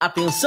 Atenção, 0.00 0.46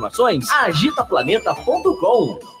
agitaplaneta.com. 0.51 2.60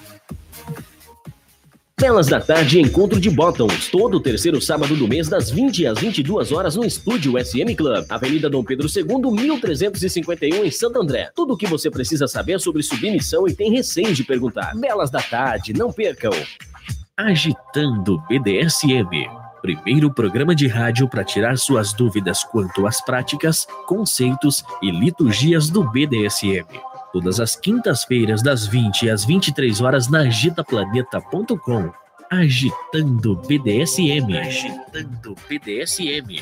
Belas 2.01 2.25
da 2.25 2.41
Tarde 2.41 2.81
Encontro 2.81 3.19
de 3.19 3.29
Bottoms, 3.29 3.87
todo 3.89 4.19
terceiro 4.19 4.59
sábado 4.59 4.95
do 4.95 5.07
mês, 5.07 5.29
das 5.29 5.51
20 5.51 5.85
às 5.85 5.99
22 5.99 6.51
horas, 6.51 6.75
no 6.75 6.83
estúdio 6.83 7.33
SM 7.37 7.75
Club, 7.75 8.03
Avenida 8.09 8.49
Dom 8.49 8.63
Pedro 8.63 8.87
II, 8.87 9.31
1351, 9.31 10.65
em 10.65 10.71
Santo 10.71 10.99
André. 10.99 11.29
Tudo 11.35 11.53
o 11.53 11.57
que 11.57 11.67
você 11.67 11.91
precisa 11.91 12.27
saber 12.27 12.59
sobre 12.59 12.81
submissão 12.81 13.47
e 13.47 13.53
tem 13.53 13.71
receio 13.71 14.15
de 14.15 14.23
perguntar. 14.23 14.75
Belas 14.75 15.11
da 15.11 15.21
Tarde, 15.21 15.73
não 15.73 15.93
percam! 15.93 16.31
Agitando 17.15 18.17
BDSM. 18.27 19.29
Primeiro 19.61 20.11
programa 20.11 20.55
de 20.55 20.67
rádio 20.67 21.07
para 21.07 21.23
tirar 21.23 21.55
suas 21.59 21.93
dúvidas 21.93 22.43
quanto 22.43 22.87
às 22.87 22.99
práticas, 22.99 23.67
conceitos 23.85 24.63
e 24.81 24.89
liturgias 24.89 25.69
do 25.69 25.83
BDSM 25.83 26.65
todas 27.11 27.39
as 27.39 27.55
quintas-feiras, 27.55 28.41
das 28.41 28.65
20 28.67 29.09
às 29.09 29.25
23 29.25 29.81
horas, 29.81 30.09
na 30.09 30.21
agitaplaneta.com. 30.21 31.91
Agitando 32.29 33.35
BDSM. 33.35 34.37
Agitando 34.37 35.35
BDSM. 35.49 36.41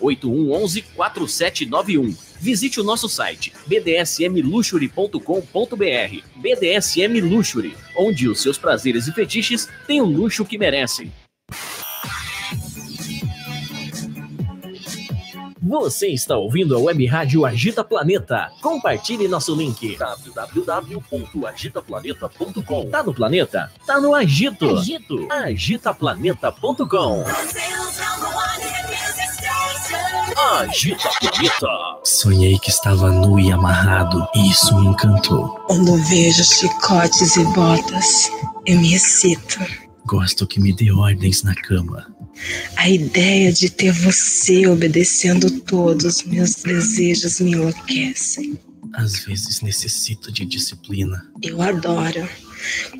8111 0.00 0.82
4791. 0.94 2.14
Visite 2.40 2.80
o 2.80 2.84
nosso 2.84 3.08
site 3.08 3.52
bdsmluxury.com.br. 3.66 6.22
BDSM 6.36 7.20
Luxury, 7.20 7.76
onde 7.96 8.28
os 8.28 8.40
seus 8.40 8.58
prazeres 8.58 9.06
e 9.06 9.12
fetiches 9.12 9.68
têm 9.86 10.00
o 10.00 10.06
luxo 10.06 10.44
que 10.44 10.58
merecem. 10.58 11.12
Você 15.68 16.08
está 16.08 16.36
ouvindo 16.36 16.76
a 16.76 16.78
Web 16.78 17.04
Rádio 17.06 17.44
Agita 17.44 17.82
Planeta. 17.82 18.52
Compartilhe 18.62 19.26
nosso 19.26 19.52
link 19.52 19.96
www.agitaplaneta.com. 19.96 22.88
Tá 22.88 23.02
no 23.02 23.12
planeta? 23.12 23.72
Tá 23.84 24.00
no 24.00 24.14
Agito. 24.14 24.76
Agito. 24.76 25.26
Agitaplaneta.com. 25.28 27.24
Agita 27.26 28.85
Planeta. 30.36 31.68
Sonhei 32.04 32.58
que 32.58 32.68
estava 32.68 33.10
nu 33.10 33.40
e 33.40 33.50
amarrado, 33.50 34.28
e 34.34 34.50
isso 34.50 34.78
me 34.78 34.88
encantou. 34.88 35.48
Quando 35.66 35.96
vejo 36.04 36.44
chicotes 36.44 37.36
e 37.36 37.44
botas, 37.54 38.30
eu 38.66 38.78
me 38.78 38.94
excito. 38.94 39.58
Gosto 40.06 40.46
que 40.46 40.60
me 40.60 40.74
dê 40.74 40.92
ordens 40.92 41.42
na 41.42 41.54
cama. 41.54 42.06
A 42.76 42.88
ideia 42.88 43.50
de 43.50 43.70
ter 43.70 43.92
você 43.92 44.66
obedecendo 44.66 45.50
todos 45.62 46.22
meus 46.24 46.56
desejos 46.56 47.40
me 47.40 47.52
enlouquecem. 47.52 48.58
Às 48.92 49.24
vezes 49.24 49.62
necessito 49.62 50.30
de 50.30 50.44
disciplina. 50.44 51.26
Eu 51.42 51.62
adoro 51.62 52.28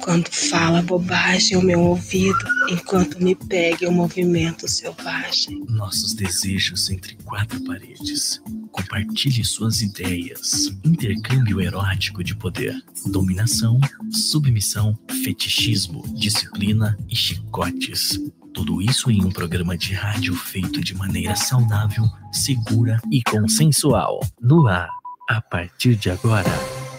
quando 0.00 0.28
fala 0.28 0.82
bobagem 0.82 1.56
ao 1.56 1.62
meu 1.62 1.81
ouvido 1.81 2.38
enquanto 2.69 3.22
me 3.22 3.34
pega 3.34 3.84
em 3.84 3.88
um 3.88 3.93
movimento 3.93 4.69
selvagem. 4.69 5.65
Nossos 5.69 6.15
desejos 6.15 6.91
entre 6.91 7.16
quatro 7.25 7.62
paredes. 7.65 8.41
Compartilhe 8.71 9.44
suas 9.44 9.82
ideias. 9.82 10.76
Intercâmbio 10.84 11.60
erótico 11.60 12.22
de 12.22 12.34
poder. 12.34 12.75
Dominação, 13.06 13.81
submissão, 14.10 14.99
fetichismo, 15.25 16.03
disciplina 16.15 16.97
e 17.09 17.16
chicotes. 17.16 18.21
Tudo 18.53 18.81
isso 18.81 19.10
em 19.10 19.25
um 19.25 19.31
programa 19.31 19.76
de 19.76 19.93
rádio 19.93 20.34
feito 20.34 20.81
de 20.81 20.94
maneira 20.94 21.37
saudável, 21.37 22.05
segura 22.32 23.00
e 23.10 23.22
consensual. 23.22 24.21
No 24.41 24.66
ar, 24.66 24.88
a 25.28 25.41
partir 25.41 25.94
de 25.97 26.10
agora, 26.10 26.50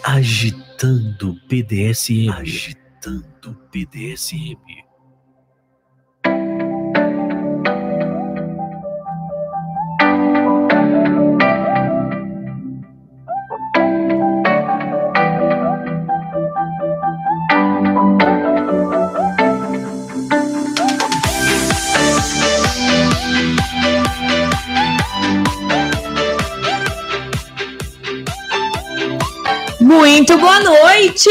agitando 0.03 0.66
BDSM. 1.49 2.29
Agitando 2.29 3.57
BDSM. 3.71 4.86
Muito 30.17 30.35
boa 30.39 30.59
noite, 30.61 31.29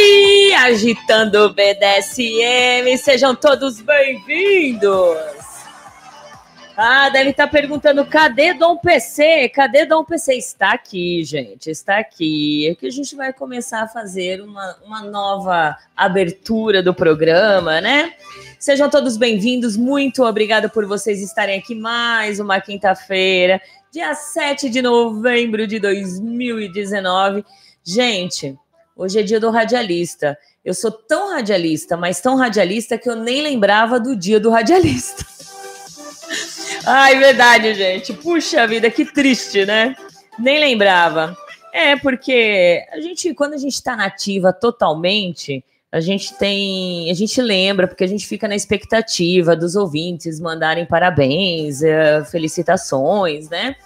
agitando 0.59 1.47
o 1.47 1.53
BDSM, 1.53 2.97
sejam 2.97 3.35
todos 3.35 3.81
bem-vindos. 3.81 5.19
Ah, 6.77 7.09
deve 7.09 7.31
estar 7.31 7.47
tá 7.47 7.51
perguntando, 7.51 8.07
cadê 8.07 8.55
Dom 8.55 8.77
PC? 8.77 9.49
Cadê 9.49 9.87
Dom 9.87 10.05
PC? 10.05 10.35
Está 10.35 10.71
aqui, 10.71 11.25
gente, 11.25 11.69
está 11.69 11.99
aqui. 11.99 12.69
É 12.69 12.77
que 12.77 12.87
a 12.87 12.91
gente 12.91 13.17
vai 13.17 13.33
começar 13.33 13.83
a 13.83 13.89
fazer 13.89 14.41
uma, 14.41 14.77
uma 14.85 15.03
nova 15.03 15.77
abertura 15.97 16.81
do 16.81 16.95
programa, 16.95 17.81
né? 17.81 18.13
Sejam 18.57 18.89
todos 18.89 19.17
bem-vindos, 19.17 19.77
muito 19.77 20.23
obrigada 20.23 20.69
por 20.69 20.87
vocês 20.87 21.21
estarem 21.21 21.59
aqui 21.59 21.75
mais 21.75 22.39
uma 22.39 22.61
quinta-feira, 22.61 23.61
dia 23.91 24.15
7 24.15 24.71
de 24.71 24.81
novembro 24.81 25.67
de 25.67 25.81
2019. 25.81 27.45
Gente, 27.85 28.57
hoje 28.97 29.21
é 29.21 29.23
dia 29.23 29.39
do 29.39 29.51
radialista. 29.51 30.37
Eu 30.65 30.75
sou 30.75 30.91
tão 30.91 31.31
radialista, 31.31 31.97
mas 31.97 32.21
tão 32.21 32.35
radialista 32.35 32.97
que 32.97 33.09
eu 33.09 33.15
nem 33.15 33.43
lembrava 33.43 34.01
do 34.01 34.17
dia 34.17 34.41
do 34.41 34.51
radialista. 34.51 35.25
Ai, 36.87 37.19
verdade, 37.19 37.75
gente. 37.75 38.15
Puxa 38.15 38.67
vida, 38.67 38.91
que 38.91 39.05
triste, 39.05 39.67
né? 39.67 39.95
Nem 40.39 40.59
lembrava. 40.59 41.37
É, 41.73 41.95
porque 41.97 42.83
a 42.91 43.01
gente, 43.01 43.35
quando 43.35 43.55
a 43.55 43.59
gente 43.59 43.75
está 43.75 43.95
nativa 43.95 44.53
totalmente, 44.53 45.63
a 45.93 46.01
gente 46.01 46.35
tem, 46.35 47.11
a 47.11 47.15
gente 47.15 47.41
lembra, 47.41 47.87
porque 47.87 48.05
a 48.05 48.07
gente 48.07 48.27
fica 48.27 48.49
na 48.49 48.57
expectativa 48.57 49.55
dos 49.55 49.77
ouvintes 49.77 50.41
mandarem 50.41 50.87
parabéns, 50.87 51.83
é, 51.83 52.25
felicitações, 52.25 53.49
né? 53.49 53.77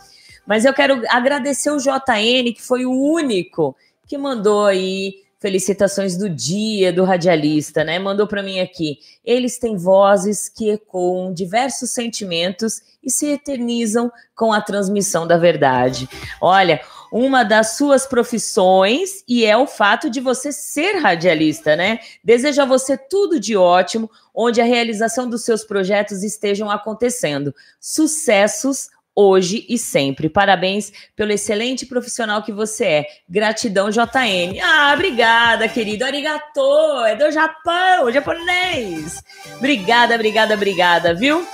Mas 0.47 0.65
eu 0.65 0.73
quero 0.73 1.03
agradecer 1.09 1.71
o 1.71 1.79
JN, 1.79 2.53
que 2.55 2.62
foi 2.62 2.85
o 2.85 2.93
único 2.93 3.77
que 4.11 4.19
mandou 4.19 4.67
aí 4.67 5.23
felicitações 5.39 6.17
do 6.17 6.29
dia 6.29 6.93
do 6.93 7.05
radialista, 7.05 7.85
né? 7.85 7.97
Mandou 7.97 8.27
para 8.27 8.43
mim 8.43 8.59
aqui. 8.59 8.99
Eles 9.25 9.57
têm 9.57 9.77
vozes 9.77 10.49
que 10.49 10.69
ecoam 10.69 11.33
diversos 11.33 11.93
sentimentos 11.93 12.83
e 13.01 13.09
se 13.09 13.27
eternizam 13.27 14.11
com 14.35 14.53
a 14.53 14.61
transmissão 14.61 15.29
da 15.29 15.39
verdade. 15.39 16.09
Olha, 16.41 16.81
uma 17.12 17.45
das 17.45 17.77
suas 17.77 18.05
profissões 18.05 19.23
e 19.29 19.45
é 19.45 19.57
o 19.57 19.65
fato 19.65 20.11
de 20.11 20.21
você 20.21 20.51
ser 20.51 20.97
radialista, 20.97 21.77
né? 21.77 22.01
Desejo 22.25 22.62
a 22.62 22.67
você 22.67 22.99
tudo 22.99 23.39
de 23.39 23.57
ótimo, 23.57 24.11
onde 24.35 24.61
a 24.61 24.65
realização 24.65 25.31
dos 25.31 25.45
seus 25.45 25.62
projetos 25.62 26.25
estejam 26.25 26.69
acontecendo. 26.69 27.55
Sucessos 27.79 28.89
hoje 29.21 29.67
e 29.69 29.77
sempre. 29.77 30.29
Parabéns 30.29 30.93
pelo 31.15 31.33
excelente 31.33 31.85
profissional 31.85 32.43
que 32.43 32.53
você 32.53 32.85
é. 32.85 33.07
Gratidão, 33.29 33.91
JN. 33.91 34.59
Ah, 34.63 34.93
obrigada, 34.95 35.69
querido. 35.69 36.05
Arigato. 36.05 37.05
É 37.07 37.15
do 37.15 37.31
Japão, 37.31 38.11
japonês. 38.11 39.23
Obrigada, 39.59 40.15
obrigada, 40.15 40.55
obrigada, 40.55 41.15
viu? 41.15 41.47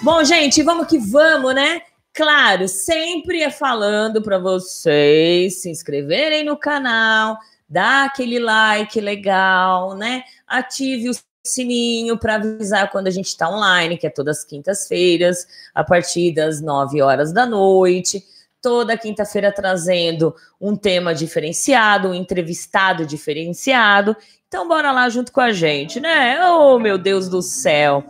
Bom, 0.00 0.24
gente, 0.24 0.62
vamos 0.62 0.88
que 0.88 0.98
vamos, 0.98 1.54
né? 1.54 1.82
Claro, 2.12 2.68
sempre 2.68 3.42
é 3.42 3.50
falando 3.50 4.20
para 4.20 4.38
vocês 4.38 5.62
se 5.62 5.70
inscreverem 5.70 6.44
no 6.44 6.56
canal, 6.56 7.38
dar 7.68 8.06
aquele 8.06 8.38
like 8.38 9.00
legal, 9.00 9.94
né? 9.94 10.24
Ative 10.46 11.08
o 11.08 11.31
sininho 11.44 12.16
para 12.16 12.36
avisar 12.36 12.90
quando 12.90 13.08
a 13.08 13.10
gente 13.10 13.26
está 13.26 13.50
online, 13.50 13.98
que 13.98 14.06
é 14.06 14.10
todas 14.10 14.38
as 14.38 14.44
quintas-feiras, 14.44 15.46
a 15.74 15.82
partir 15.82 16.32
das 16.32 16.60
9 16.60 17.02
horas 17.02 17.32
da 17.32 17.44
noite. 17.44 18.24
Toda 18.60 18.96
quinta-feira 18.96 19.50
trazendo 19.50 20.34
um 20.60 20.76
tema 20.76 21.14
diferenciado, 21.14 22.08
um 22.08 22.14
entrevistado 22.14 23.04
diferenciado. 23.04 24.16
Então, 24.46 24.68
bora 24.68 24.92
lá 24.92 25.08
junto 25.08 25.32
com 25.32 25.40
a 25.40 25.50
gente, 25.50 25.98
né? 25.98 26.38
Oh, 26.46 26.78
meu 26.78 26.96
Deus 26.96 27.28
do 27.28 27.42
céu! 27.42 28.04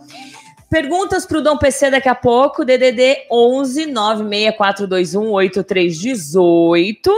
Perguntas 0.69 1.25
para 1.25 1.37
o 1.37 1.41
Dom 1.41 1.57
PC 1.57 1.91
daqui 1.91 2.09
a 2.09 2.15
pouco, 2.15 2.65
DDD 2.65 3.27
11 3.31 3.87
96421 3.87 5.31
8318. 5.31 7.11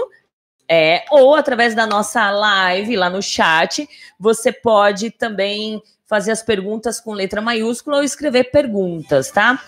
É, 0.67 1.05
ou 1.11 1.35
através 1.35 1.75
da 1.75 1.85
nossa 1.85 2.29
live 2.31 2.95
lá 2.95 3.09
no 3.09 3.21
chat, 3.21 3.87
você 4.19 4.51
pode 4.51 5.11
também 5.11 5.81
fazer 6.07 6.31
as 6.31 6.43
perguntas 6.43 6.99
com 6.99 7.13
letra 7.13 7.41
maiúscula 7.41 7.97
ou 7.97 8.03
escrever 8.03 8.51
perguntas, 8.51 9.31
tá? 9.31 9.61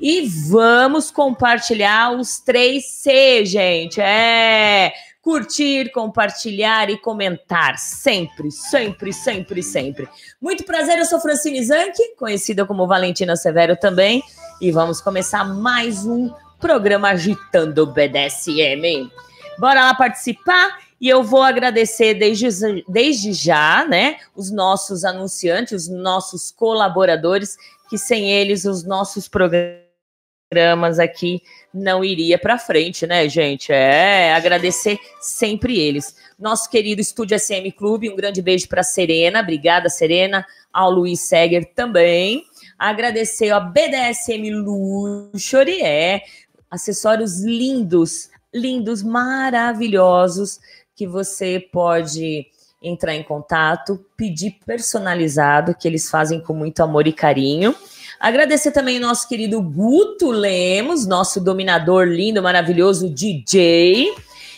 E 0.00 0.26
vamos 0.50 1.10
compartilhar 1.10 2.12
os 2.12 2.38
três 2.40 2.86
C, 2.86 3.44
gente. 3.44 4.00
É 4.00 4.92
curtir, 5.24 5.90
compartilhar 5.90 6.90
e 6.90 6.98
comentar. 6.98 7.78
Sempre, 7.78 8.50
sempre, 8.50 9.10
sempre, 9.12 9.62
sempre. 9.62 10.06
Muito 10.40 10.64
prazer, 10.64 10.98
eu 10.98 11.06
sou 11.06 11.18
Francine 11.18 11.64
Zanke, 11.64 12.14
conhecida 12.18 12.66
como 12.66 12.86
Valentina 12.86 13.34
Severo 13.34 13.74
também. 13.74 14.22
E 14.60 14.70
vamos 14.70 15.00
começar 15.00 15.42
mais 15.42 16.04
um 16.04 16.30
programa 16.60 17.08
Agitando 17.08 17.84
o 17.84 17.86
BDSM. 17.86 19.10
Bora 19.58 19.86
lá 19.86 19.94
participar? 19.94 20.83
E 21.04 21.08
eu 21.10 21.22
vou 21.22 21.42
agradecer 21.42 22.14
desde, 22.14 22.48
desde 22.88 23.34
já, 23.34 23.84
né, 23.86 24.16
os 24.34 24.50
nossos 24.50 25.04
anunciantes, 25.04 25.86
os 25.86 25.88
nossos 25.90 26.50
colaboradores, 26.50 27.58
que 27.90 27.98
sem 27.98 28.32
eles 28.32 28.64
os 28.64 28.84
nossos 28.84 29.28
programas 29.28 30.98
aqui 30.98 31.42
não 31.74 32.02
iria 32.02 32.38
para 32.38 32.56
frente, 32.56 33.06
né, 33.06 33.28
gente? 33.28 33.70
É, 33.70 34.32
agradecer 34.32 34.98
sempre 35.20 35.78
eles. 35.78 36.16
Nosso 36.38 36.70
querido 36.70 37.02
Estúdio 37.02 37.38
SM 37.38 37.70
Clube, 37.76 38.08
um 38.08 38.16
grande 38.16 38.40
beijo 38.40 38.66
para 38.66 38.82
Serena, 38.82 39.40
obrigada 39.40 39.90
Serena, 39.90 40.46
ao 40.72 40.90
Luiz 40.90 41.20
Seger 41.20 41.70
também. 41.74 42.46
Agradecer 42.78 43.50
a 43.50 43.60
BDSM 43.60 44.50
Luxury, 44.54 45.82
é, 45.82 46.22
acessórios 46.70 47.42
lindos, 47.42 48.30
lindos, 48.54 49.02
maravilhosos 49.02 50.58
que 50.94 51.06
você 51.06 51.58
pode 51.72 52.46
entrar 52.82 53.14
em 53.14 53.22
contato, 53.22 54.04
pedir 54.16 54.58
personalizado, 54.66 55.74
que 55.74 55.88
eles 55.88 56.10
fazem 56.10 56.40
com 56.40 56.52
muito 56.52 56.82
amor 56.82 57.06
e 57.06 57.12
carinho. 57.12 57.74
Agradecer 58.20 58.72
também 58.72 58.98
o 58.98 59.00
nosso 59.00 59.28
querido 59.28 59.60
Guto 59.60 60.30
Lemos, 60.30 61.06
nosso 61.06 61.40
dominador 61.40 62.06
lindo, 62.06 62.42
maravilhoso 62.42 63.08
DJ. 63.08 64.14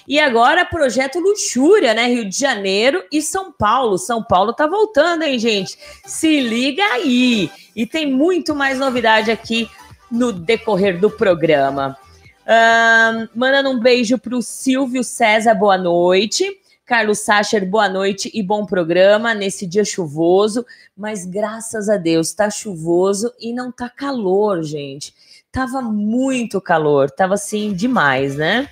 E 0.08 0.20
agora, 0.20 0.64
projeto 0.64 1.18
Luxúria, 1.18 1.94
né? 1.94 2.06
Rio 2.06 2.28
de 2.28 2.38
Janeiro 2.38 3.02
e 3.10 3.20
São 3.20 3.52
Paulo. 3.52 3.98
São 3.98 4.22
Paulo 4.22 4.52
tá 4.52 4.66
voltando, 4.66 5.22
hein, 5.22 5.38
gente? 5.38 5.76
Se 6.04 6.40
liga 6.40 6.82
aí! 6.84 7.50
E 7.74 7.86
tem 7.86 8.10
muito 8.10 8.54
mais 8.54 8.78
novidade 8.78 9.30
aqui 9.30 9.68
no 10.10 10.32
decorrer 10.32 11.00
do 11.00 11.10
programa. 11.10 11.96
Mandando 13.34 13.70
um 13.70 13.80
beijo 13.80 14.18
para 14.18 14.36
o 14.36 14.42
Silvio 14.42 15.02
César, 15.02 15.54
boa 15.54 15.76
noite. 15.76 16.44
Carlos 16.84 17.18
Sacher, 17.18 17.68
boa 17.68 17.88
noite 17.88 18.30
e 18.32 18.40
bom 18.40 18.64
programa 18.64 19.34
nesse 19.34 19.66
dia 19.66 19.84
chuvoso. 19.84 20.64
Mas 20.96 21.26
graças 21.26 21.88
a 21.88 21.96
Deus, 21.96 22.32
tá 22.32 22.48
chuvoso 22.48 23.32
e 23.40 23.52
não 23.52 23.72
tá 23.72 23.88
calor, 23.88 24.62
gente. 24.62 25.12
Tava 25.50 25.82
muito 25.82 26.60
calor, 26.60 27.10
tava 27.10 27.34
assim 27.34 27.72
demais, 27.72 28.36
né? 28.36 28.68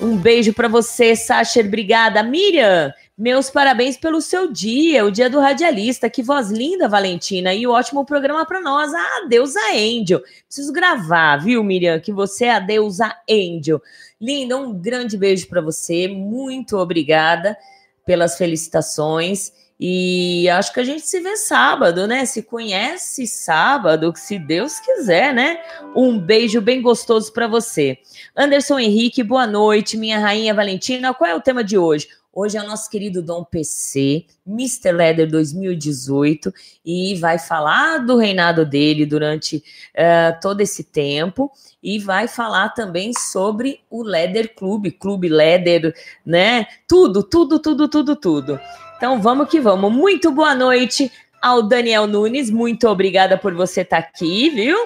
Um 0.00 0.16
beijo 0.16 0.54
para 0.54 0.66
você, 0.66 1.14
Sacher, 1.14 1.66
obrigada. 1.66 2.22
Miriam, 2.22 2.90
meus 3.16 3.48
parabéns 3.48 3.96
pelo 3.96 4.20
seu 4.20 4.50
dia, 4.50 5.04
o 5.04 5.10
dia 5.10 5.30
do 5.30 5.38
radialista. 5.38 6.10
Que 6.10 6.22
voz 6.22 6.50
linda, 6.50 6.88
Valentina. 6.88 7.54
E 7.54 7.66
o 7.66 7.70
ótimo 7.70 8.04
programa 8.04 8.44
para 8.44 8.60
nós. 8.60 8.92
Ah, 8.92 9.26
deusa 9.28 9.60
Angel. 9.72 10.20
Preciso 10.46 10.72
gravar, 10.72 11.36
viu, 11.36 11.62
Miriam? 11.62 12.00
Que 12.00 12.12
você 12.12 12.46
é 12.46 12.54
a 12.54 12.58
deusa 12.58 13.14
Angel. 13.30 13.80
Linda, 14.20 14.56
um 14.56 14.74
grande 14.74 15.16
beijo 15.16 15.46
para 15.46 15.60
você. 15.60 16.08
Muito 16.08 16.76
obrigada 16.76 17.56
pelas 18.04 18.36
felicitações. 18.36 19.52
E 19.78 20.48
acho 20.48 20.72
que 20.72 20.80
a 20.80 20.84
gente 20.84 21.06
se 21.06 21.20
vê 21.20 21.36
sábado, 21.36 22.06
né? 22.06 22.24
Se 22.26 22.42
conhece 22.42 23.26
sábado, 23.26 24.12
se 24.16 24.38
Deus 24.38 24.78
quiser, 24.80 25.32
né? 25.34 25.60
Um 25.94 26.18
beijo 26.18 26.60
bem 26.60 26.80
gostoso 26.80 27.32
para 27.32 27.46
você. 27.46 27.98
Anderson 28.36 28.78
Henrique, 28.78 29.22
boa 29.22 29.46
noite, 29.46 29.96
minha 29.96 30.18
rainha 30.18 30.54
Valentina. 30.54 31.12
Qual 31.12 31.28
é 31.28 31.34
o 31.34 31.40
tema 31.40 31.62
de 31.62 31.76
hoje? 31.76 32.08
Hoje 32.36 32.58
é 32.58 32.60
o 32.60 32.66
nosso 32.66 32.90
querido 32.90 33.22
Dom 33.22 33.44
PC, 33.44 34.24
Mr. 34.44 34.90
Leather 34.90 35.30
2018, 35.30 36.52
e 36.84 37.14
vai 37.14 37.38
falar 37.38 37.98
do 37.98 38.16
reinado 38.16 38.66
dele 38.66 39.06
durante 39.06 39.58
uh, 39.58 40.40
todo 40.42 40.60
esse 40.60 40.82
tempo 40.82 41.48
e 41.80 42.00
vai 42.00 42.26
falar 42.26 42.70
também 42.70 43.12
sobre 43.12 43.82
o 43.88 44.02
Leather 44.02 44.52
Clube, 44.52 44.90
Clube 44.90 45.28
Leather, 45.28 45.94
né? 46.26 46.66
Tudo, 46.88 47.22
tudo, 47.22 47.60
tudo, 47.60 47.86
tudo, 47.86 48.16
tudo. 48.16 48.60
Então 48.96 49.22
vamos 49.22 49.48
que 49.48 49.60
vamos. 49.60 49.92
Muito 49.92 50.32
boa 50.32 50.56
noite 50.56 51.12
ao 51.40 51.62
Daniel 51.62 52.08
Nunes, 52.08 52.50
muito 52.50 52.88
obrigada 52.88 53.38
por 53.38 53.54
você 53.54 53.82
estar 53.82 54.02
tá 54.02 54.08
aqui, 54.08 54.50
viu? 54.50 54.76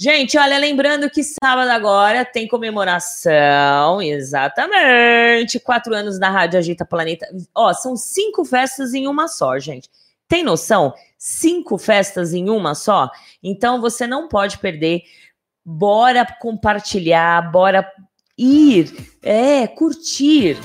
Gente, 0.00 0.38
olha, 0.38 0.58
lembrando 0.58 1.10
que 1.10 1.24
sábado 1.24 1.70
agora 1.70 2.24
tem 2.24 2.46
comemoração, 2.46 4.00
exatamente, 4.00 5.58
quatro 5.58 5.92
anos 5.92 6.18
da 6.18 6.30
Rádio 6.30 6.58
Agita 6.58 6.84
Planeta. 6.84 7.26
Ó, 7.54 7.74
são 7.74 7.96
cinco 7.96 8.44
festas 8.44 8.94
em 8.94 9.08
uma 9.08 9.26
só, 9.26 9.58
gente. 9.58 9.90
Tem 10.28 10.44
noção? 10.44 10.94
cinco 11.18 11.76
festas 11.76 12.32
em 12.32 12.48
uma 12.48 12.74
só. 12.74 13.10
Então 13.42 13.80
você 13.80 14.06
não 14.06 14.28
pode 14.28 14.58
perder. 14.58 15.02
Bora 15.64 16.24
compartilhar, 16.40 17.50
bora 17.50 17.90
ir, 18.38 18.94
é, 19.20 19.66
curtir. 19.66 20.56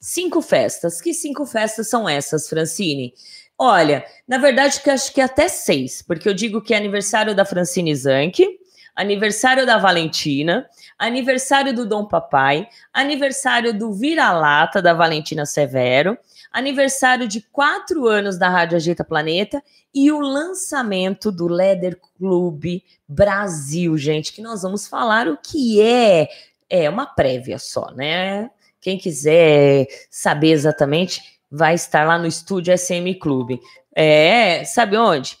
Cinco 0.00 0.42
festas. 0.42 1.00
Que 1.00 1.14
cinco 1.14 1.46
festas 1.46 1.88
são 1.88 2.08
essas, 2.08 2.48
Francine? 2.48 3.14
Olha, 3.58 4.04
na 4.28 4.36
verdade, 4.38 4.80
que 4.80 4.90
acho 4.90 5.12
que 5.12 5.20
até 5.20 5.48
seis, 5.48 6.02
porque 6.02 6.28
eu 6.28 6.34
digo 6.34 6.60
que 6.60 6.74
é 6.74 6.76
aniversário 6.76 7.34
da 7.34 7.44
Francine 7.44 7.94
Zanck, 7.94 8.46
aniversário 8.94 9.64
da 9.64 9.78
Valentina, 9.78 10.68
aniversário 10.98 11.74
do 11.74 11.86
Dom 11.86 12.06
Papai, 12.06 12.68
aniversário 12.92 13.72
do 13.72 13.92
Vira-Lata 13.92 14.82
da 14.82 14.92
Valentina 14.92 15.46
Severo, 15.46 16.18
aniversário 16.50 17.28
de 17.28 17.42
quatro 17.52 18.06
anos 18.06 18.38
da 18.38 18.48
Rádio 18.48 18.76
Agita 18.76 19.04
Planeta 19.04 19.62
e 19.94 20.10
o 20.10 20.20
lançamento 20.20 21.30
do 21.30 21.46
Leather 21.46 21.98
Club 22.18 22.82
Brasil, 23.06 23.96
gente, 23.98 24.32
que 24.32 24.42
nós 24.42 24.62
vamos 24.62 24.86
falar 24.86 25.28
o 25.28 25.36
que 25.36 25.80
é. 25.80 26.28
É 26.68 26.90
uma 26.90 27.06
prévia 27.06 27.58
só, 27.58 27.90
né? 27.92 28.50
Quem 28.80 28.98
quiser 28.98 29.86
saber 30.10 30.50
exatamente, 30.50 31.35
vai 31.56 31.74
estar 31.74 32.06
lá 32.06 32.18
no 32.18 32.26
estúdio 32.26 32.76
SM 32.76 33.18
Clube. 33.20 33.60
É, 33.94 34.64
sabe 34.64 34.96
onde? 34.96 35.38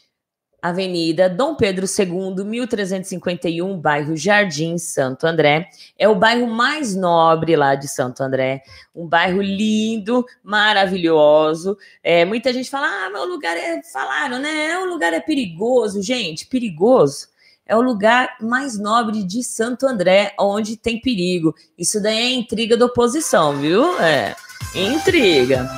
Avenida 0.62 1.28
Dom 1.28 1.54
Pedro 1.54 1.86
II, 1.86 2.44
1351, 2.44 3.78
bairro 3.78 4.16
Jardim, 4.16 4.78
Santo 4.78 5.26
André. 5.26 5.68
É 5.96 6.08
o 6.08 6.14
bairro 6.14 6.48
mais 6.48 6.96
nobre 6.96 7.54
lá 7.54 7.74
de 7.74 7.86
Santo 7.86 8.22
André. 8.22 8.62
Um 8.94 9.06
bairro 9.06 9.40
lindo, 9.40 10.24
maravilhoso. 10.42 11.76
É, 12.02 12.24
muita 12.24 12.52
gente 12.52 12.70
fala: 12.70 12.88
ah, 12.88 13.10
meu 13.10 13.26
lugar 13.26 13.56
é. 13.56 13.80
Falaram, 13.92 14.38
né? 14.40 14.78
O 14.78 14.86
lugar 14.86 15.12
é 15.12 15.20
perigoso. 15.20 16.02
Gente, 16.02 16.46
perigoso 16.46 17.28
é 17.66 17.76
o 17.76 17.82
lugar 17.82 18.36
mais 18.40 18.78
nobre 18.78 19.24
de 19.24 19.42
Santo 19.42 19.86
André, 19.86 20.32
onde 20.38 20.76
tem 20.76 21.00
perigo. 21.00 21.54
Isso 21.76 22.00
daí 22.00 22.16
é 22.16 22.30
intriga 22.32 22.76
da 22.76 22.86
oposição, 22.86 23.56
viu? 23.56 24.00
É, 24.00 24.36
intriga. 24.74 25.68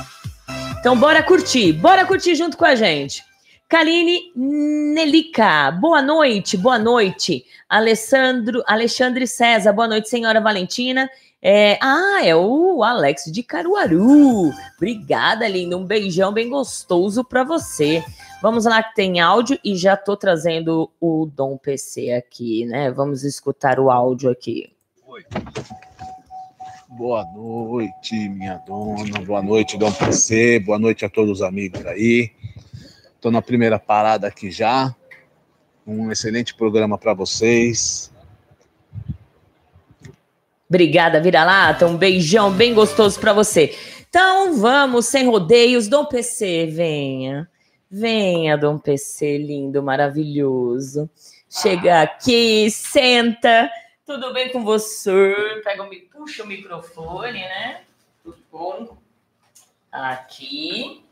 Então, 0.79 0.97
bora 0.97 1.21
curtir, 1.21 1.73
bora 1.73 2.05
curtir 2.05 2.35
junto 2.35 2.55
com 2.55 2.63
a 2.63 2.73
gente. 2.73 3.21
Kaline 3.67 4.31
Nelica, 4.33 5.69
boa 5.71 6.01
noite, 6.01 6.55
boa 6.55 6.79
noite. 6.79 7.45
Alessandro, 7.67 8.63
Alexandre 8.65 9.27
César, 9.27 9.73
boa 9.73 9.89
noite, 9.89 10.07
senhora 10.07 10.39
Valentina. 10.39 11.09
É, 11.41 11.77
ah, 11.81 12.21
é 12.23 12.33
o 12.33 12.81
Alex 12.81 13.25
de 13.25 13.43
Caruaru. 13.43 14.53
Obrigada, 14.77 15.49
lindo. 15.49 15.77
Um 15.77 15.85
beijão 15.85 16.31
bem 16.31 16.49
gostoso 16.49 17.25
para 17.25 17.43
você. 17.43 18.01
Vamos 18.41 18.63
lá 18.63 18.81
que 18.81 18.95
tem 18.95 19.19
áudio 19.19 19.59
e 19.61 19.75
já 19.75 19.97
tô 19.97 20.15
trazendo 20.15 20.89
o 20.99 21.25
Dom 21.25 21.57
PC 21.57 22.13
aqui, 22.13 22.65
né? 22.65 22.89
Vamos 22.89 23.25
escutar 23.25 23.81
o 23.81 23.91
áudio 23.91 24.31
aqui. 24.31 24.71
Oi. 25.05 25.25
Boa 26.91 27.23
noite, 27.23 28.15
minha 28.29 28.57
dona. 28.65 29.21
Boa 29.23 29.43
noite, 29.43 29.77
Dom 29.77 29.91
PC. 29.91 30.59
Boa 30.59 30.79
noite 30.79 31.05
a 31.05 31.09
todos 31.09 31.33
os 31.33 31.41
amigos 31.43 31.85
aí. 31.85 32.31
Estou 33.13 33.31
na 33.31 33.43
primeira 33.43 33.77
parada 33.77 34.25
aqui 34.25 34.49
já. 34.49 34.95
Um 35.85 36.11
excelente 36.11 36.55
programa 36.55 36.97
para 36.97 37.13
vocês. 37.13 38.11
Obrigada, 40.67 41.21
Vira-Lata. 41.21 41.85
Um 41.85 41.95
beijão 41.95 42.51
bem 42.51 42.73
gostoso 42.73 43.19
para 43.19 43.33
você. 43.33 43.75
Então 44.09 44.57
vamos, 44.57 45.05
sem 45.05 45.27
rodeios. 45.27 45.87
Dom 45.87 46.05
PC, 46.05 46.71
venha. 46.71 47.47
Venha, 47.89 48.57
Dom 48.57 48.79
PC, 48.79 49.37
lindo, 49.37 49.83
maravilhoso. 49.83 51.07
Chega 51.47 52.01
aqui, 52.01 52.67
senta. 52.71 53.69
Tudo 54.09 54.33
bem 54.33 54.49
com 54.49 54.63
você? 54.63 55.61
Pega 55.63 55.83
o, 55.83 55.89
puxa 56.11 56.43
o 56.43 56.47
microfone, 56.47 57.41
né? 57.41 57.81
Tudo 58.23 58.39
bom? 58.51 58.97
Aqui. 59.91 61.03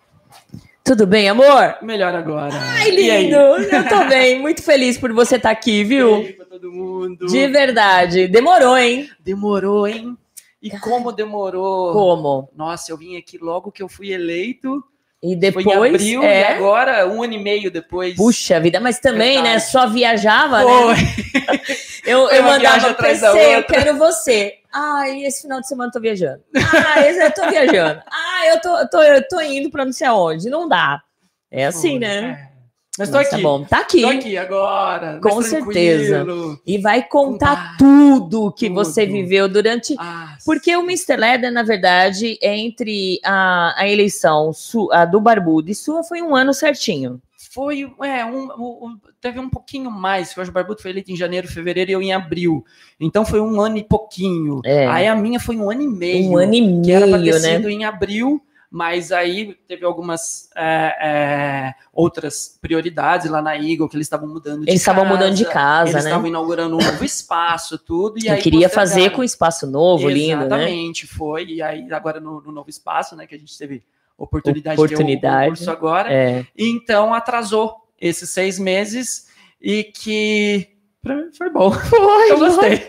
Tudo 0.84 1.06
bem, 1.06 1.30
amor? 1.30 1.78
Melhor 1.84 2.16
agora. 2.16 2.56
Ai, 2.56 2.90
lindo! 2.90 3.36
Eu 3.36 3.88
tô 3.88 4.04
bem, 4.06 4.40
muito 4.42 4.64
feliz 4.64 4.98
por 4.98 5.14
você 5.14 5.36
estar 5.36 5.50
tá 5.50 5.54
aqui, 5.54 5.84
viu? 5.84 6.22
Beijo 6.22 6.38
pra 6.38 6.46
todo 6.48 6.72
mundo. 6.74 7.28
De 7.28 7.48
verdade. 7.48 8.28
Demorou, 8.28 8.76
hein? 8.76 9.08
Demorou, 9.20 9.88
hein? 9.88 10.18
E 10.60 10.72
como 10.80 11.12
demorou? 11.12 11.94
Como? 11.94 12.50
Nossa, 12.56 12.92
eu 12.92 12.98
vim 12.98 13.16
aqui 13.16 13.38
logo 13.38 13.72
que 13.72 13.84
eu 13.84 13.88
fui 13.88 14.12
eleito. 14.12 14.84
E 15.22 15.36
depois. 15.36 15.66
Foi 15.66 15.74
em 15.74 15.96
abril, 15.96 16.24
é... 16.24 16.42
e 16.42 16.44
agora, 16.44 17.08
um 17.08 17.24
ano 17.24 17.34
e 17.34 17.40
meio 17.40 17.72
depois. 17.72 18.16
Puxa 18.16 18.60
vida, 18.60 18.80
mas 18.80 19.00
também, 19.00 19.38
né, 19.38 19.50
Verdade. 19.50 19.56
né? 19.56 19.60
Só 19.60 19.88
viajava, 19.88 20.62
Foi. 20.62 20.94
né? 20.94 21.64
eu, 22.06 22.30
eu 22.30 22.44
mandava 22.44 22.94
PC, 22.94 23.56
eu 23.56 23.64
quero 23.64 23.98
você. 23.98 24.54
Ai, 24.72 25.24
esse 25.24 25.42
final 25.42 25.60
de 25.60 25.68
semana 25.68 25.90
eu 25.90 25.94
tô 25.94 26.00
viajando. 26.00 26.44
Ah, 26.56 27.02
esse 27.08 27.20
eu 27.20 27.32
tô 27.32 27.50
viajando. 27.50 28.02
Ah, 28.40 28.48
eu 28.50 28.62
tô, 28.62 28.78
eu 28.78 28.90
tô, 28.90 29.02
eu 29.02 29.28
tô 29.28 29.42
indo 29.42 29.72
pra 29.72 29.84
não 29.84 29.92
sei 29.92 30.06
aonde. 30.06 30.48
Não 30.48 30.68
dá. 30.68 31.02
É 31.50 31.66
assim, 31.66 31.98
né? 31.98 32.50
É. 32.54 32.57
Mas 32.98 33.10
tô 33.10 33.18
aqui. 33.18 33.30
Tá 33.30 33.38
bom, 33.38 33.64
tá 33.64 33.80
aqui. 33.80 34.02
Tô 34.02 34.08
aqui 34.08 34.38
agora. 34.38 35.20
Com 35.22 35.42
certeza. 35.42 36.26
E 36.66 36.78
vai 36.80 37.04
contar 37.04 37.78
tudo 37.78 38.52
que 38.52 38.68
tudo. 38.68 38.76
você 38.76 39.06
viveu 39.06 39.48
durante. 39.48 39.96
Ah, 40.00 40.36
Porque 40.46 40.76
o 40.76 40.82
Mr. 40.82 41.16
Leder, 41.16 41.52
na 41.52 41.64
verdade, 41.64 42.40
entre 42.42 43.20
a, 43.24 43.76
a 43.78 43.88
eleição 43.88 44.52
a 44.92 45.06
do 45.06 45.22
Barbudo 45.22 45.70
e 45.70 45.76
sua, 45.76 46.04
foi 46.04 46.22
um 46.22 46.36
ano 46.36 46.54
certinho. 46.54 47.22
Foi, 47.52 47.92
é, 48.04 48.26
um, 48.26 48.46
um, 48.52 48.98
teve 49.22 49.40
um 49.40 49.50
pouquinho 49.50 49.90
mais. 49.90 50.36
O 50.36 50.52
Barbudo 50.52 50.82
foi 50.82 50.92
eleito 50.92 51.12
em 51.12 51.16
janeiro, 51.16 51.48
fevereiro 51.48 51.92
e 51.92 51.94
eu 51.94 52.02
em 52.02 52.14
abril. 52.14 52.66
Então 53.00 53.26
foi 53.26 53.42
um 53.42 53.60
ano 53.62 53.78
e 53.78 53.84
pouquinho. 53.84 54.62
É. 54.66 54.88
Aí 54.88 55.08
a 55.08 55.16
minha 55.16 55.40
foi 55.40 55.58
um 55.58 55.70
ano 55.70 55.82
e 55.82 55.88
meio. 55.88 56.32
Um 56.32 56.38
ano 56.38 56.54
e 56.54 56.62
meio, 56.62 56.82
que 56.84 56.92
era 56.92 57.08
pra 57.08 57.20
ter 57.20 57.40
né? 57.40 57.56
sido 57.56 57.70
em 57.70 57.86
abril 57.86 58.42
mas 58.70 59.12
aí 59.12 59.58
teve 59.68 59.86
algumas 59.86 60.50
é, 60.56 60.96
é, 61.02 61.74
outras 61.94 62.58
prioridades 62.62 63.30
lá 63.30 63.42
na 63.42 63.56
Eagle, 63.56 63.88
que 63.88 63.96
eles 63.96 64.08
estavam 64.08 64.28
mudando 64.28 64.66
de 64.66 64.70
Eles 64.70 64.82
estavam 64.82 65.06
mudando 65.06 65.36
de 65.36 65.46
casa, 65.46 65.92
eles 65.92 66.04
né? 66.04 66.10
estavam 66.10 66.28
inaugurando 66.28 66.76
um 66.76 66.84
novo 66.84 67.04
espaço, 67.04 67.78
tudo. 67.78 68.20
E 68.20 68.28
Eu 68.28 68.34
aí 68.34 68.42
queria 68.42 68.68
fazer 68.68 69.12
com 69.12 69.24
espaço 69.24 69.66
novo, 69.66 70.10
Exatamente, 70.10 70.28
lindo, 70.28 70.40
né? 70.40 70.46
Exatamente, 70.46 71.08
foi. 71.08 71.46
E 71.46 71.62
aí 71.62 71.92
agora 71.94 72.20
no, 72.20 72.42
no, 72.42 72.52
novo 72.52 72.70
espaço, 72.70 73.16
né, 73.16 73.26
que 73.26 73.36
a 73.36 73.40
gente 73.40 73.58
teve 73.58 73.84
oportunidade, 74.18 74.80
oportunidade 74.80 75.16
de 75.16 75.22
ter 75.22 75.28
o 75.28 75.42
concurso 75.44 75.72
agora. 75.72 76.14
É. 76.14 76.46
Então 76.58 77.14
atrasou 77.14 77.88
esses 78.00 78.30
seis 78.30 78.60
meses 78.60 79.28
e 79.62 79.86
que 79.86 80.70
pra 81.02 81.16
mim 81.16 81.30
foi 81.32 81.50
bom. 81.50 81.72
Foi, 81.90 82.32
eu 82.32 82.38
gostei. 82.38 82.86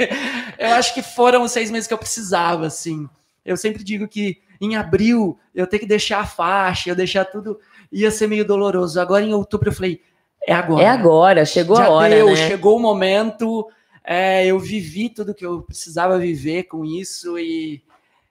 Eu 0.58 0.74
acho 0.74 0.92
que 0.92 1.02
foram 1.02 1.44
os 1.44 1.52
seis 1.52 1.70
meses 1.70 1.86
que 1.86 1.94
eu 1.94 1.98
precisava, 1.98 2.66
assim. 2.66 3.08
Eu 3.44 3.56
sempre 3.56 3.84
digo 3.84 4.08
que 4.08 4.42
em 4.60 4.76
abril 4.76 5.38
eu 5.54 5.66
ter 5.66 5.78
que 5.78 5.86
deixar 5.86 6.20
a 6.20 6.26
faixa, 6.26 6.90
eu 6.90 6.96
deixar 6.96 7.24
tudo, 7.24 7.58
ia 7.90 8.10
ser 8.10 8.26
meio 8.26 8.44
doloroso. 8.44 9.00
Agora 9.00 9.24
em 9.24 9.34
outubro 9.34 9.68
eu 9.68 9.74
falei, 9.74 10.00
é 10.46 10.52
agora. 10.52 10.82
É 10.82 10.88
agora, 10.88 11.44
chegou 11.44 11.76
Já 11.76 11.86
a 11.86 11.90
hora, 11.90 12.14
deu, 12.14 12.26
né? 12.26 12.48
Chegou 12.48 12.76
o 12.76 12.80
momento, 12.80 13.66
é, 14.04 14.46
eu 14.46 14.58
vivi 14.58 15.08
tudo 15.08 15.34
que 15.34 15.44
eu 15.44 15.62
precisava 15.62 16.18
viver 16.18 16.64
com 16.64 16.84
isso 16.84 17.38
e, 17.38 17.82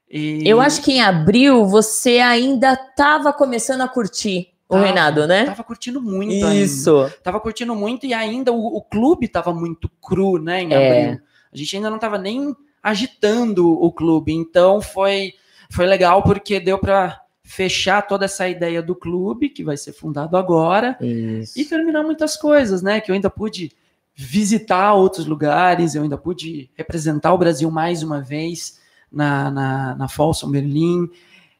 e... 0.09 0.47
Eu 0.47 0.59
acho 0.59 0.81
que 0.81 0.93
em 0.93 1.01
abril 1.01 1.65
você 1.65 2.19
ainda 2.19 2.73
estava 2.73 3.31
começando 3.31 3.81
a 3.81 3.87
curtir 3.87 4.53
o 4.67 4.73
tava, 4.73 4.83
reinado, 4.83 5.27
né? 5.27 5.45
Tava 5.45 5.63
curtindo 5.63 6.01
muito 6.01 6.33
Isso. 6.47 6.97
Ainda. 6.97 7.15
Tava 7.23 7.39
curtindo 7.39 7.73
muito 7.73 8.05
e 8.05 8.13
ainda 8.13 8.51
o, 8.51 8.77
o 8.77 8.81
clube 8.81 9.27
tava 9.27 9.53
muito 9.53 9.89
cru, 10.01 10.37
né, 10.37 10.63
em 10.63 10.73
é. 10.73 11.05
abril. 11.05 11.21
A 11.53 11.57
gente 11.57 11.75
ainda 11.75 11.89
não 11.89 11.99
tava 11.99 12.17
nem 12.17 12.55
agitando 12.83 13.69
o 13.69 13.91
clube, 13.91 14.33
então 14.33 14.81
foi 14.81 15.33
foi 15.69 15.85
legal 15.85 16.23
porque 16.23 16.59
deu 16.59 16.77
para 16.77 17.21
fechar 17.43 18.01
toda 18.01 18.25
essa 18.25 18.47
ideia 18.47 18.81
do 18.81 18.93
clube, 18.93 19.49
que 19.49 19.63
vai 19.63 19.77
ser 19.77 19.93
fundado 19.93 20.35
agora, 20.35 20.97
Isso. 20.99 21.57
e 21.57 21.63
terminar 21.63 22.03
muitas 22.03 22.35
coisas, 22.35 22.81
né? 22.81 22.99
Que 22.99 23.09
eu 23.09 23.15
ainda 23.15 23.29
pude 23.29 23.71
visitar 24.13 24.93
outros 24.93 25.25
lugares, 25.25 25.95
eu 25.95 26.03
ainda 26.03 26.17
pude 26.17 26.69
representar 26.75 27.33
o 27.33 27.37
Brasil 27.37 27.71
mais 27.71 28.03
uma 28.03 28.19
vez 28.21 28.79
na, 29.11 29.49
na, 29.49 29.95
na 29.95 30.07
Folsom 30.07 30.51
Berlim, 30.51 31.09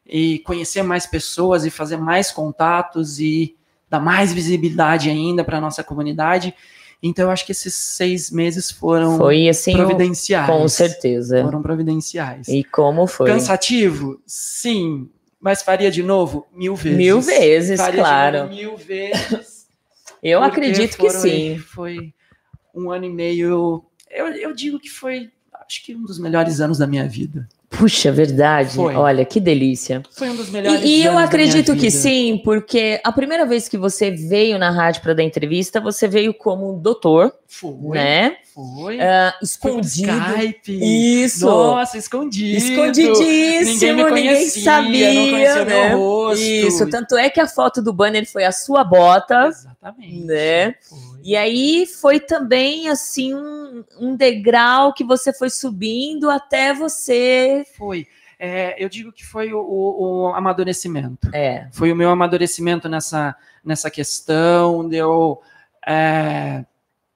e 0.04 0.38
conhecer 0.40 0.82
mais 0.82 1.06
pessoas 1.06 1.64
e 1.64 1.70
fazer 1.70 1.98
mais 1.98 2.30
contatos 2.30 3.20
e 3.20 3.54
dar 3.88 4.00
mais 4.00 4.32
visibilidade 4.32 5.10
ainda 5.10 5.44
para 5.44 5.58
a 5.58 5.60
nossa 5.60 5.84
comunidade. 5.84 6.54
Então, 7.02 7.26
eu 7.26 7.30
acho 7.30 7.46
que 7.46 7.52
esses 7.52 7.74
seis 7.74 8.30
meses 8.30 8.70
foram 8.70 9.16
foi, 9.16 9.48
assim, 9.48 9.72
providenciais. 9.72 10.46
Com 10.48 10.66
certeza. 10.66 11.42
Foram 11.44 11.62
providenciais. 11.62 12.48
E 12.48 12.64
como 12.64 13.06
foi? 13.06 13.30
Cansativo? 13.30 14.20
Sim. 14.26 15.08
Mas 15.40 15.62
faria 15.62 15.90
de 15.90 16.02
novo? 16.02 16.46
Mil 16.52 16.74
vezes. 16.74 16.98
Mil 16.98 17.20
vezes, 17.20 17.80
faria 17.80 18.00
claro. 18.00 18.38
Novo, 18.40 18.54
mil 18.54 18.76
vezes. 18.76 19.68
eu 20.20 20.42
acredito 20.42 20.98
que 20.98 21.10
sim. 21.10 21.58
Foi 21.58 22.12
um 22.74 22.90
ano 22.90 23.04
e 23.04 23.10
meio. 23.10 23.84
Eu, 24.10 24.26
eu 24.28 24.52
digo 24.52 24.80
que 24.80 24.90
foi, 24.90 25.30
acho 25.52 25.84
que 25.84 25.94
um 25.94 26.02
dos 26.02 26.18
melhores 26.18 26.60
anos 26.60 26.78
da 26.78 26.86
minha 26.86 27.08
vida. 27.08 27.48
Puxa, 27.70 28.10
verdade. 28.10 28.74
Foi. 28.74 28.94
Olha, 28.94 29.24
que 29.24 29.38
delícia. 29.38 30.02
Foi 30.10 30.30
um 30.30 30.36
dos 30.36 30.48
melhores 30.50 30.82
E, 30.82 31.00
e 31.00 31.04
eu 31.04 31.18
acredito 31.18 31.76
que 31.76 31.90
sim, 31.90 32.40
porque 32.42 33.00
a 33.04 33.12
primeira 33.12 33.44
vez 33.44 33.68
que 33.68 33.76
você 33.76 34.10
veio 34.10 34.58
na 34.58 34.70
rádio 34.70 35.02
para 35.02 35.14
dar 35.14 35.22
entrevista, 35.22 35.80
você 35.80 36.08
veio 36.08 36.32
como 36.32 36.72
doutor, 36.78 37.32
Foi. 37.46 37.72
né? 37.98 38.36
Foi. 38.54 38.96
Foi 38.96 38.96
por 38.98 39.44
escondido. 39.44 40.10
Skype. 40.12 41.22
Isso. 41.22 41.46
Nossa, 41.46 41.96
escondido. 41.98 42.56
Escondidíssimo, 42.56 43.72
Ninguém 43.72 43.94
me 43.94 44.02
ninguém 44.02 44.34
conhecia, 44.34 44.62
sabia, 44.64 45.14
não 45.14 45.30
conhecia 45.30 45.64
né? 45.64 45.88
meu 45.90 45.98
rosto. 45.98 46.42
Isso, 46.42 46.90
tanto 46.90 47.16
é 47.16 47.30
que 47.30 47.40
a 47.40 47.46
foto 47.46 47.80
do 47.80 47.92
banner 47.92 48.26
foi 48.28 48.44
a 48.44 48.50
sua 48.50 48.82
bota, 48.82 49.46
Exatamente. 49.46 50.24
né? 50.24 50.74
Foi. 50.88 50.98
E 51.22 51.36
aí 51.36 51.86
foi 51.86 52.18
também 52.18 52.88
assim 52.88 53.34
um, 53.34 53.84
um 54.00 54.16
degrau 54.16 54.92
que 54.92 55.04
você 55.04 55.32
foi 55.32 55.50
subindo 55.50 56.30
até 56.30 56.72
você. 56.72 57.57
Foi. 57.64 58.06
É, 58.38 58.82
eu 58.82 58.88
digo 58.88 59.12
que 59.12 59.24
foi 59.26 59.52
o, 59.52 59.58
o- 59.58 60.22
o 60.22 60.34
amadurecimento. 60.34 61.28
É, 61.34 61.68
Foi 61.72 61.90
o 61.90 61.96
meu 61.96 62.08
amadurecimento 62.10 62.88
nessa, 62.88 63.34
nessa 63.64 63.90
questão 63.90 64.88
de 64.88 64.96
eu 64.96 65.40
é, 65.86 66.64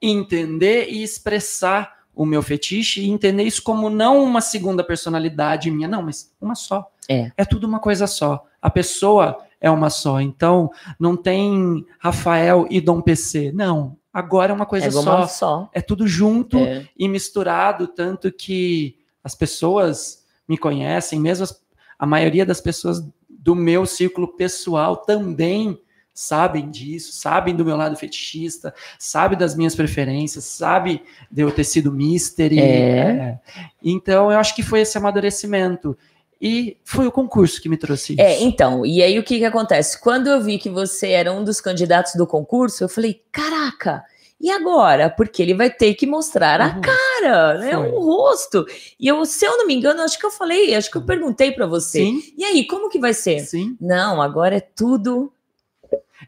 entender 0.01 0.89
e 0.89 1.01
expressar 1.03 2.03
o 2.15 2.25
meu 2.25 2.43
fetiche 2.43 3.01
e 3.01 3.09
entender 3.09 3.43
isso 3.43 3.63
como 3.63 3.89
não 3.89 4.23
uma 4.23 4.41
segunda 4.41 4.83
personalidade 4.83 5.71
minha, 5.71 5.87
não, 5.87 6.03
mas 6.03 6.31
uma 6.39 6.55
só. 6.55 6.91
É. 7.09 7.31
É 7.37 7.45
tudo 7.45 7.65
uma 7.65 7.79
coisa 7.79 8.05
só. 8.05 8.45
A 8.61 8.69
pessoa 8.69 9.37
é 9.59 9.69
uma 9.71 9.89
só. 9.89 10.21
Então, 10.21 10.69
não 10.99 11.15
tem 11.17 11.85
Rafael 11.99 12.67
e 12.69 12.79
Dom 12.81 13.01
PC. 13.01 13.51
Não. 13.53 13.97
Agora 14.13 14.51
é 14.51 14.55
uma 14.55 14.65
coisa 14.65 14.87
é 14.87 14.91
só. 14.91 15.25
só. 15.27 15.69
É 15.73 15.81
tudo 15.81 16.05
junto 16.07 16.57
É. 16.59 16.87
e 16.97 17.07
misturado, 17.07 17.87
tanto 17.87 18.31
que 18.31 18.97
as 19.23 19.33
pessoas 19.33 20.22
me 20.47 20.57
conhecem, 20.57 21.19
mesmo 21.19 21.43
as- 21.43 21.61
a 21.97 22.05
maioria 22.05 22.45
das 22.45 22.59
pessoas 22.59 23.03
do 23.29 23.55
meu 23.55 23.85
círculo 23.85 24.27
pessoal 24.27 24.97
também 24.97 25.79
sabem 26.13 26.69
disso, 26.69 27.11
sabem 27.13 27.55
do 27.55 27.65
meu 27.65 27.75
lado 27.75 27.95
fetichista, 27.95 28.73
sabe 28.99 29.35
das 29.35 29.55
minhas 29.55 29.73
preferências, 29.73 30.43
sabe 30.43 31.01
de 31.31 31.41
eu 31.41 31.51
ter 31.51 31.63
sido 31.63 31.91
mystery. 31.91 32.59
É. 32.59 32.63
é. 32.63 33.39
Então, 33.81 34.31
eu 34.31 34.37
acho 34.37 34.55
que 34.55 34.61
foi 34.61 34.81
esse 34.81 34.97
amadurecimento. 34.97 35.97
E 36.39 36.77
foi 36.83 37.07
o 37.07 37.11
concurso 37.11 37.61
que 37.61 37.69
me 37.69 37.77
trouxe 37.77 38.13
isso. 38.13 38.21
É, 38.21 38.43
então, 38.43 38.85
e 38.85 39.01
aí 39.01 39.17
o 39.17 39.23
que 39.23 39.39
que 39.39 39.45
acontece? 39.45 39.99
Quando 39.99 40.27
eu 40.27 40.41
vi 40.41 40.57
que 40.57 40.69
você 40.69 41.11
era 41.11 41.31
um 41.31 41.41
dos 41.41 41.61
candidatos 41.61 42.15
do 42.15 42.27
concurso, 42.27 42.83
eu 42.83 42.89
falei, 42.89 43.21
caraca, 43.31 44.03
e 44.43 44.51
agora? 44.51 45.09
Porque 45.09 45.41
ele 45.41 45.53
vai 45.53 45.69
ter 45.69 45.93
que 45.95 46.05
mostrar 46.05 46.59
a 46.61 46.67
Uhum. 46.75 46.81
cara, 46.81 47.57
né? 47.59 47.71
Foi. 47.75 47.89
O 47.91 47.99
rosto. 48.01 48.65
E 48.99 49.07
eu, 49.07 49.25
se 49.25 49.45
eu 49.45 49.57
não 49.57 49.65
me 49.65 49.73
engano, 49.73 50.01
acho 50.01 50.19
que 50.19 50.25
eu 50.25 50.31
falei, 50.31 50.75
acho 50.75 50.91
que 50.91 50.97
eu 50.97 51.05
perguntei 51.05 51.51
pra 51.53 51.65
você. 51.65 51.99
Sim, 51.99 52.21
E 52.37 52.43
aí, 52.43 52.67
como 52.67 52.89
que 52.89 52.99
vai 52.99 53.13
ser? 53.13 53.39
sim. 53.39 53.77
Não, 53.79 54.21
agora 54.21 54.57
é 54.57 54.59
tudo. 54.59 55.31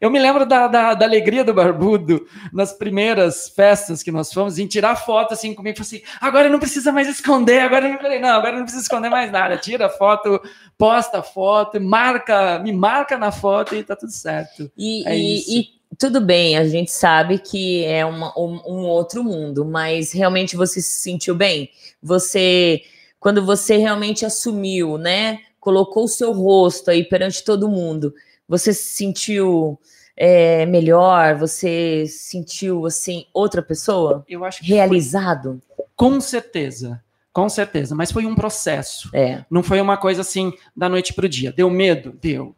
Eu 0.02 0.10
me 0.10 0.20
lembro 0.20 0.46
da, 0.46 0.68
da, 0.68 0.94
da 0.94 1.06
alegria 1.06 1.44
do 1.44 1.54
Barbudo 1.54 2.28
nas 2.52 2.74
primeiras 2.74 3.48
festas 3.50 4.04
que 4.04 4.12
nós 4.12 4.32
fomos, 4.34 4.60
em 4.60 4.68
tirar 4.68 4.96
foto 4.98 5.34
assim 5.34 5.54
comigo, 5.54 5.80
assim, 5.80 6.02
agora 6.20 6.50
não 6.50 6.60
precisa 6.60 6.92
mais 6.92 7.08
esconder, 7.08 7.60
agora 7.62 7.86
eu 7.88 7.94
não 7.94 8.00
falei, 8.00 8.20
não, 8.20 8.30
agora 8.36 8.58
não 8.58 8.64
precisa 8.64 8.84
esconder 8.84 9.10
mais 9.10 9.32
nada, 9.32 9.58
tira 9.58 9.86
a 9.86 9.90
foto, 9.90 10.42
posta 10.78 11.20
a 11.20 11.24
foto, 11.24 11.80
marca, 11.80 12.60
me 12.60 12.74
marca 12.74 13.18
na 13.18 13.32
foto 13.32 13.74
e 13.74 13.84
tá 13.84 13.96
tudo 13.96 14.12
certo. 14.12 14.70
E, 14.78 15.08
É 15.08 15.18
e- 15.18 15.60
e 15.60 15.75
tudo 16.00 16.20
bem, 16.22 16.58
a 16.58 16.68
gente 16.68 16.92
sabe 16.92 17.38
que 17.40 17.84
é 17.86 18.06
uma- 18.06 18.34
um, 18.38 18.62
um 18.66 18.86
outro 18.88 19.24
mundo, 19.24 19.64
mas 19.66 20.12
realmente 20.12 20.56
você 20.56 20.82
se 20.82 21.00
sentiu 21.02 21.36
bem? 21.36 21.70
Você, 22.02 22.82
quando 23.20 23.44
você 23.46 23.78
realmente 23.78 24.26
assumiu, 24.26 24.98
né? 24.98 25.40
Colocou 25.60 26.04
o 26.06 26.08
seu 26.08 26.32
rosto 26.32 26.92
aí 26.92 27.04
perante 27.04 27.44
todo 27.44 27.70
mundo, 27.70 28.14
você 28.48 28.74
se 28.74 28.96
sentiu 28.96 29.80
é, 30.18 30.66
melhor? 30.66 31.36
Você 31.38 32.06
sentiu 32.08 32.86
assim 32.86 33.26
outra 33.34 33.62
pessoa? 33.62 34.24
Eu 34.30 34.46
acho 34.46 34.62
que 34.62 34.68
foi- 34.68 34.76
Realizado? 34.78 35.62
com 35.96 36.22
certeza, 36.22 37.04
com 37.34 37.50
certeza, 37.50 37.94
mas 37.96 38.12
foi 38.14 38.26
um 38.26 38.34
processo. 38.36 39.10
É. 39.14 39.44
Não 39.52 39.62
foi 39.62 39.82
uma 39.82 39.98
coisa 39.98 40.22
assim 40.22 40.54
da 40.76 40.88
noite 40.88 41.14
para 41.14 41.26
o 41.26 41.30
dia. 41.30 41.52
Deu 41.52 41.70
medo? 41.70 42.14
Deu. 42.22 42.56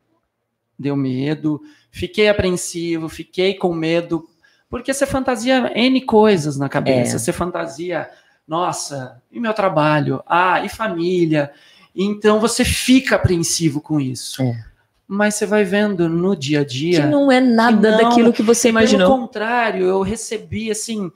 Deu 0.78 0.96
medo. 0.96 1.60
Fiquei 1.92 2.30
apreensivo, 2.30 3.10
fiquei 3.10 3.54
com 3.54 3.74
medo. 3.74 4.28
Porque 4.70 4.94
você 4.94 5.06
fantasia 5.06 5.72
N 5.76 6.02
coisas 6.02 6.58
na 6.58 6.68
cabeça. 6.68 7.16
É. 7.16 7.20
Você 7.20 7.32
fantasia, 7.32 8.10
nossa, 8.48 9.22
e 9.32 9.40
meu 9.40 9.54
trabalho? 9.54 10.22
Ah, 10.26 10.64
e 10.64 10.70
família? 10.70 11.52
Então 11.96 12.40
você 12.40 12.64
fica 12.64 13.16
apreensivo 13.16 13.82
com 13.82 14.00
isso. 14.00 14.42
É. 14.42 14.66
Mas 15.08 15.36
você 15.36 15.46
vai 15.46 15.64
vendo 15.64 16.10
no 16.10 16.36
dia 16.36 16.62
a 16.62 16.66
dia. 16.66 17.02
Que 17.02 17.08
não 17.08 17.32
é 17.32 17.40
nada 17.40 17.92
não, 17.92 17.98
daquilo 17.98 18.34
que 18.34 18.44
você 18.44 18.70
imaginou. 18.70 19.08
Pelo 19.08 19.22
contrário, 19.22 19.86
eu 19.86 20.02
recebi 20.02 20.70
assim 20.70 21.10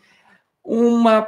uma 0.64 1.28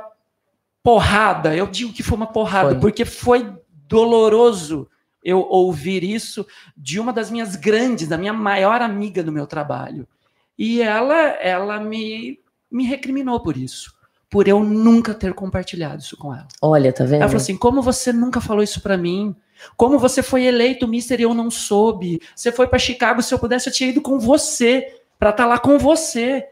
porrada. 0.82 1.56
Eu 1.56 1.68
digo 1.68 1.91
que 1.91 2.02
foi 2.02 2.18
uma 2.18 2.28
porrada, 2.28 2.72
Foi. 2.72 2.80
porque 2.80 3.04
foi 3.04 3.54
doloroso 3.88 4.88
eu 5.24 5.40
ouvir 5.40 6.04
isso 6.04 6.46
de 6.76 7.00
uma 7.00 7.14
das 7.14 7.32
minhas 7.32 7.56
grandes, 7.56 8.08
da 8.08 8.18
minha 8.18 8.34
maior 8.34 8.82
amiga 8.82 9.24
do 9.24 9.32
meu 9.32 9.48
trabalho. 9.48 10.08
E 10.58 10.82
ela, 10.82 11.16
ela 11.16 11.80
me, 11.80 12.40
me 12.70 12.84
recriminou 12.84 13.40
por 13.40 13.58
isso, 13.58 13.94
por 14.30 14.48
eu 14.48 14.64
nunca 14.64 15.14
ter 15.14 15.34
compartilhado 15.34 16.02
isso 16.02 16.18
com 16.18 16.34
ela. 16.34 16.48
Olha, 16.62 16.92
tá 16.92 17.04
vendo? 17.04 17.22
Ela 17.22 17.30
falou 17.30 17.42
assim: 17.42 17.58
como 17.58 17.82
você 17.82 18.12
nunca 18.12 18.42
falou 18.42 18.64
isso 18.64 18.82
pra 18.82 18.98
mim? 18.98 19.36
Como 19.78 19.98
você 19.98 20.22
foi 20.22 20.44
eleito 20.44 20.88
Mister 20.88 21.20
e 21.20 21.24
eu 21.24 21.34
não 21.34 21.50
soube? 21.50 22.22
Você 22.36 22.52
foi 22.52 22.68
pra 22.68 22.78
Chicago, 22.78 23.22
se 23.22 23.34
eu 23.34 23.40
pudesse, 23.40 23.70
eu 23.70 23.74
tinha 23.74 23.90
ido 23.90 24.02
com 24.02 24.20
você, 24.20 25.00
pra 25.18 25.30
estar 25.30 25.46
lá 25.46 25.58
com 25.58 25.78
você. 25.78 26.48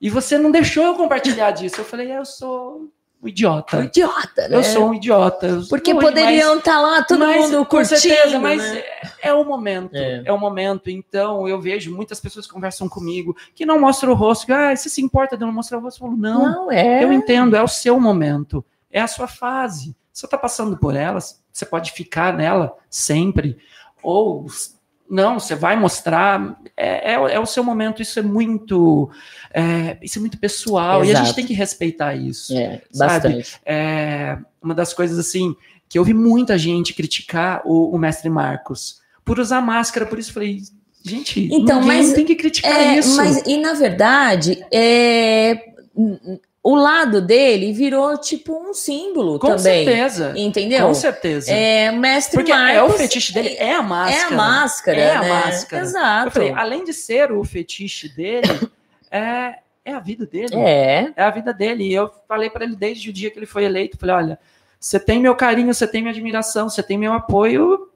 E 0.00 0.08
você 0.08 0.38
não 0.38 0.50
deixou 0.50 0.84
eu 0.84 0.94
compartilhar 0.94 1.50
disso. 1.52 1.80
Eu 1.80 1.84
falei: 1.84 2.10
é, 2.10 2.18
eu 2.18 2.24
sou 2.24 2.90
um 3.22 3.26
Um 3.26 3.28
idiota. 3.28 3.84
idiota, 3.84 4.48
né? 4.48 4.56
Eu 4.56 4.64
sou 4.64 4.88
um 4.88 4.94
idiota. 4.94 5.62
Porque 5.68 5.94
poderiam 5.94 6.58
estar 6.58 6.80
lá 6.80 7.02
todo 7.04 7.20
mas, 7.20 7.42
mundo 7.42 7.58
com 7.58 7.76
curtindo, 7.76 8.00
certeza, 8.00 8.38
mas 8.38 8.62
né? 8.62 8.78
é, 8.78 9.28
é 9.28 9.34
o 9.34 9.44
momento. 9.44 9.94
É. 9.94 10.22
É. 10.24 10.32
o 10.32 10.38
momento. 10.38 10.88
Então, 10.88 11.46
eu 11.46 11.60
vejo 11.60 11.94
muitas 11.94 12.18
pessoas 12.18 12.46
que 12.46 12.52
conversam 12.52 12.88
comigo 12.88 13.36
que 13.54 13.66
não 13.66 13.78
mostram 13.78 14.12
o 14.12 14.14
rosto. 14.14 14.46
Que, 14.46 14.52
ah, 14.52 14.74
você 14.74 14.88
se 14.88 15.02
importa 15.02 15.36
de 15.36 15.42
eu 15.42 15.46
não 15.46 15.54
mostrar 15.54 15.78
o 15.78 15.82
rosto? 15.82 16.02
Eu 16.02 16.08
falo, 16.08 16.18
não. 16.18 16.42
Não, 16.42 16.72
é. 16.72 17.04
Eu 17.04 17.12
entendo, 17.12 17.54
é 17.54 17.62
o 17.62 17.68
seu 17.68 18.00
momento, 18.00 18.64
é 18.90 19.00
a 19.00 19.06
sua 19.06 19.28
fase. 19.28 19.94
Você 20.12 20.26
está 20.26 20.38
passando 20.38 20.76
por 20.76 20.96
ela, 20.96 21.18
você 21.52 21.66
pode 21.66 21.92
ficar 21.92 22.34
nela 22.34 22.74
sempre, 22.88 23.58
ou 24.02 24.46
não, 25.10 25.40
você 25.40 25.56
vai 25.56 25.74
mostrar. 25.76 26.56
É, 26.76 27.12
é, 27.12 27.14
é 27.14 27.40
o 27.40 27.44
seu 27.46 27.64
momento, 27.64 28.00
isso 28.00 28.18
é 28.18 28.22
muito, 28.22 29.10
é, 29.52 29.98
isso 30.00 30.18
é 30.18 30.20
muito 30.20 30.38
pessoal 30.38 31.04
e 31.04 31.08
a 31.08 31.10
Exato. 31.10 31.26
gente 31.26 31.34
tem 31.34 31.46
que 31.46 31.52
respeitar 31.52 32.14
isso. 32.14 32.56
É, 32.56 32.80
sabe? 32.92 33.28
bastante. 33.28 33.60
É, 33.66 34.38
uma 34.62 34.74
das 34.74 34.94
coisas 34.94 35.18
assim 35.18 35.54
que 35.88 35.98
eu 35.98 36.04
vi 36.04 36.14
muita 36.14 36.56
gente 36.56 36.94
criticar 36.94 37.60
o, 37.64 37.94
o 37.94 37.98
mestre 37.98 38.30
Marcos 38.30 39.00
por 39.24 39.40
usar 39.40 39.60
máscara, 39.60 40.06
por 40.06 40.18
isso 40.18 40.32
falei, 40.32 40.58
gente, 41.04 41.48
Então, 41.52 41.82
mas- 41.82 42.12
tem 42.12 42.24
que 42.24 42.36
criticar 42.36 42.70
É, 42.72 42.98
isso. 42.98 43.16
mas 43.16 43.42
e 43.46 43.56
na 43.58 43.72
verdade, 43.72 44.64
é, 44.72 45.72
o 46.62 46.74
lado 46.74 47.22
dele 47.22 47.72
virou 47.72 48.18
tipo 48.18 48.54
um 48.54 48.74
símbolo 48.74 49.38
Com 49.38 49.56
também. 49.56 49.84
certeza. 49.84 50.34
Entendeu? 50.36 50.86
Com 50.86 50.94
certeza. 50.94 51.50
É, 51.50 51.90
mestre 51.90 52.36
Porque 52.36 52.52
Marcos. 52.52 52.76
é 52.76 52.82
o 52.82 52.90
fetiche 52.90 53.32
dele, 53.32 53.56
é 53.58 53.74
a 53.74 53.82
máscara. 53.82 54.20
É 54.20 54.24
a 54.24 54.30
máscara. 54.30 55.00
É 55.00 55.14
a 55.14 55.20
né? 55.22 55.28
máscara. 55.28 55.82
Exato. 55.82 56.26
Eu 56.26 56.30
falei, 56.32 56.52
além 56.52 56.84
de 56.84 56.92
ser 56.92 57.32
o 57.32 57.42
fetiche 57.44 58.08
dele, 58.10 58.70
é, 59.10 59.54
é 59.84 59.92
a 59.94 60.00
vida 60.00 60.26
dele. 60.26 60.54
É. 60.54 61.12
É 61.16 61.22
a 61.22 61.30
vida 61.30 61.52
dele. 61.52 61.84
E 61.84 61.94
eu 61.94 62.10
falei 62.28 62.50
para 62.50 62.64
ele 62.64 62.76
desde 62.76 63.08
o 63.08 63.12
dia 63.12 63.30
que 63.30 63.38
ele 63.38 63.46
foi 63.46 63.64
eleito, 63.64 63.96
falei, 63.98 64.16
olha, 64.16 64.38
você 64.78 65.00
tem 65.00 65.18
meu 65.18 65.34
carinho, 65.34 65.72
você 65.72 65.86
tem 65.86 66.02
minha 66.02 66.12
admiração, 66.12 66.68
você 66.68 66.82
tem 66.82 66.98
meu 66.98 67.12
apoio 67.14 67.89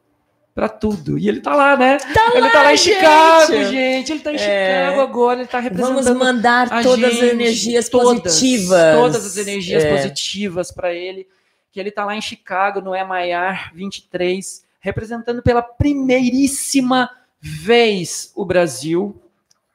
para 0.55 0.69
tudo. 0.69 1.19
E 1.19 1.29
ele 1.29 1.40
tá 1.40 1.55
lá, 1.55 1.77
né? 1.77 1.99
ele 2.33 2.40
lá, 2.40 2.51
tá 2.51 2.62
lá 2.62 2.73
em 2.73 2.77
gente! 2.77 2.95
Chicago, 2.95 3.64
gente. 3.64 4.12
Ele 4.12 4.21
tá 4.21 4.33
em 4.33 4.37
É. 4.37 4.85
Chicago 4.87 5.01
agora, 5.01 5.40
ele 5.40 5.49
tá 5.49 5.59
representando 5.59 6.03
Vamos 6.05 6.19
mandar 6.19 6.73
a 6.73 6.83
todas 6.83 7.05
as 7.05 7.14
gente, 7.14 7.25
energias 7.27 7.88
todas, 7.88 8.21
positivas. 8.21 8.95
Todas 8.95 9.27
as 9.27 9.37
energias 9.37 9.83
É. 9.85 9.90
positivas 9.90 10.71
para 10.71 10.95
ele. 10.95 11.27
Que 11.73 11.81
ele 11.81 11.90
tá 11.90 12.05
lá 12.05 12.14
em 12.14 12.21
Chicago, 12.21 12.81
no 12.81 12.95
EMAIAR 12.95 13.73
23, 13.75 14.64
representando 14.79 15.43
pela 15.43 15.61
primeiríssima 15.61 17.11
vez 17.40 18.31
o 18.37 18.45
Brasil, 18.45 19.21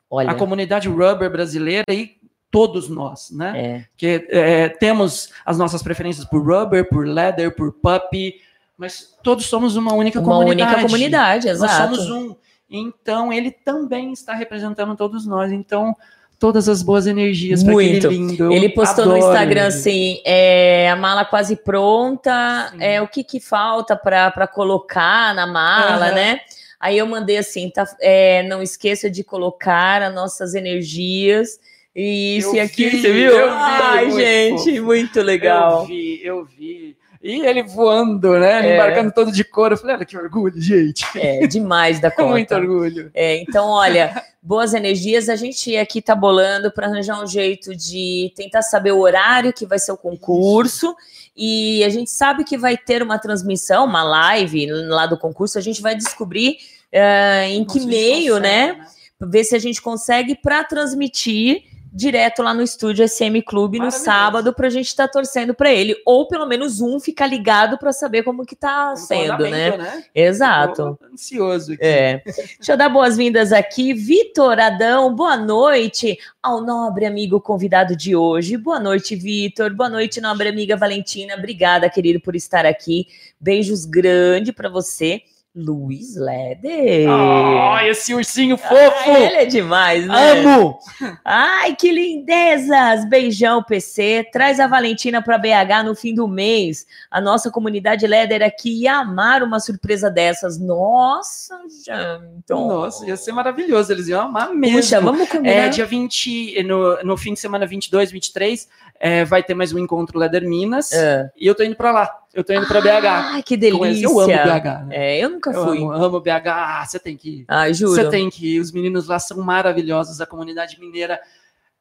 Olha, 0.09 0.31
a 0.31 0.35
comunidade 0.35 0.87
rubber 0.87 1.29
brasileira 1.29 1.85
e 1.91 2.17
todos 2.49 2.87
nós, 2.89 3.29
né? 3.31 3.53
é. 3.55 3.85
Que 3.97 4.27
é, 4.29 4.69
temos 4.69 5.29
as 5.45 5.57
nossas 5.57 5.83
preferências 5.83 6.25
por 6.25 6.41
rubber, 6.41 6.87
por 6.87 7.05
leather, 7.05 7.53
por 7.53 7.73
puppy, 7.73 8.41
mas 8.79 9.13
todos 9.21 9.45
somos 9.45 9.75
uma 9.75 9.93
única 9.93 10.19
uma 10.19 10.25
comunidade. 10.27 10.71
única 10.73 10.87
comunidade, 10.87 11.47
Nós 11.47 11.57
exato. 11.57 11.95
somos 11.95 12.09
um. 12.09 12.35
Então, 12.71 13.33
ele 13.33 13.51
também 13.51 14.13
está 14.13 14.33
representando 14.33 14.95
todos 14.95 15.25
nós. 15.25 15.51
Então, 15.51 15.93
todas 16.39 16.69
as 16.69 16.81
boas 16.81 17.05
energias 17.07 17.61
para 17.63 17.73
aquele 17.73 17.91
Muito. 17.91 18.07
lindo. 18.07 18.43
Eu 18.45 18.51
Ele 18.53 18.69
postou 18.69 19.05
no 19.05 19.11
adoro 19.15 19.27
Instagram 19.27 19.61
ele. 19.61 19.67
assim: 19.67 20.21
é, 20.25 20.89
a 20.89 20.95
mala 20.95 21.25
quase 21.25 21.55
pronta, 21.57 22.69
Sim. 22.71 22.77
é, 22.79 23.01
o 23.01 23.07
que, 23.07 23.23
que 23.23 23.39
falta 23.39 23.95
para 23.95 24.47
colocar 24.47 25.35
na 25.35 25.45
mala, 25.45 26.05
Aham. 26.07 26.15
né? 26.15 26.39
Aí 26.79 26.97
eu 26.97 27.05
mandei 27.05 27.37
assim: 27.37 27.69
tá, 27.69 27.85
é, 27.99 28.43
não 28.43 28.61
esqueça 28.63 29.09
de 29.09 29.23
colocar 29.23 30.01
as 30.01 30.13
nossas 30.15 30.55
energias. 30.55 31.59
E 31.95 32.37
isso 32.37 32.49
Eu 32.49 32.55
e 32.55 32.59
aquilo, 32.61 33.01
você 33.01 33.11
viu? 33.11 33.31
eu 33.31 33.47
vi, 33.49 33.55
Ai, 33.57 34.05
muito 34.05 34.17
gente, 34.19 34.71
fofo. 34.75 34.85
muito 34.85 35.21
legal. 35.21 35.81
Eu 35.81 35.85
vi, 35.87 36.21
eu 36.23 36.45
vi. 36.45 36.97
E 37.21 37.41
ele 37.45 37.63
voando, 37.63 38.39
né? 38.39 38.65
É. 38.65 38.73
Embarcando 38.73 39.11
todo 39.11 39.31
de 39.31 39.43
couro. 39.43 39.73
Eu 39.73 39.77
falei, 39.77 39.97
olha 39.97 40.05
que 40.05 40.17
orgulho, 40.17 40.59
gente. 40.61 41.05
É 41.15 41.45
demais 41.47 41.99
da 41.99 42.09
muito 42.17 42.49
conta. 42.49 42.55
orgulho. 42.55 43.11
É, 43.13 43.41
então, 43.41 43.67
olha, 43.67 44.23
boas 44.41 44.73
energias. 44.73 45.27
A 45.27 45.35
gente 45.35 45.75
aqui 45.75 46.01
tá 46.01 46.15
bolando 46.15 46.71
para 46.71 46.87
arranjar 46.87 47.21
um 47.21 47.27
jeito 47.27 47.75
de 47.75 48.31
tentar 48.35 48.61
saber 48.61 48.93
o 48.93 48.99
horário 48.99 49.51
que 49.51 49.65
vai 49.65 49.77
ser 49.77 49.91
o 49.91 49.97
concurso. 49.97 50.95
E 51.35 51.83
a 51.83 51.89
gente 51.89 52.09
sabe 52.09 52.45
que 52.45 52.57
vai 52.57 52.77
ter 52.77 53.03
uma 53.03 53.19
transmissão, 53.19 53.85
uma 53.85 54.03
live 54.03 54.67
lá 54.87 55.05
do 55.05 55.17
concurso. 55.17 55.57
A 55.57 55.61
gente 55.61 55.81
vai 55.81 55.95
descobrir 55.95 56.57
eh, 56.91 57.49
em 57.49 57.65
que 57.65 57.81
meio, 57.85 58.35
consegue, 58.35 58.39
né? 58.39 58.85
Ver 59.21 59.43
se 59.43 59.55
a 59.55 59.59
gente 59.59 59.81
consegue 59.81 60.35
para 60.35 60.63
transmitir 60.63 61.63
direto 61.91 62.43
lá 62.43 62.53
no 62.53 62.61
estúdio 62.61 63.07
SM 63.07 63.41
Clube 63.45 63.79
no 63.79 63.91
sábado 63.91 64.53
para 64.53 64.67
a 64.67 64.69
gente 64.69 64.87
estar 64.87 65.07
torcendo 65.07 65.53
para 65.53 65.71
ele 65.71 65.95
ou 66.05 66.27
pelo 66.27 66.45
menos 66.45 66.81
um 66.81 66.99
ficar 66.99 67.27
ligado 67.27 67.77
para 67.77 67.91
saber 67.91 68.23
como 68.23 68.45
que 68.45 68.55
tá 68.55 68.93
Como 68.93 68.97
sendo, 68.97 69.43
né? 69.43 69.77
né? 69.77 70.03
Exato. 70.13 70.97
Ansioso 71.11 71.73
aqui. 71.73 71.83
É. 71.83 72.21
Deixa 72.25 72.73
eu 72.73 72.77
dar 72.77 72.89
boas-vindas 72.89 73.51
aqui. 73.51 73.93
Vitor 73.93 74.59
Adão, 74.59 75.13
boa 75.13 75.35
noite 75.35 76.17
ao 76.41 76.61
nobre 76.61 77.05
amigo 77.05 77.41
convidado 77.41 77.95
de 77.95 78.15
hoje. 78.15 78.55
Boa 78.55 78.79
noite, 78.79 79.15
Vitor. 79.15 79.73
Boa 79.73 79.89
noite, 79.89 80.21
nobre 80.21 80.47
amiga 80.47 80.77
Valentina. 80.77 81.35
Obrigada, 81.35 81.89
querido, 81.89 82.19
por 82.19 82.35
estar 82.35 82.65
aqui. 82.65 83.07
Beijos 83.39 83.85
grande 83.85 84.53
para 84.53 84.69
você. 84.69 85.23
Luiz 85.55 86.15
Leder. 86.15 87.09
Oh, 87.09 87.77
esse 87.79 88.13
ursinho 88.13 88.55
Ah, 88.55 88.67
fofo! 88.69 89.09
ele 89.17 89.35
é 89.35 89.45
demais, 89.45 90.05
né? 90.07 90.31
Amo! 90.41 90.77
Ai, 91.25 91.75
que 91.75 91.91
lindezas! 91.91 93.03
Beijão, 93.09 93.63
PC. 93.63 94.27
Traz 94.31 94.59
a 94.59 94.67
Valentina 94.67 95.21
para 95.23 95.39
BH 95.39 95.83
no 95.85 95.95
fim 95.95 96.13
do 96.13 96.27
mês. 96.27 96.85
A 97.09 97.19
nossa 97.19 97.49
comunidade 97.49 98.05
Leder 98.05 98.43
aqui 98.43 98.83
ia 98.83 98.97
amar 98.97 99.41
uma 99.41 99.59
surpresa 99.59 100.09
dessas. 100.09 100.59
Nossa, 100.59 101.57
gente. 101.85 102.49
Nossa, 102.49 103.05
ia 103.07 103.17
ser 103.17 103.31
maravilhoso. 103.31 103.91
Eles 103.91 104.07
iam 104.07 104.21
amar 104.21 104.53
mesmo. 104.53 104.77
Puxa, 104.77 105.01
vamos 105.01 105.27
combinar. 105.27 105.51
É, 105.55 105.69
dia 105.69 105.85
20, 105.85 106.63
no, 106.63 107.03
no 107.03 107.17
fim 107.17 107.33
de 107.33 107.39
semana 107.39 107.65
22, 107.65 108.11
23, 108.11 108.69
é, 108.99 109.23
vai 109.23 109.41
ter 109.41 109.53
mais 109.53 109.71
um 109.73 109.79
encontro 109.79 110.19
Leder 110.19 110.47
Minas. 110.47 110.91
É. 110.91 111.29
E 111.37 111.47
eu 111.47 111.55
tô 111.55 111.63
indo 111.63 111.75
pra 111.75 111.91
lá. 111.91 112.09
Eu 112.33 112.43
tô 112.43 112.53
indo 112.53 112.67
pra 112.67 112.81
BH. 112.81 113.05
Ai, 113.33 113.43
que 113.43 113.55
delícia. 113.57 114.05
Eu 114.05 114.19
amo 114.19 114.27
BH. 114.27 114.85
Né? 114.85 114.87
É, 114.91 115.17
eu 115.23 115.29
nunca 115.29 115.51
Eu 115.51 115.63
fui. 115.65 115.77
amo, 115.77 115.91
amo 115.91 116.19
BH. 116.19 116.47
Ah, 116.47 116.85
você 116.85 116.99
tem 116.99 117.15
que 117.17 117.29
ir. 117.29 117.45
Ai, 117.47 117.73
juro. 117.73 117.93
Você 117.93 118.09
tem 118.09 118.29
que 118.29 118.55
ir. 118.55 118.59
Os 118.59 118.71
meninos 118.71 119.07
lá 119.07 119.17
são 119.19 119.37
maravilhosos. 119.41 120.19
A 120.21 120.25
comunidade 120.25 120.79
mineira 120.79 121.19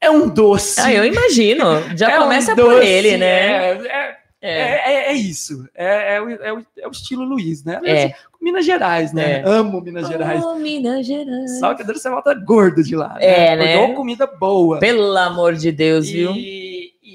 é 0.01 0.09
um 0.09 0.29
doce. 0.29 0.81
Ah, 0.81 0.93
eu 0.93 1.05
imagino. 1.05 1.65
Já 1.97 2.11
É 2.13 2.19
um 2.19 2.23
começa 2.23 2.55
por 2.55 2.75
doce, 2.75 2.87
ele, 2.87 3.17
né? 3.17 3.27
É, 3.27 3.73
é, 3.73 4.19
É. 4.41 4.51
é, 4.51 4.93
é- 4.93 5.11
é 5.11 5.13
isso. 5.15 5.69
É, 5.75 6.15
é 6.15 6.23
o, 6.23 6.31
é 6.31 6.53
o- 6.53 6.67
é 6.79 6.87
o 6.87 6.91
estilo 6.93 7.25
Luiz, 7.25 7.65
né? 7.65 7.81
É. 7.85 8.15
Minas 8.41 8.65
Gerais, 8.65 9.13
né? 9.13 9.41
É. 9.41 9.43
Amo 9.45 9.81
Minas 9.81 10.07
Gerais. 10.07 10.43
Oh, 10.45 10.55
Minas 10.55 11.05
Gerais. 11.05 11.59
Só 11.59 11.75
que 11.75 11.83
você 11.83 12.09
volta 12.09 12.33
gordo 12.35 12.83
de 12.85 12.95
lá. 12.95 13.17
É, 13.19 13.57
né? 13.57 13.65
né? 13.65 13.77
Ou 13.79 13.95
comida 13.95 14.27
boa. 14.29 14.79
Pelo 14.79 15.17
amor 15.17 15.55
de 15.57 15.73
Deus, 15.73 16.09
viu? 16.09 16.33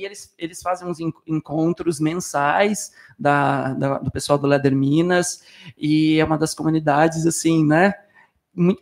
E, 0.04 0.06
eles, 0.06 0.34
eles 0.38 0.62
fazem 0.62 0.88
uns 0.88 1.00
en- 1.00 1.14
encontros 1.26 2.00
mensais 2.00 2.92
da, 3.18 3.74
da- 3.74 3.98
do 4.00 4.12
pessoal 4.12 4.38
do 4.38 4.46
Leder 4.48 4.76
Minas, 4.76 5.44
e 5.78 6.20
é 6.20 6.26
uma 6.26 6.38
das 6.38 6.54
comunidades, 6.54 7.26
assim, 7.26 7.66
né, 7.66 7.94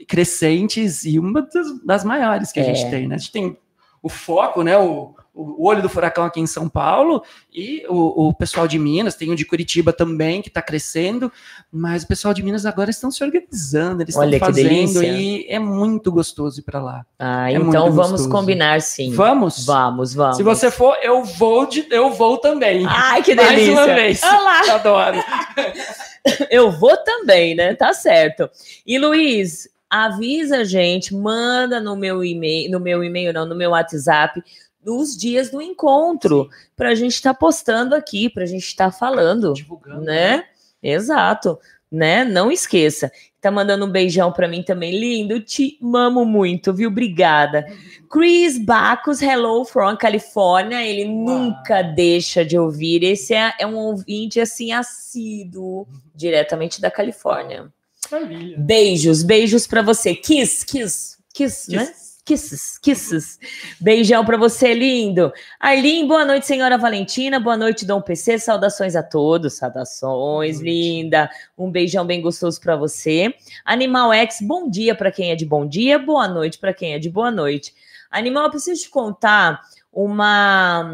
crescentes 0.08 1.06
e 1.06 1.18
uma 1.20 1.42
das, 1.44 1.84
das 1.86 2.04
maiores 2.04 2.52
que 2.52 2.60
a 2.60 2.64
É. 2.64 2.74
gente 2.74 2.90
tem, 2.90 3.08
né? 3.08 3.16
A 3.16 3.18
gente 3.18 3.32
tem 3.32 3.58
o 4.02 4.10
foco, 4.10 4.64
né, 4.64 4.78
o, 4.78 5.16
o 5.34 5.65
olho 5.65 5.82
do 5.82 5.88
furacão 5.88 6.26
aqui 6.26 6.39
em 6.39 6.46
São 6.48 6.67
Paulo, 6.67 7.24
e 7.54 7.86
o, 7.88 8.28
o 8.28 8.34
pessoal 8.34 8.67
de 8.67 8.78
Minas, 8.78 9.15
tem 9.15 9.32
o 9.32 9.36
de 9.36 9.46
Curitiba 9.46 9.94
também, 9.94 10.41
que 10.41 10.50
está 10.50 10.62
crescendo, 10.62 11.32
mas 11.72 12.04
o 12.04 12.08
pessoal 12.08 12.34
de 12.34 12.44
Minas 12.44 12.65
agora 12.65 12.89
estão 12.89 13.10
se 13.10 13.24
organizando, 13.24 14.02
eles 14.02 14.15
Olha 14.15 14.36
estão 14.36 14.48
fazendo, 14.48 15.04
e 15.04 15.46
é 15.48 15.58
muito 15.58 16.12
gostoso 16.12 16.60
ir 16.60 16.63
para 16.63 16.82
lá. 16.82 17.06
Ah, 17.17 17.50
É 17.52 17.56
então 17.56 17.91
vamos 17.91 18.12
gostoso. 18.12 18.30
combinar 18.30 18.82
sim. 18.82 19.13
Vamos? 19.13 19.65
Vamos, 19.65 20.13
vamos. 20.13 20.38
Se 20.38 20.44
você 20.44 20.70
for, 20.70 20.98
eu 21.02 21.24
vou, 21.24 21.65
de, 21.65 21.86
eu 21.89 22.12
vou 22.12 22.38
também. 22.38 22.86
Ai, 22.88 23.24
que 23.24 23.34
Mais 23.36 23.50
delícia. 23.52 23.74
uma 23.74 23.86
vez. 23.86 24.22
Olha 24.24 24.41
lá. 24.41 24.74
Adoro. 24.76 25.17
Eu 26.52 26.72
vou 26.72 26.96
também, 26.98 27.56
né? 27.56 27.74
Tá 27.74 27.94
certo. 27.94 28.48
E 28.86 29.00
Luiz, 29.00 29.67
avisa 29.89 30.58
a 30.58 30.63
gente, 30.63 31.15
manda 31.15 31.80
no 31.80 31.96
meu 31.96 32.24
e-mail, 32.24 32.70
no 32.70 32.80
meu 32.80 33.04
e-mail 33.04 33.34
não, 33.34 33.46
no 33.48 33.56
meu 33.56 33.72
WhatsApp, 33.72 34.39
nos 34.84 35.15
dias 35.15 35.50
do 35.50 35.62
encontro, 35.62 36.50
para 36.76 36.89
a 36.89 36.96
gente 36.96 37.13
estar 37.13 37.34
postando 37.34 37.96
aqui, 37.96 38.30
para 38.30 38.44
a 38.44 38.48
gente 38.48 38.65
estar 38.65 38.91
falando, 38.91 39.54
Divulgando. 39.54 40.02
né? 40.02 40.46
Exato, 40.82 41.60
né? 41.91 42.24
Não 42.24 42.52
esqueça. 42.52 43.12
Tá 43.39 43.50
mandando 43.50 43.86
um 43.86 43.91
beijão 43.91 44.32
para 44.32 44.48
mim 44.48 44.62
também, 44.62 44.98
lindo. 45.00 45.39
Te 45.39 45.80
amo 45.96 46.24
muito, 46.24 46.72
viu? 46.72 46.89
Obrigada. 46.89 47.65
Chris 48.10 48.60
Bacos, 48.60 49.22
hello 49.22 49.65
from 49.65 49.98
Califórnia. 49.98 50.86
Ele 50.86 51.06
nunca 51.06 51.82
deixa 51.82 52.46
de 52.46 52.58
ouvir. 52.58 53.04
Esse 53.04 53.34
é, 53.34 53.54
é 53.60 53.65
um 53.65 53.78
ouvinte 53.78 54.39
assim 54.39 54.72
assíduo, 54.72 55.88
diretamente 56.15 56.80
da 56.80 56.91
Califórnia. 56.91 57.72
Maravilha. 58.12 58.58
Beijos, 58.60 59.24
beijos 59.24 59.65
para 59.65 59.82
você. 59.82 60.13
Kiss, 60.13 60.65
kiss, 60.65 61.17
kiss, 61.34 61.72
né? 61.72 61.91
Kisses, 62.32 62.78
kisses. 62.78 63.39
Beijão 63.78 64.24
para 64.24 64.38
você, 64.38 64.74
lindo. 64.74 65.34
Arlene, 65.60 66.08
boa 66.08 66.24
noite, 66.24 66.48
senhora 66.48 66.78
Valentina. 66.78 67.41
Boa 67.41 67.58
noite, 67.58 67.86
Dom 67.86 68.02
PC. 68.02 68.39
Saudações 68.39 68.96
a 68.96 69.04
todos. 69.04 69.58
Saudações, 69.58 70.62
linda. 70.62 71.30
Um 71.58 71.70
beijão 71.70 72.06
bem 72.06 72.22
gostoso 72.22 72.62
para 72.62 72.78
você. 72.78 73.36
Animal 73.65 74.13
X, 74.13 74.38
bom 74.39 74.70
dia 74.70 74.96
para 74.96 75.12
quem 75.12 75.32
é 75.32 75.36
de 75.36 75.46
bom 75.46 75.67
dia, 75.67 76.00
boa 76.00 76.26
noite 76.26 76.58
para 76.58 76.74
quem 76.74 76.94
é 76.94 77.00
de 77.00 77.10
boa 77.10 77.30
noite. 77.30 77.76
Animal, 78.10 78.46
eu 78.46 78.52
preciso 78.52 78.82
te 78.84 78.89
contar 78.89 79.60
uma, 79.91 80.89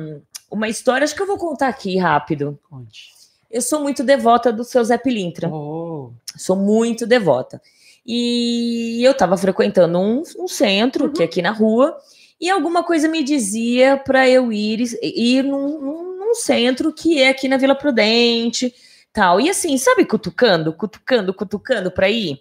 uma 0.50 0.68
história, 0.68 1.06
acho 1.06 1.16
que 1.16 1.22
eu 1.22 1.28
vou 1.28 1.38
contar 1.38 1.68
aqui 1.68 2.00
rápido. 2.00 2.58
Conte. 2.68 3.12
Eu 3.52 3.62
sou 3.62 3.80
muito 3.80 4.04
devota 4.04 4.52
do 4.52 4.64
seu 4.64 4.84
Zé 4.84 4.98
Pilintra. 4.98 5.48
Oh, 5.50 6.14
Sou 6.36 6.56
muito 6.56 7.06
devota. 7.06 7.62
E 8.08 9.02
eu 9.04 9.12
estava 9.12 9.36
frequentando 9.38 10.00
um, 10.00 10.24
um 10.40 10.48
centro, 10.48 11.12
que 11.12 11.22
é 11.22 11.26
aqui 11.26 11.42
na 11.42 11.52
rua, 11.52 11.98
e 12.40 12.50
alguma 12.50 12.84
coisa 12.84 13.08
me 13.10 13.22
dizia 13.22 13.98
para 13.98 14.30
eu 14.30 14.52
ir, 14.54 14.82
ir 15.04 15.44
num, 15.44 15.80
num- 15.82 16.18
num 16.20 16.34
centro 16.36 16.94
que 16.94 17.20
é 17.22 17.30
aqui 17.30 17.48
na 17.50 17.58
Vila 17.58 17.76
Prudente, 17.76 18.74
tal. 19.12 19.42
E 19.42 19.50
assim, 19.50 19.78
sabe, 19.78 20.06
cutucando, 20.06 20.72
cutucando, 20.72 21.34
cutucando 21.34 21.92
para 21.92 22.10
ir? 22.10 22.40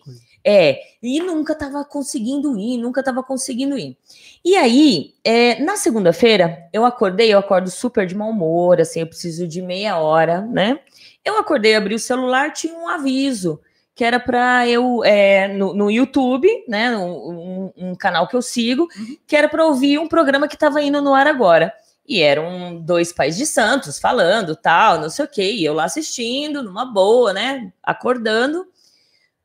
É, 0.48 0.79
e 1.02 1.18
nunca 1.18 1.55
estava 1.55 1.85
conseguindo 1.85 2.57
ir, 2.57 2.79
nunca 2.79 3.00
estava 3.00 3.20
conseguindo 3.20 3.76
ir. 3.76 3.96
E 4.44 4.55
aí, 4.57 5.14
é, 5.24 5.61
na 5.61 5.76
segunda-feira, 5.76 6.68
eu 6.72 6.85
acordei, 6.85 7.35
eu 7.35 7.38
acordo 7.40 7.68
super 7.68 8.07
de 8.07 8.14
mau 8.14 8.31
humor, 8.31 8.81
assim, 8.81 9.00
eu 9.00 9.09
preciso 9.09 9.48
de 9.48 9.61
meia 9.61 9.98
hora, 9.98 10.42
né? 10.42 10.79
Eu 11.24 11.37
acordei, 11.38 11.74
abri 11.74 11.96
o 11.96 11.98
celular, 11.98 12.52
tinha 12.52 12.72
um 12.74 12.87
aviso 12.88 13.61
que 13.96 14.04
era 14.04 14.20
para 14.20 14.68
eu 14.68 15.02
é, 15.02 15.48
no, 15.48 15.72
no 15.72 15.90
YouTube, 15.90 16.46
né, 16.68 16.94
um, 16.98 17.72
um- 17.74 17.94
canal 17.96 18.28
que 18.28 18.37
eu 18.37 18.42
sigo, 18.42 18.87
que 19.26 19.35
era 19.35 19.48
para 19.48 19.64
ouvir 19.64 19.98
um 19.98 20.06
programa 20.06 20.46
que 20.46 20.54
estava 20.54 20.82
indo 20.82 21.00
no 21.00 21.14
ar 21.14 21.26
agora. 21.26 21.72
E 22.06 22.20
eram 22.20 22.76
dois 22.78 23.11
pais 23.11 23.38
de 23.38 23.46
santos 23.46 23.98
falando, 23.98 24.54
tal, 24.54 25.00
não 25.00 25.09
sei 25.09 25.24
o 25.24 25.28
quê, 25.28 25.50
e 25.50 25.64
eu 25.64 25.72
lá 25.72 25.85
assistindo, 25.85 26.62
numa 26.62 26.85
boa, 26.85 27.32
né, 27.32 27.72
acordando. 27.82 28.66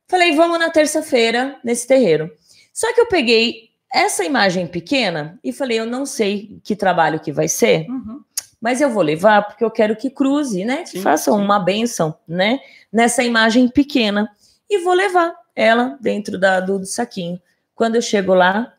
Falei, 0.05 0.35
vamos 0.35 0.59
na 0.59 0.69
terça-feira 0.69 1.57
nesse 1.63 1.87
terreiro. 1.87 2.29
Só 2.73 2.93
que 2.93 2.99
eu 2.99 3.07
peguei 3.07 3.69
essa 3.91 4.25
imagem 4.25 4.67
pequena 4.67 5.39
e 5.41 5.53
falei, 5.53 5.79
eu 5.79 5.85
não 5.85 6.05
sei 6.05 6.59
que 6.61 6.75
trabalho 6.75 7.21
que 7.21 7.31
vai 7.31 7.47
ser, 7.47 7.87
uhum. 7.89 8.19
mas 8.59 8.81
eu 8.81 8.89
vou 8.89 9.01
levar 9.01 9.43
porque 9.47 9.63
eu 9.63 9.71
quero 9.71 9.95
que 9.95 10.09
cruze, 10.09 10.65
né? 10.65 10.83
Que 10.83 10.89
Sim, 10.97 11.01
faça 11.01 11.31
sim. 11.31 11.37
uma 11.37 11.57
benção, 11.57 12.13
né? 12.27 12.59
Nessa 12.91 13.23
imagem 13.23 13.69
pequena. 13.69 14.29
E 14.71 14.77
vou 14.79 14.93
levar 14.93 15.35
ela 15.55 15.97
dentro 16.01 16.39
da, 16.39 16.59
do, 16.61 16.79
do 16.79 16.85
saquinho. 16.85 17.39
Quando 17.75 17.95
eu 17.95 18.01
chego 18.01 18.33
lá, 18.33 18.73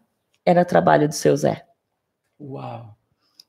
era 0.45 0.65
trabalho 0.65 1.07
do 1.07 1.15
seu 1.15 1.37
Zé. 1.37 1.65
Uau. 2.41 2.97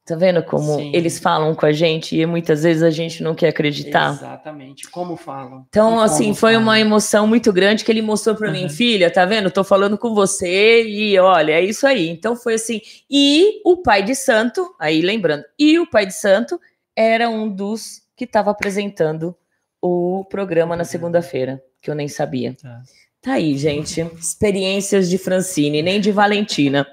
Tá 0.05 0.17
vendo 0.17 0.43
como 0.43 0.75
Sim. 0.75 0.91
eles 0.93 1.17
falam 1.17 1.55
com 1.55 1.65
a 1.65 1.71
gente 1.71 2.13
e 2.19 2.25
muitas 2.25 2.63
vezes 2.63 2.83
a 2.83 2.89
gente 2.89 3.23
não 3.23 3.33
quer 3.33 3.47
acreditar? 3.47 4.11
Exatamente. 4.11 4.91
Como 4.91 5.15
falam. 5.15 5.65
Então, 5.69 6.01
E 6.01 6.03
assim, 6.03 6.33
foi 6.33 6.51
falam. 6.51 6.61
uma 6.67 6.77
emoção 6.77 7.25
muito 7.25 7.53
grande 7.53 7.85
que 7.85 7.91
ele 7.91 8.01
mostrou 8.01 8.35
para 8.35 8.51
mim, 8.51 8.63
Uhum. 8.63 8.69
filha, 8.69 9.09
tá 9.09 9.23
vendo? 9.23 9.49
Tô 9.49 9.63
falando 9.63 9.97
com 9.97 10.13
você 10.13 10.83
e 10.85 11.17
olha, 11.17 11.53
é 11.53 11.61
isso 11.63 11.87
aí. 11.87 12.09
Então 12.09 12.35
foi 12.35 12.55
assim. 12.55 12.81
E 13.09 13.61
o 13.63 13.77
pai 13.77 14.03
de 14.03 14.13
santo, 14.13 14.75
aí 14.77 15.01
lembrando, 15.01 15.45
e 15.57 15.79
o 15.79 15.89
pai 15.89 16.05
de 16.05 16.13
santo 16.13 16.59
era 16.93 17.29
um 17.29 17.49
dos 17.49 18.01
que 18.17 18.25
estava 18.25 18.51
apresentando 18.51 19.33
o 19.81 20.25
programa 20.29 20.75
na 20.75 20.83
segunda-feira, 20.83 21.63
que 21.83 21.91
eu 21.91 21.95
nem 21.95 22.07
sabia. 22.07 22.55
Tá. 22.59 22.81
Tá 23.21 23.33
aí, 23.33 23.57
gente. 23.57 24.01
Experiências 24.19 25.09
de 25.09 25.17
Francine, 25.17 25.81
nem 25.81 26.01
de 26.01 26.11
Valentina. 26.11 26.85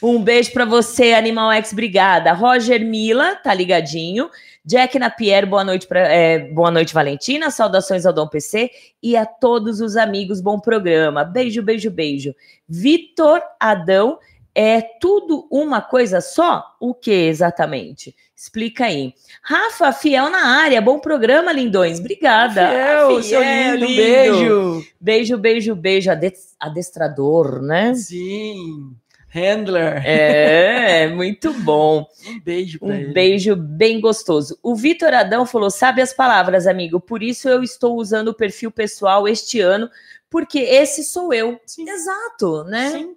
Um 0.00 0.22
beijo 0.22 0.52
pra 0.52 0.64
você, 0.64 1.12
Animal 1.12 1.50
X, 1.52 1.72
obrigada. 1.72 2.32
Roger 2.32 2.84
Mila, 2.84 3.34
tá 3.36 3.52
ligadinho. 3.52 4.30
Jack 4.64 4.96
Napier, 4.96 5.44
boa 5.44 5.64
noite, 5.64 5.88
pra, 5.88 6.00
é, 6.00 6.38
boa 6.38 6.70
noite, 6.70 6.94
Valentina. 6.94 7.50
Saudações 7.50 8.06
ao 8.06 8.12
Dom 8.12 8.28
PC 8.28 8.70
e 9.02 9.16
a 9.16 9.26
todos 9.26 9.80
os 9.80 9.96
amigos. 9.96 10.40
Bom 10.40 10.60
programa. 10.60 11.24
Beijo, 11.24 11.62
beijo, 11.62 11.90
beijo. 11.90 12.32
Vitor 12.68 13.42
Adão, 13.58 14.18
é 14.54 14.80
tudo 14.80 15.48
uma 15.50 15.80
coisa 15.80 16.20
só? 16.20 16.64
O 16.80 16.94
que 16.94 17.10
exatamente? 17.10 18.14
Explica 18.42 18.86
aí. 18.86 19.14
Rafa, 19.40 19.92
fiel 19.92 20.28
na 20.28 20.44
área. 20.62 20.80
Bom 20.82 20.98
programa, 20.98 21.52
lindões. 21.52 22.00
Obrigada. 22.00 22.68
Fiel, 22.70 23.22
seu 23.22 23.40
Fiel, 23.40 23.74
lindo, 23.76 23.86
lindo. 23.86 23.96
beijo. 24.02 24.86
Beijo, 25.00 25.38
beijo, 25.38 25.74
beijo. 25.76 26.10
Ades- 26.10 26.56
Adestrador, 26.58 27.62
né? 27.62 27.94
Sim. 27.94 28.96
Handler. 29.28 30.02
É, 30.04 31.06
muito 31.14 31.52
bom. 31.60 32.04
Um 32.26 32.40
beijo 32.40 32.80
pra 32.80 32.96
ele. 32.96 33.10
Um 33.10 33.12
beijo 33.12 33.54
bem 33.54 34.00
gostoso. 34.00 34.58
O 34.60 34.74
Vitor 34.74 35.14
Adão 35.14 35.46
falou: 35.46 35.70
sabe 35.70 36.02
as 36.02 36.12
palavras, 36.12 36.66
amigo. 36.66 36.98
Por 36.98 37.22
isso 37.22 37.48
eu 37.48 37.62
estou 37.62 37.96
usando 37.96 38.28
o 38.28 38.34
perfil 38.34 38.72
pessoal 38.72 39.28
este 39.28 39.60
ano, 39.60 39.88
porque 40.28 40.58
esse 40.58 41.04
sou 41.04 41.32
eu. 41.32 41.60
Sim. 41.64 41.88
Exato, 41.88 42.64
né? 42.64 42.90
Sim. 42.90 43.14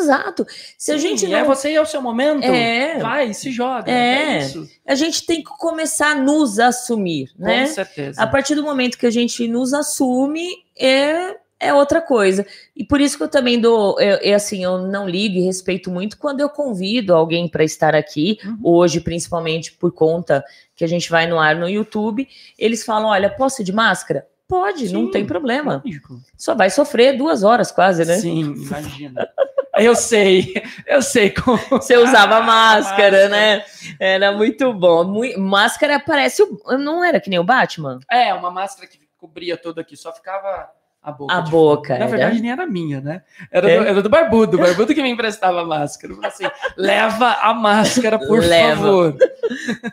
Exato. 0.00 0.46
Se 0.78 0.92
a 0.92 0.98
Sim, 0.98 1.00
gente 1.16 1.26
é 1.32 1.40
não. 1.40 1.46
você 1.46 1.70
e 1.70 1.74
é 1.74 1.80
o 1.80 1.86
seu 1.86 2.00
momento. 2.02 2.44
É. 2.44 2.98
Vai, 2.98 3.32
se 3.34 3.50
joga. 3.50 3.90
É. 3.90 4.34
É, 4.34 4.38
isso. 4.38 4.68
A 4.86 4.94
gente 4.94 5.24
tem 5.26 5.42
que 5.42 5.50
começar 5.58 6.12
a 6.12 6.14
nos 6.14 6.58
assumir, 6.58 7.30
né? 7.38 7.66
Com 7.66 7.74
certeza. 7.74 8.22
A 8.22 8.26
partir 8.26 8.54
do 8.54 8.62
momento 8.62 8.98
que 8.98 9.06
a 9.06 9.10
gente 9.10 9.46
nos 9.48 9.72
assume, 9.74 10.48
é, 10.78 11.36
é 11.58 11.74
outra 11.74 12.00
coisa. 12.00 12.46
E 12.74 12.82
por 12.84 13.00
isso 13.00 13.16
que 13.18 13.22
eu 13.22 13.28
também 13.28 13.60
dou, 13.60 14.00
é, 14.00 14.30
é 14.30 14.34
assim, 14.34 14.64
eu 14.64 14.78
não 14.78 15.08
ligo 15.08 15.36
e 15.36 15.42
respeito 15.42 15.90
muito 15.90 16.16
quando 16.18 16.40
eu 16.40 16.48
convido 16.48 17.14
alguém 17.14 17.46
para 17.48 17.62
estar 17.62 17.94
aqui, 17.94 18.38
Uhum. 18.44 18.58
hoje, 18.64 19.00
principalmente 19.00 19.72
por 19.72 19.92
conta 19.92 20.42
que 20.74 20.82
a 20.84 20.88
gente 20.88 21.10
vai 21.10 21.26
no 21.26 21.38
ar 21.38 21.56
no 21.56 21.68
YouTube, 21.68 22.26
eles 22.58 22.82
falam: 22.84 23.10
olha, 23.10 23.28
posso 23.28 23.60
ir 23.60 23.64
de 23.64 23.72
máscara? 23.72 24.26
Pode, 24.50 24.92
não 24.92 25.06
Sim, 25.06 25.10
tem 25.12 25.24
problema. 25.24 25.80
Lógico. 25.84 26.20
Só 26.36 26.56
vai 26.56 26.68
sofrer 26.68 27.16
duas 27.16 27.44
horas 27.44 27.70
quase, 27.70 28.04
né? 28.04 28.18
Sim, 28.18 28.52
imagina. 28.52 29.28
Eu 29.76 29.94
sei, 29.94 30.52
eu 30.86 31.00
sei 31.00 31.30
como. 31.30 31.56
Você 31.70 31.96
usava 31.96 32.38
Ah, 32.38 32.42
máscara, 32.42 33.28
máscara. 33.28 33.28
né? 33.28 33.64
Era 34.00 34.32
muito 34.32 34.74
bom. 34.74 35.22
Máscara 35.38 36.00
parece 36.00 36.42
o. 36.42 36.60
Não 36.76 37.04
era 37.04 37.20
que 37.20 37.30
nem 37.30 37.38
o 37.38 37.44
Batman? 37.44 38.00
É, 38.10 38.34
uma 38.34 38.50
máscara 38.50 38.88
que 38.88 38.98
cobria 39.16 39.56
tudo 39.56 39.80
aqui, 39.80 39.96
só 39.96 40.12
ficava 40.12 40.68
a 41.02 41.12
boca. 41.12 41.34
A 41.34 41.40
boca. 41.40 41.88
Na 41.98 42.04
era? 42.04 42.08
verdade, 42.08 42.42
nem 42.42 42.50
era 42.50 42.66
minha, 42.66 43.00
né? 43.00 43.22
Era, 43.50 43.70
É? 43.70 43.78
do, 43.78 43.86
era 43.86 44.02
do 44.02 44.08
Barbudo, 44.10 44.58
o 44.58 44.60
Barbudo 44.60 44.94
que 44.94 45.02
me 45.02 45.08
emprestava 45.08 45.62
a 45.62 45.64
máscara. 45.64 46.12
Eu 46.12 46.16
falei 46.16 46.30
assim: 46.30 46.44
leva 46.76 47.38
a 47.40 47.54
máscara, 47.54 48.18
por 48.18 48.40
Leva. 48.40 48.76
favor. 48.82 49.16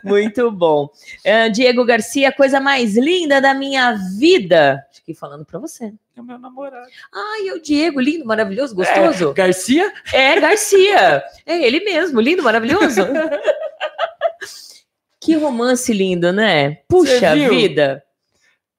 Muito 0.04 0.50
bom. 0.50 0.90
Ah, 1.26 1.48
Diego 1.48 1.84
Garcia, 1.84 2.30
coisa 2.30 2.60
mais 2.60 2.94
linda 2.96 3.40
da 3.40 3.54
minha 3.54 3.94
vida. 4.18 4.84
Fiquei 4.92 5.14
falando 5.14 5.46
pra 5.46 5.58
você. 5.58 5.94
É 6.14 6.20
o 6.20 6.24
meu 6.24 6.38
namorado. 6.38 6.86
Ai, 7.14 7.48
é 7.48 7.54
o 7.54 7.62
Diego, 7.62 8.00
lindo, 8.00 8.26
maravilhoso, 8.26 8.74
gostoso. 8.74 9.30
É, 9.30 9.34
Garcia? 9.34 9.92
É, 10.12 10.38
Garcia. 10.40 11.22
É 11.46 11.58
ele 11.66 11.80
mesmo, 11.80 12.20
lindo, 12.20 12.42
maravilhoso. 12.42 13.00
que 15.20 15.34
romance 15.36 15.92
lindo, 15.92 16.32
né? 16.32 16.76
Puxa 16.88 17.34
vida. 17.34 18.02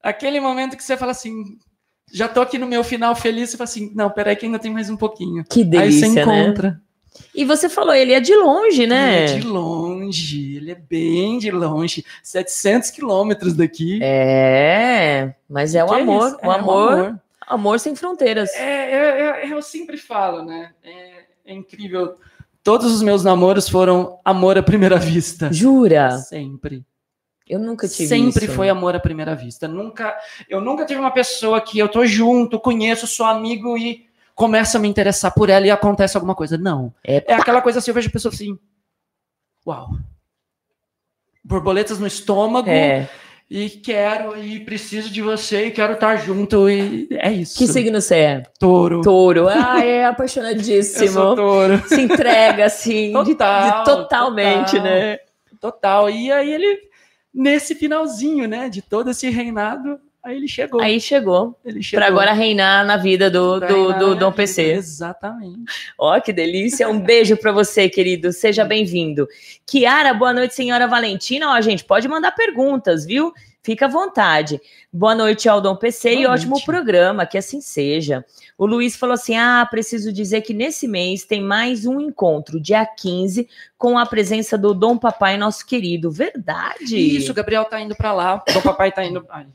Aquele 0.01 0.39
momento 0.39 0.77
que 0.77 0.83
você 0.83 0.95
fala 0.95 1.11
assim. 1.11 1.57
Já 2.11 2.27
tô 2.27 2.41
aqui 2.41 2.57
no 2.57 2.65
meu 2.67 2.83
final 2.83 3.15
feliz, 3.15 3.49
você 3.49 3.57
fala 3.57 3.69
assim: 3.69 3.91
não, 3.95 4.09
peraí, 4.09 4.35
que 4.35 4.45
ainda 4.45 4.59
tem 4.59 4.71
mais 4.71 4.89
um 4.89 4.97
pouquinho. 4.97 5.43
Que 5.49 5.61
Aí 5.61 5.65
você 5.65 6.01
delícia, 6.01 6.25
né? 6.25 6.41
encontra. 6.43 6.81
E 7.35 7.43
você 7.43 7.67
falou, 7.67 7.93
ele 7.93 8.13
é 8.13 8.19
de 8.19 8.33
longe, 8.35 8.87
né? 8.87 9.23
Ele 9.25 9.31
é 9.33 9.39
de 9.39 9.47
longe, 9.47 10.55
ele 10.55 10.71
é 10.71 10.75
bem 10.75 11.37
de 11.37 11.51
longe. 11.51 12.05
700 12.23 12.91
quilômetros 12.91 13.53
daqui. 13.53 13.99
É, 14.01 15.33
mas 15.49 15.75
é 15.75 15.83
o 15.83 15.87
Que 15.87 15.95
amor, 15.95 16.27
isso? 16.27 16.37
o 16.43 16.51
É, 16.51 16.55
amor, 16.55 17.19
amor 17.47 17.79
sem 17.79 17.95
fronteiras. 17.95 18.49
É, 18.55 18.95
eu, 18.95 19.25
eu- 19.25 19.55
eu 19.57 19.61
sempre 19.61 19.97
falo, 19.97 20.43
né? 20.45 20.71
É, 20.83 21.11
é 21.47 21.53
incrível. 21.53 22.15
Todos 22.63 22.91
os 22.93 23.01
meus 23.01 23.23
namoros 23.23 23.67
foram 23.67 24.19
amor 24.23 24.57
à 24.57 24.63
primeira 24.63 24.97
vista. 24.97 25.51
Jura? 25.51 26.11
Sempre. 26.19 26.83
Eu 27.49 27.57
nunca 27.59 27.87
tive 27.87 28.07
Sempre 28.07 28.45
isso. 28.45 28.53
foi 28.53 28.69
amor 28.69 28.95
à 28.95 28.99
primeira 28.99 29.35
vista. 29.35 29.67
Nunca, 29.67 30.15
eu 30.47 30.61
nunca 30.61 30.85
tive 30.85 30.99
uma 30.99 31.09
pessoa 31.11 31.59
que 31.59 31.79
eu 31.79 31.89
tô 31.89 32.05
junto, 32.05 32.59
conheço, 32.59 33.07
sou 33.07 33.25
amigo 33.25 33.75
e 33.75 34.05
começa 34.35 34.77
a 34.77 34.81
me 34.81 34.87
interessar 34.87 35.33
por 35.33 35.49
ela 35.49 35.65
e 35.65 35.71
acontece 35.71 36.15
alguma 36.15 36.35
coisa. 36.35 36.57
Não. 36.57 36.93
É, 37.03 37.23
É 37.27 37.33
aquela 37.33 37.61
coisa 37.61 37.79
assim, 37.79 37.89
eu 37.89 37.95
vejo 37.95 38.07
a 38.07 38.11
pessoa 38.11 38.31
assim. 38.31 38.55
Uau. 39.65 39.89
Borboletas 41.43 41.99
no 41.99 42.05
estômago 42.07 42.69
É. 42.69 43.09
e 43.49 43.69
quero 43.69 44.37
e 44.37 44.59
preciso 44.59 45.09
de 45.09 45.21
você 45.21 45.67
e 45.67 45.71
quero 45.71 45.93
estar 45.93 46.17
junto 46.17 46.69
e 46.69 47.07
é 47.11 47.31
isso. 47.31 47.57
Que 47.57 47.65
signo 47.65 47.99
você 47.99 48.15
é? 48.15 48.43
Touro. 48.59 49.01
Touro. 49.01 49.47
Ah, 49.49 49.83
é 49.83 49.99
Eu 49.99 50.01
sou 50.03 50.09
apaixonadíssimo. 50.11 51.35
touro. 51.35 51.81
Se 51.87 52.01
entrega, 52.01 52.65
assim, 52.65 53.11
de- 53.13 53.23
de, 53.23 53.35
Total, 53.35 53.83
totalmente, 53.83 54.71
total. 54.71 54.83
né? 54.83 55.17
Total. 55.59 56.09
E 56.09 56.31
aí 56.31 56.51
ele, 56.53 56.79
nesse 57.33 57.75
finalzinho, 57.75 58.47
né, 58.47 58.69
de 58.69 58.81
todo 58.81 59.11
esse 59.11 59.29
reinado, 59.29 59.99
aí 60.23 60.35
ele 60.35 60.47
chegou. 60.47 60.81
Aí 60.81 60.99
chegou. 60.99 61.57
ele 61.63 61.81
chegou. 61.81 61.99
Pra 61.99 62.07
agora 62.07 62.33
reinar 62.33 62.85
na 62.85 62.97
vida 62.97 63.29
do, 63.29 63.59
Pra 63.59 63.67
do, 63.67 63.93
do 63.93 64.15
Dom 64.15 64.29
vida. 64.29 64.31
PC. 64.31 64.61
Exatamente. 64.73 65.59
Ó, 65.97 66.19
que 66.19 66.33
delícia. 66.33 66.89
Um 66.89 66.99
beijo 66.99 67.37
pra 67.37 67.51
você, 67.51 67.87
querido. 67.89 68.31
Seja 68.33 68.65
bem-vindo. 68.65 69.27
Kiara, 69.65 70.13
boa 70.13 70.33
noite, 70.33 70.55
senhora 70.55 70.87
Valentina. 70.87 71.51
Ó, 71.51 71.61
gente, 71.61 71.83
pode 71.83 72.07
mandar 72.07 72.31
perguntas, 72.31 73.05
viu? 73.05 73.33
Fica 73.69 73.85
à 73.85 73.87
vontade. 73.87 74.59
Boa 74.91 75.13
noite 75.13 75.47
ao 75.47 75.61
Dom 75.61 75.75
PC 75.75 76.11
e 76.11 76.21
Boa 76.23 76.33
ótimo 76.33 76.53
noite. 76.53 76.65
programa, 76.65 77.23
que 77.27 77.37
assim 77.37 77.61
seja. 77.61 78.25
O 78.57 78.65
Luiz 78.65 78.95
falou 78.95 79.13
assim: 79.13 79.35
ah, 79.35 79.63
preciso 79.69 80.11
dizer 80.11 80.41
que 80.41 80.55
nesse 80.55 80.87
mês 80.87 81.23
tem 81.23 81.39
mais 81.39 81.85
um 81.85 82.01
encontro, 82.01 82.59
dia 82.59 82.83
15, 82.83 83.47
com 83.77 83.95
a 83.99 84.07
presença 84.07 84.57
do 84.57 84.73
Dom 84.73 84.97
Papai, 84.97 85.37
nosso 85.37 85.67
querido. 85.67 86.09
Verdade. 86.09 86.97
Isso, 86.97 87.31
o 87.31 87.35
Gabriel 87.35 87.63
tá 87.63 87.79
indo 87.79 87.95
pra 87.95 88.11
lá. 88.11 88.43
Dom 88.51 88.61
Papai 88.61 88.91
tá 88.91 89.05
indo. 89.05 89.23
Ai, 89.29 89.45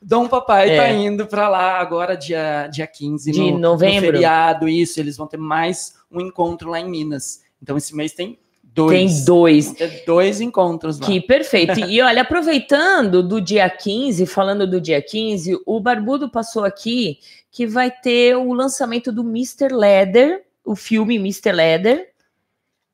Dom 0.00 0.28
Papai 0.28 0.70
É. 0.70 0.76
tá 0.76 0.88
indo 0.92 1.26
pra 1.26 1.48
lá 1.48 1.80
agora, 1.80 2.14
dia, 2.16 2.68
dia 2.68 2.86
15 2.86 3.32
De 3.32 3.40
no, 3.50 3.58
novembro. 3.58 3.96
No 3.96 4.12
feriado, 4.12 4.68
isso. 4.68 5.00
Eles 5.00 5.16
vão 5.16 5.26
ter 5.26 5.38
mais 5.38 5.96
um 6.08 6.20
encontro 6.20 6.70
lá 6.70 6.78
em 6.78 6.88
Minas. 6.88 7.42
Então, 7.60 7.76
esse 7.76 7.96
mês 7.96 8.12
tem 8.12 8.38
dois. 8.74 9.14
Tem 9.16 9.24
dois. 9.24 9.72
Ter 9.72 10.04
dois 10.06 10.40
encontros 10.40 10.98
lá. 10.98 11.06
Que 11.06 11.20
perfeito. 11.20 11.80
E 11.80 12.00
olha, 12.00 12.22
aproveitando 12.22 13.22
do 13.22 13.40
dia 13.40 13.68
15, 13.68 14.26
falando 14.26 14.66
do 14.66 14.80
dia 14.80 15.00
15, 15.02 15.58
o 15.66 15.80
Barbudo 15.80 16.28
passou 16.30 16.64
aqui 16.64 17.18
que 17.50 17.66
vai 17.66 17.90
ter 17.90 18.36
o 18.36 18.52
lançamento 18.52 19.12
do 19.12 19.22
Mr. 19.22 19.68
Leather, 19.74 20.42
o 20.64 20.74
filme 20.74 21.16
Mr. 21.16 21.52
Leather, 21.52 22.08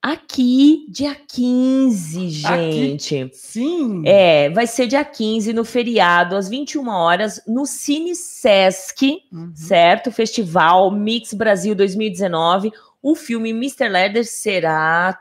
aqui, 0.02 0.86
dia 0.88 1.14
15, 1.14 2.42
Aqui? 2.46 2.72
gente. 2.98 3.30
Sim. 3.34 4.02
É, 4.06 4.48
vai 4.50 4.66
ser 4.66 4.86
dia 4.86 5.04
15, 5.04 5.52
no 5.52 5.64
feriado, 5.64 6.36
às 6.36 6.48
21 6.48 6.88
horas, 6.88 7.40
no 7.46 7.66
Cine 7.66 8.14
Sesc, 8.14 9.20
Uhum. 9.32 9.52
certo? 9.54 10.10
Festival 10.10 10.90
Mix 10.90 11.34
Brasil 11.34 11.74
2019. 11.74 12.72
O 13.02 13.14
filme 13.14 13.50
Mr. 13.50 13.88
Leather 13.88 14.24
será 14.24 15.18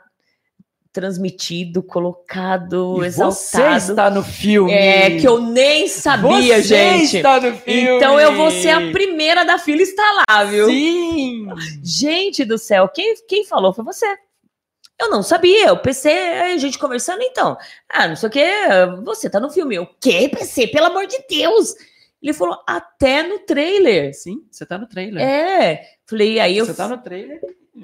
transmitido, 0.97 1.83
colocado, 1.83 3.03
E 3.03 3.05
exaltado. 3.05 3.35
Você 3.79 3.91
está 3.91 4.09
no 4.09 4.23
filme. 4.23 4.73
É, 4.73 5.19
que 5.19 5.27
eu 5.27 5.39
nem 5.39 5.87
sabia, 5.87 6.55
Você 6.55 6.63
gente. 6.63 7.17
está 7.17 7.39
no 7.39 7.55
filme. 7.55 7.97
Então 7.97 8.19
eu 8.19 8.35
vou 8.35 8.49
ser 8.49 8.71
a 8.71 8.91
primeira 8.91 9.45
da 9.45 9.59
fila 9.59 9.83
estar 9.83 10.25
lá, 10.27 10.43
viu? 10.43 10.65
Sim. 10.65 11.49
Gente 11.83 12.43
do 12.43 12.57
céu, 12.57 12.89
quem, 12.89 13.13
quem 13.27 13.45
falou 13.45 13.71
foi 13.71 13.85
você. 13.85 14.07
Eu 14.99 15.11
não 15.11 15.21
sabia, 15.21 15.71
o 15.71 15.77
PC, 15.77 16.09
a 16.09 16.57
gente 16.57 16.79
conversando 16.79 17.21
então. 17.21 17.55
Ah, 17.87 18.07
não 18.07 18.15
sei 18.15 18.27
o 18.27 18.31
que, 18.31 18.51
você 19.05 19.29
tá 19.29 19.39
no 19.39 19.51
filme. 19.51 19.77
O 19.77 19.87
quê, 20.01 20.27
PC? 20.33 20.65
Pelo 20.65 20.87
amor 20.87 21.05
de 21.05 21.23
Deus! 21.29 21.75
Ele 22.19 22.33
falou, 22.33 22.57
até 22.65 23.21
no 23.21 23.37
trailer. 23.37 24.15
Sim, 24.15 24.43
você 24.49 24.65
tá 24.65 24.79
no 24.79 24.87
trailer. 24.87 25.23
É. 25.23 25.83
Falei, 26.07 26.39
aí 26.39 26.57
eu. 26.57 26.65
Você 26.65 26.73
tá 26.73 26.87
no 26.87 26.97
trailer 26.97 27.39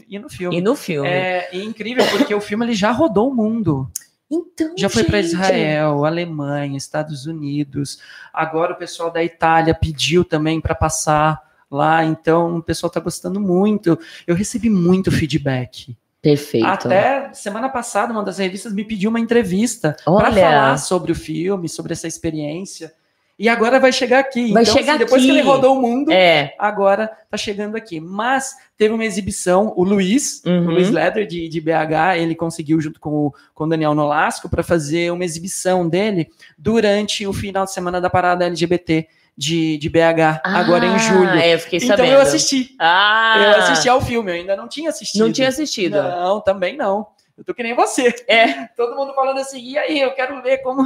e 0.07 0.19
no 0.19 0.29
filme. 0.29 0.57
E 0.57 0.61
no 0.61 0.75
filme. 0.75 1.07
É, 1.07 1.49
é 1.51 1.63
incrível 1.63 2.05
porque 2.09 2.33
o 2.33 2.41
filme 2.41 2.65
ele 2.65 2.73
já 2.73 2.91
rodou 2.91 3.29
o 3.29 3.35
mundo. 3.35 3.89
Então, 4.31 4.73
Já 4.77 4.89
foi 4.89 5.03
para 5.03 5.19
Israel, 5.19 6.05
Alemanha, 6.05 6.77
Estados 6.77 7.25
Unidos. 7.25 7.99
Agora 8.33 8.73
o 8.73 8.77
pessoal 8.77 9.11
da 9.11 9.23
Itália 9.23 9.75
pediu 9.75 10.25
também 10.25 10.59
para 10.59 10.73
passar 10.73 11.39
lá. 11.69 12.03
Então 12.03 12.57
o 12.57 12.63
pessoal 12.63 12.87
está 12.87 12.99
gostando 12.99 13.39
muito. 13.39 13.97
Eu 14.25 14.35
recebi 14.35 14.69
muito 14.69 15.11
feedback. 15.11 15.95
Perfeito. 16.21 16.65
Até 16.65 17.33
semana 17.33 17.69
passada, 17.69 18.13
uma 18.13 18.23
das 18.23 18.37
revistas 18.37 18.73
me 18.73 18.85
pediu 18.85 19.09
uma 19.09 19.19
entrevista 19.19 19.95
para 20.05 20.31
falar 20.31 20.77
sobre 20.77 21.11
o 21.11 21.15
filme, 21.15 21.67
sobre 21.67 21.91
essa 21.91 22.07
experiência. 22.07 22.93
E 23.37 23.49
agora 23.49 23.79
vai 23.79 23.91
chegar 23.91 24.19
aqui. 24.19 24.51
Vai 24.53 24.61
então, 24.63 24.75
chegar 24.75 24.91
assim, 24.93 24.99
depois 24.99 25.21
aqui. 25.23 25.31
que 25.31 25.37
ele 25.37 25.41
rodou 25.47 25.75
o 25.77 25.81
mundo, 25.81 26.11
É. 26.11 26.53
agora 26.59 27.09
tá 27.31 27.35
chegando 27.35 27.75
aqui. 27.75 27.99
Mas 27.99 28.53
teve 28.77 28.93
uma 28.93 29.03
exibição, 29.03 29.73
o 29.75 29.83
Luiz, 29.83 30.41
Uhum. 30.45 30.67
o 30.67 30.71
Luiz 30.71 30.89
Leder 30.91 31.25
de, 31.25 31.49
de 31.49 31.59
BH, 31.59 32.17
ele 32.19 32.35
conseguiu 32.35 32.79
junto 32.79 32.99
com 32.99 33.09
o, 33.27 33.33
com 33.55 33.63
o 33.63 33.67
Daniel 33.67 33.95
Nolasco 33.95 34.47
para 34.47 34.61
fazer 34.61 35.11
uma 35.11 35.25
exibição 35.25 35.89
dele 35.89 36.29
durante 36.57 37.25
o 37.25 37.33
final 37.33 37.65
de 37.65 37.71
semana 37.73 37.99
da 37.99 38.09
parada 38.09 38.45
LGBT 38.45 39.07
de, 39.35 39.79
de 39.79 39.89
BH, 39.89 40.41
agora 40.43 40.85
em 40.85 40.93
Ah, 40.93 40.97
julho. 40.99 41.29
É, 41.31 41.55
eu 41.55 41.59
fiquei 41.59 41.77
então 41.79 41.97
sabendo. 41.97 42.13
eu 42.13 42.21
assisti. 42.21 42.75
Ah, 42.77 43.35
Eu 43.55 43.63
assisti 43.63 43.89
ao 43.89 43.99
filme, 43.99 44.29
eu 44.29 44.35
ainda 44.35 44.55
não 44.55 44.67
tinha 44.67 44.89
assistido. 44.91 45.21
Não 45.25 45.31
tinha 45.31 45.47
assistido. 45.47 45.93
Não, 46.01 46.39
também 46.39 46.77
não. 46.77 47.07
Eu 47.35 47.43
tô 47.43 47.51
que 47.51 47.63
nem 47.63 47.73
você. 47.75 48.13
É. 48.27 48.65
Todo 48.77 48.95
mundo 48.95 49.11
falando 49.15 49.39
assim, 49.39 49.59
e 49.59 49.75
aí, 49.75 49.99
eu 49.99 50.11
quero 50.13 50.39
ver 50.43 50.59
como. 50.59 50.83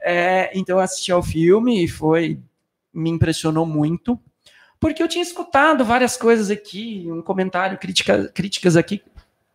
É, 0.00 0.50
então 0.54 0.76
eu 0.76 0.80
assisti 0.80 1.12
ao 1.12 1.22
filme 1.22 1.84
e 1.84 1.88
foi. 1.88 2.38
Me 2.92 3.10
impressionou 3.10 3.66
muito. 3.66 4.18
Porque 4.78 5.02
eu 5.02 5.08
tinha 5.08 5.22
escutado 5.22 5.84
várias 5.84 6.16
coisas 6.16 6.50
aqui, 6.50 7.06
um 7.08 7.22
comentário, 7.22 7.78
crítica, 7.78 8.28
críticas 8.28 8.76
aqui. 8.76 9.02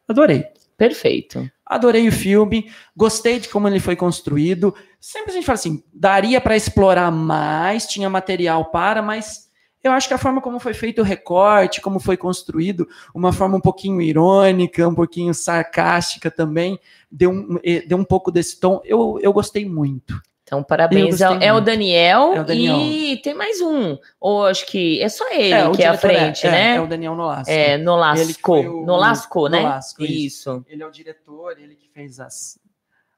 Adorei. 0.08 0.46
Perfeito. 0.78 1.50
Adorei 1.64 2.08
o 2.08 2.12
filme, 2.12 2.72
gostei 2.98 3.40
de 3.40 3.48
como 3.48 3.68
ele 3.68 3.80
foi 3.80 3.96
construído. 3.96 4.74
Sempre 5.00 5.30
a 5.32 5.34
gente 5.36 5.46
fala 5.46 5.54
assim, 5.54 5.84
daria 5.94 6.42
para 6.42 6.58
explorar 6.58 7.12
mais, 7.12 7.86
tinha 7.86 8.10
material 8.10 8.66
para, 8.72 9.00
mas 9.00 9.52
eu 9.84 9.92
acho 9.92 10.08
que 10.08 10.14
a 10.14 10.18
forma 10.18 10.42
como 10.42 10.60
foi 10.60 10.74
feito 10.74 11.02
o 11.02 11.06
recorte, 11.06 11.82
como 11.82 12.00
foi 12.00 12.18
construído, 12.18 12.88
uma 13.14 13.32
forma 13.32 13.58
um 13.58 13.62
pouquinho 13.62 14.02
irônica, 14.02 14.88
um 14.88 14.96
pouquinho 14.96 15.34
sarcástica 15.34 16.32
também, 16.32 16.80
deu 17.12 17.30
um, 17.30 17.60
deu 17.88 17.98
um 17.98 18.04
pouco 18.04 18.32
desse 18.32 18.60
tom. 18.60 18.82
Eu, 18.84 19.20
eu 19.22 19.32
gostei 19.32 19.66
muito. 19.66 20.20
Então, 20.52 20.62
parabéns. 20.62 21.22
É, 21.22 21.24
é 21.46 21.52
o 21.52 21.54
muito. 21.56 21.66
Daniel, 21.66 22.34
É 22.34 22.42
o 22.42 22.44
Daniel. 22.44 22.76
e 22.82 23.16
tem 23.22 23.34
mais 23.34 23.62
um. 23.62 23.98
Ou 24.20 24.46
acho 24.48 24.66
que 24.66 25.02
é 25.02 25.08
só 25.08 25.26
ele 25.32 25.54
É, 25.54 25.72
que 25.72 25.82
é 25.82 25.88
à 25.88 25.94
é- 25.94 25.98
frente, 25.98 26.46
é, 26.46 26.52
né? 26.52 26.76
É 26.76 26.82
o 26.82 26.88
Daniel 26.88 27.16
Nolasco. 27.16 27.50
É, 27.50 27.78
Nolasco. 27.78 28.54
o- 28.54 28.86
Nolasco, 28.86 29.48
né? 29.48 29.62
Nolasco, 29.62 30.04
isso. 30.04 30.14
isso. 30.14 30.66
Ele 30.68 30.84
é 30.84 30.86
o 30.86 30.92
diretor, 30.92 31.56
ele 31.58 31.74
que 31.76 31.88
fez 31.94 32.20
as, 32.20 32.60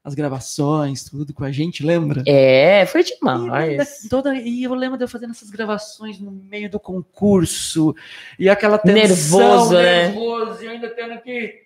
as 0.03 0.13
gravações, 0.13 1.05
tudo 1.05 1.33
com 1.33 1.43
a 1.43 1.51
gente, 1.51 1.83
lembra? 1.83 2.21
É, 2.27 2.85
foi 2.85 3.01
E, 3.01 3.03
demais. 3.03 4.07
toda, 4.07 4.35
e 4.35 4.61
eu 4.61 4.75
lembro 4.75 4.95
de 4.99 5.03
eu 5.03 5.07
fazendo 5.07 5.31
essas 5.31 5.49
gravações 5.49 6.19
no 6.19 6.29
meio 6.29 6.69
do 6.69 6.79
concurso 6.79 7.95
e 8.37 8.47
aquela 8.47 8.77
tensão, 8.77 9.39
Nervoso, 9.39 9.73
né? 9.73 10.07
nervoso, 10.09 10.61
e 10.61 10.65
eu 10.67 10.71
ainda 10.71 10.89
tendo 10.91 11.19
que 11.19 11.63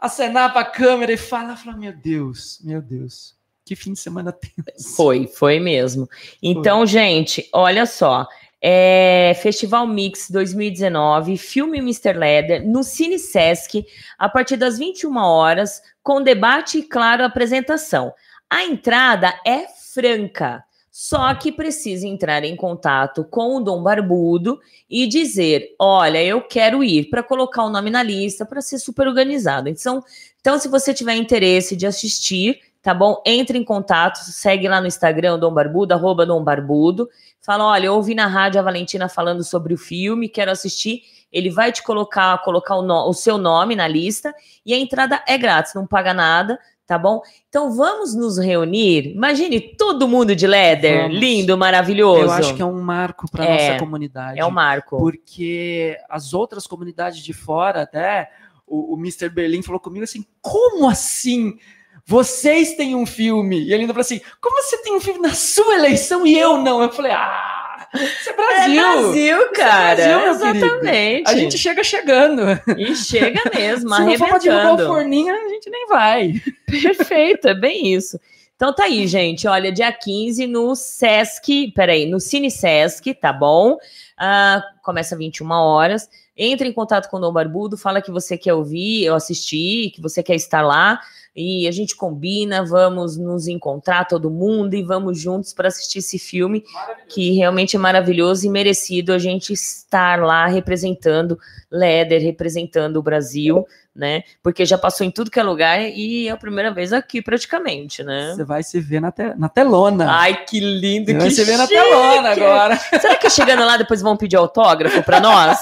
acenar 0.00 0.50
para 0.50 0.62
a 0.62 0.70
câmera 0.70 1.12
e 1.12 1.18
falar, 1.18 1.56
falar, 1.58 1.76
meu 1.76 1.92
Deus, 1.92 2.58
meu 2.64 2.80
Deus, 2.80 3.33
que 3.64 3.74
fim 3.74 3.92
de 3.92 3.98
semana 3.98 4.32
tenso. 4.32 4.94
Foi, 4.94 5.26
foi 5.26 5.58
mesmo. 5.58 6.08
Então, 6.42 6.84
gente, 6.84 7.48
olha 7.52 7.86
só. 7.86 8.26
É, 8.66 9.36
Festival 9.42 9.86
Mix 9.86 10.30
2019, 10.30 11.36
filme 11.36 11.78
Mr. 11.78 12.14
Leather, 12.14 12.66
no 12.66 12.82
Cine 12.82 13.18
Sesc, 13.18 13.84
a 14.18 14.26
partir 14.26 14.56
das 14.56 14.78
21 14.78 15.14
horas, 15.18 15.82
com 16.02 16.22
debate 16.22 16.78
e, 16.78 16.82
claro, 16.82 17.24
apresentação. 17.24 18.12
A 18.48 18.64
entrada 18.64 19.34
é 19.46 19.66
franca, 19.92 20.64
só 20.90 21.34
que 21.34 21.52
precisa 21.52 22.06
entrar 22.06 22.42
em 22.44 22.56
contato 22.56 23.24
com 23.24 23.56
o 23.56 23.60
Dom 23.60 23.82
Barbudo 23.82 24.58
e 24.88 25.06
dizer: 25.06 25.74
olha, 25.78 26.22
eu 26.22 26.40
quero 26.40 26.82
ir, 26.82 27.10
para 27.10 27.22
colocar 27.22 27.64
o 27.64 27.70
nome 27.70 27.90
na 27.90 28.02
lista, 28.02 28.46
para 28.46 28.62
ser 28.62 28.78
super 28.78 29.06
organizado. 29.06 29.68
Então, 29.68 30.02
então, 30.40 30.58
se 30.58 30.68
você 30.68 30.94
tiver 30.94 31.16
interesse 31.16 31.74
de 31.74 31.86
assistir, 31.86 32.60
tá 32.84 32.92
bom? 32.94 33.20
Entre 33.26 33.58
em 33.58 33.64
contato, 33.64 34.18
segue 34.18 34.68
lá 34.68 34.78
no 34.80 34.86
Instagram, 34.86 35.38
Dom 35.38 35.52
Barbudo, 35.52 35.94
arroba 35.94 36.24
Dom 36.26 36.44
Barbudo. 36.44 37.08
Fala, 37.40 37.64
olha, 37.66 37.86
eu 37.86 37.94
ouvi 37.94 38.14
na 38.14 38.26
rádio 38.26 38.60
a 38.60 38.62
Valentina 38.62 39.08
falando 39.08 39.42
sobre 39.42 39.72
o 39.74 39.78
filme, 39.78 40.28
quero 40.28 40.50
assistir. 40.50 41.00
Ele 41.32 41.50
vai 41.50 41.72
te 41.72 41.82
colocar, 41.82 42.36
colocar 42.44 42.76
o, 42.76 42.82
no- 42.82 43.08
o 43.08 43.12
seu 43.14 43.38
nome 43.38 43.74
na 43.74 43.88
lista 43.88 44.32
e 44.64 44.72
a 44.74 44.78
entrada 44.78 45.20
é 45.26 45.36
grátis, 45.36 45.74
não 45.74 45.86
paga 45.86 46.14
nada, 46.14 46.58
tá 46.86 46.96
bom? 46.98 47.22
Então 47.48 47.74
vamos 47.74 48.14
nos 48.14 48.38
reunir. 48.38 49.12
Imagine 49.14 49.58
todo 49.60 50.06
mundo 50.06 50.36
de 50.36 50.46
leather, 50.46 51.02
Vamos. 51.04 51.18
lindo, 51.18 51.56
maravilhoso. 51.58 52.22
Eu 52.24 52.30
acho 52.32 52.54
que 52.54 52.62
é 52.62 52.64
um 52.66 52.80
marco 52.80 53.28
para 53.30 53.44
É, 53.46 53.68
nossa 53.68 53.78
comunidade. 53.80 54.38
é 54.38 54.44
o 54.44 54.50
marco. 54.50 54.96
porque 54.98 55.98
as 56.08 56.32
outras 56.34 56.66
comunidades 56.66 57.18
de 57.20 57.32
fora, 57.32 57.82
até 57.82 58.30
o, 58.66 58.94
o 58.94 58.98
Mr. 58.98 59.28
Berlim 59.28 59.62
falou 59.62 59.80
comigo 59.80 60.04
assim: 60.04 60.24
como 60.40 60.88
assim? 60.88 61.58
Vocês 62.06 62.74
têm 62.74 62.94
um 62.94 63.06
filme. 63.06 63.60
E 63.60 63.72
ele 63.72 63.82
ainda 63.82 63.92
falou 63.92 64.02
assim: 64.02 64.20
como 64.40 64.62
você 64.62 64.78
tem 64.82 64.94
um 64.94 65.00
filme 65.00 65.20
na 65.20 65.34
sua 65.34 65.74
eleição 65.74 66.26
e 66.26 66.38
eu 66.38 66.58
não? 66.58 66.82
Eu 66.82 66.92
falei: 66.92 67.12
ah, 67.12 67.88
isso 67.94 68.30
é 68.30 68.32
É 68.32 68.36
Brasil. 68.36 68.82
Brasil, 68.82 69.52
cara. 69.52 69.94
Brasil, 69.94 70.18
meu 70.18 70.38
querido. 70.38 70.66
Exatamente. 70.66 71.30
A 71.30 71.34
gente 71.34 71.58
chega 71.58 71.84
chegando. 71.84 72.42
E 72.76 72.94
chega 72.96 73.42
mesmo, 73.54 73.94
Se 73.94 74.02
não 74.02 74.18
for 74.18 74.38
divulgar 74.38 74.74
o 74.74 74.86
forninho, 74.86 75.34
a 75.34 75.48
gente 75.48 75.70
nem 75.70 75.86
vai. 75.86 76.32
Perfeito, 76.66 77.48
é 77.48 77.54
bem 77.54 77.94
isso. 77.94 78.18
Então 78.56 78.74
tá 78.74 78.84
aí, 78.84 79.06
gente. 79.06 79.48
Olha, 79.48 79.72
dia 79.72 79.92
15 79.92 80.46
no 80.46 80.76
Sesc, 80.76 81.72
peraí, 81.72 82.06
no 82.06 82.20
Cine 82.20 82.50
Sesc, 82.50 83.14
tá 83.14 83.32
bom? 83.32 83.76
Ah, 84.16 84.62
começa 84.82 85.16
21 85.16 85.50
horas. 85.50 86.08
Entre 86.36 86.68
em 86.68 86.72
contato 86.72 87.08
com 87.08 87.16
o 87.16 87.20
Dom 87.20 87.32
Barbudo, 87.32 87.76
fala 87.76 88.02
que 88.02 88.10
você 88.10 88.36
quer 88.36 88.54
ouvir, 88.54 89.04
eu 89.04 89.14
assistir, 89.14 89.90
que 89.90 90.00
você 90.00 90.22
quer 90.22 90.34
estar 90.34 90.62
lá. 90.62 91.00
E 91.36 91.66
a 91.66 91.72
gente 91.72 91.96
combina, 91.96 92.64
vamos 92.64 93.16
nos 93.16 93.48
encontrar 93.48 94.04
todo 94.06 94.30
mundo 94.30 94.74
e 94.74 94.84
vamos 94.84 95.18
juntos 95.18 95.52
para 95.52 95.66
assistir 95.66 95.98
esse 95.98 96.16
filme 96.16 96.62
que 97.08 97.32
realmente 97.32 97.74
é 97.74 97.78
maravilhoso 97.78 98.46
e 98.46 98.48
merecido 98.50 99.12
a 99.12 99.18
gente 99.18 99.52
estar 99.52 100.20
lá 100.22 100.46
representando 100.46 101.36
Leder, 101.68 102.22
representando 102.22 102.98
o 102.98 103.02
Brasil, 103.02 103.66
né? 103.92 104.22
Porque 104.44 104.64
já 104.64 104.78
passou 104.78 105.04
em 105.04 105.10
tudo 105.10 105.28
que 105.28 105.40
é 105.40 105.42
lugar 105.42 105.80
e 105.82 106.28
é 106.28 106.30
a 106.30 106.36
primeira 106.36 106.72
vez 106.72 106.92
aqui 106.92 107.20
praticamente, 107.20 108.04
né? 108.04 108.32
Você 108.36 108.44
vai 108.44 108.62
se 108.62 108.80
ver 108.80 109.00
na, 109.00 109.10
te- 109.10 109.34
na 109.36 109.48
telona. 109.48 110.06
Ai, 110.08 110.44
que 110.44 110.60
lindo, 110.60 111.06
Você 111.06 111.12
que 111.14 111.18
vai 111.18 111.30
se 111.30 111.42
ver 111.44 111.56
na 111.56 111.66
telona 111.66 112.30
agora. 112.30 112.76
Será 113.00 113.16
que 113.16 113.28
chegando 113.28 113.64
lá 113.64 113.76
depois 113.76 114.00
vão 114.00 114.16
pedir 114.16 114.36
autógrafo 114.36 115.02
para 115.02 115.18
nós? 115.18 115.58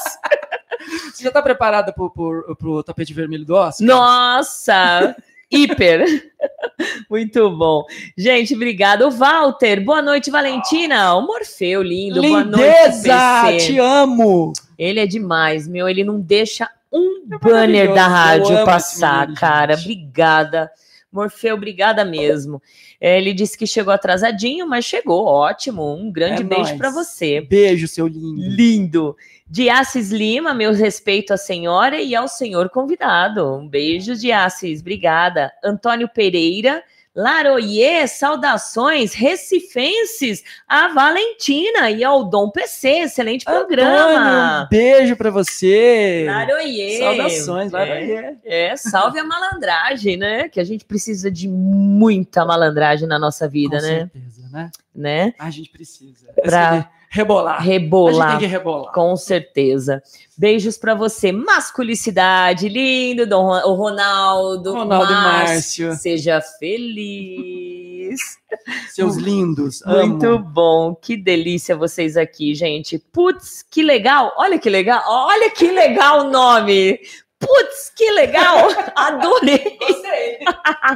Você 1.15 1.25
já 1.25 1.31
tá 1.31 1.41
preparada 1.41 1.93
pro, 1.95 2.11
pro, 2.11 2.57
pro 2.59 2.83
tapete 2.83 3.15
vermelho 3.15 3.47
do 3.47 3.55
Oscar? 3.55 3.87
Nossa! 3.87 5.17
Hiper! 5.53 6.31
Muito 7.11 7.51
bom. 7.51 7.85
Gente, 8.17 8.55
obrigado. 8.55 9.11
Walter, 9.11 9.81
boa 9.85 10.01
noite, 10.01 10.31
Valentina. 10.31 11.15
O 11.15 11.23
Morfeu, 11.27 11.83
lindo. 11.83 12.23
Boa 12.23 12.43
noite, 12.45 12.63
Lindeza! 12.63 13.43
PC. 13.47 13.67
Te 13.67 13.79
amo! 13.79 14.53
Ele 14.79 14.99
é 15.01 15.07
demais, 15.07 15.69
meu. 15.69 15.89
Ele 15.89 16.03
não 16.03 16.21
deixa 16.21 16.69
um 16.93 17.25
É 17.33 17.39
banner 17.39 17.95
da 17.95 18.09
rádio 18.09 18.65
passar, 18.65 19.21
menino, 19.23 19.41
cara. 19.41 19.77
gente. 19.77 19.85
Obrigada. 19.85 20.71
Morfeu, 21.13 21.55
obrigada 21.55 22.05
mesmo. 22.07 22.61
É, 22.99 23.19
Ele 23.19 23.35
disse 23.35 23.59
que 23.59 23.67
chegou 23.67 23.93
atrasadinho, 23.93 24.67
mas 24.67 24.85
chegou. 24.87 25.27
Ótimo. 25.27 25.95
Um 25.95 26.11
grande 26.11 26.41
É 26.41 26.45
beijo 26.45 26.77
para 26.79 26.89
você. 26.91 27.43
Beijo, 27.43 27.87
seu 27.87 28.07
lindo. 28.07 28.41
Lindo. 28.41 29.17
Diassis 29.53 30.11
Lima, 30.11 30.55
meu 30.55 30.73
respeito 30.73 31.35
à 31.35 31.37
senhora 31.37 32.01
e 32.01 32.15
ao 32.17 32.27
senhor 32.27 32.71
convidado. 32.71 33.55
Um 33.55 33.69
beijo, 33.69 34.17
Diassis. 34.17 34.81
Obrigada. 34.81 35.53
Antônio 35.63 36.09
Pereira. 36.09 36.83
Laroyer, 37.15 38.09
saudações 38.09 39.13
recifenses 39.13 40.43
à 40.67 40.89
Valentina 40.95 41.91
e 41.91 42.03
ao 42.03 42.25
Dom 42.25 42.51
PC. 42.51 43.01
Excelente 43.01 43.45
programa. 43.45 44.63
Antônio, 44.63 44.65
um 44.65 44.69
beijo 44.71 45.17
pra 45.17 45.31
você. 45.31 46.25
Laroyer. 46.27 46.99
Saudações, 46.99 47.75
É, 47.75 47.77
Laroyer. 47.77 48.37
é, 48.47 48.77
salve 48.79 49.19
a 49.19 49.25
malandragem, 49.25 50.17
né? 50.17 50.49
Que 50.49 50.61
a 50.61 50.65
gente 50.65 50.87
precisa 50.87 51.31
de 51.31 51.47
muita 51.47 52.47
malandragem 52.47 53.07
na 53.07 53.19
nossa 53.19 53.47
vida, 53.47 53.77
Com 53.77 53.83
né? 53.83 53.99
certeza, 53.99 54.49
né? 54.51 54.71
né? 54.95 55.35
A 55.39 55.51
gente 55.51 55.69
precisa. 55.69 56.29
Pra 56.43 56.89
Esse- 57.13 57.19
Rebolar. 57.19 57.57
A 57.57 57.61
gente 57.63 57.71
Rebolar. 57.73 58.31
tem 58.31 58.39
que 58.39 58.47
rebolar. 58.47 58.93
Com 58.95 59.17
certeza. 59.17 60.03
Beijos 60.37 60.79
pra 60.79 60.95
você. 60.95 61.31
Masculicidade, 61.31 62.69
lindo, 62.69 63.27
Dom 63.27 63.49
o 63.51 63.75
Ronaldo. 63.75 64.73
Ronaldo 64.73 65.13
e 65.13 65.15
Márcio. 65.15 65.93
Seja 65.95 66.41
feliz. 66.59 68.39
Seus 68.95 69.17
lindos. 69.17 69.83
Muito 69.87 70.27
amo. 70.27 70.39
bom. 70.39 70.95
Que 70.95 71.17
delícia 71.17 71.77
vocês 71.77 72.17
aqui, 72.17 72.55
gente. 72.55 72.99
Putz, 72.99 73.63
que 73.63 73.83
legal. 73.83 74.33
Olha 74.37 74.59
que 74.59 74.71
legal. 74.71 75.03
Olha 75.07 75.51
que 75.51 75.71
legal 75.71 76.27
o 76.27 76.31
nome. 76.31 76.99
Putz, 77.39 77.91
que 77.97 78.09
legal! 78.13 78.69
Adorei! 78.95 79.77
Gostei. 79.77 80.39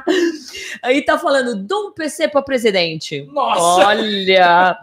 Aí 0.80 1.02
tá 1.04 1.18
falando 1.18 1.56
Dom 1.56 1.90
PC 1.90 2.28
para 2.28 2.40
presidente. 2.40 3.22
Nossa! 3.32 3.88
Olha! 3.88 4.78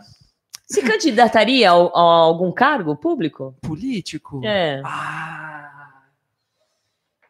Se 0.74 0.82
candidataria 0.82 1.70
a, 1.72 1.74
a 1.74 2.02
algum 2.02 2.52
cargo 2.52 2.96
público? 2.96 3.56
Político? 3.62 4.42
É. 4.44 4.82
Ah, 4.84 6.02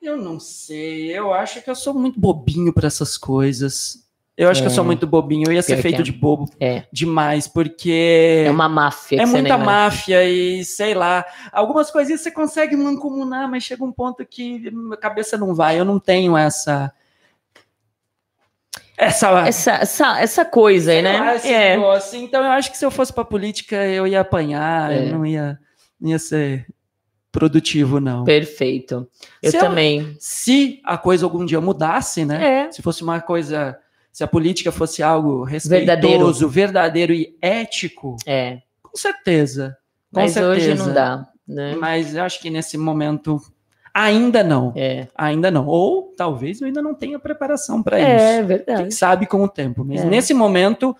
eu 0.01 0.17
não 0.17 0.39
sei. 0.39 1.11
Eu 1.17 1.33
acho 1.33 1.61
que 1.61 1.69
eu 1.69 1.75
sou 1.75 1.93
muito 1.93 2.19
bobinho 2.19 2.73
para 2.73 2.87
essas 2.87 3.17
coisas. 3.17 4.01
Eu 4.35 4.49
acho 4.49 4.61
que 4.61 4.67
eu 4.67 4.71
sou 4.71 4.83
É. 4.83 4.87
muito 4.87 5.05
bobinho. 5.05 5.47
Eu 5.47 5.53
ia 5.53 5.61
ser 5.61 5.73
Pior 5.75 5.81
feito 5.83 5.99
é. 5.99 6.03
de 6.03 6.11
bobo 6.11 6.49
É. 6.59 6.83
demais, 6.91 7.47
porque 7.47 8.43
É 8.47 8.49
uma 8.51 8.67
máfia. 8.67 9.21
é 9.21 9.25
muita 9.25 9.57
máfia 9.57 10.23
e 10.27 10.65
sei 10.65 10.93
lá. 10.95 11.23
Algumas 11.51 11.91
coisinhas 11.91 12.21
você 12.21 12.31
consegue 12.31 12.75
mancomunar, 12.75 13.47
mas 13.49 13.63
chega 13.63 13.83
um 13.83 13.91
ponto 13.91 14.25
que 14.25 14.71
minha 14.71 14.97
cabeça 14.97 15.37
não 15.37 15.53
vai. 15.53 15.79
Eu 15.79 15.85
não 15.85 15.99
tenho 15.99 16.35
essa. 16.35 16.91
Essa. 18.97 19.47
Essa, 19.47 19.71
essa, 19.73 20.19
essa 20.21 20.45
coisa 20.45 20.91
aí, 20.91 21.01
lá, 21.01 21.11
né? 21.25 21.35
esse 21.35 21.47
É. 21.51 21.75
negócio. 21.75 22.19
Então 22.19 22.43
eu 22.43 22.51
acho 22.51 22.71
que 22.71 22.77
se 22.77 22.85
eu 22.85 22.91
fosse 22.91 23.11
pra 23.11 23.25
política, 23.25 23.75
eu 23.87 24.05
ia 24.07 24.21
apanhar, 24.21 24.91
É. 24.91 25.07
eu 25.09 25.13
não 25.17 25.25
ia, 25.25 25.57
não 25.99 26.09
ia 26.11 26.19
ser 26.19 26.67
produtivo, 27.31 27.99
não. 27.99 28.23
Perfeito. 28.23 29.07
Eu 29.41 29.51
Se 29.51 29.57
eu- 29.57 29.61
também. 29.61 30.15
Se 30.19 30.79
a 30.85 30.97
coisa 30.97 31.25
algum 31.25 31.43
dia 31.45 31.59
mudasse, 31.59 32.23
né? 32.25 32.65
É. 32.67 32.71
Se 32.71 32.81
fosse 32.81 33.01
uma 33.03 33.19
coisa. 33.19 33.77
Se 34.11 34.23
a 34.23 34.27
política 34.27 34.71
fosse 34.71 35.01
algo 35.01 35.43
respeitoso, 35.43 36.47
verdadeiro, 36.47 37.11
e 37.13 37.35
ético, 37.41 38.15
É. 38.27 38.59
com 38.83 38.95
certeza. 38.95 39.75
Com 40.13 40.19
Mas 40.21 40.33
certeza. 40.33 40.53
hoje 40.71 40.73
não 40.75 40.93
dá, 40.93 41.27
né? 41.47 41.75
Mas 41.79 42.13
eu 42.15 42.21
acho 42.23 42.39
que 42.39 42.51
nesse 42.51 42.77
momento 42.77 43.41
ainda 43.93 44.43
não. 44.43 44.73
É. 44.75 45.07
Ainda 45.15 45.51
não. 45.51 45.67
Ou 45.67 46.13
talvez 46.17 46.59
eu 46.61 46.67
ainda 46.67 46.81
não 46.81 46.93
tenha 46.95 47.19
preparação 47.19 47.81
para 47.83 47.99
É 47.99 48.15
isso. 48.15 48.37
Quem 48.37 48.45
verdade. 48.45 48.93
sabe 48.93 49.25
com 49.25 49.43
o 49.43 49.47
tempo. 49.47 49.83
Mas 49.85 50.01
É. 50.01 50.05
nesse 50.05 50.33
momento, 50.33 50.95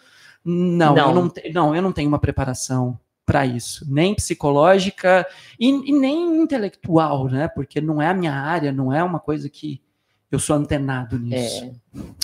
não, 0.45 0.93
Não. 0.95 1.09
Eu 1.09 1.15
não, 1.15 1.29
te- 1.29 1.51
não, 1.53 1.75
eu 1.75 1.81
não 1.81 1.91
tenho 1.91 2.07
uma 2.09 2.19
preparação 2.19 2.99
para 3.25 3.45
isso, 3.45 3.85
nem 3.89 4.13
psicológica 4.13 5.25
e, 5.57 5.69
e 5.69 5.93
nem 5.97 6.41
intelectual, 6.41 7.29
né? 7.29 7.47
Porque 7.47 7.79
não 7.79 8.01
é 8.01 8.07
a 8.07 8.13
minha 8.13 8.33
área, 8.33 8.71
não 8.71 8.91
é 8.91 9.01
uma 9.03 9.19
coisa 9.19 9.49
que 9.49 9.81
eu 10.29 10.37
sou 10.39 10.55
antenado 10.57 11.17
nisso. 11.17 11.71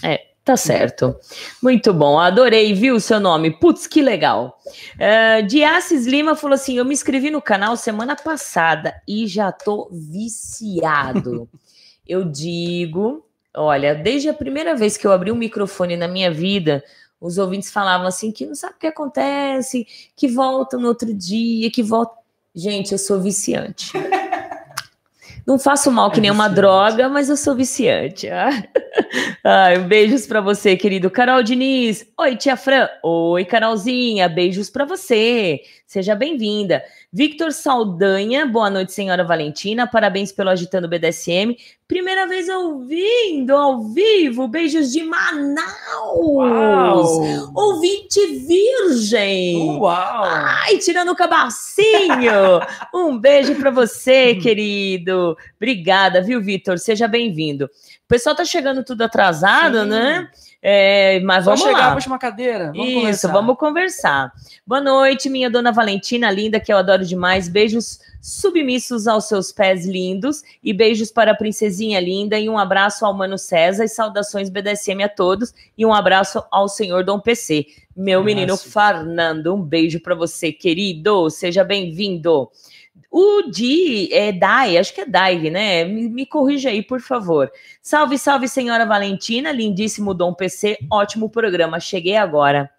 É. 0.03 0.13
É, 0.13 0.28
tá 0.49 0.57
certo. 0.57 1.15
Muito 1.61 1.93
bom. 1.93 2.17
Adorei, 2.17 2.73
viu 2.73 2.95
o 2.95 2.99
seu 2.99 3.19
nome? 3.19 3.51
Putz, 3.51 3.85
que 3.85 4.01
legal. 4.01 4.59
Uh, 4.95 5.45
Diassis 5.45 6.07
Lima 6.07 6.35
falou 6.35 6.55
assim: 6.55 6.75
eu 6.75 6.85
me 6.85 6.91
inscrevi 6.91 7.29
no 7.29 7.39
canal 7.39 7.77
semana 7.77 8.15
passada 8.15 8.99
e 9.07 9.27
já 9.27 9.51
tô 9.51 9.87
viciado. 9.91 11.47
eu 12.07 12.23
digo, 12.23 13.23
olha, 13.55 13.93
desde 13.93 14.27
a 14.27 14.33
primeira 14.33 14.75
vez 14.75 14.97
que 14.97 15.05
eu 15.05 15.11
abri 15.11 15.31
um 15.31 15.35
microfone 15.35 15.95
na 15.95 16.07
minha 16.07 16.31
vida. 16.31 16.83
Os 17.21 17.37
ouvintes 17.37 17.69
falavam 17.69 18.07
assim 18.07 18.31
que 18.31 18.45
não 18.45 18.55
sabe 18.55 18.75
o 18.75 18.79
que 18.79 18.87
acontece, 18.87 19.85
que 20.15 20.27
volta 20.27 20.77
no 20.77 20.87
outro 20.87 21.13
dia, 21.13 21.69
que 21.69 21.83
volta. 21.83 22.17
Gente, 22.55 22.93
eu 22.93 22.97
sou 22.97 23.21
viciante. 23.21 23.91
Não 25.49 25.57
faço 25.57 25.91
mal 25.91 26.11
que 26.11 26.19
É 26.19 26.21
nem 26.21 26.29
uma 26.29 26.47
droga, 26.47 27.09
mas 27.09 27.27
eu 27.27 27.35
sou 27.35 27.55
viciante. 27.55 28.27
Ai, 29.43 29.79
beijos 29.79 30.27
pra 30.27 30.41
você, 30.41 30.77
querido. 30.77 31.09
Carol 31.09 31.41
Diniz. 31.41 32.05
Oi, 32.19 32.35
tia 32.35 32.55
Fran. 32.55 32.87
Oi, 33.03 33.43
Carolzinha. 33.45 34.29
Beijos 34.29 34.69
pra 34.69 34.85
você. 34.85 35.59
Seja 35.89 36.13
bem-vinda. 36.13 36.83
Victor 37.11 37.51
Saldanha. 37.51 38.45
Boa 38.45 38.69
noite, 38.69 38.93
senhora 38.93 39.23
Valentina. 39.23 39.87
Parabéns 39.87 40.31
pelo 40.31 40.51
Agitando 40.51 40.87
BDSM. 40.87 41.57
Primeira 41.87 42.27
vez 42.27 42.47
ouvindo 42.47 43.55
ao 43.55 43.81
vivo. 43.85 44.47
Beijos 44.47 44.91
de 44.91 45.01
Manaus. 45.01 45.57
Ouvinte 47.55 48.23
virgem. 48.45 49.79
Uau! 49.79 50.23
Ai, 50.25 50.77
tirando 50.77 51.09
o 51.09 51.15
cabacinho! 51.15 52.61
um 52.93 53.17
beijo 53.17 53.55
pra 53.55 53.71
você, 53.71 54.35
querido. 54.35 55.35
Obrigada, 55.57 56.21
viu, 56.21 56.39
Vitor? 56.39 56.77
Seja 56.77 57.07
bem-vindo. 57.07 57.65
O 57.65 58.07
pessoal 58.07 58.35
tá 58.35 58.45
chegando 58.45 58.83
tudo 58.83 59.01
atrasado, 59.01 59.81
Sim. 59.81 59.89
né? 59.89 60.29
É, 60.61 61.21
mas 61.21 61.45
vamos 61.45 61.61
chegar, 61.61 61.95
lá. 61.95 61.99
uma 62.05 62.19
cadeira. 62.19 62.71
Vamos 62.73 62.87
Isso, 62.87 62.99
conversar. 62.99 63.31
vamos 63.31 63.57
conversar. 63.57 64.33
Boa 64.67 64.81
noite, 64.81 65.29
minha 65.29 65.49
dona 65.49 65.71
Valentina 65.71 66.29
linda, 66.29 66.59
que 66.59 66.71
eu 66.71 66.77
adoro 66.77 67.05
demais. 67.05 67.47
Beijos 67.47 67.99
submissos 68.21 69.07
aos 69.07 69.25
seus 69.25 69.53
pés 69.53 69.85
lindos 69.85 70.43
e 70.61 70.73
beijos 70.73 71.11
para 71.11 71.31
a 71.31 71.35
princesinha 71.35 71.99
linda 72.01 72.37
e 72.37 72.49
um 72.49 72.57
abraço 72.57 73.05
ao 73.05 73.13
Mano 73.13 73.37
César 73.37 73.85
e 73.85 73.89
saudações 73.89 74.49
BDSM 74.49 75.01
a 75.01 75.07
todos 75.07 75.53
e 75.77 75.85
um 75.85 75.93
abraço 75.93 76.43
ao 76.51 76.67
senhor 76.67 77.05
Dom 77.05 77.19
PC. 77.21 77.65
Meu 77.95 78.23
menino 78.23 78.53
Abraço. 78.53 78.69
Fernando, 78.69 79.55
um 79.55 79.61
beijo 79.61 80.01
para 80.01 80.15
você, 80.15 80.51
querido. 80.51 81.29
Seja 81.29 81.63
bem-vindo. 81.63 82.49
O 83.11 83.49
Di 83.49 84.13
é 84.13 84.31
Dai, 84.31 84.77
acho 84.77 84.93
que 84.93 85.01
é 85.01 85.05
Dai, 85.05 85.49
né? 85.49 85.83
Me, 85.83 86.07
me 86.07 86.25
corrija 86.25 86.69
aí, 86.69 86.83
por 86.83 87.01
favor. 87.01 87.51
Salve, 87.81 88.17
salve, 88.19 88.47
senhora 88.47 88.85
Valentina, 88.85 89.51
lindíssimo 89.51 90.13
Dom 90.13 90.33
PC, 90.33 90.77
ótimo 90.91 91.29
programa. 91.29 91.79
Cheguei 91.79 92.15
agora. 92.15 92.69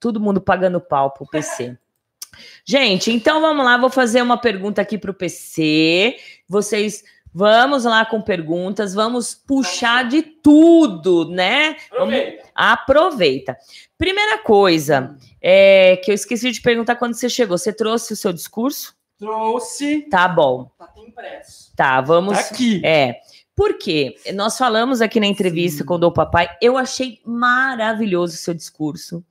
Todo 0.00 0.20
mundo 0.20 0.40
pagando 0.40 0.80
pau 0.80 1.10
pro 1.10 1.26
PC. 1.26 1.76
Gente, 2.64 3.12
então 3.12 3.40
vamos 3.40 3.64
lá, 3.64 3.76
vou 3.76 3.90
fazer 3.90 4.22
uma 4.22 4.38
pergunta 4.38 4.80
aqui 4.80 4.96
pro 4.96 5.12
PC. 5.12 6.16
Vocês 6.48 7.04
vamos 7.32 7.84
lá 7.84 8.06
com 8.06 8.22
perguntas, 8.22 8.94
vamos 8.94 9.34
puxar 9.34 10.08
de 10.08 10.22
tudo, 10.22 11.28
né? 11.28 11.76
Vamos, 11.90 12.14
aproveita. 12.54 13.56
Primeira 13.98 14.38
coisa, 14.38 15.16
é, 15.42 15.96
que 15.98 16.10
eu 16.10 16.14
esqueci 16.14 16.50
de 16.50 16.62
perguntar 16.62 16.96
quando 16.96 17.14
você 17.14 17.28
chegou. 17.28 17.58
Você 17.58 17.72
trouxe 17.72 18.12
o 18.12 18.16
seu 18.16 18.32
discurso? 18.32 18.94
Trouxe. 19.18 20.02
Tá 20.10 20.26
bom. 20.28 20.70
Tá 20.78 20.88
impresso. 20.96 21.72
Tá, 21.76 22.00
vamos. 22.00 22.36
Tá 22.38 22.44
aqui. 22.44 22.80
É. 22.84 23.20
Por 23.56 23.78
quê? 23.78 24.16
Nós 24.34 24.58
falamos 24.58 25.00
aqui 25.00 25.20
na 25.20 25.26
entrevista 25.26 25.78
Sim. 25.82 25.84
com 25.86 25.94
o 25.94 25.98
Dom 25.98 26.10
Papai, 26.12 26.48
eu 26.60 26.76
achei 26.76 27.20
maravilhoso 27.24 28.34
o 28.34 28.38
seu 28.38 28.52
discurso. 28.52 29.22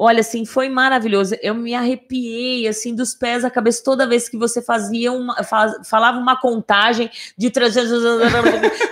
Olha, 0.00 0.20
assim, 0.20 0.44
foi 0.46 0.68
maravilhoso. 0.68 1.34
Eu 1.42 1.56
me 1.56 1.74
arrepiei, 1.74 2.68
assim, 2.68 2.94
dos 2.94 3.14
pés 3.16 3.44
à 3.44 3.50
cabeça 3.50 3.82
toda 3.82 4.06
vez 4.06 4.28
que 4.28 4.36
você 4.38 4.62
fazia 4.62 5.10
uma, 5.10 5.42
fa- 5.42 5.82
falava 5.84 6.18
uma 6.18 6.36
contagem 6.40 7.10
de 7.36 7.50
300, 7.50 8.00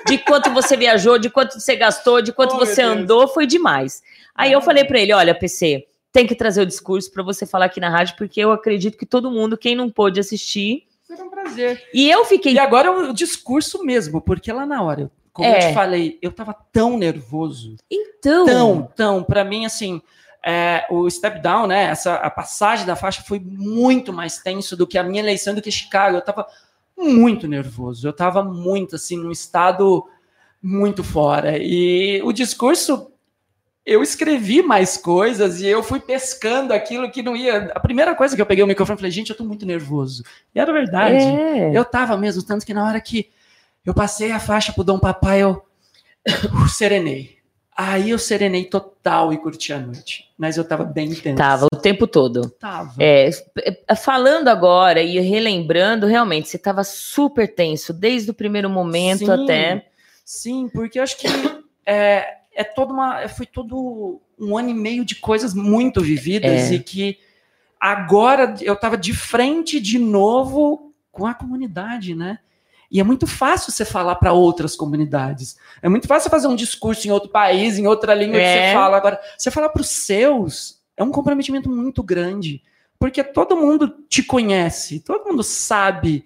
de 0.08 0.18
quanto 0.18 0.50
você 0.50 0.76
viajou, 0.76 1.16
de 1.16 1.30
quanto 1.30 1.60
você 1.60 1.76
gastou, 1.76 2.20
de 2.20 2.32
quanto 2.32 2.56
Oh, 2.56 2.58
você 2.58 2.82
andou, 2.82 3.28
foi 3.28 3.46
demais. 3.46 4.02
Aí 4.34 4.50
eu 4.50 4.60
falei 4.60 4.84
para 4.84 4.98
ele, 4.98 5.12
olha, 5.12 5.32
PC, 5.32 5.86
tem 6.16 6.26
que 6.26 6.34
trazer 6.34 6.62
o 6.62 6.66
discurso 6.66 7.12
para 7.12 7.22
você 7.22 7.44
falar 7.44 7.66
aqui 7.66 7.78
na 7.78 7.90
rádio, 7.90 8.16
porque 8.16 8.40
eu 8.40 8.50
acredito 8.50 8.96
que 8.96 9.04
todo 9.04 9.30
mundo, 9.30 9.56
quem 9.58 9.74
não 9.76 9.90
pôde 9.90 10.18
assistir, 10.18 10.84
Será 11.02 11.22
um 11.24 11.28
prazer. 11.28 11.82
e 11.92 12.10
eu 12.10 12.24
fiquei 12.24 12.54
E 12.54 12.58
agora 12.58 12.90
o 12.90 13.12
discurso 13.12 13.84
mesmo, 13.84 14.20
porque 14.22 14.50
lá 14.50 14.64
na 14.64 14.82
hora, 14.82 15.10
como 15.32 15.46
eu 15.46 15.52
É. 15.52 15.68
te 15.68 15.74
falei, 15.74 16.18
eu 16.22 16.32
tava 16.32 16.54
tão 16.72 16.96
nervoso. 16.96 17.76
então, 17.90 18.46
Tão, 18.46 18.82
tão. 18.96 19.22
Pra 19.22 19.44
mim, 19.44 19.66
assim, 19.66 20.00
é, 20.42 20.86
o 20.90 21.08
step 21.10 21.38
down, 21.42 21.66
né? 21.66 21.84
Essa, 21.84 22.14
a 22.14 22.30
passagem 22.30 22.86
da 22.86 22.96
faixa 22.96 23.22
foi 23.22 23.38
muito 23.38 24.10
mais 24.12 24.38
tenso 24.38 24.74
do 24.74 24.86
que 24.86 24.96
a 24.96 25.02
minha 25.02 25.20
eleição 25.22 25.54
do 25.54 25.60
que 25.60 25.70
Chicago. 25.70 26.16
Eu 26.16 26.22
tava 26.22 26.46
muito 26.96 27.46
nervoso. 27.46 28.08
Eu 28.08 28.12
tava 28.14 28.42
muito, 28.42 28.96
assim, 28.96 29.18
num 29.18 29.30
estado 29.30 30.02
muito 30.62 31.04
fora. 31.04 31.58
E 31.58 32.22
o 32.24 32.32
discurso. 32.32 33.12
Eu 33.86 34.02
escrevi 34.02 34.62
mais 34.62 34.96
coisas 34.96 35.60
e 35.60 35.66
eu 35.66 35.80
fui 35.80 36.00
pescando 36.00 36.74
aquilo 36.74 37.08
que 37.08 37.22
não 37.22 37.36
ia. 37.36 37.70
A 37.72 37.78
primeira 37.78 38.16
coisa 38.16 38.34
que 38.34 38.42
eu 38.42 38.46
peguei 38.46 38.64
o 38.64 38.66
microfone 38.66 38.96
e 38.96 38.98
falei, 38.98 39.12
gente, 39.12 39.30
eu 39.30 39.36
tô 39.36 39.44
muito 39.44 39.64
nervoso. 39.64 40.24
E 40.52 40.58
era 40.58 40.72
verdade. 40.72 41.14
é. 41.14 41.70
Eu 41.72 41.84
tava 41.84 42.16
mesmo, 42.16 42.42
tanto 42.42 42.66
que 42.66 42.74
na 42.74 42.84
hora 42.84 43.00
que 43.00 43.30
eu 43.84 43.94
passei 43.94 44.32
a 44.32 44.40
faixa 44.40 44.72
pro 44.72 44.82
Dom 44.82 44.98
Papai, 44.98 45.42
eu 45.42 45.62
uh, 46.26 46.68
serenei. 46.68 47.36
Aí 47.76 48.10
eu 48.10 48.18
serenei 48.18 48.64
total 48.64 49.32
e 49.32 49.38
curti 49.38 49.72
a 49.72 49.78
noite. 49.78 50.32
Mas 50.36 50.56
eu 50.56 50.64
tava 50.64 50.82
bem 50.82 51.10
intenso. 51.10 51.36
Tava 51.36 51.66
o 51.72 51.76
tempo 51.76 52.08
todo. 52.08 52.50
Tava. 52.58 52.92
É, 52.98 53.30
é, 53.86 53.94
falando 53.94 54.48
agora 54.48 55.00
e 55.00 55.20
relembrando, 55.20 56.06
realmente, 56.06 56.48
você 56.48 56.56
estava 56.56 56.82
super 56.82 57.54
tenso, 57.54 57.92
desde 57.92 58.30
o 58.30 58.34
primeiro 58.34 58.68
momento 58.68 59.26
Sim. 59.26 59.30
até. 59.30 59.86
Sim, 60.24 60.68
porque 60.72 60.98
eu 60.98 61.02
acho 61.04 61.18
que 61.18 61.28
é, 61.86 62.38
é 62.56 62.64
toda 62.64 62.92
uma. 62.92 63.28
Foi 63.28 63.46
todo 63.46 64.20
um 64.38 64.56
ano 64.56 64.70
e 64.70 64.74
meio 64.74 65.04
de 65.04 65.14
coisas 65.16 65.54
muito 65.54 66.00
vividas 66.00 66.70
É. 66.70 66.74
e 66.74 66.80
que 66.80 67.18
agora 67.80 68.54
eu 68.60 68.74
tava 68.76 68.96
de 68.96 69.14
frente 69.14 69.78
de 69.80 69.98
novo 69.98 70.92
com 71.12 71.26
a 71.26 71.34
comunidade, 71.34 72.14
né? 72.14 72.38
E 72.90 73.00
é 73.00 73.04
muito 73.04 73.26
fácil 73.26 73.72
você 73.72 73.84
falar 73.84 74.14
para 74.16 74.32
outras 74.32 74.76
comunidades. 74.76 75.56
É 75.82 75.88
muito 75.88 76.06
fácil 76.06 76.30
fazer 76.30 76.46
um 76.46 76.54
discurso 76.54 77.06
em 77.06 77.10
outro 77.10 77.28
país, 77.30 77.78
em 77.78 77.86
outra 77.86 78.14
língua 78.14 78.38
que 78.38 78.44
É. 78.44 78.68
você 78.68 78.74
fala. 78.74 78.96
Agora, 78.96 79.20
você 79.36 79.50
falar 79.50 79.68
para 79.70 79.82
os 79.82 79.88
seus 79.88 80.80
é 80.96 81.02
um 81.02 81.10
comprometimento 81.10 81.68
muito 81.68 82.02
grande, 82.02 82.62
porque 82.98 83.22
todo 83.24 83.56
mundo 83.56 83.92
te 84.08 84.22
conhece, 84.22 85.00
todo 85.00 85.24
mundo 85.28 85.42
sabe 85.42 86.24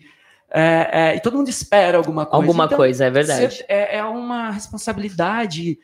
É, 0.52 1.12
é, 1.12 1.16
e 1.16 1.20
todo 1.20 1.36
mundo 1.36 1.48
espera 1.48 1.96
alguma 1.96 2.26
coisa. 2.26 2.44
Alguma 2.44 2.64
Então, 2.64 2.76
coisa, 2.76 3.04
é 3.04 3.10
verdade. 3.10 3.54
você- 3.54 3.64
é, 3.68 3.98
é 3.98 4.04
uma 4.04 4.50
responsabilidade 4.50 5.78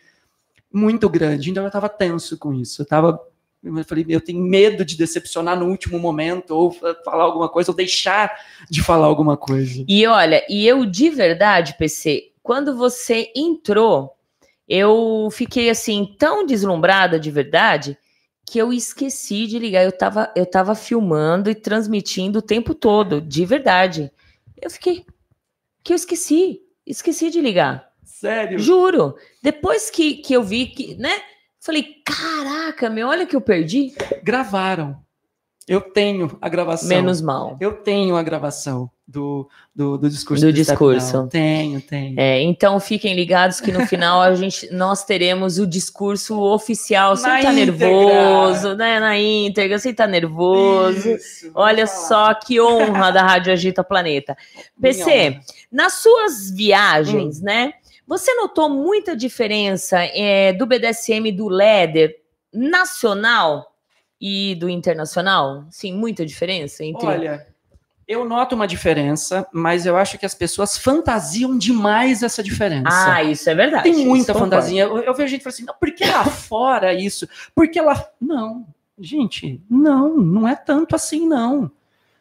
muito 0.72 1.08
grande. 1.08 1.50
Então 1.50 1.62
eu 1.62 1.68
estava 1.68 1.88
tenso 1.88 2.36
com 2.38 2.52
isso. 2.52 2.82
Eu 2.82 2.86
tava. 2.86 3.20
Eu 3.64 3.84
falei, 3.84 4.04
eu 4.08 4.20
tenho 4.20 4.40
medo 4.42 4.84
de 4.84 4.96
decepcionar 4.96 5.58
no 5.58 5.66
último 5.66 5.98
momento, 5.98 6.50
ou 6.52 6.70
fa- 6.70 6.94
falar 7.04 7.24
alguma 7.24 7.48
coisa, 7.48 7.72
ou 7.72 7.76
deixar 7.76 8.32
de 8.70 8.80
falar 8.82 9.06
alguma 9.06 9.36
coisa. 9.36 9.84
E 9.88 10.06
olha, 10.06 10.44
e 10.48 10.66
eu 10.66 10.86
de 10.86 11.10
verdade, 11.10 11.74
PC, 11.76 12.30
quando 12.42 12.76
você 12.76 13.32
entrou, 13.34 14.14
eu 14.68 15.28
fiquei 15.32 15.68
assim 15.68 16.14
tão 16.18 16.46
deslumbrada 16.46 17.18
de 17.18 17.30
verdade 17.30 17.98
que 18.44 18.58
eu 18.58 18.72
esqueci 18.72 19.48
de 19.48 19.58
ligar. 19.58 19.84
Eu 19.84 19.90
tava, 19.90 20.32
eu 20.36 20.46
tava 20.46 20.74
filmando 20.76 21.50
e 21.50 21.54
transmitindo 21.54 22.38
o 22.38 22.42
tempo 22.42 22.72
todo, 22.72 23.20
de 23.20 23.44
verdade. 23.44 24.12
Eu 24.60 24.70
fiquei 24.70 25.04
que 25.82 25.92
eu 25.92 25.96
esqueci, 25.96 26.60
esqueci 26.86 27.30
de 27.30 27.40
ligar. 27.40 27.86
Sério? 28.20 28.58
Juro. 28.58 29.14
Depois 29.42 29.90
que, 29.90 30.14
que 30.14 30.32
eu 30.32 30.42
vi 30.42 30.66
que, 30.66 30.94
né? 30.94 31.12
Falei, 31.60 31.96
caraca, 32.04 32.88
meu, 32.88 33.08
olha 33.08 33.26
que 33.26 33.36
eu 33.36 33.40
perdi. 33.42 33.92
Gravaram. 34.22 34.96
Eu 35.68 35.80
tenho 35.80 36.38
a 36.40 36.48
gravação. 36.48 36.88
Menos 36.88 37.20
mal. 37.20 37.56
Eu 37.60 37.72
tenho 37.82 38.16
a 38.16 38.22
gravação 38.22 38.88
do, 39.06 39.48
do, 39.74 39.98
do 39.98 40.08
discurso. 40.08 40.44
Do 40.46 40.50
Step 40.52 40.54
discurso. 40.70 41.26
Tenho, 41.26 41.80
tenho. 41.80 42.18
É, 42.18 42.40
então 42.40 42.78
fiquem 42.78 43.14
ligados 43.14 43.60
que 43.60 43.72
no 43.72 43.84
final 43.84 44.22
a 44.22 44.34
gente, 44.34 44.66
nós 44.72 45.04
teremos 45.04 45.58
o 45.58 45.66
discurso 45.66 46.40
oficial. 46.40 47.16
Você 47.16 47.26
Na 47.26 47.42
tá 47.42 47.52
íntegra. 47.52 47.88
nervoso, 47.88 48.74
né? 48.76 49.00
Na 49.00 49.18
íntegra, 49.18 49.78
você 49.78 49.92
tá 49.92 50.06
nervoso. 50.06 51.10
Isso, 51.10 51.50
Olha 51.52 51.86
só 51.86 52.32
que 52.32 52.60
honra 52.60 53.10
da 53.10 53.22
Rádio 53.22 53.52
Agita 53.52 53.82
Planeta. 53.84 54.36
PC, 54.80 55.40
nas 55.70 55.94
suas 55.94 56.50
Hum. 56.50 56.54
viagens, 56.54 57.42
né? 57.42 57.74
Você 58.07 58.32
notou 58.34 58.68
muita 58.68 59.16
diferença 59.16 59.98
é, 60.00 60.52
do 60.52 60.64
BDSM 60.64 61.32
do 61.32 61.48
Leder 61.48 62.16
nacional 62.52 63.74
e 64.20 64.54
do 64.54 64.68
internacional? 64.68 65.66
Sim, 65.70 65.92
muita 65.94 66.24
diferença 66.24 66.84
entre. 66.84 67.07
Olha, 67.07 67.46
eu 68.07 68.24
noto 68.24 68.54
uma 68.54 68.68
diferença, 68.68 69.44
mas 69.52 69.84
eu 69.84 69.96
acho 69.96 70.16
que 70.16 70.24
as 70.24 70.34
pessoas 70.34 70.78
fantasiam 70.78 71.59
demais 71.59 72.22
essa 72.22 72.42
diferença. 72.42 72.88
ah, 72.88 73.24
isso 73.24 73.50
é 73.50 73.54
verdade. 73.54 73.82
Tem 73.82 74.07
muita 74.07 74.30
isso 74.30 74.40
fantasia. 74.40 74.84
Eu, 74.84 74.98
eu 74.98 75.14
vejo 75.14 75.28
gente 75.28 75.42
falando 75.42 75.54
assim, 75.54 75.64
não, 75.64 75.74
por 75.74 75.92
que 75.92 76.04
lá 76.04 76.24
fora 76.30 76.94
isso? 76.94 77.28
Por 77.52 77.68
que 77.68 77.80
lá. 77.80 78.09
Não, 78.20 78.64
gente, 78.96 79.61
não, 79.68 80.16
não 80.16 80.46
é 80.46 80.54
tanto 80.54 80.94
assim, 80.94 81.26
não. 81.26 81.68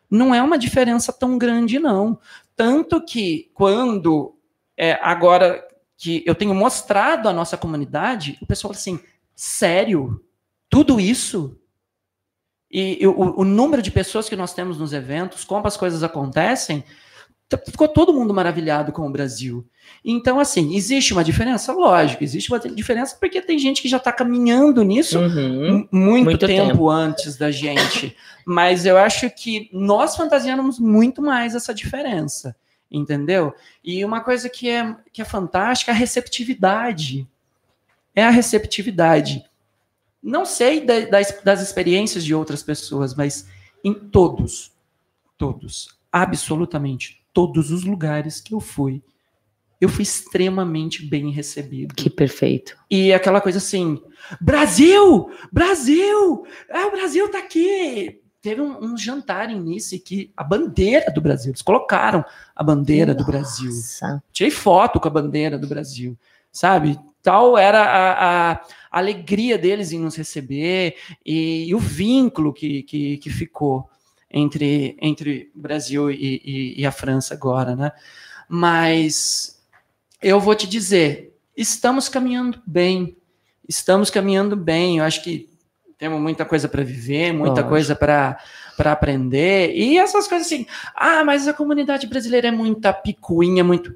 Não 0.10 0.34
é 0.34 0.42
uma 0.42 0.58
diferença 0.58 1.14
tão 1.14 1.38
grande, 1.38 1.78
não. 1.78 2.18
Tanto 2.56 3.00
que 3.04 3.52
quando 3.54 4.36
é, 4.76 4.98
agora 5.02 5.65
que 5.98 6.24
eu 6.26 6.36
tenho 6.36 6.54
mostrado 6.54 7.30
a 7.30 7.34
nossa 7.34 7.58
comunidade, 7.58 8.38
o 8.42 8.46
pessoal 8.46 8.74
fala 8.74 8.80
assim: 8.82 9.00
sério? 9.36 10.22
Tudo 10.70 11.00
isso? 11.00 11.58
E, 12.72 12.98
e 13.02 13.08
o, 13.08 13.40
o 13.40 13.44
número 13.46 13.82
de 13.82 13.92
pessoas 13.92 14.28
que 14.28 14.36
nós 14.36 14.54
temos 14.54 14.78
nos 14.78 14.92
eventos, 14.92 15.44
como 15.46 15.66
as 15.68 15.78
coisas 15.78 16.04
acontecem, 16.04 16.84
ficou 17.68 17.88
todo 17.88 18.14
mundo 18.14 18.34
maravilhado 18.34 18.92
com 18.92 19.08
o 19.08 19.12
Brasil. 19.12 19.66
Então, 20.04 20.40
assim, 20.40 20.76
existe 20.76 21.14
uma 21.14 21.24
diferença? 21.24 21.72
Lógico, 21.72 22.24
existe 22.24 22.52
uma 22.52 22.60
diferença 22.60 23.16
porque 23.20 23.40
tem 23.42 23.58
gente 23.60 23.82
que 23.82 23.88
já 23.88 23.98
está 23.98 24.12
caminhando 24.12 24.84
nisso 24.84 25.20
Uhum. 25.20 25.88
muito, 25.92 26.26
muito 26.26 26.48
tempo, 26.48 26.72
tempo. 26.72 26.90
antes 26.90 27.38
da 27.38 27.52
gente. 27.52 28.18
Mas 28.46 28.86
eu 28.86 28.98
acho 28.98 29.30
que 29.30 29.70
nós 29.72 30.16
fantasiamos 30.16 30.80
muito 30.80 31.22
mais 31.22 31.54
essa 31.56 31.74
diferença, 31.74 32.56
entendeu? 32.98 33.54
E 33.84 34.04
uma 34.06 34.22
coisa 34.22 34.50
que 34.50 34.70
é, 34.70 34.96
que 35.12 35.22
é 35.22 35.26
fantástica 35.26 35.92
é 35.92 35.94
a 35.94 35.98
receptividade. 35.98 37.28
É 38.16 38.24
a 38.24 38.30
receptividade. 38.30 39.44
Não 40.24 40.46
sei 40.46 40.86
da- 40.86 41.06
das, 41.06 41.42
das 41.44 41.62
experiências 41.62 42.24
de 42.24 42.34
outras 42.34 42.64
pessoas, 42.64 43.14
mas 43.14 43.48
em 43.84 43.94
todos, 43.94 44.72
todos, 45.38 45.90
absolutamente 46.12 47.24
todos 47.34 47.70
os 47.70 47.84
lugares 47.84 48.40
que 48.40 48.54
eu 48.54 48.62
fui, 48.62 49.04
eu 49.80 49.90
fui 49.90 50.04
extremamente 50.04 51.06
bem 51.06 51.30
recebido. 51.30 51.94
Que 51.94 52.10
perfeito. 52.10 52.78
E 52.90 53.12
aquela 53.14 53.42
coisa 53.42 53.58
assim, 53.58 54.02
Brasil! 54.40 55.30
Brasil! 55.52 56.48
Ah, 56.72 56.88
o 56.88 56.92
Brasil 56.92 57.30
tá 57.30 57.40
aqui! 57.40 58.22
Teve 58.46 58.62
um, 58.62 58.78
um 58.80 58.96
jantar 58.96 59.50
em 59.50 59.60
Nice 59.60 59.98
que 59.98 60.32
a 60.38 60.44
bandeira 60.44 61.12
do 61.12 61.20
Brasil, 61.20 61.50
eles 61.50 61.64
colocaram 61.64 62.24
a 62.56 62.64
bandeira 62.64 63.12
do 63.16 63.26
Brasil. 63.26 63.72
Nossa. 63.72 64.22
Tirei 64.32 64.52
foto 64.52 65.00
com 65.00 65.08
a 65.08 65.12
bandeira 65.12 65.58
do 65.58 65.66
Brasil, 65.66 66.16
sabe? 66.52 67.00
Tal 67.24 67.58
era 67.58 67.82
a, 67.82 68.52
a 68.52 68.62
alegria 68.92 69.58
deles 69.58 69.92
em 69.92 70.00
nos 70.00 70.16
receber 70.16 70.96
e, 71.26 71.66
e 71.70 71.74
o 71.74 71.80
vínculo 71.80 72.54
que, 72.54 72.84
que, 72.84 73.18
que 73.18 73.32
ficou 73.32 73.90
entre, 74.30 74.96
entre 75.02 75.52
o 75.56 75.60
Brasil 75.60 76.12
e, 76.12 76.40
e- 76.46 76.82
e 76.82 76.86
a 76.86 76.92
França 76.92 77.34
agora, 77.34 77.76
né? 77.76 77.92
Mas 78.48 79.60
eu 80.22 80.40
vou 80.40 80.54
te 80.54 80.68
dizer, 80.68 81.36
estamos 81.58 82.08
caminhando 82.08 82.62
bem, 82.64 83.18
estamos 83.68 84.12
caminhando 84.12 84.56
bem. 84.56 85.00
Eu 85.00 85.04
acho 85.04 85.24
que 85.24 85.50
temos 85.98 86.20
muita 86.22 86.46
coisa 86.46 86.68
para 86.68 86.84
viver, 86.84 87.32
muita 87.34 87.64
coisa 87.64 87.96
para 87.96 88.38
aprender 88.92 89.72
e 89.76 89.98
essas 89.98 90.28
coisas 90.28 90.48
assim. 90.48 90.66
Ah, 90.96 91.24
mas 91.24 91.48
a 91.48 91.54
comunidade 91.54 92.08
brasileira 92.08 92.48
é 92.50 92.52
muita 92.52 92.92
picuinha, 92.94 93.64
muito. 93.64 93.96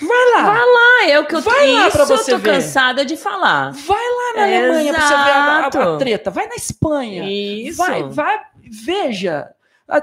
Vai 0.00 0.42
lá, 0.42 0.54
Ah, 1.02 1.06
é 1.10 1.18
o 1.20 1.26
que 1.26 1.34
eu 1.34 1.40
Vai 1.42 1.72
lá 1.72 1.90
pra 1.90 2.04
você 2.06 2.32
eu 2.32 2.36
tô 2.36 2.42
ver. 2.42 2.54
cansada 2.54 3.04
de 3.04 3.16
falar. 3.18 3.70
vai 3.72 3.98
lá 3.98 4.32
na 4.36 4.42
Alemanha 4.44 4.92
para 4.94 5.02
você 5.02 5.14
ver 5.14 5.20
a, 5.30 5.44
a- 5.44 5.56
a 5.64 5.68
Exato. 5.68 5.98
treta, 5.98 6.30
vai 6.30 6.46
na 6.46 6.54
Espanha, 6.54 7.24
Isso. 7.30 7.76
vai, 7.76 8.02
vai, 8.08 8.40
veja. 8.84 9.50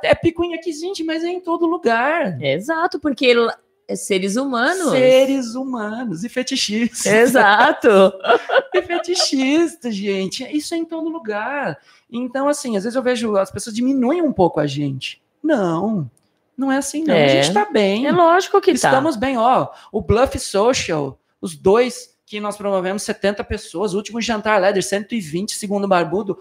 É 0.04 0.14
picuinha 0.14 0.58
aqui, 0.58 0.72
gente, 0.74 1.04
mas 1.04 1.24
é 1.24 1.30
em 1.30 1.40
todo 1.40 1.66
lugar. 1.66 2.40
Exato, 2.42 3.00
porque 3.00 3.34
lá- 3.34 3.58
seres 3.96 4.36
humanos. 4.36 4.92
Seres 4.92 5.56
humanos 5.56 6.24
e 6.24 6.30
fetichistas. 6.30 7.06
Exato. 7.06 7.88
é 8.74 8.82
fetichista, 8.84 9.90
gente. 9.92 10.44
Isso 10.56 10.74
é 10.74 10.78
em 10.78 10.86
todo 10.86 11.10
lugar. 11.10 11.78
Então, 12.12 12.48
assim, 12.48 12.76
às 12.78 12.84
vezes 12.84 12.96
eu 12.96 13.04
vejo 13.04 13.36
as 13.38 13.50
pessoas 13.52 13.76
diminuem 13.76 14.22
um 14.22 14.32
pouco 14.34 14.60
a 14.60 14.68
gente. 14.68 15.22
Não, 15.42 16.10
não 16.58 16.72
é 16.72 16.78
assim, 16.78 17.04
não. 17.04 17.14
A 17.14 17.18
É. 17.18 17.44
gente 17.44 17.54
tá 17.54 17.66
bem. 17.72 18.06
É 18.08 18.12
lógico 18.12 18.60
que 18.60 18.72
tá. 18.72 18.76
Estamos 18.76 19.16
bem, 19.16 19.38
ó. 19.38 19.68
O 19.92 20.02
Bluff 20.02 20.38
Social, 20.40 21.20
os 21.42 21.56
dois 21.56 22.16
que 22.26 22.40
nós 22.42 22.58
promovemos 22.58 23.04
70 23.04 23.42
pessoas, 23.46 23.94
o 23.94 23.98
último 23.98 24.20
jantar 24.22 24.60
Leder, 24.60 24.84
120, 24.84 25.56
segundo 25.56 25.88
Barbudo. 25.88 26.38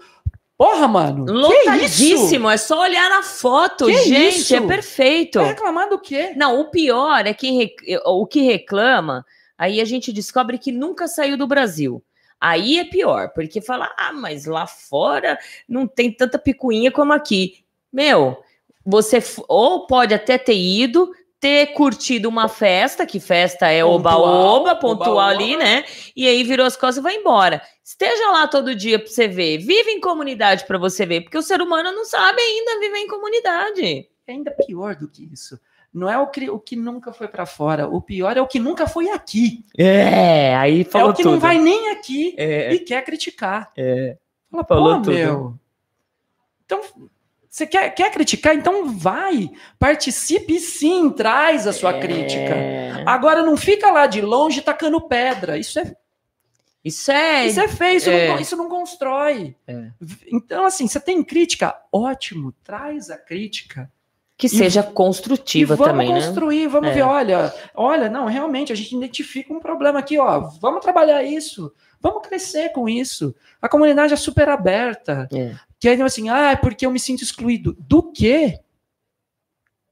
Porra, 0.57 0.87
mano. 0.87 1.25
que? 1.25 1.31
Lotadíssimo, 1.31 2.49
é 2.49 2.57
só 2.57 2.81
olhar 2.81 3.09
na 3.09 3.21
foto, 3.21 3.85
Que 3.85 3.97
gente, 4.03 4.39
isso? 4.39 4.55
é 4.55 4.61
perfeito. 4.61 5.39
Vai 5.39 5.49
reclamar 5.49 5.87
do 5.89 5.99
quê? 5.99 6.33
Não, 6.35 6.59
o 6.59 6.65
pior 6.71 7.25
é 7.27 7.33
quem 7.33 7.57
rec- 7.57 8.01
o 8.05 8.25
que 8.25 8.41
reclama, 8.41 9.23
aí 9.57 9.79
a 9.79 9.85
gente 9.85 10.11
descobre 10.11 10.57
que 10.57 10.71
nunca 10.71 11.07
saiu 11.07 11.37
do 11.37 11.45
Brasil. 11.45 12.03
Aí 12.41 12.79
é 12.79 12.83
pior, 12.85 13.29
porque 13.33 13.61
fala, 13.61 13.93
ah, 13.97 14.11
mas 14.13 14.45
lá 14.45 14.65
fora 14.67 15.37
não 15.67 15.87
tem 15.87 16.11
tanta 16.11 16.37
picuinha 16.39 16.91
como 16.91 17.13
aqui. 17.13 17.63
Meu, 17.93 18.37
você 18.85 19.21
ou 19.47 19.85
pode 19.87 20.13
até 20.13 20.37
ter 20.37 20.55
ido, 20.57 21.11
ter 21.39 21.67
curtido 21.73 22.27
uma 22.27 22.47
festa, 22.47 23.05
que 23.05 23.19
festa 23.19 23.67
é 23.67 23.83
oba-oba, 23.85 24.75
pontual 24.75 25.19
ali, 25.19 25.55
né? 25.55 25.83
E 26.15 26.27
aí 26.27 26.43
virou 26.43 26.65
as 26.65 26.75
costas 26.75 26.97
e 26.97 27.01
vai 27.01 27.15
embora. 27.15 27.61
Esteja 27.83 28.31
lá 28.31 28.47
todo 28.47 28.73
dia 28.75 28.97
para 28.99 29.07
você 29.07 29.27
ver. 29.27 29.59
Vive 29.59 29.91
em 29.91 29.99
comunidade 30.01 30.65
para 30.65 30.77
você 30.77 31.05
ver, 31.05 31.21
porque 31.21 31.37
o 31.37 31.41
ser 31.43 31.61
humano 31.61 31.91
não 31.91 32.05
sabe 32.05 32.41
ainda 32.41 32.79
viver 32.79 32.97
em 32.97 33.07
comunidade. 33.07 34.07
É 34.25 34.31
ainda 34.31 34.51
pior 34.51 34.95
do 34.95 35.07
que 35.07 35.29
isso. 35.31 35.59
Não 35.93 36.09
é 36.09 36.17
o 36.17 36.27
que, 36.27 36.49
o 36.49 36.59
que 36.59 36.75
nunca 36.75 37.13
foi 37.13 37.27
pra 37.27 37.45
fora. 37.45 37.87
O 37.87 38.01
pior 38.01 38.35
é 38.35 38.41
o 38.41 38.47
que 38.47 38.59
nunca 38.59 38.85
foi 38.87 39.09
aqui. 39.09 39.63
É, 39.77 40.55
aí 40.55 40.81
é 40.81 40.83
falou 40.83 41.11
o 41.11 41.13
que 41.13 41.23
tudo. 41.23 41.33
não 41.33 41.39
vai 41.39 41.57
nem 41.57 41.89
aqui 41.91 42.35
É, 42.37 42.73
e 42.73 42.79
quer 42.79 43.03
criticar. 43.03 43.71
é. 43.77 44.17
Fala, 44.51 44.65
Falou 44.65 44.95
pô, 44.97 45.01
tudo. 45.03 45.13
meu. 45.13 45.53
Então, 46.65 46.81
você 47.49 47.65
quer, 47.65 47.89
quer 47.91 48.11
criticar? 48.11 48.55
Então 48.55 48.91
vai. 48.91 49.49
Participe 49.79 50.59
sim, 50.59 51.09
traz 51.09 51.65
a 51.67 51.73
sua 51.73 51.93
crítica. 51.99 52.53
É. 52.53 53.03
Agora 53.05 53.43
não 53.43 53.55
fica 53.57 53.89
lá 53.91 54.05
de 54.07 54.21
longe 54.21 54.61
tacando 54.61 55.01
pedra. 55.01 55.57
Isso 55.57 55.79
é, 55.79 55.93
Isso 56.83 57.11
é. 57.11 57.47
isso 57.47 57.59
é 57.59 57.67
feio, 57.67 57.97
isso, 57.97 58.09
é. 58.09 58.27
Não, 58.29 58.39
isso 58.39 58.55
não 58.55 58.69
constrói. 58.69 59.55
É. 59.67 59.89
Então, 60.31 60.65
assim, 60.65 60.87
você 60.87 60.99
tem 60.99 61.23
crítica? 61.23 61.75
Ótimo, 61.91 62.53
traz 62.63 63.09
a 63.09 63.17
crítica. 63.17 63.91
Que 64.37 64.47
seja 64.47 64.83
construtiva 64.83 65.73
e 65.73 65.77
vamos 65.77 65.91
também, 65.91 66.13
né? 66.13 66.21
construir, 66.21 66.67
vamos 66.67 66.91
É. 66.91 66.93
ver, 66.93 67.01
olha, 67.01 67.51
olha, 67.73 68.07
não, 68.07 68.27
realmente, 68.27 68.71
a 68.71 68.75
gente 68.75 68.95
identifica 68.95 69.51
um 69.51 69.59
problema 69.59 69.97
aqui, 69.97 70.19
ó, 70.19 70.41
vamos 70.61 70.81
trabalhar 70.83 71.23
isso, 71.23 71.73
vamos 71.99 72.21
crescer 72.27 72.69
com 72.71 72.87
isso. 72.87 73.33
A 73.59 73.67
comunidade 73.67 74.13
é 74.13 74.15
super 74.15 74.47
aberta. 74.47 75.27
É. 75.33 75.55
Que 75.79 75.89
aí, 75.89 76.01
assim, 76.01 76.29
ah, 76.29 76.51
é 76.51 76.55
porque 76.55 76.85
eu 76.85 76.91
me 76.91 76.99
sinto 76.99 77.23
excluído. 77.23 77.75
Do 77.79 78.11
quê? 78.11 78.59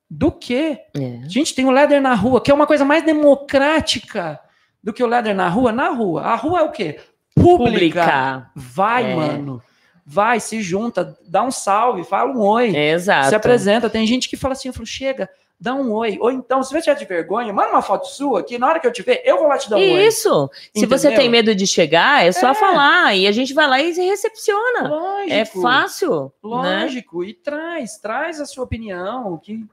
do 0.08 0.32
que 0.32 0.80
É. 0.96 1.20
a 1.26 1.28
gente 1.28 1.54
tem 1.56 1.66
o 1.66 1.72
Leder 1.72 2.00
na 2.02 2.14
rua, 2.14 2.40
que 2.40 2.52
é 2.52 2.54
uma 2.54 2.68
coisa 2.68 2.86
mais 2.86 3.04
democrática 3.04 4.40
do 4.82 4.94
que 4.94 5.04
o 5.04 5.08
Leder 5.08 5.36
na 5.36 5.50
rua. 5.50 5.72
Na 5.72 5.90
rua. 5.90 6.22
A 6.22 6.36
rua 6.36 6.60
é 6.60 6.64
o 6.64 6.72
quê? 6.72 7.00
Pública. 7.36 7.74
Publicar. 7.74 8.52
Vai, 8.56 9.12
É. 9.12 9.16
mano. 9.16 9.62
Vai, 10.06 10.40
se 10.40 10.62
junta, 10.62 11.18
dá 11.28 11.44
um 11.44 11.50
salve, 11.52 12.04
fala 12.04 12.32
um 12.32 12.40
oi. 12.40 12.76
Exato. 12.76 13.30
se 13.30 13.36
apresenta. 13.36 13.90
Tem 13.90 14.06
gente 14.06 14.30
que 14.30 14.38
fala 14.38 14.54
assim, 14.54 14.68
eu 14.70 14.74
falo, 14.74 14.86
chega, 14.86 15.28
dá 15.60 15.74
um 15.74 15.92
oi. 15.94 16.18
Ou 16.20 16.32
então, 16.32 16.62
se 16.64 16.72
você 16.74 16.82
tiver 16.82 16.96
de 16.96 17.06
vergonha, 17.06 17.52
manda 17.54 17.70
uma 17.72 17.82
foto 17.82 18.08
sua, 18.08 18.44
que 18.44 18.58
na 18.58 18.68
hora 18.68 18.80
que 18.80 18.88
eu 18.88 18.92
te 18.92 19.02
ver, 19.02 19.22
eu 19.26 19.38
vou 19.38 19.48
lá 19.48 19.58
te 19.58 19.70
dar 19.70 19.78
um 19.78 19.80
oi. 19.80 20.06
Isso. 20.06 20.50
Se 20.76 20.86
você 20.86 21.14
tem 21.16 21.30
medo 21.30 21.56
de 21.56 21.66
chegar, 21.66 22.26
é 22.26 22.32
só 22.32 22.50
É. 22.50 22.54
falar 22.56 23.16
e 23.16 23.28
a 23.28 23.32
gente 23.32 23.54
vai 23.54 23.68
lá 23.68 23.82
e 23.82 23.92
recepciona. 23.92 24.88
Lógico. 24.88 25.34
É 25.34 25.46
fácil, 25.46 26.24
né? 26.44 26.84
Lógico. 26.84 27.24
E 27.24 27.34
traz, 27.34 27.98
traz 27.98 28.40
a 28.42 28.46
sua 28.46 28.64
opinião, 28.64 29.38
que 29.38 29.66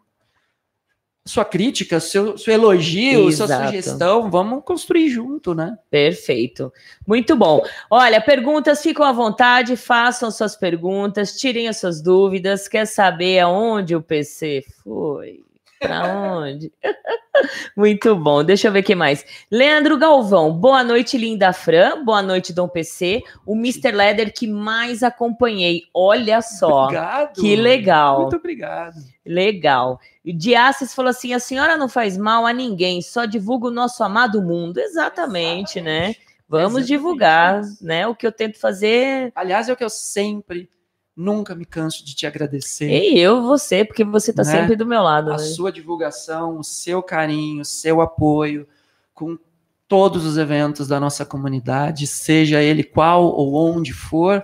sua 1.24 1.44
crítica, 1.44 2.00
seu, 2.00 2.36
seu 2.36 2.52
elogio, 2.52 3.30
sua 3.30 3.44
Exato. 3.46 3.66
sugestão, 3.66 4.28
vamos 4.28 4.64
construir 4.64 5.08
junto, 5.08 5.54
né? 5.54 5.78
Perfeito. 5.88 6.72
Muito 7.06 7.36
bom. 7.36 7.62
Olha, 7.88 8.20
perguntas 8.20 8.82
ficam 8.82 9.06
à 9.06 9.12
vontade, 9.12 9.76
façam 9.76 10.32
suas 10.32 10.56
perguntas, 10.56 11.38
tirem 11.38 11.68
as 11.68 11.76
suas 11.78 12.02
dúvidas. 12.02 12.66
Quer 12.66 12.86
saber 12.86 13.38
aonde 13.38 13.94
o 13.94 14.02
PC 14.02 14.64
foi? 14.82 15.44
Para 15.82 16.06
onde? 16.14 16.72
Muito 17.76 18.14
bom. 18.14 18.44
Deixa 18.44 18.68
eu 18.68 18.72
ver 18.72 18.80
o 18.80 18.84
que 18.84 18.94
mais. 18.94 19.24
Leandro 19.50 19.98
Galvão, 19.98 20.52
boa 20.52 20.84
noite, 20.84 21.18
linda 21.18 21.52
Fran. 21.52 22.04
Boa 22.04 22.22
noite, 22.22 22.52
Dom 22.52 22.68
PC. 22.68 23.22
O 23.44 23.54
Mr. 23.56 23.90
Leder 23.90 24.32
que 24.32 24.46
mais 24.46 25.02
acompanhei. 25.02 25.82
Olha 25.92 26.40
só. 26.40 26.84
Obrigado. 26.84 27.40
Que 27.40 27.56
legal. 27.56 28.22
Muito 28.22 28.36
obrigado. 28.36 28.94
Legal. 29.26 29.98
O 30.24 30.32
Diassis 30.32 30.94
falou 30.94 31.10
assim: 31.10 31.34
a 31.34 31.40
senhora 31.40 31.76
não 31.76 31.88
faz 31.88 32.16
mal 32.16 32.46
a 32.46 32.52
ninguém, 32.52 33.02
só 33.02 33.24
divulga 33.24 33.66
o 33.66 33.72
nosso 33.72 34.04
amado 34.04 34.40
mundo. 34.40 34.78
Exatamente, 34.78 35.80
né? 35.80 36.14
Vamos 36.48 36.82
Exatamente 36.82 36.86
divulgar, 36.86 37.62
né? 37.80 38.06
O 38.06 38.14
que 38.14 38.26
eu 38.26 38.32
tento 38.32 38.60
fazer. 38.60 39.32
Aliás, 39.34 39.68
é 39.68 39.72
o 39.72 39.76
que 39.76 39.84
eu 39.84 39.90
sempre, 39.90 40.68
nunca 41.16 41.54
me 41.54 41.64
canso 41.64 42.04
de 42.04 42.14
te 42.14 42.26
agradecer. 42.26 42.88
E 42.88 43.18
eu, 43.18 43.42
você, 43.42 43.84
porque 43.84 44.04
você 44.04 44.32
tá 44.32 44.42
Né? 44.42 44.50
sempre 44.50 44.76
do 44.76 44.86
meu 44.86 45.02
lado. 45.02 45.30
a 45.32 45.36
né? 45.36 45.38
sua 45.38 45.70
divulgação, 45.70 46.58
o 46.58 46.64
seu 46.64 47.02
carinho, 47.02 47.62
o 47.62 47.64
seu 47.64 48.00
apoio 48.00 48.66
com 49.14 49.38
todos 49.86 50.24
os 50.24 50.38
eventos 50.38 50.88
da 50.88 50.98
nossa 50.98 51.24
comunidade, 51.24 52.06
seja 52.06 52.62
ele 52.62 52.82
qual 52.82 53.24
ou 53.24 53.54
onde 53.54 53.92
for, 53.92 54.42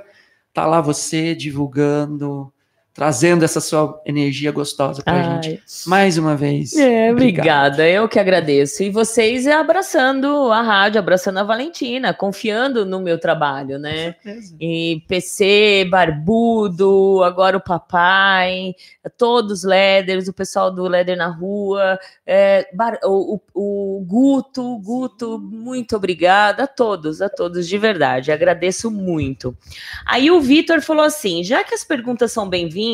tá 0.52 0.66
lá 0.66 0.80
você 0.80 1.34
divulgando, 1.34 2.52
trazendo 2.99 3.44
essa 3.44 3.61
sua 3.61 4.03
energia 4.05 4.51
gostosa 4.51 5.05
pra 5.05 5.14
Ai, 5.36 5.40
gente. 5.44 5.62
Mais 5.86 6.18
uma 6.18 6.34
vez. 6.34 6.74
É, 6.76 7.12
Obrigado. 7.12 7.12
obrigada, 7.12 7.88
eu 7.88 8.09
que 8.09 8.18
agradeço. 8.18 8.82
E 8.82 8.90
vocês 8.90 9.46
abraçando 9.46 10.51
a 10.51 10.61
rádio, 10.62 10.99
abraçando 10.99 11.38
a 11.38 11.44
Valentina, 11.44 12.12
confiando 12.12 12.84
no 12.84 12.99
meu 13.01 13.16
trabalho, 13.16 13.78
né? 13.78 14.16
Certeza. 14.20 14.57
E 14.61 15.01
PC, 15.07 15.86
Barbudo, 15.88 17.22
agora 17.22 17.57
o 17.57 17.61
papai, 17.61 18.74
todos 19.16 19.59
os 19.61 19.64
Leders, 19.64 20.26
o 20.26 20.32
pessoal 20.32 20.68
do 20.72 20.82
Leder 20.88 21.16
na 21.16 21.28
rua, 21.28 22.01
é, 22.26 22.68
Bar- 22.74 22.99
o, 23.05 23.36
o- 23.55 23.99
o 23.99 24.05
Guto, 24.05 24.76
Guto, 24.80 25.38
muito 25.38 25.94
obrigada 25.94 26.64
a 26.64 26.66
todos, 26.66 27.22
a 27.22 27.28
todos 27.28 27.68
de 27.68 27.78
verdade, 27.78 28.32
agradeço 28.32 28.90
muito. 28.90 29.57
Aí 30.05 30.32
o 30.32 30.40
Vitor 30.40 30.80
falou 30.82 31.05
assim: 31.05 31.44
já 31.44 31.62
que 31.62 31.74
as 31.74 31.84
perguntas 31.84 32.32
são 32.32 32.49
bem-vindas, 32.49 32.88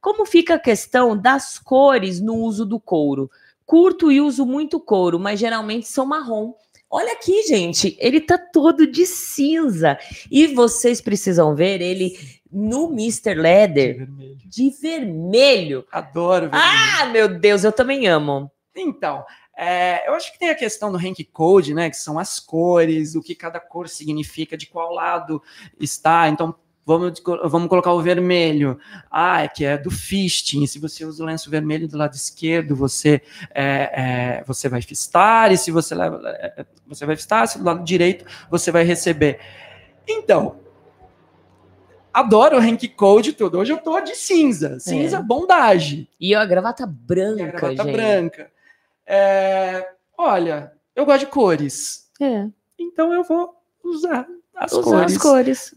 como 0.00 0.26
fica 0.26 0.54
a 0.54 0.58
questão 0.58 1.16
das 1.16 1.58
cores 1.58 2.20
no 2.20 2.34
uso 2.36 2.64
do 2.64 2.80
couro? 2.80 3.30
Curto 3.64 4.10
e 4.10 4.20
uso 4.20 4.44
muito 4.44 4.80
couro, 4.80 5.18
mas 5.18 5.38
geralmente 5.38 5.86
são 5.86 6.04
marrom. 6.04 6.54
Olha 6.92 7.12
aqui, 7.12 7.42
gente, 7.44 7.96
ele 8.00 8.20
tá 8.20 8.36
todo 8.36 8.84
de 8.84 9.06
cinza. 9.06 9.96
E 10.28 10.48
vocês 10.48 11.00
precisam 11.00 11.54
ver 11.54 11.80
ele 11.80 12.18
no 12.50 12.90
Mr. 12.92 13.34
Leather 13.34 13.98
Vermelho. 13.98 14.38
de 14.44 14.70
vermelho. 14.70 15.86
Adoro 15.92 16.50
vermelho. 16.50 16.64
Ah, 17.00 17.06
meu 17.06 17.28
Deus, 17.28 17.62
eu 17.62 17.70
também 17.70 18.08
amo. 18.08 18.50
Então, 18.74 19.24
é, 19.56 20.08
eu 20.08 20.14
acho 20.14 20.32
que 20.32 20.38
tem 20.38 20.48
a 20.50 20.54
questão 20.54 20.90
do 20.90 20.98
rank 20.98 21.18
code, 21.32 21.74
né? 21.74 21.90
Que 21.90 21.96
são 21.96 22.18
as 22.18 22.40
cores, 22.40 23.14
o 23.14 23.22
que 23.22 23.34
cada 23.34 23.60
cor 23.60 23.88
significa, 23.88 24.56
de 24.56 24.66
qual 24.66 24.92
lado 24.92 25.40
está. 25.78 26.28
Então, 26.28 26.54
vamos, 26.84 27.22
vamos 27.44 27.68
colocar 27.68 27.92
o 27.92 28.00
vermelho. 28.02 28.78
Ah, 29.10 29.42
é 29.42 29.48
que 29.48 29.64
é 29.64 29.76
do 29.78 29.90
fisting. 29.90 30.66
Se 30.66 30.78
você 30.78 31.04
usa 31.04 31.22
o 31.22 31.26
lenço 31.26 31.50
vermelho 31.50 31.86
do 31.88 31.96
lado 31.96 32.14
esquerdo, 32.14 32.74
você, 32.76 33.22
é, 33.54 34.38
é, 34.40 34.44
você 34.46 34.68
vai 34.68 34.82
fistar, 34.82 35.52
e 35.52 35.56
se 35.58 35.70
você 35.70 35.94
leva, 35.94 36.20
é, 36.26 36.64
você 36.86 37.06
vai 37.06 37.16
fistar, 37.16 37.46
se 37.48 37.58
do 37.58 37.64
lado 37.64 37.84
direito, 37.84 38.24
você 38.50 38.70
vai 38.72 38.82
receber. 38.84 39.38
Então, 40.08 40.56
adoro 42.12 42.56
o 42.56 42.60
rank 42.60 42.82
code 42.96 43.30
e 43.30 43.32
tudo. 43.32 43.58
Hoje 43.58 43.72
eu 43.72 43.78
tô 43.78 44.00
de 44.00 44.14
cinza. 44.16 44.78
Cinza, 44.80 45.18
É. 45.18 45.22
bondade. 45.22 46.08
E 46.20 46.34
a 46.34 46.44
gravata 46.44 46.82
E 46.82 46.84
a 46.84 46.86
branca, 46.86 47.44
gravata 47.58 47.82
gente. 47.84 47.92
branca. 47.92 48.50
É, 49.06 49.88
olha, 50.16 50.72
eu 50.94 51.04
gosto 51.04 51.20
de 51.20 51.26
cores, 51.26 52.08
É, 52.20 52.46
então 52.78 53.12
eu 53.12 53.24
vou 53.24 53.54
usar 53.82 54.26
as 54.54 54.72
usar 54.72 54.82
cores. 54.82 55.12
as 55.12 55.18
cores. 55.22 55.74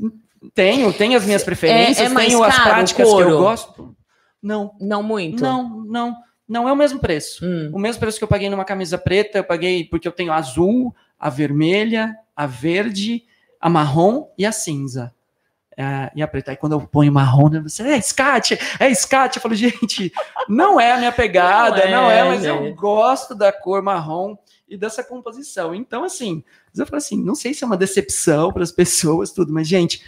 Tenho, 0.53 0.91
tenho 0.93 1.17
as 1.17 1.25
minhas 1.25 1.43
preferências, 1.43 2.09
é 2.11 2.13
mais 2.13 2.27
tenho 2.27 2.43
as 2.43 2.59
práticas 2.59 3.07
que 3.07 3.19
eu 3.21 3.37
gosto. 3.37 3.95
Não, 4.41 4.75
Não 4.79 5.01
muito? 5.01 5.41
não, 5.41 5.83
não, 5.85 6.17
não 6.47 6.67
é 6.67 6.71
o 6.71 6.75
mesmo 6.75 6.99
preço. 6.99 7.45
Hum. 7.45 7.71
O 7.73 7.79
mesmo 7.79 7.99
preço 7.99 8.17
que 8.17 8.23
eu 8.23 8.27
paguei 8.27 8.49
numa 8.49 8.65
camisa 8.65 8.97
preta, 8.97 9.37
eu 9.37 9.43
paguei 9.43 9.85
porque 9.85 10.07
eu 10.07 10.11
tenho 10.11 10.31
a 10.33 10.35
azul, 10.35 10.93
a 11.17 11.29
vermelha, 11.29 12.13
a 12.35 12.45
verde, 12.45 13.23
a 13.59 13.69
marrom 13.69 14.27
e 14.37 14.45
a 14.45 14.51
cinza. 14.51 15.13
É, 15.75 16.11
e 16.15 16.21
a 16.21 16.27
preta. 16.27 16.51
Aí 16.51 16.57
quando 16.57 16.73
eu 16.73 16.81
ponho 16.81 17.11
marrom, 17.11 17.49
né, 17.49 17.59
você 17.59 17.81
é 17.83 18.01
scat, 18.01 18.59
é 18.79 18.93
scat. 18.93 19.37
Eu 19.37 19.41
falo, 19.41 19.55
gente, 19.55 20.11
não 20.47 20.79
é 20.79 20.91
a 20.91 20.97
minha 20.97 21.11
pegada, 21.11 21.85
Não 21.85 22.03
não 22.03 22.11
é, 22.11 22.19
é, 22.19 22.23
mas 22.25 22.45
eu 22.45 22.57
gente. 22.63 22.75
gosto 22.75 23.33
da 23.33 23.51
cor 23.51 23.81
marrom 23.81 24.35
e 24.67 24.77
dessa 24.77 25.03
composição. 25.03 25.73
Então, 25.73 26.03
assim, 26.03 26.43
eu 26.77 26.85
falo 26.85 26.97
assim, 26.97 27.23
não 27.23 27.33
sei 27.33 27.53
se 27.53 27.63
é 27.63 27.67
uma 27.67 27.77
decepção 27.77 28.51
para 28.51 28.63
as 28.63 28.71
pessoas, 28.71 29.31
tudo, 29.31 29.51
mas, 29.51 29.67
gente, 29.67 30.03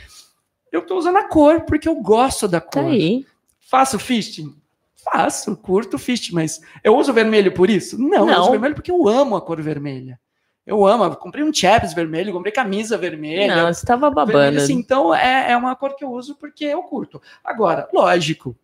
eu 0.76 0.82
tô 0.86 0.98
usando 0.98 1.18
a 1.18 1.24
cor 1.24 1.62
porque 1.62 1.88
eu 1.88 1.96
gosto 1.96 2.48
da 2.48 2.60
Tá 2.60 2.82
cor. 2.82 2.92
aí. 2.92 3.26
Faço 3.60 3.98
fisting? 3.98 4.56
Faço, 5.04 5.56
curto 5.58 5.98
fisting, 5.98 6.34
mas 6.34 6.60
eu 6.84 6.96
uso 6.98 7.14
vermelho 7.14 7.52
por 7.52 7.70
isso? 7.70 7.98
Não, 8.02 8.20
eu 8.20 8.26
Não. 8.26 8.42
uso 8.42 8.52
vermelho 8.52 8.76
porque 8.76 8.92
eu 8.92 9.08
amo 9.08 9.36
a 9.36 9.42
cor 9.42 9.62
vermelha. 9.62 10.20
Eu 10.66 10.84
amo, 10.86 11.04
eu 11.04 11.16
comprei 11.16 11.44
um 11.44 11.54
chaps 11.54 11.94
vermelho, 11.94 12.34
comprei 12.34 12.52
camisa 12.52 12.98
vermelha. 12.98 13.56
Não, 13.56 13.72
você 13.74 13.86
tava 13.86 14.10
vermelho, 14.10 14.26
babando. 14.38 14.58
assim, 14.58 14.74
então 14.74 15.14
é, 15.14 15.52
é 15.52 15.58
uma 15.58 15.76
cor 15.76 15.96
que 15.96 16.04
eu 16.04 16.12
uso 16.12 16.36
porque 16.36 16.66
eu 16.66 16.82
curto. 16.82 17.22
Agora, 17.44 17.88
lógico, 17.94 18.56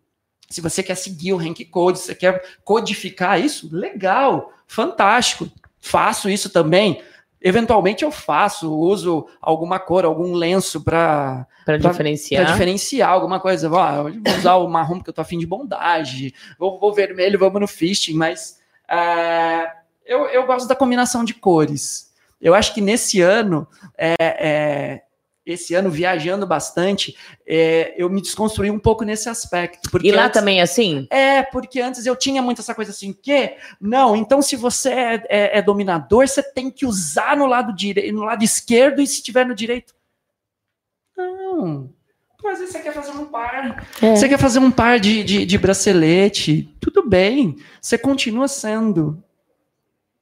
se 0.49 0.61
você 0.61 0.81
quer 0.81 0.95
seguir 0.95 1.31
o 1.33 1.37
rank 1.37 1.63
code, 1.69 1.99
você 1.99 2.15
quer 2.15 2.43
codificar 2.63 3.39
isso, 3.39 3.69
legal, 3.71 4.51
fantástico. 4.65 5.47
Faço 5.79 6.27
isso 6.27 6.49
também. 6.49 7.03
Eventualmente 7.41 8.03
eu 8.03 8.11
faço, 8.11 8.71
uso 8.71 9.25
alguma 9.41 9.79
cor, 9.79 10.05
algum 10.05 10.33
lenço 10.33 10.81
para 10.81 11.47
Pra 11.65 11.79
pra- 11.79 11.89
diferenciar. 11.91 12.45
diferenciar 12.45 13.09
alguma 13.09 13.39
coisa. 13.39 13.67
Ah, 13.75 14.03
vou 14.03 14.11
usar 14.37 14.55
o 14.55 14.67
marrom 14.67 14.97
porque 14.97 15.09
eu 15.09 15.13
tô 15.13 15.21
afim 15.21 15.39
de 15.39 15.47
bondade, 15.47 16.33
vou, 16.59 16.79
vou 16.79 16.93
vermelho, 16.93 17.39
vamos 17.39 17.59
no 17.59 17.67
fisting, 17.67 18.13
mas 18.13 18.59
é, 18.87 19.71
eu, 20.05 20.25
eu 20.27 20.45
gosto 20.45 20.67
da 20.67 20.75
combinação 20.75 21.23
de 21.23 21.33
cores. 21.33 22.11
Eu 22.39 22.53
acho 22.53 22.73
que 22.73 22.81
nesse 22.81 23.21
ano, 23.21 23.67
é, 23.97 24.15
é, 24.19 25.01
esse 25.45 25.73
ano 25.73 25.89
viajando 25.89 26.45
bastante, 26.45 27.15
é, 27.47 27.93
eu 27.97 28.09
me 28.09 28.21
desconstruí 28.21 28.69
um 28.69 28.77
pouco 28.79 29.03
nesse 29.03 29.27
aspecto. 29.27 29.89
Porque 29.89 30.07
E 30.07 30.11
lá 30.11 30.25
antes- 30.25 30.39
também 30.39 30.59
é 30.59 30.63
assim? 30.63 31.07
é, 31.09 31.41
porque 31.41 31.79
antes 31.81 32.05
eu 32.05 32.15
tinha 32.15 32.41
muito 32.41 32.61
essa 32.61 32.75
coisa 32.75 32.91
assim, 32.91 33.11
que 33.11 33.55
não, 33.79 34.15
então 34.15 34.41
se 34.41 34.55
você 34.55 34.89
é, 34.89 35.23
é- 35.29 35.57
é 35.57 35.61
dominador, 35.61 36.27
você 36.27 36.43
tem 36.43 36.69
que 36.69 36.85
usar 36.85 37.35
no 37.35 37.45
lado 37.47 37.73
direito, 37.75 38.13
no 38.13 38.23
lado 38.23 38.43
esquerdo, 38.43 39.01
e 39.01 39.07
se 39.07 39.23
tiver 39.23 39.45
no 39.45 39.55
direito. 39.55 39.93
Não. 41.17 41.89
Vezes 42.43 42.69
você 42.71 42.79
quer 42.79 42.91
fazer 42.93 43.11
um 43.11 43.25
par. 43.25 43.85
É. 44.01 44.15
Você 44.15 44.27
quer 44.27 44.39
fazer 44.39 44.57
um 44.57 44.71
par 44.71 44.99
de, 44.99 45.23
de, 45.23 45.45
de 45.45 45.57
bracelete. 45.59 46.75
Tudo 46.79 47.07
bem. 47.07 47.55
Você 47.79 47.99
continua 47.99 48.47
sendo 48.47 49.23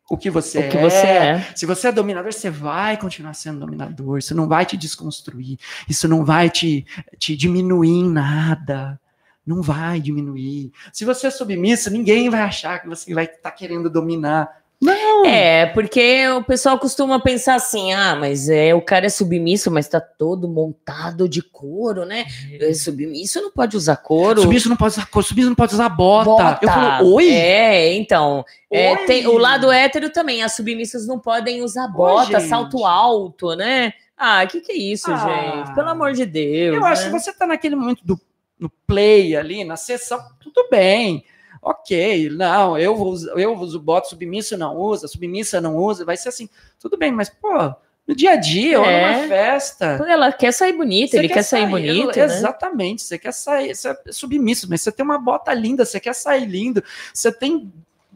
o 0.10 0.18
que 0.18 0.30
você 0.30 0.60
O 0.60 0.70
que 0.70 0.78
é. 0.78 0.82
você 0.82 1.07
é. 1.07 1.47
Se 1.55 1.66
você 1.66 1.88
é 1.88 1.91
dominador, 1.91 2.34
você 2.34 2.49
vai 2.49 2.97
continuar 2.97 3.34
sendo 3.36 3.60
dominador. 3.60 4.18
Isso 4.18 4.34
não 4.34 4.47
vai 4.47 4.66
te 4.66 4.76
desconstruir. 4.76 5.57
Isso 5.88 6.07
não 6.07 6.26
vai 6.26 6.49
te, 6.49 6.86
te 7.18 7.36
diminuir 7.36 7.89
em 7.89 8.10
nada. 8.10 8.99
Não 9.45 9.62
vai 9.62 10.01
diminuir. 10.01 10.72
Se 10.91 11.05
você 11.05 11.28
é 11.28 11.32
submisso, 11.32 11.91
ninguém 11.91 12.30
vai 12.30 12.41
achar 12.41 12.80
que 12.80 12.88
você 12.88 13.14
vai 13.14 13.26
estar 13.26 13.51
querendo 13.51 13.89
dominar. 13.89 14.59
Não. 14.82 15.25
É, 15.25 15.65
porque 15.65 16.25
o 16.30 16.43
pessoal 16.43 16.80
costuma 16.80 17.19
pensar 17.19 17.55
assim: 17.55 17.91
ah, 17.91 18.15
mas 18.15 18.47
é, 18.47 18.73
o 18.73 18.82
cara 18.82 19.07
é 19.07 19.09
submisso, 19.09 19.69
mas 19.69 19.89
tá 19.89 19.99
todo 19.99 20.47
montado 20.47 21.27
de 21.27 21.41
couro, 21.41 22.05
né? 22.05 22.25
É 22.59 22.73
submisso 22.73 23.41
não 23.41 23.51
pode 23.51 23.75
usar 23.75 23.97
couro. 23.97 24.41
Submisso 24.41 24.69
não 24.69 24.77
pode 24.77 24.93
usar 24.93 25.05
couro, 25.07 25.27
submisso 25.27 25.49
não 25.49 25.55
pode 25.55 25.73
usar 25.73 25.89
bota. 25.89 26.30
Bota. 26.30 26.59
Eu 26.61 26.69
falo, 26.69 27.13
oi? 27.13 27.30
É, 27.30 27.93
então. 27.93 28.45
é, 28.71 28.91
Oi? 28.91 29.05
tem, 29.05 29.27
o 29.27 29.38
lado 29.38 29.69
hétero 29.69 30.09
também, 30.11 30.43
as 30.43 30.55
submissas 30.55 31.05
não 31.05 31.19
podem 31.19 31.61
usar 31.61 31.88
bota, 31.89 32.39
gente. 32.39 32.47
salto 32.47 32.86
alto, 32.86 33.55
né? 33.55 33.93
Ah, 34.17 34.43
o 34.45 34.47
que, 34.47 34.61
que 34.61 34.71
é 34.71 34.77
isso, 34.77 35.11
Ah. 35.11 35.17
gente? 35.17 35.75
Pelo 35.75 35.89
amor 35.89 36.13
de 36.13 36.25
Deus. 36.25 36.77
Eu 36.77 36.86
acho 36.86 37.03
né? 37.03 37.11
que 37.11 37.19
você 37.19 37.34
tá 37.34 37.45
naquele 37.45 37.75
momento 37.75 38.01
do 38.05 38.19
no 38.59 38.69
play 38.86 39.38
ali, 39.38 39.63
na 39.63 39.77
sessão, 39.77 40.19
tudo 40.41 40.67
bem. 40.69 41.23
Ok, 41.62 42.30
não, 42.32 42.78
eu 42.78 42.95
uso, 42.95 43.30
eu 43.38 43.53
uso 43.57 43.80
bota, 43.80 44.07
submisso 44.07 44.57
não 44.57 44.76
usa, 44.78 45.07
submissa 45.07 45.60
não 45.60 45.76
usa, 45.76 46.05
vai 46.05 46.16
ser 46.16 46.30
assim, 46.30 46.47
tudo 46.80 46.97
bem, 46.97 47.12
mas, 47.12 47.30
pô, 47.30 47.74
no 48.07 48.16
dia 48.16 48.32
a 48.32 48.36
dia, 48.38 48.80
ou 48.80 48.86
É. 48.86 49.18
numa 49.18 49.28
festa. 49.28 50.03
Ela 50.07 50.32
quer 50.32 50.51
sair 50.51 50.74
bonita, 50.74 51.18
ele 51.18 51.28
quer, 51.28 51.43
sair, 51.43 51.68
bonito. 51.68 52.18
né? 52.18 52.24
Exatamente, 52.24 53.01
você 53.01 53.20
quer 53.20 53.34
sair, 53.34 53.76
você 53.76 53.89
é 53.89 54.12
submisso, 54.12 54.68
mas 54.70 54.82
você 54.82 54.91
tem 54.91 55.03
uma 55.05 55.20
bota 55.20 55.53
linda, 55.53 55.86
você 55.86 55.99
quer 55.99 56.16
sair 56.16 56.45
lindo, 56.45 56.84
você 57.14 57.32
tem 57.32 57.72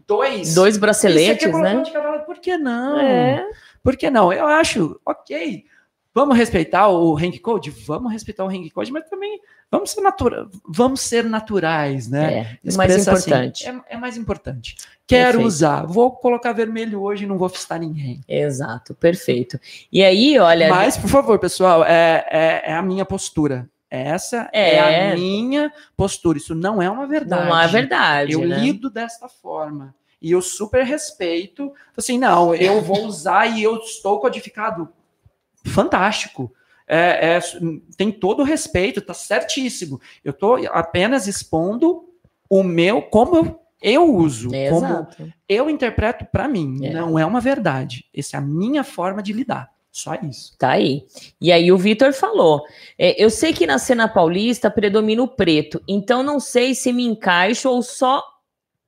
dois. 0.07 0.55
Dois 0.55 0.75
você 0.75 0.79
quer 0.79 0.81
braceletes, 0.81 1.51
colocar 1.51 1.69
um 1.69 1.77
né? 1.77 1.83
de 1.83 1.91
cada 1.91 2.09
lado, 2.09 2.25
por 2.25 2.39
que 2.39 2.57
não? 2.57 2.99
É. 2.99 3.47
Por 3.83 3.97
que 3.97 4.09
não? 4.09 4.31
Eu 4.31 4.47
acho, 4.47 4.99
ok. 5.05 5.65
Vamos 6.13 6.37
respeitar 6.37 6.87
o 6.89 7.13
rank 7.15 7.39
code? 7.39 7.71
Vamos 7.71 8.11
respeitar 8.11 8.43
o 8.43 8.47
rank 8.47 8.69
code, 8.71 8.91
mas 8.91 9.09
também 9.09 9.41
vamos 9.71 9.89
ser, 9.89 10.01
natura 10.01 10.47
vamos 10.67 11.01
ser 11.01 11.23
naturais, 11.23 12.07
né? 12.07 12.57
É, 12.63 12.75
mais 12.75 12.93
assim, 13.07 13.09
importante. 13.09 13.67
é, 13.67 13.81
é 13.89 13.97
mais 13.97 14.15
importante. 14.15 14.75
Quero 15.07 15.39
Perfeito. 15.39 15.47
usar, 15.47 15.85
vou 15.87 16.11
colocar 16.11 16.53
vermelho 16.53 17.01
hoje 17.01 17.23
e 17.23 17.27
não 17.27 17.37
vou 17.37 17.49
fistar 17.49 17.79
ninguém. 17.79 18.21
Exato, 18.27 18.93
perfeito. 18.93 19.59
E 19.91 20.03
aí, 20.03 20.37
olha. 20.37 20.69
Mas, 20.69 20.97
por 20.97 21.09
favor, 21.09 21.39
pessoal, 21.39 21.83
é, 21.83 22.25
é, 22.29 22.71
é 22.71 22.73
a 22.73 22.81
minha 22.81 23.05
postura. 23.05 23.67
Essa 23.89 24.49
é. 24.51 24.75
É. 24.75 25.11
a 25.11 25.15
minha 25.15 25.71
postura. 25.95 26.37
Isso 26.37 26.55
não 26.55 26.81
é 26.81 26.89
uma 26.89 27.05
verdade. 27.05 27.47
não 27.47 27.59
é 27.59 27.67
verdade. 27.67 28.33
Eu 28.33 28.47
né? 28.47 28.57
lido 28.57 28.89
desta 28.89 29.27
forma. 29.27 29.93
E 30.19 30.31
eu 30.31 30.41
super 30.41 30.83
respeito. 30.83 31.71
Assim, 31.95 32.17
não, 32.17 32.55
eu 32.55 32.81
vou 32.81 33.05
usar 33.05 33.45
e 33.45 33.61
eu 33.61 33.77
estou 33.77 34.19
codificado. 34.19 34.89
Fantástico. 35.65 36.53
É, 36.87 37.37
é, 37.37 37.39
tem 37.97 38.11
todo 38.11 38.41
o 38.41 38.45
respeito, 38.45 39.01
tá 39.01 39.13
certíssimo. 39.13 40.01
Eu 40.23 40.31
estou 40.31 40.57
apenas 40.71 41.27
expondo 41.27 42.09
o 42.49 42.61
meu, 42.61 43.01
como 43.01 43.35
eu, 43.37 43.59
eu 43.81 44.15
uso, 44.15 44.53
É, 44.53 44.69
como 44.69 44.85
Exato. 44.85 45.33
eu 45.47 45.69
interpreto 45.69 46.25
para 46.25 46.47
mim. 46.47 46.85
É. 46.85 46.93
Não 46.93 47.17
é 47.17 47.25
uma 47.25 47.39
verdade. 47.39 48.05
Essa 48.15 48.37
é 48.37 48.39
a 48.39 48.41
minha 48.41 48.83
forma 48.83 49.23
de 49.23 49.33
lidar. 49.33 49.71
Só 49.91 50.15
isso. 50.15 50.57
Tá 50.57 50.71
aí. 50.71 51.05
E 51.39 51.51
aí 51.51 51.71
o 51.71 51.77
Vitor 51.77 52.13
falou: 52.13 52.63
é, 52.97 53.23
eu 53.23 53.29
sei 53.29 53.53
que 53.53 53.67
na 53.67 53.77
cena 53.77 54.07
paulista 54.07 54.69
predomina 54.69 55.21
o 55.21 55.27
preto, 55.27 55.81
então 55.87 56.23
não 56.23 56.39
sei 56.39 56.73
se 56.73 56.91
me 56.91 57.05
encaixo 57.05 57.69
ou 57.69 57.83
só 57.83 58.23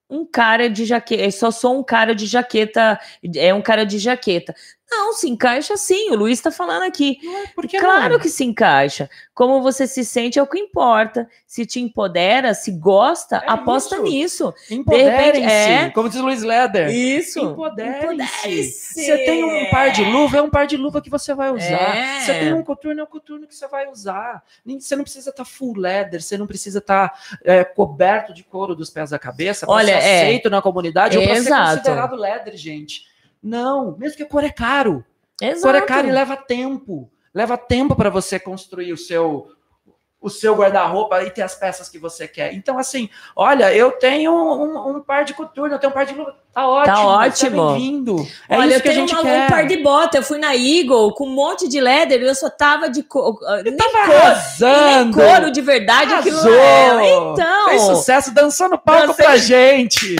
um 0.10 0.26
cara 0.26 0.68
de 0.68 0.84
jaqueta, 0.84 1.30
só 1.32 1.52
sou 1.52 1.80
um 1.80 1.84
cara 1.84 2.16
de 2.16 2.26
jaqueta, 2.26 3.00
é 3.36 3.54
um 3.54 3.62
cara 3.62 3.86
de 3.86 4.00
jaqueta. 4.00 4.56
Não, 4.98 5.14
se 5.14 5.30
encaixa 5.30 5.76
sim, 5.76 6.12
o 6.12 6.16
Luiz 6.16 6.40
tá 6.40 6.52
falando 6.52 6.84
aqui. 6.84 7.20
Por 7.54 7.68
que 7.68 7.78
claro 7.80 8.14
não? 8.14 8.20
que 8.20 8.30
se 8.30 8.44
encaixa. 8.46 9.10
Como 9.34 9.62
você 9.62 9.86
se 9.86 10.06
sente 10.06 10.40
é 10.40 10.42
o 10.42 10.48
que 10.48 10.58
importa. 10.58 11.28
Se 11.46 11.66
te 11.66 11.82
empodera, 11.82 12.54
se 12.54 12.72
gosta, 12.72 13.38
É 13.38 13.50
aposta 13.50 13.96
isso. 13.96 14.04
nisso. 14.04 14.54
Empoderem-se. 14.72 15.50
é. 15.50 15.90
Como 15.90 16.10
diz 16.10 16.22
Luiz 16.22 16.42
Leder. 16.42 16.90
Isso. 16.90 17.40
Empoderem-se. 17.40 19.04
Você 19.04 19.18
tem 19.26 19.44
um 19.44 19.70
par 19.70 19.92
de 19.92 20.04
luva, 20.06 20.38
é 20.38 20.42
um 20.42 20.50
par 20.50 20.66
de 20.66 20.78
luva 20.78 21.02
que 21.02 21.10
você 21.10 21.34
vai 21.34 21.52
usar. 21.52 21.96
É. 21.96 22.20
Você 22.22 22.34
tem 22.34 22.54
um 22.54 22.64
coturno, 22.64 23.02
é 23.02 23.04
um 23.04 23.08
coturno 23.08 23.46
que 23.46 23.56
você 23.56 23.68
vai 23.68 23.88
usar. 23.90 24.44
Você 24.66 24.96
não 24.96 25.04
precisa 25.04 25.30
estar 25.30 25.46
full 25.46 25.76
leather, 25.78 26.22
você 26.22 26.38
não 26.38 26.48
precisa 26.48 26.80
estar 26.80 27.20
é, 27.44 27.64
coberto 27.64 28.34
de 28.34 28.44
couro 28.44 28.76
dos 28.76 28.90
pés 28.90 29.12
à 29.12 29.20
cabeça 29.20 29.66
Olha, 29.68 30.00
ser 30.00 30.08
é. 30.08 30.22
aceito 30.22 30.50
na 30.50 30.62
comunidade 30.62 31.18
ou 31.18 31.24
para 31.26 31.36
ser 31.42 31.50
considerado 31.50 32.16
leather, 32.16 32.56
gente. 32.56 33.14
Não, 33.48 33.96
mesmo 33.98 34.18
que 34.18 34.24
a 34.24 34.28
cor 34.28 34.44
é 34.44 34.50
caro. 34.50 35.06
Exato. 35.40 35.62
Cor 35.62 35.76
é 35.76 35.82
caro 35.82 36.08
e 36.08 36.12
leva 36.12 36.36
tempo. 36.36 37.12
Leva 37.34 37.58
tempo 37.58 37.96
para 37.96 38.10
você 38.10 38.40
construir 38.40 38.92
o 38.92 38.98
seu 38.98 39.48
o 40.22 40.30
seu 40.30 40.56
guarda-roupa 40.56 41.22
e 41.22 41.30
ter 41.30 41.44
as 41.44 41.54
peças 41.54 41.88
que 41.88 42.00
você 42.00 42.28
quer. 42.28 42.52
Então, 42.56 42.80
assim, 42.80 43.08
olha, 43.36 43.72
eu 43.72 43.92
tenho 43.92 44.34
um, 44.34 44.96
um 44.98 45.00
par 45.00 45.24
de 45.24 45.36
coturno, 45.36 45.76
eu 45.76 45.78
tenho 45.78 45.92
um 45.92 45.94
par 45.94 46.04
de 46.04 46.16
luva. 46.16 46.34
Tá 46.52 46.68
ótimo. 46.68 46.96
seja 46.96 47.08
ótimo. 47.08 47.68
Bem-vindo. 47.74 48.28
É 48.50 48.58
Olha, 48.58 48.70
isso 48.78 48.78
eu 48.78 48.82
tenho 48.82 49.06
uma- 49.06 49.22
um 49.22 49.48
par 49.48 49.68
de 49.68 49.78
bota. 49.78 50.18
Eu 50.18 50.24
fui 50.24 50.40
na 50.40 50.56
Eagle 50.56 51.14
com 51.14 51.28
um 51.28 51.36
monte 51.36 51.68
de 51.68 51.80
leather 51.80 52.20
e 52.20 52.26
eu 52.26 52.34
só 52.34 52.50
tava 52.50 52.90
de 52.90 53.04
co 53.04 53.38
nem 53.64 53.76
Tava 53.78 53.92
couro. 53.92 54.10
Nem 54.10 54.18
arrasando. 54.22 55.14
couro 55.16 55.52
de 55.52 55.62
verdade 55.62 56.12
aquilo 56.12 56.40
Arrasou. 56.40 56.56
é. 56.56 57.14
Então. 57.34 57.66
Fez 57.70 57.82
sucesso, 57.84 58.34
dançou 58.34 58.68
no 58.68 58.80
palco 58.80 59.08
Dancei. 59.08 59.26
pra 59.26 59.38
gente. 59.38 60.16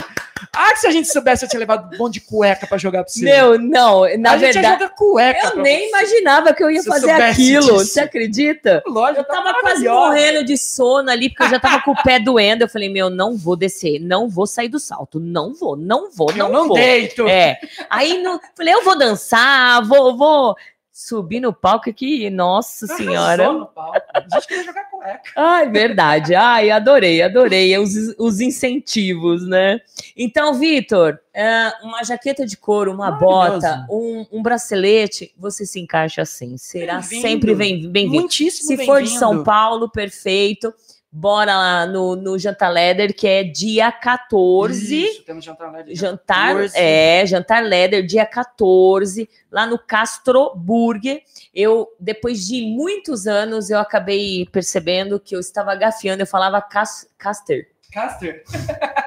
Ah, 0.54 0.72
que 0.72 0.80
se 0.80 0.86
a 0.86 0.90
gente 0.90 1.08
soubesse, 1.08 1.44
eu 1.44 1.48
tinha 1.48 1.60
levado 1.60 1.94
um 1.94 1.98
monte 1.98 2.14
de 2.14 2.20
cueca 2.20 2.66
pra 2.66 2.76
jogar 2.78 3.04
pra 3.04 3.12
você. 3.12 3.24
Meu, 3.24 3.58
não, 3.58 4.00
na 4.18 4.32
a 4.32 4.38
gente 4.38 4.52
verdade. 4.54 4.82
joga 4.82 4.88
cueca. 4.94 5.48
Eu 5.54 5.62
nem 5.62 5.82
você. 5.82 5.88
imaginava 5.88 6.52
que 6.52 6.62
eu 6.62 6.70
ia 6.70 6.82
Se 6.82 6.88
fazer 6.88 7.10
aquilo. 7.10 7.62
disso. 7.62 7.78
Você 7.78 8.00
acredita? 8.00 8.82
Lógico, 8.86 9.20
Eu 9.20 9.24
tava 9.24 9.52
tá 9.54 9.60
quase 9.60 9.84
maravilhosa. 9.84 10.06
morrendo 10.08 10.44
de 10.44 10.58
sono 10.58 11.10
ali, 11.10 11.28
porque 11.30 11.44
eu 11.44 11.48
já 11.50 11.60
tava 11.60 11.82
com 11.82 11.92
o 11.92 12.02
pé 12.02 12.18
doendo. 12.18 12.64
Eu 12.64 12.68
falei, 12.68 12.88
meu, 12.88 13.08
não 13.08 13.36
vou 13.36 13.56
descer, 13.56 13.98
não 14.00 14.28
vou 14.28 14.46
sair 14.46 14.68
do 14.68 14.78
salto, 14.78 15.18
não 15.18 15.54
vou, 15.54 15.76
não 15.76 16.10
vou, 16.10 16.30
Eu 16.30 16.36
não, 16.36 16.52
não 16.52 16.68
vou. 16.68 16.76
deito. 16.76 17.26
É. 17.26 17.58
Aí 17.88 18.22
no, 18.22 18.40
falei, 18.56 18.74
eu 18.74 18.84
vou 18.84 18.96
dançar, 18.98 19.82
vou, 19.86 20.16
vou 20.16 20.56
subir 20.98 21.40
no 21.40 21.52
palco 21.52 21.90
aqui. 21.90 22.30
Nossa 22.30 22.86
senhora. 22.86 23.42
Arrasou 23.44 23.60
no 23.60 23.66
palco. 23.66 24.00
A 24.14 24.20
gente 24.34 24.46
queria 24.48 24.64
jogar 24.64 24.84
cueca. 24.84 25.30
Ai, 25.36 25.68
verdade. 25.68 26.34
Ai, 26.34 26.70
adorei, 26.70 27.20
adorei 27.20 27.76
os, 27.76 27.92
os 28.18 28.40
incentivos, 28.40 29.46
né? 29.46 29.78
Então, 30.16 30.54
Vitor, 30.54 31.18
é, 31.34 31.70
uma 31.82 32.02
jaqueta 32.02 32.46
de 32.46 32.56
couro, 32.56 32.90
uma 32.92 33.10
bota, 33.10 33.86
um, 33.90 34.24
um 34.32 34.42
bracelete, 34.42 35.34
você 35.38 35.66
se 35.66 35.78
encaixa 35.78 36.22
assim. 36.22 36.56
Será 36.56 36.94
Bem-vindo. 37.00 37.20
sempre 37.20 37.54
bem- 37.54 37.90
bem-vindo. 37.90 38.20
Muitíssimo 38.22 38.66
Se 38.66 38.86
for 38.86 39.02
de. 39.02 39.10
São 39.10 39.44
Paulo, 39.44 39.90
perfeito. 39.90 40.72
Bora 41.10 41.56
lá 41.56 41.86
no, 41.86 42.14
no 42.14 42.38
Jantar 42.38 42.70
Leather, 42.70 43.14
que 43.14 43.26
é 43.26 43.42
dia 43.42 43.90
14. 43.90 45.04
Isso, 45.04 45.24
temos 45.24 45.44
jantar 45.44 45.84
de 45.84 45.94
Jantar, 45.94 46.54
14. 46.54 46.76
é, 46.76 47.26
Jantar 47.26 47.62
Leather, 47.62 48.04
dia 48.04 48.26
14, 48.26 49.28
lá 49.50 49.66
no 49.66 49.78
Castro 49.78 50.54
Burger. 50.54 51.22
Eu, 51.54 51.88
depois 51.98 52.46
de 52.46 52.62
muitos 52.66 53.26
anos, 53.26 53.70
eu 53.70 53.78
acabei 53.78 54.46
percebendo 54.52 55.18
que 55.18 55.34
eu 55.34 55.40
estava 55.40 55.74
gafiando, 55.74 56.22
eu 56.22 56.26
falava 56.26 56.60
cas, 56.60 57.08
Caster. 57.16 57.70
Caster. 57.92 58.44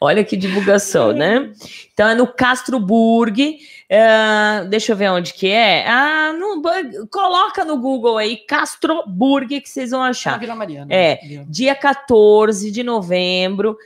Olha 0.00 0.24
que 0.24 0.36
divulgação, 0.36 1.12
né? 1.12 1.52
Então 1.92 2.08
é 2.08 2.14
no 2.14 2.26
Castro 2.26 2.78
Burg. 2.80 3.58
é, 3.88 4.64
deixa 4.68 4.92
eu 4.92 4.96
ver 4.96 5.10
onde 5.10 5.34
que 5.34 5.48
é. 5.48 5.86
Ah, 5.88 6.32
no, 6.32 6.62
coloca 7.10 7.64
no 7.64 7.78
Google 7.78 8.18
aí, 8.18 8.36
Castro 8.46 9.04
Burg, 9.06 9.60
que 9.60 9.68
vocês 9.68 9.90
vão 9.90 10.00
Na 10.00 10.08
achar. 10.08 10.38
Vila 10.38 10.54
Mariana. 10.54 10.92
É. 10.92 11.18
Ali, 11.22 11.44
Dia 11.48 11.74
14 11.74 12.70
de 12.70 12.82
novembro, 12.82 13.76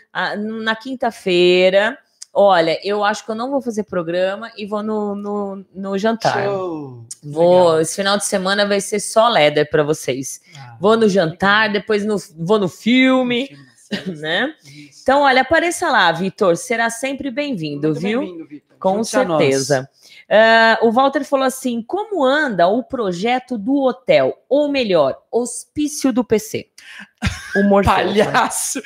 na 0.62 0.74
quinta-feira. 0.76 1.98
Olha, 2.38 2.78
eu 2.86 3.02
acho 3.02 3.24
que 3.24 3.30
eu 3.30 3.34
não 3.34 3.50
vou 3.50 3.62
fazer 3.62 3.84
programa 3.84 4.52
e 4.58 4.66
vou 4.66 4.82
no, 4.82 5.14
no, 5.14 5.64
no 5.74 5.96
jantar. 5.96 6.44
Show. 6.44 7.06
Vou, 7.24 7.62
Legal. 7.64 7.80
esse 7.80 7.96
final 7.96 8.18
de 8.18 8.26
semana 8.26 8.66
vai 8.66 8.78
ser 8.78 9.00
só 9.00 9.26
leather 9.28 9.68
para 9.70 9.82
vocês. 9.82 10.42
Ah, 10.54 10.76
Vou 10.78 10.98
no 10.98 11.08
jantar, 11.08 11.72
depois 11.72 12.04
no, 12.04 12.16
vou 12.38 12.58
no 12.58 12.68
filme, 12.68 13.46
filme, 13.46 13.64
série, 13.64 13.75
né? 14.20 14.54
isso. 14.64 15.00
Então, 15.02 15.22
olha, 15.22 15.42
apareça 15.42 15.90
lá, 15.90 16.10
Vitor. 16.12 16.56
Será 16.56 16.90
sempre 16.90 17.30
bem-vindo, 17.30 17.94
viu? 17.94 18.46
Vitor. 18.46 18.76
Com 18.78 18.98
nós. 18.98 19.08
certeza. 19.08 19.88
Ah, 20.28 20.78
o 20.82 20.90
Walter 20.90 21.24
falou 21.24 21.46
assim: 21.46 21.82
como 21.82 22.24
anda 22.24 22.66
o 22.66 22.82
projeto 22.82 23.56
do 23.56 23.82
hotel? 23.82 24.36
Ou 24.48 24.68
melhor, 24.68 25.22
hospício 25.30 26.12
do 26.12 26.24
PC? 26.24 26.68
Fofo. 27.84 27.84
Palhaço. 27.84 28.82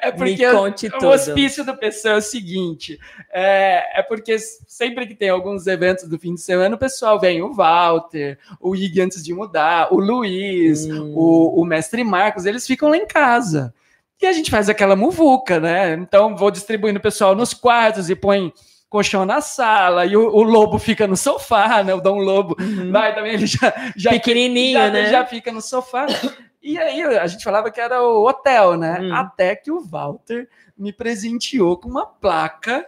É 0.00 0.10
porque 0.10 0.36
Me 0.36 0.46
o- 1.06 1.08
hospício 1.10 1.64
do 1.64 1.76
PC 1.76 2.08
é 2.08 2.14
o 2.16 2.20
seguinte: 2.20 2.98
é, 3.32 4.00
é 4.00 4.02
porque 4.02 4.38
sempre 4.38 5.06
que 5.06 5.14
tem 5.14 5.28
alguns 5.28 5.66
eventos 5.66 6.08
do 6.08 6.18
fim 6.18 6.34
de 6.34 6.40
semana, 6.40 6.74
o 6.74 6.78
pessoal 6.78 7.18
vem 7.20 7.42
o 7.42 7.52
Walter, 7.52 8.38
o 8.60 8.74
Ig 8.74 9.00
antes 9.00 9.22
de 9.22 9.32
mudar, 9.34 9.92
o 9.92 9.98
Luiz, 10.00 10.86
Hum. 10.86 11.12
o, 11.16 11.60
o 11.60 11.64
mestre 11.64 12.02
Marcos, 12.04 12.46
eles 12.46 12.66
ficam 12.66 12.88
lá 12.90 12.96
em 12.96 13.06
casa. 13.06 13.72
E 14.22 14.26
a 14.26 14.32
gente 14.32 14.50
faz 14.50 14.68
aquela 14.68 14.94
muvuca, 14.94 15.58
né? 15.58 15.94
Então 15.94 16.36
vou 16.36 16.50
distribuindo 16.50 16.98
o 16.98 17.02
pessoal 17.02 17.34
nos 17.34 17.54
quartos 17.54 18.10
e 18.10 18.14
põe 18.14 18.52
colchão 18.90 19.24
na 19.24 19.40
sala, 19.40 20.04
e 20.04 20.16
o, 20.16 20.28
o 20.28 20.42
lobo 20.42 20.78
fica 20.78 21.06
no 21.06 21.16
sofá, 21.16 21.82
né? 21.82 21.94
O 21.94 22.00
Dom 22.00 22.18
Lobo 22.18 22.56
Uhum. 22.60 22.90
vai 22.90 23.14
também, 23.14 23.34
ele 23.34 23.46
já, 23.46 23.72
já 23.96 24.10
Pequenininho, 24.10 24.78
já, 24.78 24.90
né? 24.90 25.06
já 25.10 25.24
fica 25.24 25.50
no 25.52 25.62
sofá. 25.62 26.06
E 26.62 26.76
aí 26.76 27.02
a 27.02 27.26
gente 27.26 27.42
falava 27.42 27.70
que 27.70 27.80
era 27.80 28.02
o 28.02 28.26
hotel, 28.28 28.76
né? 28.76 28.98
Hum. 29.00 29.14
Até 29.14 29.56
que 29.56 29.70
o 29.70 29.80
Walter 29.80 30.46
me 30.76 30.92
presenteou 30.92 31.78
com 31.78 31.88
uma 31.88 32.04
placa 32.04 32.84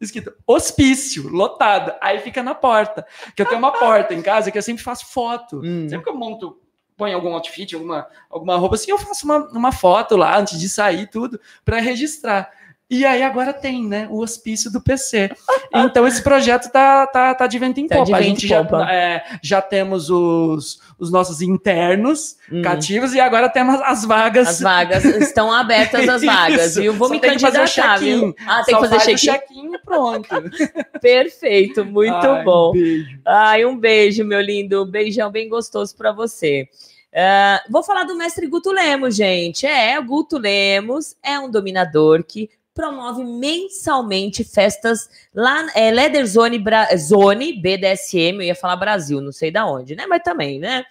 escrito 0.00 0.32
hospício, 0.46 1.28
lotado. 1.28 1.92
Aí 2.00 2.18
fica 2.20 2.42
na 2.42 2.54
porta. 2.54 3.06
Que 3.36 3.42
eu 3.42 3.46
tenho 3.46 3.58
uma 3.58 3.72
porta 3.72 4.14
em 4.14 4.22
casa 4.22 4.50
que 4.50 4.58
eu 4.58 4.62
sempre 4.62 4.82
faço 4.82 5.06
foto. 5.12 5.60
Hum. 5.62 5.88
Sempre 5.88 6.04
que 6.04 6.10
eu 6.10 6.16
monto, 6.16 6.58
ponho 6.96 7.14
algum 7.14 7.34
outfit, 7.34 7.74
alguma, 7.74 8.06
alguma 8.30 8.56
roupa 8.56 8.74
assim, 8.74 8.90
eu 8.90 8.98
faço 8.98 9.24
uma, 9.24 9.38
uma 9.50 9.72
foto 9.72 10.16
lá 10.16 10.38
antes 10.38 10.58
de 10.58 10.68
sair, 10.68 11.08
tudo, 11.08 11.40
para 11.64 11.78
registrar. 11.80 12.50
E 12.92 13.06
aí 13.06 13.22
agora 13.22 13.54
tem, 13.54 13.82
né, 13.88 14.06
o 14.10 14.18
hospício 14.20 14.70
do 14.70 14.78
PC. 14.78 15.30
Então 15.74 16.06
esse 16.06 16.22
projeto 16.22 16.70
tá, 16.70 17.06
tá, 17.06 17.34
tá 17.34 17.46
de 17.46 17.58
vento 17.58 17.80
em 17.80 17.86
Tá 17.88 17.96
popa. 17.96 18.18
A 18.18 18.20
gente 18.20 18.46
já, 18.46 18.60
é, 18.90 19.24
já 19.42 19.62
temos 19.62 20.10
os, 20.10 20.78
os 20.98 21.10
nossos 21.10 21.40
internos 21.40 22.36
Hum. 22.52 22.60
cativos 22.60 23.14
e 23.14 23.20
agora 23.20 23.48
temos 23.48 23.80
as 23.80 24.04
vagas. 24.04 24.46
As 24.46 24.60
vagas 24.60 25.04
estão 25.06 25.50
abertas 25.50 26.06
as 26.06 26.20
vagas, 26.22 26.74
viu? 26.74 26.92
Vou 26.92 27.08
Só 27.08 27.14
me 27.14 27.20
candidatar, 27.20 27.96
viu? 27.96 28.34
Ah, 28.46 28.62
tem 28.62 28.74
Só 28.74 28.82
que 28.82 28.88
fazer 28.88 29.16
check-in. 29.16 29.72
pronto. 29.82 30.28
Perfeito, 31.00 31.86
muito 31.86 32.12
Ai, 32.14 32.44
bom. 32.44 32.72
beijo. 32.72 33.18
Ai, 33.24 33.64
um 33.64 33.74
beijo, 33.74 34.22
meu 34.22 34.42
lindo. 34.42 34.82
Um 34.82 34.90
beijão 34.90 35.30
bem 35.30 35.48
gostoso 35.48 35.96
para 35.96 36.12
você. 36.12 36.68
Ah, 37.14 37.62
vou 37.70 37.82
falar 37.82 38.04
do 38.04 38.14
mestre 38.16 38.46
Guto 38.46 38.70
Lemos, 38.70 39.16
gente. 39.16 39.66
É, 39.66 39.98
o 39.98 40.04
Guto 40.04 40.36
Lemos 40.36 41.16
é 41.22 41.38
um 41.38 41.50
dominador 41.50 42.22
que 42.22 42.50
promove 42.74 43.22
mensalmente 43.24 44.42
festas 44.44 45.08
lá, 45.34 45.70
é, 45.74 45.90
Leather 45.90 46.26
Zone, 46.26 46.58
Bra- 46.58 46.88
Zone 46.96 47.52
BDSM, 47.60 48.36
eu 48.36 48.42
ia 48.42 48.54
falar 48.54 48.76
Brasil, 48.76 49.20
não 49.20 49.32
sei 49.32 49.50
da 49.50 49.66
onde, 49.66 49.94
né? 49.94 50.06
Mas 50.06 50.22
também, 50.22 50.58
né? 50.58 50.84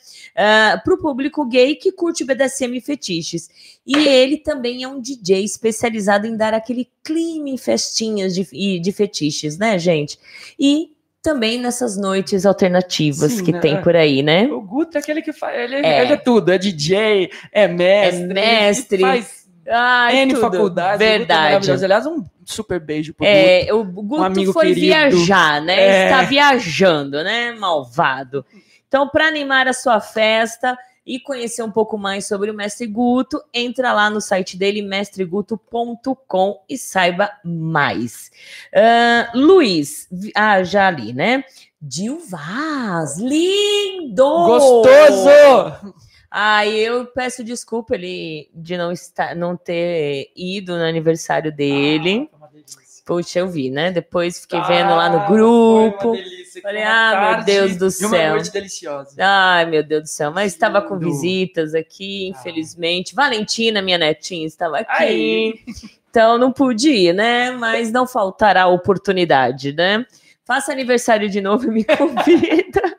para 0.84 0.94
o 0.94 0.98
público 0.98 1.46
gay 1.46 1.76
que 1.76 1.92
curte 1.92 2.24
BDSM 2.24 2.78
e 2.78 2.82
fetiches. 2.82 3.50
E 3.86 3.98
ele 3.98 4.38
também 4.38 4.84
é 4.84 4.88
um 4.88 5.02
DJ 5.02 5.44
especializado 5.44 6.28
em 6.28 6.38
dar 6.38 6.54
aquele 6.54 6.88
clima 7.04 7.50
em 7.50 7.58
festinhas 7.58 8.34
de, 8.36 8.48
e 8.54 8.80
de 8.80 8.92
fetiches, 8.92 9.58
né, 9.58 9.78
gente? 9.80 10.20
E 10.60 10.92
também 11.22 11.60
nessas 11.60 11.96
noites 11.98 12.46
alternativas 12.48 13.32
Sim, 13.34 13.44
que 13.44 13.52
né? 13.52 13.60
tem 13.60 13.82
por 13.82 13.96
aí, 13.96 14.24
né? 14.24 14.46
O 14.52 14.60
Guto 14.62 14.98
é 14.98 15.00
aquele 15.02 15.22
que 15.22 15.32
faz. 15.32 15.56
Ele 15.60 15.76
É. 15.86 16.02
ele 16.04 16.14
é 16.14 16.18
tudo, 16.18 16.52
é 16.52 16.58
DJ, 16.58 17.30
é 17.52 17.68
mestre. 17.68 18.24
É 18.32 18.34
mestre. 18.34 19.02
Faz 19.02 19.41
Ai, 19.72 20.18
N 20.18 20.34
tudo. 20.34 20.42
faculdades. 20.42 21.00
Guto 21.00 21.04
é 21.04 21.18
Verdade. 21.18 21.72
Aliás, 21.86 22.06
um 22.06 22.24
super 22.46 22.80
beijo 22.80 23.14
pro 23.14 23.26
Guto. 23.26 23.38
É, 23.38 23.74
o 23.74 23.84
Guto 23.84 24.24
amigo 24.24 24.54
foi 24.54 24.68
querido. 24.68 24.86
viajar, 24.88 25.62
né? 25.62 25.80
É. 25.80 26.06
Está 26.06 26.24
viajando, 26.24 27.24
né? 27.24 27.54
Malvado. 27.54 28.46
Então, 28.88 29.08
para 29.08 29.28
animar 29.28 29.68
a 29.68 29.74
sua 29.74 30.02
festa 30.02 30.78
e 31.06 31.20
conhecer 31.20 31.64
um 31.64 31.72
pouco 31.72 31.98
mais 31.98 32.28
sobre 32.28 32.52
o 32.52 32.54
Mestre 32.54 32.86
Guto, 32.86 33.42
entra 33.54 33.94
lá 33.94 34.10
no 34.10 34.22
site 34.22 34.58
dele, 34.58 34.82
mestreguto.com 34.82 36.64
e 36.70 36.78
saiba 36.78 37.32
mais. 37.44 38.30
Ah, 38.76 39.32
Luiz, 39.34 40.08
ah, 40.36 40.62
já 40.64 40.92
li, 40.92 41.14
né? 41.14 41.44
Dil 41.82 42.22
Vaz, 42.30 43.18
lindo! 43.18 44.24
Gostoso! 44.24 45.96
Ah, 46.32 46.66
eu 46.66 47.06
peço 47.08 47.44
desculpa 47.44 47.94
ele 47.96 48.50
de 48.54 48.78
não 48.78 48.92
estar, 48.92 49.36
não 49.36 49.58
ter 49.58 50.32
ido 50.36 50.78
no 50.78 50.84
aniversário 50.84 51.52
dele. 51.52 52.30
Ah. 52.34 52.48
Puxa, 53.04 53.40
eu 53.40 53.48
vi, 53.50 53.70
né? 53.70 53.92
Depois 53.92 54.40
fiquei 54.42 54.62
vendo 54.62 54.90
lá 54.92 55.06
Ah, 55.06 55.10
no 55.10 55.28
grupo. 55.28 56.14
delícia. 56.14 56.62
Falei, 56.62 56.84
ah, 56.84 57.36
meu 57.36 57.44
Deus 57.46 57.76
do 57.76 57.86
e 57.88 58.06
uma 58.06 58.16
céu. 58.18 58.34
noite 58.36 58.52
deliciosa. 58.54 59.16
Ai, 59.20 59.66
meu 59.66 59.84
Deus 59.84 60.04
do 60.04 60.08
céu. 60.08 60.32
Mas 60.32 60.54
estava 60.54 60.82
com 60.82 60.98
visitas 60.98 61.74
aqui, 61.74 62.28
infelizmente. 62.30 63.14
Valentina, 63.16 63.82
minha 63.82 63.98
netinha, 63.98 64.46
estava 64.48 64.78
aqui. 64.80 65.04
Aí. 65.04 65.54
Então 66.10 66.38
não 66.38 66.52
pude 66.54 66.90
ir, 66.92 67.14
né? 67.14 67.52
Mas 67.52 67.92
não 67.92 68.06
faltará 68.08 68.68
oportunidade, 68.68 69.74
né? 69.74 70.06
Faça 70.46 70.72
aniversário 70.72 71.30
de 71.30 71.42
novo 71.42 71.66
e 71.68 71.72
me 71.72 71.84
convida. 71.98 72.98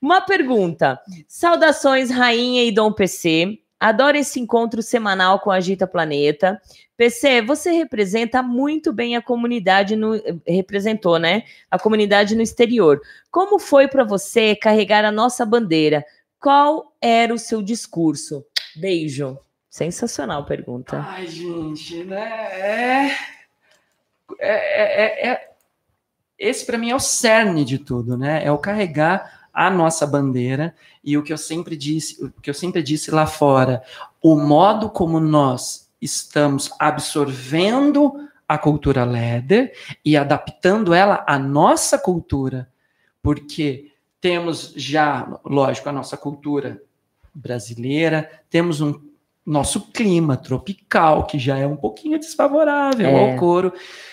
Uma 0.00 0.20
pergunta. 0.20 1.00
Saudações, 1.28 2.10
Rainha 2.10 2.64
e 2.64 2.72
Dom 2.72 2.92
PC. 2.92 3.58
Adoro 3.78 4.16
esse 4.16 4.38
encontro 4.38 4.82
semanal 4.82 5.40
com 5.40 5.50
a 5.50 5.56
Agita 5.56 5.86
Planeta. 5.86 6.60
PC, 6.96 7.40
você 7.40 7.70
representa 7.70 8.42
muito 8.42 8.92
bem 8.92 9.16
a 9.16 9.22
comunidade 9.22 9.96
no 9.96 10.20
representou, 10.46 11.18
né? 11.18 11.44
A 11.70 11.78
comunidade 11.78 12.34
no 12.34 12.42
exterior. 12.42 13.00
Como 13.30 13.58
foi 13.58 13.88
para 13.88 14.04
você 14.04 14.54
carregar 14.54 15.04
a 15.04 15.10
nossa 15.10 15.46
bandeira? 15.46 16.04
Qual 16.38 16.94
era 17.00 17.32
o 17.32 17.38
seu 17.38 17.62
discurso? 17.62 18.44
Beijo. 18.76 19.38
Sensacional 19.70 20.44
pergunta. 20.44 21.02
Ai, 21.08 21.26
gente, 21.26 22.04
né? 22.04 23.12
É, 24.38 24.48
é, 24.48 25.04
é- 25.04 25.28
é- 25.30 25.50
esse 26.38 26.66
para 26.66 26.76
mim 26.76 26.90
é 26.90 26.94
o 26.94 27.00
cerne 27.00 27.64
de 27.64 27.78
tudo, 27.78 28.18
né? 28.18 28.44
É 28.44 28.50
o 28.50 28.58
carregar 28.58 29.39
a 29.52 29.70
nossa 29.70 30.06
bandeira 30.06 30.74
e 31.02 31.16
o 31.16 31.22
que 31.22 31.32
eu 31.32 31.38
sempre 31.38 31.76
disse, 31.76 32.24
o 32.24 32.30
que 32.40 32.50
eu 32.50 32.54
sempre 32.54 32.82
disse 32.82 33.10
lá 33.10 33.26
fora, 33.26 33.82
o 34.22 34.36
modo 34.36 34.88
como 34.90 35.18
nós 35.18 35.90
estamos 36.00 36.70
absorvendo 36.78 38.28
a 38.48 38.58
cultura 38.58 39.04
leather 39.04 39.72
e 40.04 40.16
adaptando 40.16 40.92
ela 40.92 41.24
à 41.26 41.38
nossa 41.38 41.98
cultura, 41.98 42.68
porque 43.22 43.92
temos 44.20 44.72
já, 44.76 45.38
lógico, 45.44 45.88
a 45.88 45.92
nossa 45.92 46.16
cultura 46.16 46.82
brasileira, 47.34 48.30
temos 48.50 48.80
um 48.80 49.09
nosso 49.50 49.80
clima 49.92 50.36
tropical, 50.36 51.26
que 51.26 51.38
já 51.38 51.58
é 51.58 51.66
um 51.66 51.76
pouquinho 51.76 52.18
desfavorável 52.18 53.08
É. 53.08 53.32
ao 53.32 53.38
couro. 53.38 53.72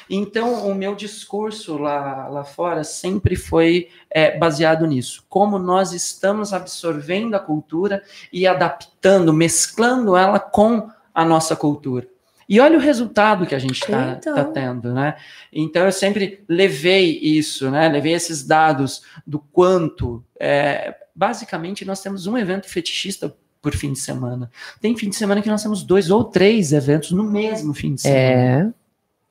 Então, 0.09 0.67
o 0.69 0.73
meu 0.73 0.95
discurso 0.95 1.77
lá, 1.77 2.27
lá 2.29 2.43
fora 2.43 2.83
sempre 2.83 3.35
foi 3.35 3.89
é, 4.09 4.37
baseado 4.37 4.85
nisso. 4.87 5.23
Como 5.29 5.59
nós 5.59 5.93
estamos 5.93 6.53
absorvendo 6.53 7.35
a 7.35 7.39
cultura 7.39 8.01
e 8.31 8.47
adaptando, 8.47 9.31
mesclando 9.33 10.15
ela 10.15 10.39
com 10.39 10.89
a 11.13 11.25
nossa 11.25 11.55
cultura. 11.55 12.07
E 12.49 12.61
olha 12.61 12.77
o 12.77 12.81
resultado 12.81 13.45
que 13.45 13.53
a 13.53 13.59
gente 13.59 13.81
está 13.81 14.17
Então. 14.17 14.53
tendo, 14.53 14.93
né? 14.93 15.17
Então, 15.51 15.83
eu 15.85 15.91
sempre 15.91 16.43
levei 16.47 17.19
isso, 17.21 17.69
né? 17.69 17.89
Levei 17.89 18.13
esses 18.13 18.41
dados 18.43 19.01
do 19.25 19.37
quanto. 19.39 20.23
é, 20.39 20.95
basicamente, 21.13 21.83
nós 21.83 21.99
temos 22.01 22.27
um 22.27 22.37
evento 22.37 22.69
fetichista 22.69 23.35
por 23.67 23.75
fim 23.75 23.91
de 23.91 23.99
semana. 23.99 24.49
Tem 24.79 24.95
fim 24.95 25.09
de 25.09 25.17
semana 25.17 25.41
que 25.41 25.49
nós 25.49 25.61
temos 25.61 25.83
dois 25.83 26.09
ou 26.09 26.23
três 26.23 26.71
eventos 26.71 27.11
no 27.11 27.21
mesmo 27.25 27.73
fim 27.73 27.95
de 27.95 28.01
semana. 28.01 28.73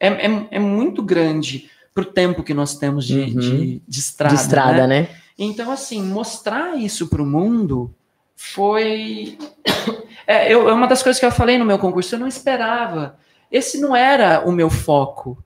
é, 0.00 0.08
é, 0.08 0.48
é- 0.50 0.58
muito 0.58 1.04
grande 1.04 1.70
para 1.94 2.02
o 2.02 2.06
tempo 2.06 2.42
que 2.42 2.52
nós 2.52 2.76
temos 2.76 3.06
de, 3.06 3.20
Uhum. 3.20 3.38
de, 3.38 3.82
de 3.86 4.00
estrada. 4.00 4.34
de 4.34 4.40
estrada, 4.40 4.86
né? 4.88 5.02
né? 5.02 5.08
Então, 5.38 5.70
assim, 5.70 6.02
mostrar 6.02 6.76
isso 6.76 7.06
para 7.06 7.22
o 7.22 7.26
mundo 7.26 7.94
foi. 8.34 9.38
É, 10.28 10.52
eu, 10.52 10.68
é 10.68 10.72
uma 10.72 10.88
das 10.88 11.04
coisas 11.04 11.20
que 11.20 11.24
eu 11.24 11.30
falei 11.30 11.56
no 11.56 11.64
meu 11.64 11.78
concurso, 11.78 12.16
eu 12.16 12.18
não 12.18 12.26
esperava. 12.26 13.16
Esse 13.48 13.80
não 13.80 13.94
era 13.94 14.44
o 14.44 14.50
meu 14.50 14.68
foco. 14.68 15.38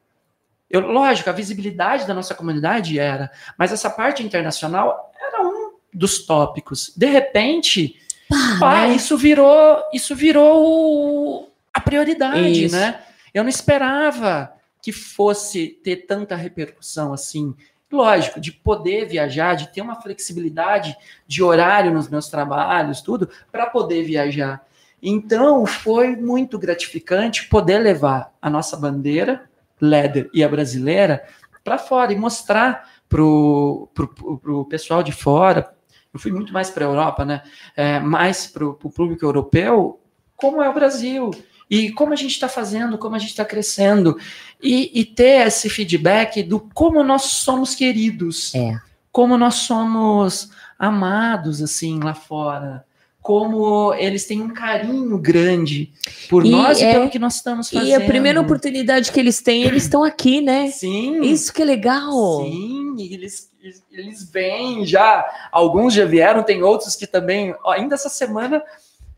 Eu, 0.70 0.80
lógico, 0.80 1.28
a 1.28 1.34
visibilidade 1.34 2.06
da 2.06 2.14
nossa 2.14 2.34
comunidade 2.34 2.98
era, 2.98 3.30
mas 3.58 3.72
essa 3.72 3.90
parte 3.90 4.22
internacional 4.22 5.09
dos 5.93 6.24
tópicos. 6.24 6.93
De 6.97 7.07
repente, 7.07 7.97
pá, 8.59 8.88
isso 8.88 9.16
virou, 9.16 9.82
isso 9.93 10.14
virou 10.14 11.53
a 11.72 11.80
prioridade, 11.80 12.64
Isso. 12.64 12.74
né? 12.74 13.01
Eu 13.32 13.43
não 13.43 13.51
esperava 13.51 14.53
que 14.82 14.93
fosse 14.93 15.68
ter 15.84 16.07
tanta 16.07 16.34
repercussão 16.34 17.12
assim. 17.12 17.55
Lógico, 17.93 18.41
de 18.41 18.53
poder 18.53 19.07
viajar, 19.07 19.55
de 19.55 19.72
ter 19.72 19.80
uma 19.80 20.01
flexibilidade 20.01 20.97
de 21.26 21.43
horário 21.43 21.93
nos 21.93 22.09
meus 22.09 22.28
trabalhos, 22.28 23.01
tudo, 23.01 23.28
para 23.51 23.66
poder 23.66 24.05
viajar. 24.05 24.64
Então, 25.03 25.66
foi 25.66 26.14
muito 26.14 26.59
gratificante 26.59 27.49
poder 27.49 27.78
levar 27.78 28.32
a 28.41 28.49
nossa 28.49 28.76
bandeira, 28.76 29.49
Leather 29.80 30.30
e 30.32 30.45
a 30.45 30.49
brasileira, 30.49 31.24
para 31.64 31.78
fora 31.78 32.12
e 32.12 32.16
mostrar 32.16 32.88
para 33.09 33.22
o 33.22 34.66
pessoal 34.68 35.03
de 35.03 35.11
fora. 35.11 35.74
Eu 36.12 36.18
fui 36.18 36.32
muito 36.32 36.52
mais 36.52 36.70
para 36.70 36.84
a 36.84 36.88
Europa, 36.88 37.24
né? 37.24 37.42
É, 37.76 38.00
mais 38.00 38.46
para 38.46 38.66
o 38.66 38.74
público 38.74 39.24
europeu, 39.24 40.00
como 40.36 40.62
é 40.62 40.68
o 40.68 40.74
Brasil. 40.74 41.30
E 41.70 41.92
como 41.92 42.12
a 42.12 42.16
gente 42.16 42.32
está 42.32 42.48
fazendo, 42.48 42.98
como 42.98 43.14
a 43.14 43.18
gente 43.18 43.30
está 43.30 43.44
crescendo. 43.44 44.18
E, 44.61 44.90
e 45.00 45.04
ter 45.04 45.46
esse 45.46 45.70
feedback 45.70 46.42
do 46.42 46.58
como 46.74 47.04
nós 47.04 47.22
somos 47.22 47.76
queridos. 47.76 48.52
É. 48.54 48.76
Como 49.12 49.38
nós 49.38 49.54
somos 49.54 50.50
amados, 50.76 51.62
assim, 51.62 52.00
lá 52.00 52.14
fora. 52.14 52.84
Como 53.22 53.92
eles 53.94 54.26
têm 54.26 54.40
um 54.40 54.48
carinho 54.54 55.18
grande 55.18 55.92
por 56.28 56.44
E 56.44 56.50
nós 56.50 56.80
é- 56.80 56.90
e 56.90 56.92
pelo 56.94 57.10
que 57.10 57.18
nós 57.18 57.36
estamos 57.36 57.68
fazendo. 57.68 57.88
E 57.88 57.94
a 57.94 58.00
primeira 58.00 58.40
oportunidade 58.40 59.12
que 59.12 59.20
eles 59.20 59.42
têm, 59.42 59.62
eles 59.64 59.82
estão 59.82 60.02
aqui, 60.02 60.40
né? 60.40 60.68
Sim. 60.70 61.20
Isso 61.22 61.52
que 61.52 61.60
é 61.60 61.64
legal. 61.66 62.42
Sim, 62.44 62.96
eles, 62.98 63.50
eles- 63.62 63.84
eles 63.92 64.30
vêm 64.30 64.86
já. 64.86 65.24
Alguns 65.52 65.92
já 65.92 66.06
vieram, 66.06 66.42
tem 66.42 66.62
outros 66.62 66.96
que 66.96 67.06
também. 67.06 67.54
ó, 67.62 67.72
ainda 67.72 67.94
essa 67.94 68.08
semana 68.08 68.62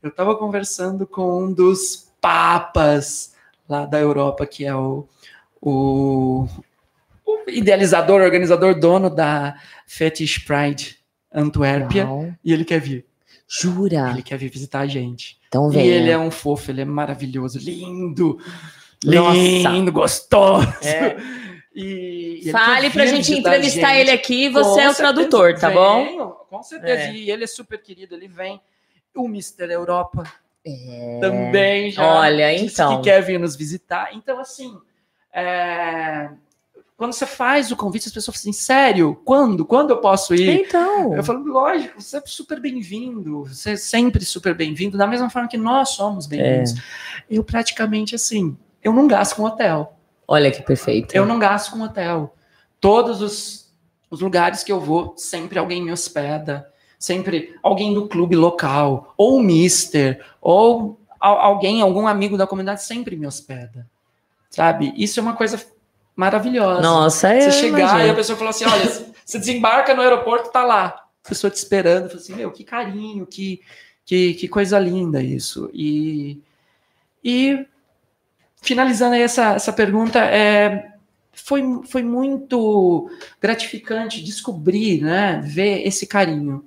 eu 0.03 0.09
estava 0.09 0.34
conversando 0.36 1.07
com 1.07 1.44
um 1.44 1.53
dos 1.53 2.09
papas 2.20 3.32
lá 3.68 3.86
da 3.86 4.00
Europa, 4.00 4.44
que 4.46 4.64
é 4.64 4.74
o, 4.74 5.07
o, 5.61 6.46
o 7.24 7.38
idealizador, 7.48 8.20
organizador, 8.20 8.74
dono 8.78 9.09
da 9.09 9.55
Fetish 9.86 10.38
Pride 10.38 10.96
Antuérpia, 11.32 12.05
Uau. 12.07 12.32
e 12.44 12.53
ele 12.53 12.64
quer 12.64 12.80
vir. 12.80 13.07
Jura? 13.61 14.11
Ele 14.11 14.22
quer 14.22 14.38
vir 14.38 14.48
visitar 14.50 14.80
a 14.80 14.86
gente. 14.86 15.38
Então 15.48 15.68
E 15.70 15.74
vem. 15.74 15.86
ele 15.86 16.11
é 16.11 16.16
um 16.18 16.30
fofo, 16.30 16.70
ele 16.70 16.80
é 16.80 16.84
maravilhoso, 16.84 17.59
lindo, 17.59 18.38
Nossa. 19.05 19.36
lindo, 19.36 19.92
gostoso. 19.92 20.66
É. 20.82 21.16
E, 21.74 22.40
e 22.44 22.50
Fale 22.50 22.90
pra 22.90 23.07
gente 23.07 23.32
entrevistar 23.32 23.88
gente. 23.94 24.00
ele 24.00 24.11
aqui 24.11 24.44
e 24.44 24.48
você 24.48 24.80
é 24.80 24.84
Com 24.86 24.92
o 24.92 24.94
tradutor, 24.94 25.55
tá 25.55 25.61
certeza. 25.70 25.80
bom? 25.80 26.30
Com 26.48 26.62
certeza. 26.62 27.03
É. 27.03 27.12
E 27.14 27.30
ele 27.30 27.44
é 27.44 27.46
super 27.46 27.80
querido, 27.80 28.14
ele 28.14 28.28
vem. 28.28 28.61
O 29.14 29.26
Mr. 29.26 29.70
Europa 29.70 30.22
É. 30.66 31.18
também 31.20 31.90
já 31.90 32.05
Olha, 32.07 32.55
disse 32.55 32.74
então. 32.74 32.96
que 32.98 33.05
quer 33.11 33.22
vir 33.22 33.38
nos 33.38 33.57
visitar. 33.57 34.11
Então, 34.14 34.38
assim, 34.38 34.74
é, 35.32 36.28
quando 37.03 37.14
você 37.14 37.26
faz 37.26 37.72
o 37.72 37.76
convite, 37.76 38.07
as 38.07 38.12
pessoas 38.12 38.36
falam 38.36 38.40
assim, 38.42 38.53
sério? 38.53 39.20
Quando? 39.24 39.64
Quando 39.64 39.90
eu 39.90 39.96
posso 39.96 40.36
ir? 40.36 40.66
Então. 40.66 41.12
Eu 41.16 41.24
falo, 41.24 41.44
lógico, 41.44 42.00
você 42.00 42.18
é 42.18 42.22
super 42.24 42.61
bem-vindo, 42.61 43.42
você 43.44 43.72
é 43.72 43.76
sempre 43.76 44.24
super 44.24 44.55
bem-vindo, 44.55 44.96
da 44.96 45.05
mesma 45.05 45.28
forma 45.28 45.48
que 45.48 45.57
nós 45.57 45.88
somos 45.88 46.28
bem-vindos. 46.28 46.74
Eu 47.28 47.42
praticamente, 47.42 48.14
assim, 48.14 48.57
eu 48.84 48.92
não 48.92 49.09
gasto 49.09 49.34
com 49.34 49.42
hotel. 49.42 49.98
Olha 50.28 50.48
que 50.53 50.62
perfeito. 50.62 51.12
Eu 51.12 51.26
não 51.26 51.40
gasto 51.40 51.72
com 51.72 51.80
hotel. 51.82 52.36
Todos 52.80 53.20
os, 53.20 53.74
os 54.09 54.20
lugares 54.20 54.62
que 54.62 54.70
eu 54.70 54.78
vou, 54.78 55.14
sempre 55.16 55.59
alguém 55.59 55.82
me 55.82 55.90
hospeda. 55.90 56.70
Sempre 57.00 57.57
alguém 57.64 57.92
do 57.92 58.07
clube 58.07 58.36
local, 58.36 59.12
ou 59.16 59.38
o 59.38 59.42
mister, 59.42 60.24
ou 60.40 61.00
al- 61.18 61.40
alguém, 61.40 61.82
algum 61.82 62.07
amigo 62.07 62.36
da 62.36 62.46
comunidade 62.46 62.84
sempre 62.84 63.16
me 63.16 63.26
hospeda. 63.26 63.88
Sabe? 64.48 64.94
Isso 64.96 65.18
é 65.18 65.22
uma 65.22 65.34
coisa 65.34 65.61
maravilhosa. 66.15 66.83
Nossa, 66.83 67.29
é. 67.29 67.51
Você 67.51 67.53
chegar 67.53 68.07
e 68.07 68.11
a 68.11 68.15
pessoa 68.15 68.39
fala 68.39 68.51
assim: 68.51 68.65
olha, 68.65 68.85
você 69.25 69.39
desembarca 69.39 69.95
no 69.95 70.03
aeroporto, 70.03 70.51
tá 70.51 70.65
lá. 70.65 71.05
A 71.25 71.29
pessoa 71.29 71.51
te 71.51 71.57
esperando. 71.57 72.09
Fala 72.09 72.21
assim: 72.21 72.35
meu, 72.35 72.51
que 72.51 72.65
carinho, 72.65 73.27
que, 73.27 73.61
que, 74.05 74.35
que 74.35 74.49
coisa 74.49 74.79
linda 74.79 75.23
isso. 75.23 75.71
E, 75.73 76.41
e 77.23 77.67
finalizando 78.61 79.15
aí 79.15 79.23
essa, 79.23 79.55
essa 79.55 79.73
pergunta, 79.73 80.19
é, 80.21 80.93
foi, 81.33 81.63
foi 81.87 82.03
muito 82.03 83.11
gratificante 83.41 84.23
descobrir, 84.23 85.03
né, 85.03 85.41
ver 85.45 85.87
esse 85.87 86.07
carinho 86.07 86.65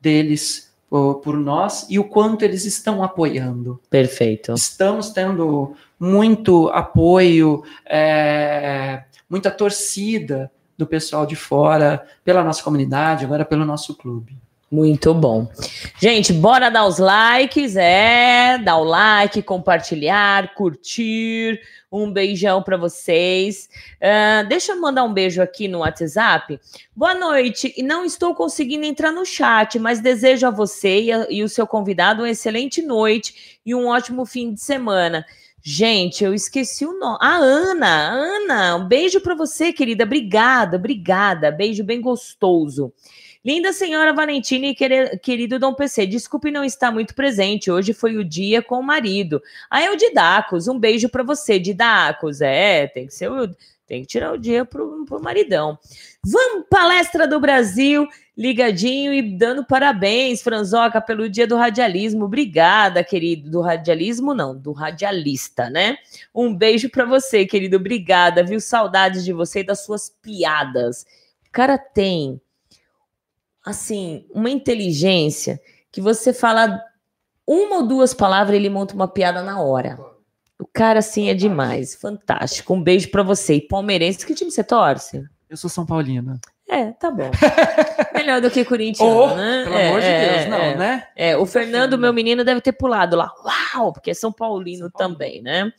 deles 0.00 0.72
por, 0.88 1.16
por 1.16 1.36
nós 1.36 1.86
e 1.90 1.98
o 1.98 2.04
quanto 2.04 2.42
eles 2.42 2.64
estão 2.64 3.02
apoiando. 3.02 3.80
Perfeito. 3.90 4.52
Estamos 4.52 5.10
tendo 5.10 5.74
muito 5.98 6.68
apoio, 6.68 7.62
é, 7.86 9.04
muita 9.28 9.50
torcida 9.50 10.50
do 10.76 10.86
pessoal 10.86 11.24
de 11.26 11.36
fora, 11.36 12.04
pela 12.24 12.42
nossa 12.42 12.62
comunidade, 12.62 13.24
agora 13.24 13.44
pelo 13.44 13.64
nosso 13.64 13.94
clube. 13.96 14.36
Muito 14.72 15.14
bom. 15.14 15.48
Gente, 16.00 16.32
bora 16.32 16.68
dar 16.68 16.84
os 16.84 16.98
likes, 16.98 17.76
é, 17.76 18.58
dar 18.58 18.76
o 18.78 18.82
like, 18.84 19.40
compartilhar, 19.40 20.52
curtir. 20.54 21.60
Um 21.92 22.10
beijão 22.10 22.60
para 22.60 22.76
vocês. 22.76 23.68
Ah, 24.02 24.42
deixa 24.48 24.72
eu 24.72 24.80
mandar 24.80 25.04
um 25.04 25.12
beijo 25.12 25.40
aqui 25.40 25.68
no 25.68 25.78
WhatsApp. 25.78 26.58
Boa 26.96 27.14
noite. 27.14 27.72
E 27.76 27.84
não 27.84 28.04
estou 28.04 28.34
conseguindo 28.34 28.84
entrar 28.84 29.12
no 29.12 29.24
chat, 29.24 29.78
mas 29.78 30.00
desejo 30.00 30.44
a 30.44 30.50
você 30.50 31.02
e, 31.02 31.12
a- 31.12 31.26
e 31.30 31.44
o 31.44 31.48
seu 31.48 31.68
convidado 31.68 32.22
uma 32.22 32.30
excelente 32.30 32.82
noite 32.82 33.60
e 33.64 33.76
um 33.76 33.86
ótimo 33.86 34.26
fim 34.26 34.52
de 34.52 34.60
semana. 34.60 35.24
Gente, 35.66 36.22
eu 36.22 36.34
esqueci 36.34 36.84
o 36.84 36.98
nome. 36.98 37.16
A 37.22 37.36
Ana, 37.36 38.10
Ana, 38.10 38.76
um 38.76 38.86
beijo 38.86 39.18
para 39.18 39.34
você, 39.34 39.72
querida. 39.72 40.04
Obrigada, 40.04 40.76
obrigada. 40.76 41.50
Beijo 41.50 41.82
bem 41.82 42.02
gostoso. 42.02 42.92
Linda 43.42 43.72
senhora 43.72 44.12
Valentina 44.12 44.66
e 44.66 44.74
querido 45.18 45.58
Dom 45.58 45.72
PC, 45.72 46.06
desculpe 46.06 46.50
não 46.50 46.64
estar 46.64 46.90
muito 46.92 47.14
presente. 47.14 47.70
Hoje 47.70 47.94
foi 47.94 48.18
o 48.18 48.24
dia 48.24 48.60
com 48.60 48.78
o 48.78 48.82
marido. 48.82 49.42
Ah, 49.70 49.82
é 49.82 49.90
o 49.90 49.96
Didacos. 49.96 50.68
Um 50.68 50.78
beijo 50.78 51.08
para 51.08 51.22
você, 51.22 51.58
Didacos. 51.58 52.42
É, 52.42 52.86
tem 52.86 53.06
que 53.06 53.14
ser 53.14 53.30
o, 53.30 53.48
tem 53.86 54.02
que 54.02 54.08
tirar 54.08 54.32
o 54.32 54.38
dia 54.38 54.64
pro, 54.64 55.04
pro 55.04 55.22
maridão. 55.22 55.78
Vamos, 56.24 56.66
palestra 56.70 57.28
do 57.28 57.38
Brasil, 57.38 58.06
ligadinho 58.36 59.12
e 59.12 59.22
dando 59.36 59.64
parabéns, 59.64 60.42
Franzoca, 60.42 61.00
pelo 61.00 61.28
dia 61.28 61.46
do 61.46 61.56
radialismo. 61.56 62.24
Obrigada, 62.24 63.04
querido. 63.04 63.50
Do 63.50 63.60
radialismo, 63.60 64.32
não, 64.34 64.56
do 64.56 64.72
radialista, 64.72 65.68
né? 65.68 65.98
Um 66.34 66.54
beijo 66.54 66.88
para 66.88 67.04
você, 67.04 67.44
querido. 67.44 67.76
Obrigada, 67.76 68.42
viu? 68.42 68.60
Saudades 68.60 69.24
de 69.24 69.32
você 69.32 69.60
e 69.60 69.64
das 69.64 69.84
suas 69.84 70.08
piadas. 70.08 71.06
O 71.46 71.52
cara 71.52 71.76
tem 71.76 72.40
assim, 73.64 74.26
uma 74.30 74.50
inteligência 74.50 75.60
que 75.90 76.00
você 76.00 76.32
fala 76.32 76.82
uma 77.46 77.76
ou 77.76 77.86
duas 77.86 78.12
palavras, 78.12 78.56
ele 78.56 78.68
monta 78.68 78.94
uma 78.94 79.08
piada 79.08 79.42
na 79.42 79.60
hora. 79.60 80.13
O 80.58 80.66
cara, 80.66 81.00
assim, 81.00 81.28
é 81.28 81.34
demais. 81.34 81.94
Fantástico. 81.94 82.74
Um 82.74 82.82
beijo 82.82 83.10
pra 83.10 83.22
você. 83.22 83.54
E 83.54 83.60
palmeirense, 83.60 84.24
que 84.24 84.34
time 84.34 84.50
você 84.50 84.62
torce? 84.64 85.22
Eu 85.50 85.56
sou 85.56 85.68
São 85.68 85.84
Paulino. 85.84 86.38
É, 86.66 86.92
tá 86.92 87.10
bom. 87.10 87.30
Melhor 88.14 88.40
do 88.40 88.50
que 88.50 88.64
corintiano, 88.64 89.10
Oh, 89.10 89.34
né? 89.34 89.64
pelo 89.64 89.74
É, 89.76 89.88
amor 89.88 90.00
de 90.00 90.06
é, 90.06 90.28
Deus, 90.38 90.50
não, 90.50 90.58
é. 90.58 90.76
né? 90.76 91.06
É, 91.14 91.36
o 91.36 91.44
Fernando, 91.44 91.98
meu 91.98 92.10
menino, 92.12 92.42
deve 92.42 92.60
ter 92.62 92.72
pulado 92.72 93.14
lá. 93.16 93.30
Uau! 93.74 93.92
Porque 93.92 94.10
é 94.12 94.14
São 94.14 94.32
Paulino 94.32 94.90
também, 94.90 95.42
né? 95.42 95.70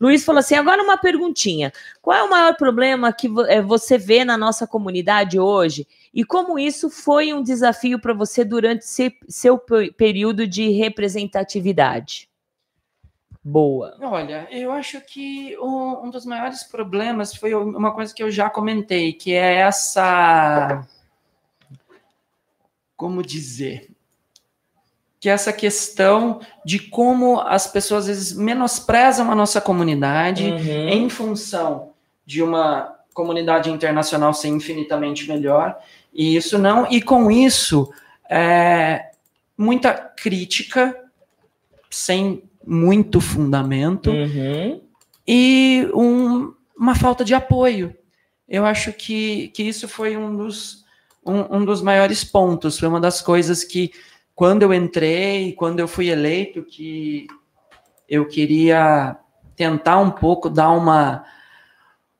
Luiz 0.00 0.24
falou 0.24 0.38
assim: 0.38 0.54
agora 0.54 0.80
uma 0.82 0.96
perguntinha. 0.96 1.72
Qual 2.00 2.16
é 2.16 2.22
o 2.22 2.30
maior 2.30 2.54
problema 2.56 3.12
que 3.12 3.28
eh, 3.48 3.60
você 3.60 3.98
vê 3.98 4.24
na 4.24 4.36
nossa 4.38 4.64
comunidade 4.66 5.40
hoje? 5.40 5.88
E 6.14 6.24
como 6.24 6.56
isso 6.58 6.88
foi 6.88 7.32
um 7.32 7.42
desafio 7.42 7.98
para 8.00 8.14
você 8.14 8.44
durante 8.44 8.86
se- 8.86 9.12
seu 9.28 9.58
pe- 9.58 9.90
período 9.92 10.46
de 10.46 10.70
representatividade? 10.70 12.27
Boa. 13.50 13.96
Olha, 14.02 14.46
eu 14.50 14.70
acho 14.70 15.00
que 15.00 15.56
um, 15.58 16.04
um 16.06 16.10
dos 16.10 16.26
maiores 16.26 16.62
problemas 16.64 17.34
foi 17.34 17.54
uma 17.54 17.92
coisa 17.92 18.14
que 18.14 18.22
eu 18.22 18.30
já 18.30 18.50
comentei, 18.50 19.12
que 19.14 19.32
é 19.32 19.54
essa. 19.54 20.86
Como 22.94 23.22
dizer? 23.22 23.88
Que 25.18 25.30
é 25.30 25.32
essa 25.32 25.52
questão 25.52 26.40
de 26.64 26.78
como 26.78 27.40
as 27.40 27.66
pessoas 27.66 28.00
às 28.02 28.06
vezes 28.08 28.32
menosprezam 28.36 29.30
a 29.30 29.34
nossa 29.34 29.60
comunidade 29.60 30.44
Uhum. 30.50 30.88
em 30.88 31.08
função 31.08 31.92
de 32.26 32.42
uma 32.42 32.96
comunidade 33.14 33.70
internacional 33.70 34.34
ser 34.34 34.48
infinitamente 34.48 35.26
melhor. 35.26 35.78
E 36.12 36.36
isso 36.36 36.58
não. 36.58 36.86
E 36.90 37.00
com 37.00 37.30
isso, 37.30 37.90
é, 38.28 39.10
muita 39.56 39.94
crítica 39.94 40.94
sem 41.90 42.47
muito 42.68 43.20
fundamento 43.20 44.10
Uhum. 44.10 44.80
e 45.26 45.88
um- 45.94 46.52
uma 46.76 46.94
falta 46.94 47.24
de 47.24 47.34
apoio. 47.34 47.94
Eu 48.48 48.64
acho 48.66 48.92
que, 48.92 49.48
que 49.48 49.62
isso 49.62 49.88
foi 49.88 50.16
um 50.16 50.36
dos, 50.36 50.84
um, 51.24 51.56
um 51.58 51.64
dos 51.64 51.80
maiores 51.82 52.22
pontos, 52.24 52.78
foi 52.78 52.88
uma 52.88 53.00
das 53.00 53.20
coisas 53.22 53.64
que, 53.64 53.90
quando 54.34 54.62
eu 54.62 54.72
entrei, 54.72 55.52
quando 55.54 55.80
eu 55.80 55.88
fui 55.88 56.08
eleito, 56.08 56.62
que 56.62 57.26
eu 58.08 58.26
queria 58.26 59.16
tentar 59.56 59.98
um 59.98 60.10
pouco 60.10 60.48
dar 60.48 60.70
uma, 60.70 61.24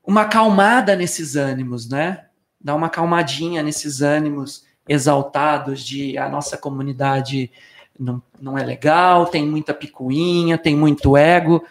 uma 0.05 0.23
acalmada 0.23 0.97
nesses 0.97 1.37
ânimos, 1.37 1.89
né? 1.89 2.25
Dar 2.61 2.75
uma 2.75 2.89
acalmadinha 2.89 3.63
nesses 3.63 4.01
ânimos 4.03 4.67
exaltados 4.89 5.85
de 5.85 6.19
a 6.19 6.29
nossa 6.29 6.57
comunidade 6.59 7.51
não, 7.99 8.23
não 8.41 8.57
é 8.57 8.65
legal, 8.65 9.27
tem 9.27 9.47
muita 9.47 9.75
picuinha, 9.75 10.57
tem 10.57 10.77
muito 10.77 11.17
ego. 11.17 11.65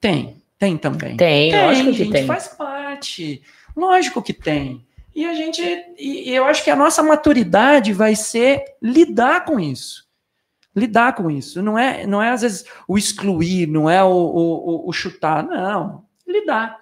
Tem, 0.00 0.42
tem 0.58 0.76
também. 0.76 1.16
Tem, 1.16 1.52
lógico 1.52 1.90
que 1.90 1.98
gente, 1.98 2.12
tem. 2.12 2.26
Faz 2.26 2.48
parte. 2.48 3.42
Lógico 3.76 4.22
que 4.22 4.32
tem. 4.32 4.86
E 5.14 5.24
a 5.24 5.34
gente, 5.34 5.62
e, 5.98 6.30
eu 6.30 6.44
acho 6.44 6.62
que 6.62 6.70
a 6.70 6.76
nossa 6.76 7.02
maturidade 7.02 7.92
vai 7.92 8.14
ser 8.14 8.62
lidar 8.82 9.44
com 9.44 9.58
isso. 9.58 10.06
Lidar 10.74 11.14
com 11.14 11.30
isso. 11.30 11.62
Não 11.62 11.78
é, 11.78 12.06
não 12.06 12.22
é 12.22 12.30
às 12.30 12.42
vezes 12.42 12.64
o 12.86 12.98
excluir, 12.98 13.66
não 13.66 13.88
é 13.88 14.04
o, 14.04 14.08
o, 14.10 14.88
o- 14.88 14.92
chutar, 14.92 15.42
não. 15.42 16.04
Lidar. 16.26 16.76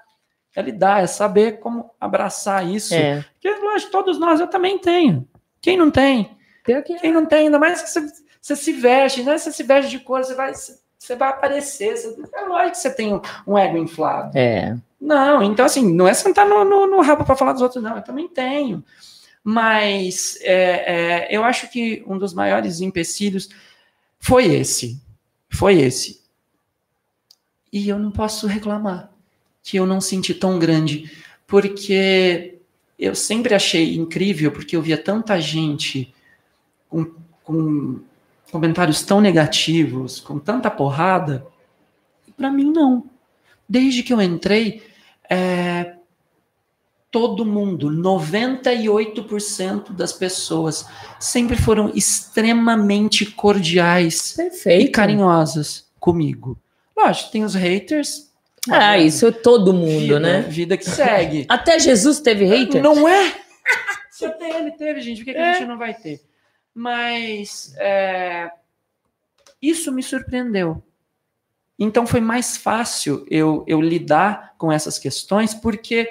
É 0.57 0.63
lidar, 0.63 1.03
é 1.03 1.07
saber 1.07 1.61
como 1.61 1.91
abraçar 2.01 2.69
isso. 2.69 2.93
É. 2.95 3.25
Porque, 3.35 3.49
lógico, 3.61 3.93
todos 3.93 4.19
nós, 4.19 4.41
eu 4.41 4.49
também 4.49 4.79
tenho. 4.79 5.29
Quem 5.61 5.77
não 5.77 5.91
tem? 5.91 6.37
Que 6.65 6.73
é. 6.73 6.83
Quem 6.83 7.13
não 7.13 7.27
tem, 7.27 7.47
ainda 7.47 7.59
mais 7.59 7.83
que 7.83 7.91
você, 7.91 8.01
você 8.45 8.57
se 8.57 8.73
veste, 8.75 9.23
né? 9.23 9.39
Você 9.39 9.51
se 9.51 9.63
veste 9.63 9.91
de 9.91 9.99
cor, 10.01 10.23
você 10.23 10.35
vai, 10.35 10.53
você 10.53 11.17
vai 11.17 11.31
aparecer. 11.31 11.97
Você, 11.97 12.15
é 12.35 12.41
lógico 12.43 12.73
que 12.73 12.77
você 12.77 12.91
tem 12.91 13.19
um, 13.47 13.57
ego 13.57 13.79
inflado. 13.79 14.37
É. 14.37 14.77
Não, 15.01 15.43
então 15.43 15.65
assim, 15.65 15.91
não 15.95 16.07
é 16.07 16.13
sentar 16.13 16.47
no, 16.47 16.63
no, 16.63 16.87
no 16.87 17.01
rabo 17.01 17.25
para 17.25 17.37
falar 17.37 17.55
dos 17.55 17.63
outros, 17.63 17.83
não. 17.83 17.97
Eu 17.97 18.03
também 18.03 18.29
tenho. 18.29 18.85
Mas 19.43 20.39
é, 20.43 21.25
é, 21.25 21.29
eu 21.35 21.43
acho 21.43 21.71
que 21.71 22.05
um 22.07 22.19
dos 22.19 22.35
maiores 22.35 22.83
empecilhos 22.83 23.49
foi 24.19 24.45
esse. 24.45 25.01
Foi 25.49 25.81
esse. 25.81 26.23
E 27.73 27.89
eu 27.89 27.99
não 27.99 28.11
posso 28.11 28.47
reclamar 28.47 29.11
que 29.63 29.79
eu 29.79 29.87
não 29.87 30.03
senti 30.03 30.35
tão 30.35 30.59
grande, 30.59 31.11
porque 31.47 32.59
eu 32.99 33.15
sempre 33.15 33.55
achei 33.55 33.97
incrível, 33.97 34.53
porque 34.53 34.77
eu 34.77 34.83
via 34.83 34.99
tanta 34.99 35.41
gente 35.41 36.15
com, 36.91 37.11
com 37.43 38.01
comentários 38.55 39.03
tão 39.03 39.21
negativos, 39.21 40.21
com 40.21 40.39
tanta 40.39 40.71
porrada, 40.71 41.45
para 42.37 42.53
mim 42.53 42.71
não. 42.71 43.05
Desde 43.69 44.05
que 44.05 44.13
eu 44.13 44.23
entrei, 44.23 44.81
é, 45.29 45.95
todo 47.11 47.45
mundo, 47.45 47.91
98% 47.91 49.91
das 49.91 50.13
pessoas 50.13 50.87
sempre 51.19 51.57
foram 51.57 51.91
extremamente 51.97 53.27
cordiais 53.27 54.35
Perfeito. 54.37 54.85
e 54.85 54.89
carinhosas 54.89 55.89
comigo. 55.99 56.57
Lógico, 56.97 57.33
tem 57.33 57.43
os 57.43 57.57
haters. 57.57 58.31
Ah, 58.71 58.97
isso 58.97 59.27
é 59.27 59.33
todo 59.33 59.75
mundo, 59.75 59.99
vida, 59.99 60.21
né? 60.21 60.43
Vida 60.43 60.77
que 60.77 60.89
segue. 60.89 61.45
Até 61.51 61.81
Jesus 61.81 62.21
teve 62.21 62.45
hater? 62.45 62.81
Não 62.81 63.09
é? 63.09 63.35
Se 64.13 64.25
até 64.25 64.61
ele 64.61 64.71
teve, 64.71 65.01
gente, 65.01 65.19
por 65.19 65.25
que, 65.25 65.33
que 65.33 65.39
É. 65.39 65.51
a 65.51 65.55
gente 65.55 65.67
não 65.67 65.77
vai 65.77 65.93
ter? 65.93 66.21
Mas 66.75 67.75
é, 67.79 68.51
isso 69.63 69.93
me 69.93 70.03
surpreendeu. 70.03 70.83
Então 71.79 72.07
foi 72.07 72.21
mais 72.21 72.57
fácil 72.57 73.25
eu, 73.31 73.65
eu 73.67 73.81
lidar 73.81 74.55
com 74.59 74.71
essas 74.71 74.99
questões, 74.99 75.55
porque 75.55 76.09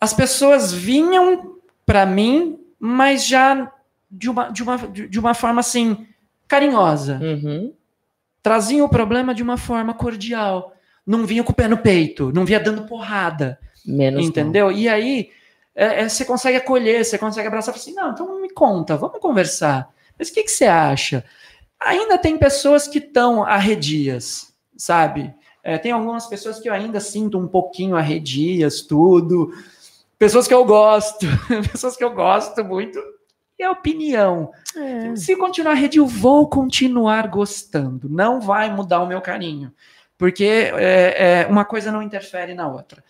as 0.00 0.12
pessoas 0.12 0.72
vinham 0.72 1.56
para 1.84 2.04
mim, 2.04 2.58
mas 2.78 3.26
já 3.26 3.72
de 4.10 4.30
uma, 4.30 4.50
de, 4.50 4.62
uma, 4.62 4.76
de 4.76 5.18
uma 5.18 5.34
forma 5.34 5.60
assim, 5.60 6.06
carinhosa. 6.46 7.20
Uhum. 7.22 7.72
Traziam 8.42 8.86
o 8.86 8.90
problema 8.90 9.34
de 9.34 9.42
uma 9.42 9.56
forma 9.56 9.92
cordial. 9.92 10.74
Não 11.06 11.26
vinha 11.26 11.42
com 11.42 11.52
o 11.52 11.54
pé 11.54 11.68
no 11.68 11.78
peito, 11.78 12.32
não 12.32 12.44
vinha 12.44 12.60
dando 12.60 12.86
porrada. 12.86 13.58
Menos. 13.84 14.24
Entendeu? 14.24 14.70
E 14.72 14.88
aí 14.88 15.30
é, 15.76 16.02
é, 16.02 16.08
você 16.08 16.24
consegue 16.24 16.56
acolher, 16.56 17.04
você 17.04 17.18
consegue 17.18 17.46
abraçar 17.46 17.74
assim: 17.74 17.92
não, 17.92 18.10
então 18.10 18.40
me 18.40 18.50
conta, 18.50 18.96
vamos 18.96 19.20
conversar. 19.20 19.90
Mas 20.18 20.30
o 20.30 20.32
que, 20.32 20.42
que 20.42 20.50
você 20.50 20.64
acha? 20.64 21.22
Ainda 21.78 22.16
tem 22.16 22.38
pessoas 22.38 22.88
que 22.88 22.96
estão 22.96 23.44
arredias, 23.44 24.54
sabe? 24.74 25.34
É, 25.62 25.76
tem 25.76 25.92
algumas 25.92 26.26
pessoas 26.26 26.58
que 26.58 26.68
eu 26.68 26.72
ainda 26.72 26.98
sinto 26.98 27.38
um 27.38 27.46
pouquinho 27.46 27.94
arredias, 27.94 28.80
tudo. 28.80 29.52
Pessoas 30.18 30.48
que 30.48 30.54
eu 30.54 30.64
gosto, 30.64 31.26
pessoas 31.70 31.94
que 31.94 32.02
eu 32.02 32.14
gosto 32.14 32.64
muito. 32.64 32.98
E 33.58 33.62
a 33.62 33.70
opinião. 33.70 34.50
É. 34.74 35.14
Se 35.14 35.36
continuar 35.36 35.72
arredio, 35.72 36.04
eu 36.04 36.06
vou 36.06 36.48
continuar 36.48 37.28
gostando. 37.28 38.08
Não 38.08 38.40
vai 38.40 38.74
mudar 38.74 39.02
o 39.02 39.06
meu 39.06 39.20
carinho. 39.20 39.72
Porque 40.16 40.44
é, 40.44 41.42
é, 41.42 41.46
uma 41.46 41.64
coisa 41.64 41.92
não 41.92 42.02
interfere 42.02 42.54
na 42.54 42.66
outra. 42.66 43.04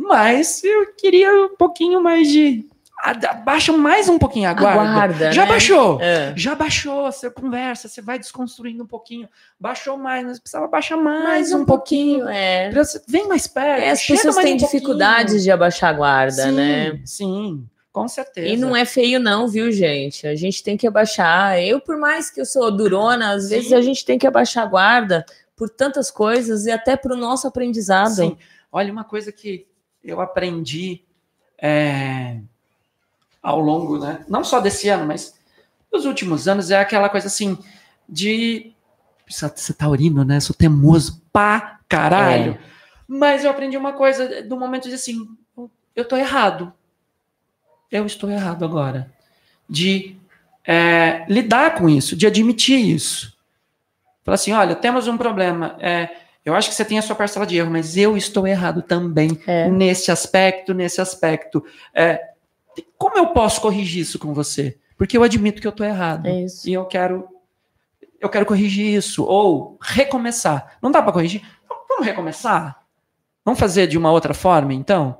Mas 0.00 0.64
eu 0.64 0.94
queria 0.96 1.30
um 1.44 1.56
pouquinho 1.56 2.02
mais 2.02 2.28
de. 2.28 2.66
Abaixa 3.02 3.72
mais 3.72 4.10
um 4.10 4.18
pouquinho 4.18 4.48
a 4.50 4.52
guarda. 4.52 4.80
Aguarda, 4.82 5.32
Já 5.32 5.42
né? 5.44 5.48
baixou. 5.48 5.98
É. 6.02 6.34
Já 6.36 6.54
baixou, 6.54 7.10
você 7.10 7.30
conversa, 7.30 7.88
você 7.88 8.02
vai 8.02 8.18
desconstruindo 8.18 8.84
um 8.84 8.86
pouquinho. 8.86 9.26
Baixou 9.58 9.96
mais, 9.96 10.26
mas 10.26 10.38
precisava 10.38 10.68
baixar 10.68 10.98
mais, 10.98 11.24
Mais 11.24 11.52
um, 11.52 11.60
um 11.60 11.64
pouquinho, 11.64 12.28
é. 12.28 12.68
Pra 12.70 12.84
você- 12.84 13.00
Vem 13.08 13.26
mais 13.26 13.46
perto. 13.46 13.82
É, 13.82 13.90
As 13.90 14.06
pessoas 14.06 14.36
têm 14.36 14.54
um 14.54 14.58
pouquinho. 14.58 14.70
dificuldades 14.70 15.42
de 15.42 15.50
abaixar 15.50 15.90
a 15.90 15.92
guarda, 15.94 16.42
sim, 16.42 16.52
né? 16.52 17.00
Sim, 17.06 17.66
com 17.90 18.06
certeza. 18.06 18.48
E 18.48 18.56
não 18.58 18.76
é 18.76 18.84
feio, 18.84 19.18
não, 19.18 19.48
viu, 19.48 19.72
gente? 19.72 20.26
A 20.26 20.34
gente 20.34 20.62
tem 20.62 20.76
que 20.76 20.86
abaixar. 20.86 21.58
Eu, 21.58 21.80
por 21.80 21.96
mais 21.96 22.30
que 22.30 22.38
eu 22.38 22.44
sou 22.44 22.70
durona, 22.70 23.32
às 23.32 23.44
Sim. 23.44 23.48
vezes 23.48 23.72
a 23.72 23.80
gente 23.80 24.04
tem 24.04 24.18
que 24.18 24.26
abaixar 24.26 24.64
a 24.64 24.68
guarda 24.68 25.24
por 25.56 25.70
tantas 25.70 26.10
coisas 26.10 26.66
e 26.66 26.70
até 26.70 26.96
para 26.98 27.14
o 27.14 27.16
nosso 27.18 27.46
aprendizado. 27.48 28.10
Sim. 28.14 28.36
Olha, 28.70 28.92
uma 28.92 29.04
coisa 29.04 29.32
que 29.32 29.66
eu 30.02 30.20
aprendi 30.20 31.02
é, 31.60 32.38
ao 33.42 33.60
longo, 33.60 33.98
né? 33.98 34.24
Não 34.28 34.42
só 34.42 34.60
desse 34.60 34.88
ano, 34.88 35.06
mas 35.06 35.38
dos 35.90 36.04
últimos 36.04 36.46
anos, 36.46 36.70
é 36.70 36.78
aquela 36.78 37.08
coisa 37.08 37.26
assim 37.26 37.58
de. 38.08 38.72
Você 39.28 39.48
tá 39.48 39.84
taurino, 39.84 40.24
né? 40.24 40.40
Sou 40.40 40.54
teimoso 40.54 41.22
pra 41.32 41.78
caralho. 41.88 42.52
É. 42.52 42.58
Mas 43.06 43.44
eu 43.44 43.50
aprendi 43.50 43.76
uma 43.76 43.92
coisa 43.92 44.42
do 44.42 44.56
momento 44.56 44.88
de 44.88 44.94
assim, 44.94 45.28
eu 45.94 46.04
tô 46.04 46.16
errado. 46.16 46.72
Eu 47.90 48.06
estou 48.06 48.30
errado 48.30 48.64
agora. 48.64 49.12
De 49.68 50.16
é, 50.64 51.24
lidar 51.28 51.74
com 51.74 51.88
isso, 51.88 52.16
de 52.16 52.26
admitir 52.26 52.78
isso. 52.78 53.36
Falar 54.22 54.34
assim, 54.34 54.52
olha, 54.52 54.76
temos 54.76 55.08
um 55.08 55.16
problema. 55.16 55.76
É, 55.80 56.16
eu 56.44 56.54
acho 56.54 56.68
que 56.68 56.74
você 56.74 56.84
tem 56.84 56.98
a 56.98 57.02
sua 57.02 57.14
parcela 57.16 57.46
de 57.46 57.56
erro, 57.56 57.70
mas 57.70 57.96
eu 57.96 58.16
estou 58.16 58.46
errado 58.46 58.82
também 58.82 59.38
É. 59.46 59.68
nesse 59.68 60.10
aspecto, 60.10 60.72
nesse 60.74 61.00
aspecto. 61.00 61.64
É, 61.94 62.20
como 62.96 63.16
eu 63.18 63.28
posso 63.28 63.60
corrigir 63.60 64.02
isso 64.02 64.18
com 64.18 64.32
você? 64.32 64.78
Porque 64.96 65.16
eu 65.16 65.22
admito 65.22 65.60
que 65.60 65.66
eu 65.66 65.70
estou 65.70 65.86
errado. 65.86 66.26
É. 66.26 66.46
E 66.64 66.72
eu 66.72 66.84
quero 66.84 67.26
eu 68.20 68.28
quero 68.28 68.44
corrigir 68.44 68.86
isso 68.94 69.24
ou 69.24 69.78
recomeçar. 69.80 70.76
Não 70.82 70.90
dá 70.90 71.00
para 71.00 71.12
corrigir? 71.12 71.42
Vamos 71.88 72.04
recomeçar? 72.04 72.78
Vamos 73.42 73.58
fazer 73.58 73.86
de 73.86 73.96
uma 73.96 74.12
outra 74.12 74.34
forma, 74.34 74.74
então? 74.74 75.18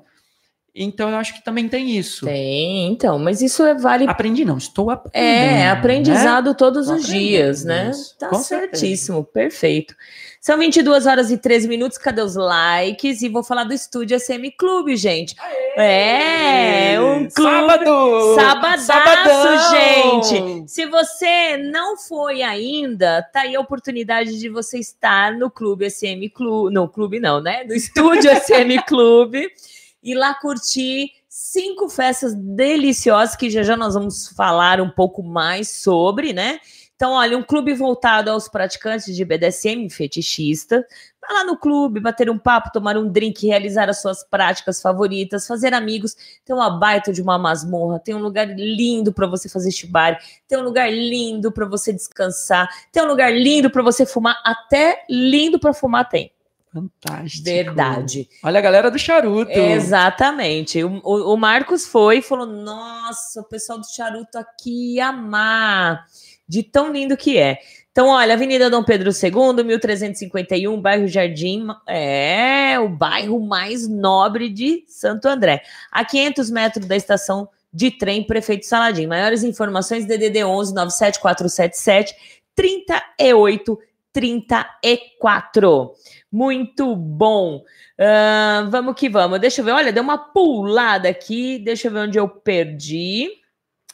Então 0.75 1.11
eu 1.11 1.17
acho 1.17 1.35
que 1.35 1.45
também 1.45 1.69
tem 1.69 1.91
isso. 1.97 2.27
Tem, 2.27 2.93
então, 2.93 3.19
mas 3.19 3.43
isso 3.43 3.65
é 3.65 3.75
vale. 3.75 4.07
Aprendi 4.09 4.45
não, 4.45 4.57
estou 4.57 4.91
aprendendo. 4.91 5.25
É, 5.25 5.47
né? 5.55 5.71
aprendizado 5.71 6.55
todos 6.55 6.87
Tô 6.87 6.95
os 6.95 7.07
dias, 7.07 7.65
né? 7.65 7.91
isso, 7.91 8.17
Tá 8.19 8.29
com 8.29 8.37
certeza. 8.37 8.77
certíssimo, 8.79 9.25
perfeito. 9.25 9.95
São 10.41 10.57
22 10.57 11.07
horas 11.07 11.31
e 11.31 11.37
13 11.37 11.69
minutos, 11.69 11.99
cadê 11.99 12.23
os 12.23 12.35
likes? 12.35 13.21
E 13.21 13.29
vou 13.29 13.43
falar 13.43 13.65
do 13.65 13.75
Estúdio 13.75 14.19
SM 14.19 14.51
Clube, 14.57 14.97
gente. 14.97 15.35
É, 15.77 16.99
um 16.99 17.29
clube. 17.29 17.51
Sábado! 17.51 18.35
Sabadaço, 18.37 18.87
Sabadão! 18.87 20.23
gente! 20.23 20.71
Se 20.71 20.87
você 20.87 21.59
não 21.59 21.97
foi 21.99 22.41
ainda, 22.43 23.23
tá 23.33 23.41
aí 23.43 23.55
a 23.55 23.61
oportunidade 23.61 24.39
de 24.39 24.49
você 24.49 24.79
estar 24.79 25.35
no 25.35 25.51
Clube 25.51 25.91
SM 25.91 26.27
Clube. 26.33 26.73
No 26.73 26.89
clube 26.89 27.21
não, 27.21 27.43
né? 27.43 27.65
No 27.65 27.75
Estúdio 27.75 28.31
SM 28.31 28.83
Clube. 28.87 29.47
E 30.03 30.15
lá 30.15 30.35
curtir 30.35 31.11
cinco 31.29 31.89
festas 31.89 32.35
deliciosas 32.35 33.37
que 33.37 33.51
já 33.51 33.63
já 33.63 33.77
nós 33.77 33.95
vamos 33.95 34.29
falar 34.29 34.81
um 34.81 34.91
pouco 34.91 35.23
mais 35.23 35.71
sobre, 35.71 36.33
né? 36.33 36.59
Então, 37.01 37.13
olha, 37.13 37.39
um 37.39 37.43
clube 37.43 37.73
voltado 37.73 38.31
aos 38.31 38.47
praticantes 38.47 39.17
de 39.17 39.25
BDSM 39.25 39.89
fetichista. 39.89 40.87
Vai 41.19 41.33
lá 41.39 41.45
no 41.45 41.57
clube, 41.57 41.99
bater 41.99 42.29
um 42.29 42.39
papo, 42.39 42.71
tomar 42.71 42.95
um 42.99 43.09
drink, 43.09 43.47
realizar 43.47 43.89
as 43.89 44.03
suas 44.03 44.23
práticas 44.23 44.83
favoritas, 44.83 45.47
fazer 45.47 45.73
amigos. 45.73 46.15
Tem 46.45 46.55
uma 46.55 46.79
baita 46.79 47.11
de 47.11 47.23
uma 47.23 47.39
masmorra, 47.39 47.99
tem 47.99 48.15
um 48.15 48.21
lugar 48.21 48.49
lindo 48.55 49.15
para 49.15 49.27
você 49.27 49.49
fazer 49.49 49.71
shibari, 49.71 50.19
tem 50.47 50.59
um 50.59 50.63
lugar 50.63 50.93
lindo 50.93 51.51
para 51.51 51.65
você 51.65 51.91
descansar, 51.91 52.69
tem 52.93 53.03
um 53.03 53.07
lugar 53.07 53.33
lindo 53.33 53.71
para 53.71 53.83
você 53.83 54.05
fumar, 54.05 54.39
até 54.45 55.03
lindo 55.09 55.59
para 55.59 55.73
fumar 55.73 56.07
tem. 56.07 56.31
Fantástico. 56.73 57.45
Verdade. 57.45 58.29
Olha 58.45 58.59
a 58.59 58.63
galera 58.63 58.91
do 58.91 58.99
charuto. 58.99 59.51
Exatamente. 59.51 60.83
O, 60.85 61.01
o- 61.05 61.35
o 61.35 61.37
Marcos 61.37 61.87
foi 61.87 62.19
e 62.19 62.23
falou: 62.23 62.47
Nossa, 62.47 63.41
o 63.41 63.45
pessoal 63.45 63.79
do 63.81 63.87
Charuto 63.93 64.39
aqui 64.39 64.95
ia 64.95 65.09
amar, 65.09 66.05
de 66.49 66.63
tão 66.63 66.93
lindo 66.93 67.17
que 67.17 67.37
é. 67.39 67.59
Então, 67.91 68.07
olha, 68.07 68.35
Avenida 68.35 68.71
Dom 68.71 68.85
Pedro 68.85 69.11
II, 69.11 69.65
1351, 69.65 70.81
bairro 70.81 71.09
Jardim, 71.09 71.67
é 71.89 72.79
o 72.79 72.89
bairro 72.89 73.41
mais 73.41 73.89
nobre 73.89 74.49
de 74.49 74.85
Santo 74.87 75.27
André, 75.27 75.63
a 75.91 76.05
500 76.05 76.51
metros 76.51 76.87
da 76.87 76.95
estação 76.97 77.49
de 77.73 77.91
trem 77.91 78.23
Prefeito 78.25 78.65
Saladim. 78.65 79.09
Maiores 79.09 79.43
informações, 79.43 80.07
DDD 80.07 80.45
11 80.45 80.73
97477 80.73 82.15
38 82.55 83.79
34. 84.13 85.93
Muito 86.31 86.95
bom. 86.97 87.63
Ah, 87.99 88.69
vamos 88.71 88.95
que 88.95 89.09
vamos. 89.09 89.41
Deixa 89.41 89.61
eu 89.61 89.65
ver. 89.65 89.73
Olha, 89.73 89.93
deu 89.93 90.03
uma 90.03 90.19
pulada 90.19 91.09
aqui. 91.09 91.59
Deixa 91.59 91.89
eu 91.89 91.93
ver 91.93 92.01
onde 92.01 92.19
eu 92.19 92.29
perdi. 92.29 93.29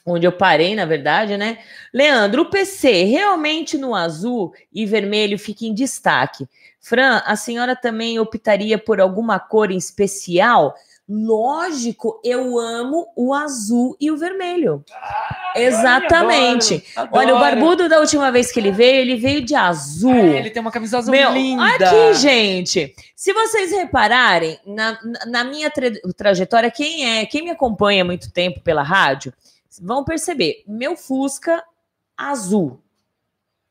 Onde 0.08 0.24
eu 0.24 0.30
parei, 0.30 0.76
na 0.76 0.84
verdade, 0.84 1.36
né? 1.36 1.58
Leandro, 1.92 2.42
o 2.42 2.50
PC 2.50 3.02
realmente 3.04 3.76
no 3.76 3.92
azul 3.92 4.52
e 4.72 4.86
vermelho 4.86 5.36
fica 5.36 5.64
em 5.64 5.74
destaque. 5.74 6.46
Fran, 6.80 7.20
a 7.26 7.34
senhora 7.34 7.74
também 7.74 8.16
optaria 8.20 8.78
por 8.78 9.00
alguma 9.00 9.40
cor 9.40 9.72
em 9.72 9.76
especial? 9.76 10.76
Lógico, 11.08 12.20
eu 12.24 12.58
amo 12.58 13.06
o 13.14 13.32
azul 13.32 13.96
e 14.00 14.10
o 14.10 14.16
vermelho. 14.16 14.84
Exatamente. 15.54 16.84
Adoro, 16.96 17.10
Olha, 17.16 17.34
o 17.34 17.36
adoro. 17.38 17.56
Barbudo, 17.56 17.88
da 17.88 18.00
última 18.00 18.30
vez 18.32 18.50
que 18.50 18.58
ele 18.60 18.72
veio, 18.72 19.00
ele 19.00 19.16
veio 19.16 19.40
de 19.44 19.54
azul. 19.54 20.12
É, 20.12 20.38
ele 20.38 20.50
tem 20.50 20.60
uma 20.60 20.72
camisa 20.72 20.98
azul 20.98 21.12
Meu, 21.12 21.32
linda. 21.32 21.64
aqui, 21.64 22.14
gente, 22.14 22.94
se 23.14 23.32
vocês 23.32 23.70
repararem, 23.72 24.58
na, 24.66 24.98
na- 25.02 25.26
na 25.26 25.44
minha 25.44 25.70
tra- 25.70 25.90
trajetória, 26.16 26.70
quem 26.70 27.18
é, 27.20 27.26
quem 27.26 27.42
me 27.44 27.50
acompanha 27.50 28.02
há 28.02 28.04
muito 28.04 28.30
tempo 28.32 28.60
pela 28.60 28.82
rádio, 28.82 29.32
vão 29.80 30.04
perceber, 30.04 30.62
meu 30.66 30.96
Fusca 30.96 31.62
azul. 32.16 32.80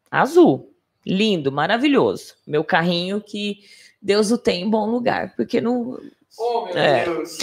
Azul. 0.09 0.71
Lindo, 1.05 1.51
maravilhoso. 1.51 2.33
Meu 2.47 2.63
carrinho 2.63 3.21
que 3.21 3.59
Deus 4.01 4.31
o 4.31 4.37
tem 4.37 4.63
em 4.63 4.69
bom 4.69 4.85
lugar, 4.89 5.33
porque 5.35 5.59
não. 5.61 5.99
Oh, 6.37 6.65
meu 6.65 6.77
É. 6.77 7.05
Deus. 7.05 7.37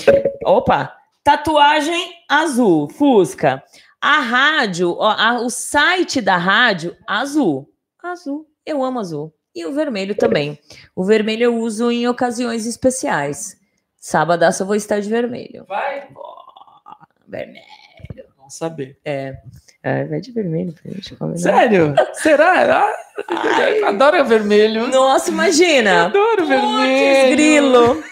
Opa! 0.44 0.96
Tatuagem 1.24 2.12
azul, 2.28 2.88
Fusca. 2.90 3.62
A 4.00 4.18
rádio, 4.20 4.96
ó, 4.98 5.10
a- 5.10 5.40
o 5.40 5.48
site 5.50 6.20
da 6.20 6.36
rádio, 6.36 6.96
azul. 7.06 7.68
Azul. 8.02 8.46
Eu 8.66 8.82
amo 8.82 8.98
azul. 8.98 9.32
E 9.54 9.64
o 9.66 9.72
vermelho 9.72 10.14
também. 10.16 10.58
O 10.96 11.04
vermelho 11.04 11.44
eu 11.44 11.56
uso 11.58 11.90
em 11.90 12.08
ocasiões 12.08 12.66
especiais. 12.66 13.56
Sábadaço 13.96 14.62
eu 14.62 14.66
vou 14.66 14.74
estar 14.74 14.98
de 15.00 15.08
vermelho. 15.08 15.64
Vai? 15.68 16.08
Vermelho. 17.28 17.62
Vamos 18.36 18.54
saber. 18.54 18.98
É, 19.04 19.36
vai 20.08 20.20
de 20.20 20.30
vermelho 20.32 20.72
pra 20.72 20.92
gente 20.92 21.16
combinar. 21.16 21.38
Sério? 21.38 21.94
Será? 22.14 22.88
Ah, 23.28 23.70
eu 23.70 23.86
adoro 23.88 24.24
vermelho. 24.24 24.86
Nossa, 24.88 25.30
Eu 25.30 25.34
imagina! 25.34 26.04
adoro 26.06 26.36
Putz, 26.36 26.48
vermelho. 26.48 27.30
grilo! 27.36 28.04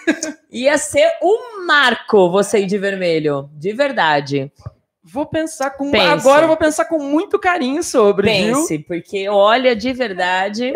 Ia 0.51 0.77
ser 0.77 1.09
um 1.23 1.65
marco 1.65 2.29
você 2.29 2.59
ir 2.59 2.65
de 2.65 2.77
vermelho. 2.77 3.49
De 3.53 3.71
verdade. 3.73 4.51
Vou 5.03 5.25
pensar 5.25 5.71
com. 5.71 5.89
Pense. 5.91 6.05
Agora 6.05 6.43
eu 6.43 6.47
vou 6.47 6.57
pensar 6.57 6.85
com 6.85 6.99
muito 6.99 7.39
carinho 7.39 7.81
sobre, 7.83 8.27
Pense, 8.27 8.79
porque 8.79 9.27
olha, 9.29 9.75
de 9.75 9.91
verdade. 9.93 10.73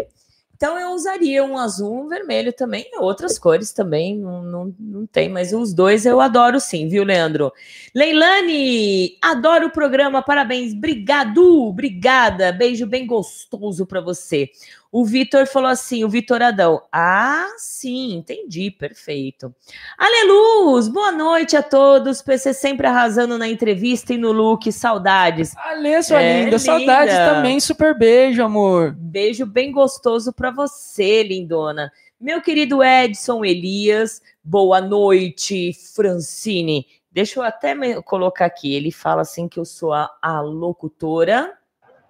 Então 0.56 0.80
eu 0.80 0.92
usaria 0.92 1.44
um 1.44 1.58
azul, 1.58 2.06
um 2.06 2.08
vermelho 2.08 2.54
também, 2.54 2.90
outras 2.98 3.38
cores 3.38 3.74
também, 3.74 4.18
não, 4.18 4.42
não, 4.42 4.76
não 4.80 5.06
tem, 5.06 5.28
mas 5.28 5.52
os 5.52 5.74
dois 5.74 6.06
eu 6.06 6.22
adoro 6.22 6.62
sim, 6.62 6.88
viu, 6.88 7.04
Leandro? 7.04 7.52
Leilane, 7.94 9.18
adoro 9.22 9.68
o 9.68 9.72
programa, 9.72 10.22
parabéns, 10.22 10.74
obrigado, 10.74 11.68
obrigada, 11.68 12.54
beijo 12.54 12.86
bem 12.86 13.06
gostoso 13.06 13.86
para 13.86 14.00
você. 14.00 14.50
O 14.98 15.04
Vitor 15.04 15.46
falou 15.46 15.70
assim, 15.70 16.06
o 16.06 16.10
Vitor 16.10 16.42
Adão, 16.42 16.82
ah, 16.90 17.48
sim, 17.58 18.14
entendi, 18.14 18.72
perfeito. 18.72 19.54
Aleluz, 19.98 20.88
boa 20.88 21.12
noite 21.12 21.58
a 21.58 21.62
todos, 21.62 22.22
PC 22.22 22.54
sempre 22.54 22.88
arrasando 22.88 23.38
na 23.38 23.46
entrevista 23.46 24.14
e 24.14 24.18
no 24.18 24.32
look, 24.32 24.72
saudades. 24.72 25.54
Alê, 25.58 26.02
sua 26.02 26.22
É, 26.22 26.46
linda. 26.46 26.58
Saudades 26.58 27.14
linda. 27.14 27.34
também. 27.34 27.60
Super 27.60 27.94
beijo, 27.98 28.42
amor. 28.42 28.96
Beijo 28.98 29.46
bem 29.46 29.70
gostoso 29.70 30.32
para 30.32 30.50
você, 30.50 31.24
lindona. 31.24 31.92
Meu 32.18 32.42
querido 32.42 32.82
Edson 32.82 33.44
Elias, 33.44 34.22
boa 34.42 34.80
noite, 34.80 35.74
Francine. 35.94 36.88
Deixa 37.12 37.38
eu 37.42 37.44
até 37.44 37.76
me 37.76 38.02
colocar 38.02 38.46
aqui. 38.46 38.74
Ele 38.74 38.94
fala 38.94 39.24
assim 39.24 39.50
que 39.50 39.60
eu 39.60 39.66
sou 39.66 39.92
a, 39.92 40.10
a 40.22 40.40
locutora. 40.40 41.52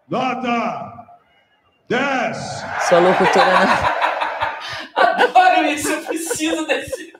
Nota 0.07 1.14
10. 1.89 2.37
Sou 2.89 2.97
a 2.97 3.01
locutora. 3.01 3.45
na- 3.45 3.95
Adoro 4.95 5.65
isso. 5.67 5.89
Eu 5.89 6.01
preciso 6.03 6.65
desse. 6.67 7.13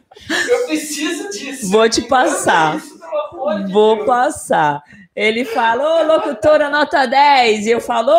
Eu 0.50 0.66
preciso 0.68 1.30
disso. 1.30 1.70
Vou 1.70 1.88
te 1.90 2.02
passar. 2.04 2.78
Isso, 2.78 2.98
de 3.66 3.72
Vou 3.72 3.96
Deus. 3.98 4.08
passar. 4.08 4.82
Ele 5.16 5.46
fala, 5.46 6.02
ô 6.02 6.04
locutora 6.14 6.70
nota 6.70 7.06
10. 7.06 7.68
E 7.68 7.72
eu 7.72 7.80
falo, 7.82 8.12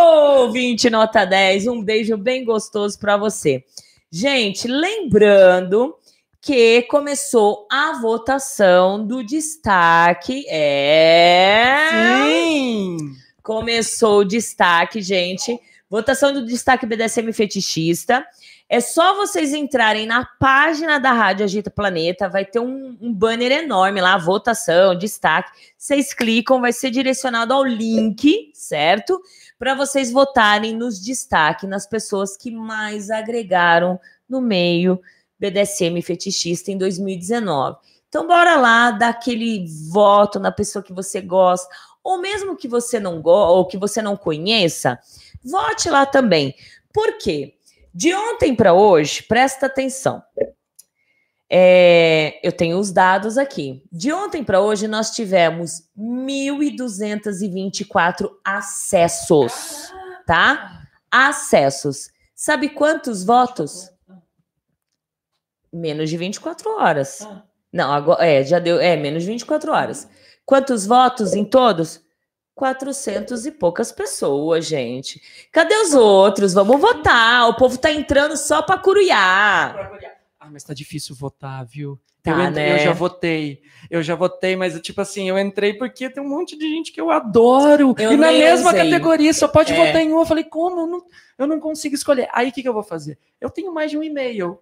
ô 0.45 0.53
20 0.53 0.89
nota 0.91 1.25
10. 1.25 1.67
Um 1.67 1.83
beijo 1.83 2.17
bem 2.17 2.45
gostoso 2.45 2.99
para 2.99 3.17
você. 3.17 3.65
Gente, 4.11 4.69
lembrando 4.69 5.95
que 6.41 6.83
começou 6.83 7.67
a 7.71 7.99
votação 8.01 9.05
do 9.05 9.23
destaque. 9.25 10.45
É. 10.49 11.89
Sim. 12.25 12.97
Começou 13.43 14.21
o 14.21 14.25
destaque, 14.25 15.01
gente. 15.03 15.59
Votação 15.89 16.33
do 16.33 16.45
destaque 16.45 16.85
BDSM 16.85 17.33
fetichista. 17.33 18.27
É 18.69 18.81
só 18.81 19.15
vocês 19.15 19.55
entrarem 19.55 20.07
na 20.07 20.25
página 20.25 20.99
da 20.99 21.13
Rádio 21.13 21.45
Agita 21.45 21.71
Planeta, 21.71 22.29
vai 22.29 22.45
ter 22.45 22.59
um, 22.59 22.99
um 23.01 23.15
banner 23.15 23.53
enorme 23.53 24.01
lá, 24.01 24.19
votação, 24.19 24.99
destaque. 24.99 25.53
Vocês 25.79 26.13
clicam, 26.13 26.61
vai 26.61 26.73
ser 26.73 26.91
direcionado 26.91 27.55
ao 27.55 27.65
link, 27.65 28.51
certo? 28.53 29.21
Para 29.57 29.75
vocês 29.75 30.11
votarem 30.11 30.75
nos 30.75 31.01
destaques, 31.01 31.69
nas 31.69 31.87
pessoas 31.87 32.37
que 32.37 32.51
mais 32.51 33.09
agregaram 33.09 34.01
no 34.29 34.41
meio 34.41 35.01
BDSM 35.39 36.03
fetichista 36.03 36.73
em 36.73 36.79
2019. 36.79 37.77
Então, 38.09 38.27
bora 38.27 38.57
lá, 38.57 38.91
dar 38.91 39.11
aquele 39.11 39.65
voto 39.93 40.41
na 40.41 40.51
pessoa 40.51 40.83
que 40.83 40.93
você 40.93 41.21
gosta, 41.21 41.69
ou 42.03 42.19
mesmo 42.19 42.57
que 42.57 42.67
você 42.67 42.99
não 42.99 43.21
gosta, 43.21 43.53
ou 43.53 43.67
que 43.67 43.77
você 43.77 44.01
não 44.01 44.17
conheça, 44.17 44.99
vote 45.51 45.89
lá 45.89 46.05
também. 46.05 46.55
Por 46.93 47.17
quê? 47.19 47.55
De 47.95 48.15
ontem 48.15 48.55
para 48.55 48.75
hoje, 48.75 49.23
presta 49.23 49.67
atenção. 49.67 50.23
É, 51.49 52.41
eu 52.47 52.53
tenho 52.53 52.79
os 52.79 52.93
dados 52.93 53.39
aqui. 53.39 53.83
De 53.91 54.13
ontem 54.13 54.45
para 54.45 54.61
hoje, 54.61 54.87
nós 54.89 55.13
tivemos 55.13 55.89
1.224 55.97 58.29
acessos, 58.45 59.91
tá? 60.27 60.83
Acessos. 61.11 62.11
Sabe 62.35 62.69
quantos 62.69 63.25
votos? 63.25 63.91
Menos 65.73 66.11
de 66.11 66.17
24 66.17 66.69
horas. 66.71 67.23
Ah. 67.23 67.45
Não, 67.73 67.93
agora 67.93 68.27
é, 68.27 68.43
já 68.43 68.59
deu, 68.59 68.81
é 68.81 68.97
menos 68.97 69.23
de 69.23 69.29
24 69.29 69.71
horas. 69.73 70.09
Quantos 70.45 70.85
votos 70.87 71.35
em 71.35 71.45
todos? 71.45 72.05
400 72.57 73.45
e 73.45 73.53
poucas 73.53 73.93
pessoas, 73.93 74.65
gente. 74.67 75.21
Cadê 75.53 75.75
os 75.77 75.93
outros? 75.93 76.55
Vamos 76.55 76.81
votar. 76.81 77.49
O 77.51 77.55
povo 77.55 77.77
tá 77.77 77.93
entrando 77.93 78.35
só 78.37 78.63
para 78.63 78.79
curuiar. 78.81 79.93
Ah, 80.41 80.49
mas 80.51 80.65
tá 80.65 80.73
difícil 80.73 81.15
votar, 81.15 81.65
viu? 81.67 82.01
Tá, 82.23 82.31
eu, 82.33 82.41
entrei- 82.49 82.67
né? 82.67 82.75
eu 82.75 82.79
já 82.85 82.93
votei. 82.95 83.61
Eu 83.91 84.03
já 84.03 84.15
votei, 84.15 84.57
mas 84.57 84.81
tipo 84.81 85.01
assim, 85.03 85.29
eu 85.29 85.39
entrei 85.39 85.75
porque 85.75 86.09
tem 86.09 86.23
um 86.23 86.29
monte 86.29 86.57
de 86.59 86.67
gente 86.69 86.91
que 86.93 87.01
eu 87.01 87.11
adoro. 87.11 87.95
Eu 87.99 88.13
e 88.13 88.17
na 88.17 88.33
mesma 88.33 88.71
usei. 88.71 88.85
categoria, 88.91 89.33
só 89.35 89.47
pode 89.47 89.73
É. 89.75 89.77
votar 89.77 90.01
em 90.03 90.13
um. 90.13 90.19
Eu 90.19 90.27
falei, 90.27 90.43
como? 90.45 90.81
Eu 90.81 90.87
não, 90.87 91.03
eu 91.39 91.47
não 91.47 91.61
consigo 91.61 91.95
escolher. 91.95 92.27
Aí 92.33 92.49
o 92.49 92.53
que, 92.53 92.63
que 92.63 92.69
eu 92.69 92.73
vou 92.75 92.83
fazer? 92.83 93.19
Eu 93.39 93.51
tenho 93.51 93.71
mais 93.73 93.91
de 93.91 93.99
um 93.99 94.03
e-mail. 94.03 94.59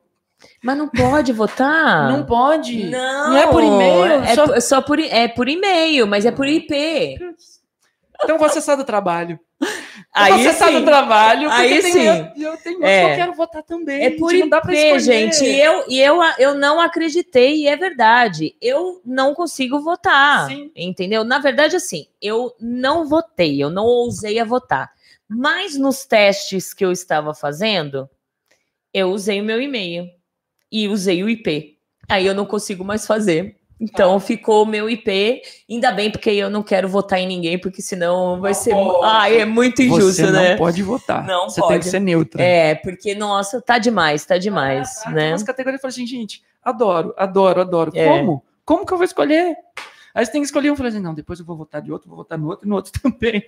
Mas 0.62 0.77
não 0.77 0.89
pode 0.89 1.33
votar? 1.33 2.11
Não 2.12 2.27
pode. 2.27 2.87
Não, 2.91 3.31
Não 3.31 3.37
é 3.37 3.47
por 3.47 3.62
e-mail? 3.62 4.05
É, 4.25 4.35
Só- 4.35 4.61
só 4.61 4.83
por, 4.83 4.99
é 4.99 5.29
por 5.29 5.49
e-mail, 5.49 6.07
mas 6.09 6.27
é 6.27 6.33
por 6.33 6.47
IP. 6.49 7.16
Então 8.23 8.39
vou 8.39 8.47
acessar 8.47 8.77
do 8.77 8.85
trabalho. 8.85 9.39
Eu 9.61 9.66
vou 9.66 10.35
Aí 10.36 10.47
acessar 10.47 10.73
do 10.73 10.85
trabalho, 10.85 11.49
porque 11.49 11.62
Aí 11.62 11.82
tem 11.82 11.93
sim. 11.93 12.07
eu, 12.07 12.53
eu 12.53 12.57
tenho 12.59 12.85
É. 12.85 13.05
que 13.07 13.12
eu 13.12 13.16
quero 13.16 13.32
votar 13.35 13.62
também. 13.65 14.05
É 14.05 14.11
por 14.11 14.31
gente, 14.31 14.41
não 14.43 14.49
dá 14.49 14.61
pra 14.61 14.73
IP, 14.73 14.81
escolher. 14.97 15.01
gente. 15.32 15.45
E 15.45 15.61
eu, 15.61 15.85
e 15.89 16.01
eu, 16.01 16.20
eu 16.39 16.55
não 16.55 16.81
acreditei, 16.81 17.62
e 17.62 17.66
é 17.66 17.77
verdade. 17.77 18.55
Eu 18.62 19.01
não 19.05 19.35
consigo 19.35 19.81
votar. 19.81 20.47
Sim. 20.47 20.70
Entendeu? 20.77 21.24
Na 21.24 21.39
verdade, 21.41 21.74
assim, 21.77 22.07
eu 22.23 22.55
não 22.61 23.07
votei, 23.09 23.62
eu 23.62 23.70
não 23.70 23.85
ousei 23.85 24.39
a 24.39 24.45
votar. 24.45 24.93
Mas 25.28 25.77
nos 25.77 26.05
testes 26.05 26.73
que 26.73 26.85
eu 26.85 26.93
estava 26.93 27.35
fazendo, 27.35 28.09
eu 28.93 29.11
usei 29.11 29.41
o 29.41 29.45
meu 29.45 29.61
e-mail 29.61 30.09
e 30.70 30.86
usei 30.86 31.23
o 31.24 31.28
IP. 31.28 31.77
Aí 32.09 32.27
eu 32.27 32.35
não 32.35 32.47
consigo 32.47 32.85
mais 32.85 33.07
fazer. 33.07 33.57
Então 33.80 34.18
ficou 34.20 34.62
o 34.62 34.66
meu 34.66 34.88
IP. 34.88 35.42
Ainda 35.68 35.90
bem, 35.92 36.10
porque 36.10 36.30
eu 36.30 36.48
não 36.48 36.62
quero 36.62 36.88
votar 36.88 37.18
em 37.18 37.26
ninguém, 37.26 37.59
porque 37.59 37.82
senão 37.82 38.40
vai 38.40 38.52
Não 38.52 38.59
ser. 38.59 38.70
pode. 38.70 39.05
Ai, 39.05 39.40
é 39.40 39.44
muito 39.44 39.82
injusto, 39.82 40.12
Você 40.12 40.30
né? 40.30 40.51
não 40.51 40.59
pode 40.59 40.82
votar. 40.82 41.26
Não 41.26 41.48
Você 41.51 41.60
tem 41.60 41.68
pode. 41.70 41.80
que 41.84 41.90
ser 41.90 42.01
neutra. 42.01 42.42
É, 42.42 42.74
porque, 42.76 43.14
nossa, 43.14 43.60
tá 43.60 43.78
demais, 43.78 44.24
tá 44.24 44.38
demais, 44.38 45.02
Ah, 45.05 45.10
né? 45.10 45.30
Umas 45.30 45.42
categorias 45.42 45.80
falei 45.82 45.92
assim, 45.92 46.06
gente, 46.06 46.42
adoro, 46.62 47.12
adoro, 47.16 47.60
adoro. 47.60 47.90
É. 47.94 48.06
Como? 48.09 48.44
Como 48.64 48.86
que 48.86 48.92
eu 48.92 48.96
vou 48.96 49.05
escolher? 49.05 49.56
Aí 50.14 50.24
você 50.24 50.30
tem 50.32 50.40
que 50.40 50.46
escolher. 50.46 50.68
Eu 50.68 50.76
falei 50.76 50.92
assim, 50.92 51.01
não, 51.01 51.12
depois 51.12 51.40
eu 51.40 51.44
vou 51.44 51.56
votar 51.56 51.82
de 51.82 51.90
outro, 51.92 52.09
vou 52.09 52.16
votar 52.18 52.38
no 52.38 52.48
outro 52.48 52.66
e 52.66 52.68
no 52.68 52.76
outro 52.76 52.92
também. 53.02 53.44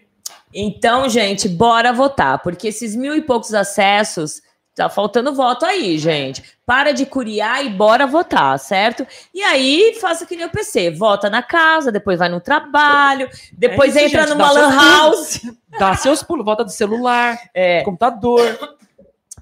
Então, 0.52 1.08
gente, 1.08 1.48
bora 1.48 1.92
votar, 1.92 2.42
porque 2.42 2.68
esses 2.68 2.96
mil 2.96 3.14
e 3.14 3.22
poucos 3.22 3.54
acessos, 3.54 4.42
tá 4.76 4.88
faltando 4.88 5.34
voto 5.34 5.64
aí, 5.64 5.98
gente. 5.98 6.42
Para 6.64 6.92
de 6.92 7.06
curiar 7.06 7.64
e 7.64 7.68
bora 7.70 8.06
votar, 8.06 8.58
certo? 8.58 9.06
E 9.32 9.42
aí, 9.42 9.96
faça 10.00 10.26
que 10.26 10.36
nem 10.36 10.46
o 10.46 10.50
PC, 10.50 10.90
vota 10.90 11.30
na 11.30 11.42
casa, 11.42 11.90
depois 11.90 12.18
vai 12.18 12.28
no 12.28 12.40
trabalho, 12.40 13.28
depois 13.52 13.96
É 13.96 14.04
isso, 14.04 14.08
entra 14.16 14.26
gente, 14.26 14.36
numa 14.36 14.52
dá 14.52 14.52
lan 14.52 14.70
seus 14.70 14.84
house. 14.84 15.40
Dá 15.78 15.96
seus 15.96 16.22
pulos, 16.22 16.44
volta 16.44 16.62
do 16.64 16.70
celular, 16.70 17.38
É, 17.54 17.82
computador. 17.82 18.76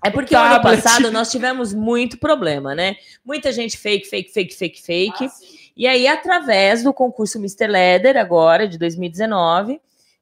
é 0.04 0.10
porque 0.10 0.34
o 0.34 0.38
ano 0.38 0.54
Tablet. 0.56 0.82
passado 0.82 1.10
nós 1.10 1.30
tivemos 1.30 1.74
muito 1.74 2.18
problema, 2.18 2.74
né? 2.74 2.96
Muita 3.24 3.50
gente 3.52 3.76
fake, 3.76 4.06
fake, 4.08 4.32
fake, 4.32 4.54
fake, 4.54 4.82
fake. 4.82 5.28
E 5.76 5.86
aí, 5.88 6.06
através 6.06 6.84
do 6.84 6.92
concurso 6.92 7.38
Mr. 7.38 7.66
Leather, 7.66 8.16
agora, 8.16 8.68
de 8.68 8.78
2019, 8.78 9.80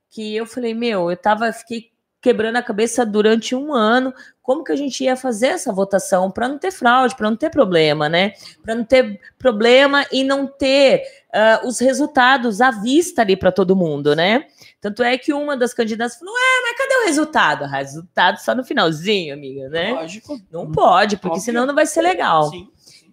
que 0.09 0.35
eu 0.37 0.47
falei, 0.47 0.73
meu, 0.73 1.11
eu 1.11 1.17
tava, 1.17 1.53
fiquei 1.53 1.92
quebrando 2.23 2.57
a 2.57 2.63
cabeça 2.63 3.05
durante 3.05 3.53
um 3.55 3.75
ano, 3.75 4.15
como 4.41 4.63
que 4.63 4.71
a 4.71 4.77
gente 4.77 5.03
ia 5.03 5.17
fazer 5.17 5.49
essa 5.49 5.73
votação 5.73 6.31
para 6.31 6.49
não 6.49 6.57
ter 6.57 6.71
fraude, 6.71 7.17
para 7.17 7.29
não 7.29 7.37
ter 7.37 7.51
problema, 7.51 8.09
né? 8.09 8.33
Para 8.63 8.77
não 8.77 8.85
ter 8.85 9.21
problema 9.37 10.07
e 10.13 10.23
não 10.23 10.47
ter 10.47 11.03
ah, 11.33 11.61
os 11.65 11.81
resultados 11.81 12.61
à 12.61 12.71
vista 12.71 13.23
ali 13.23 13.37
para 13.37 13.51
todo 13.51 13.75
mundo, 13.75 14.15
né? 14.15 14.47
Tanto 14.81 15.03
é 15.03 15.19
que 15.19 15.33
uma 15.33 15.57
das 15.57 15.75
candidatas 15.75 16.17
falou: 16.17 16.35
é, 16.35 16.63
mas 16.63 16.79
cadê 16.79 16.95
o 16.95 17.07
resultado? 17.07 17.65
Resultado 17.67 18.39
só 18.39 18.55
no 18.55 18.65
finalzinho, 18.65 19.35
amiga, 19.35 19.69
né? 19.69 19.93
Lógico. 19.93 20.41
Não 20.51 20.71
pode, 20.71 21.17
porque 21.17 21.39
Óbvio. 21.39 21.45
senão 21.45 21.67
não 21.67 21.75
vai 21.75 21.87
ser 21.87 22.03
legal. 22.03 22.45
Sim. 22.51 22.69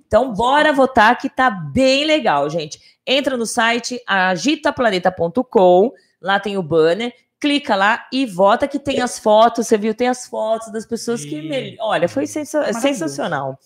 Então, 0.06 0.34
bora 0.34 0.72
votar 0.72 1.18
que 1.18 1.30
tá 1.30 1.50
bem 1.50 2.06
legal, 2.06 2.50
gente. 2.50 2.80
Entra 3.06 3.36
no 3.36 3.46
site 3.46 4.02
agitaplaneta.com, 4.08 5.92
lá 6.22 6.40
tem 6.40 6.58
o 6.58 6.64
banner, 6.64 7.14
clica 7.40 7.76
lá 7.76 8.06
e 8.12 8.26
vota 8.26 8.68
que 8.68 8.78
tem 8.78 9.00
as 9.02 9.18
fotos, 9.18 9.66
você 9.68 9.78
viu, 9.78 9.94
tem 9.96 10.08
as 10.10 10.28
fotos 10.28 10.72
das 10.74 10.86
pessoas 10.86 11.24
que... 11.24 11.42
Sim. 11.42 11.48
mel- 11.48 11.76
Olha, 11.80 12.10
foi 12.10 12.28
sensa- 12.28 12.74
sensacional. 12.74 13.58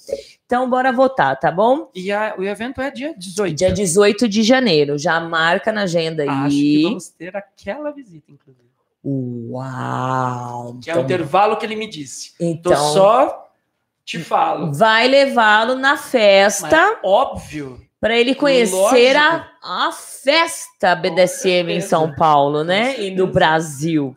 Então, 0.45 0.69
bora 0.69 0.91
votar, 0.91 1.39
tá 1.39 1.51
bom? 1.51 1.89
E 1.95 2.11
a- 2.11 2.35
o 2.37 2.43
evento 2.43 2.79
é 2.81 2.91
dia 2.91 3.15
18. 3.17 3.55
Dia 3.55 3.71
18 3.73 4.27
de 4.29 4.43
janeiro, 4.43 4.97
já 4.97 5.19
marca 5.19 5.71
na 5.71 5.83
agenda 5.83 6.23
Acho 6.23 6.49
que 6.55 6.77
aí. 6.77 6.83
vamos 6.83 7.07
ter 7.09 7.35
aquela 7.35 7.89
visita, 7.91 8.31
inclusive. 8.31 8.63
Uau! 9.03 10.77
Que 10.81 10.89
é 10.91 10.95
o 10.97 11.01
intervalo 11.01 11.57
que 11.57 11.65
ele 11.65 11.75
me 11.75 11.87
disse. 11.87 12.33
então, 12.39 12.71
Tô 12.71 12.77
só 12.93 13.49
te 14.05 14.19
falo. 14.19 14.73
vai 14.73 15.07
levá-lo 15.07 15.75
na 15.75 15.97
festa. 15.97 16.67
Mas, 16.69 16.97
óbvio. 17.03 17.81
Para 18.03 18.17
ele 18.17 18.35
conhecer 18.35 19.15
a, 19.15 19.49
a 19.63 19.89
festa 19.93 20.93
BDSM 20.93 21.71
em. 21.71 21.79
São 21.79 22.13
Paulo, 22.13 22.61
né? 22.61 22.99
E 22.99 23.09
no. 23.11 23.27
Brasil. 23.27 24.13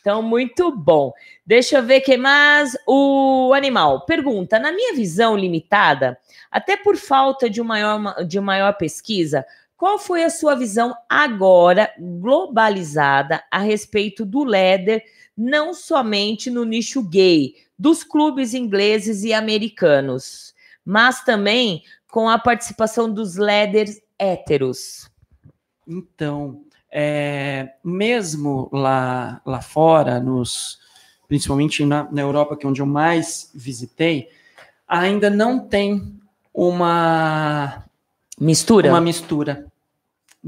Então, 0.00 0.22
muito 0.22 0.74
bom. 0.74 1.12
Deixa 1.44 1.76
eu 1.76 1.82
ver 1.82 2.00
que 2.00 2.16
mais. 2.16 2.74
O 2.86 3.52
animal 3.54 4.06
pergunta: 4.06 4.58
na 4.58 4.72
minha 4.72 4.94
visão 4.94 5.36
limitada, 5.36 6.16
até 6.50 6.78
por 6.78 6.96
falta 6.96 7.50
de, 7.50 7.60
um 7.60 7.64
maior, 7.66 8.24
de 8.24 8.40
maior 8.40 8.72
pesquisa, 8.72 9.44
qual 9.76 9.98
foi 9.98 10.24
a 10.24 10.30
sua 10.30 10.54
visão 10.54 10.94
agora 11.06 11.92
globalizada 11.98 13.44
a 13.50 13.58
respeito 13.58 14.24
do 14.24 14.44
leather, 14.44 15.04
não 15.36 15.74
somente 15.74 16.48
no 16.48 16.64
nicho 16.64 17.02
gay, 17.02 17.54
dos 17.78 18.02
clubes 18.02 18.54
ingleses 18.54 19.24
e 19.24 19.34
americanos, 19.34 20.54
mas 20.82 21.22
também 21.22 21.82
com 22.16 22.30
a 22.30 22.38
participação 22.38 23.12
dos 23.12 23.36
leathers 23.36 24.00
héteros? 24.18 25.06
Então, 25.86 26.62
é, 26.90 27.74
mesmo 27.84 28.70
lá, 28.72 29.42
lá 29.44 29.60
fora, 29.60 30.18
nos, 30.18 30.78
principalmente 31.28 31.84
na, 31.84 32.10
na 32.10 32.22
Europa, 32.22 32.56
que 32.56 32.64
é 32.64 32.70
onde 32.70 32.80
eu 32.80 32.86
mais 32.86 33.50
visitei, 33.54 34.30
ainda 34.88 35.28
não 35.28 35.58
tem 35.58 36.18
uma, 36.54 37.84
Mistura? 38.40 38.88
uma 38.88 39.00
mistura. 39.02 39.66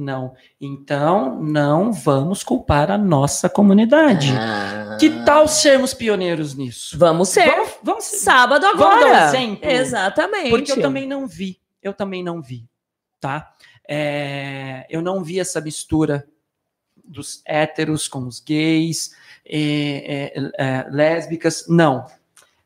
Não. 0.01 0.33
Então, 0.61 1.43
não 1.43 1.93
vamos 1.93 2.45
culpar 2.45 2.89
a 2.89 2.97
nossa 2.97 3.49
comunidade. 3.49 4.33
Ah. 4.33 4.97
Que 5.01 5.11
tal 5.25 5.49
sermos 5.49 5.93
pioneiros 5.93 6.55
nisso? 6.55 6.97
Vamos 6.97 7.31
ser. 7.31 7.51
Vamos, 7.51 7.71
vamos 7.83 8.05
ser- 8.05 8.19
Sábado 8.19 8.65
Vamos 8.65 8.81
agora. 8.81 9.11
dar 9.11 9.25
um 9.25 9.29
exemplo? 9.29 9.69
Exatamente. 9.69 10.51
Porque 10.51 10.71
eu 10.71 10.81
também 10.81 11.05
não 11.05 11.27
vi. 11.27 11.59
Eu 11.83 11.93
também 11.93 12.23
não 12.23 12.41
vi, 12.41 12.65
tá? 13.19 13.53
É, 13.89 14.87
eu 14.89 15.03
não 15.03 15.25
vi 15.25 15.41
essa 15.41 15.61
mistura 15.61 16.25
dos 17.05 17.43
héteros 17.45 18.07
com 18.07 18.21
os 18.21 18.39
gays, 18.39 19.17
é, 19.45 20.33
é, 20.37 20.51
é, 20.59 20.87
lésbicas. 20.91 21.67
Não. 21.69 22.07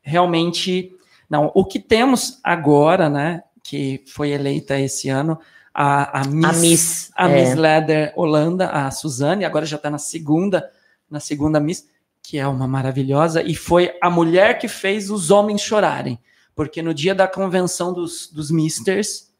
Realmente, 0.03 0.95
não. 1.27 1.51
O 1.55 1.65
que 1.65 1.79
temos 1.79 2.39
agora, 2.43 3.09
né? 3.09 3.41
Que 3.63 4.03
foi 4.05 4.29
eleita 4.29 4.79
esse 4.79 5.09
ano, 5.09 5.39
a, 5.73 6.21
a 6.21 6.27
Miss, 6.27 6.45
A 6.45 6.53
Miss. 6.53 7.11
a 7.15 7.29
é. 7.29 7.41
Miss 7.45 7.55
Leather 7.55 8.13
Holanda, 8.15 8.69
a 8.69 8.91
Suzane, 8.91 9.43
agora 9.45 9.65
já 9.65 9.77
está 9.77 9.89
na 9.89 9.97
segunda, 9.97 10.69
na 11.09 11.19
segunda 11.19 11.59
Miss, 11.59 11.87
que 12.21 12.37
é 12.37 12.47
uma 12.47 12.67
maravilhosa, 12.67 13.41
e 13.41 13.55
foi 13.55 13.93
a 14.01 14.09
mulher 14.09 14.57
que 14.59 14.67
fez 14.67 15.09
os 15.09 15.31
homens 15.31 15.61
chorarem. 15.61 16.19
Porque 16.55 16.81
no 16.81 16.93
dia 16.93 17.15
da 17.15 17.27
convenção 17.27 17.91
dos, 17.93 18.27
dos 18.31 18.51
Misters, 18.51 19.31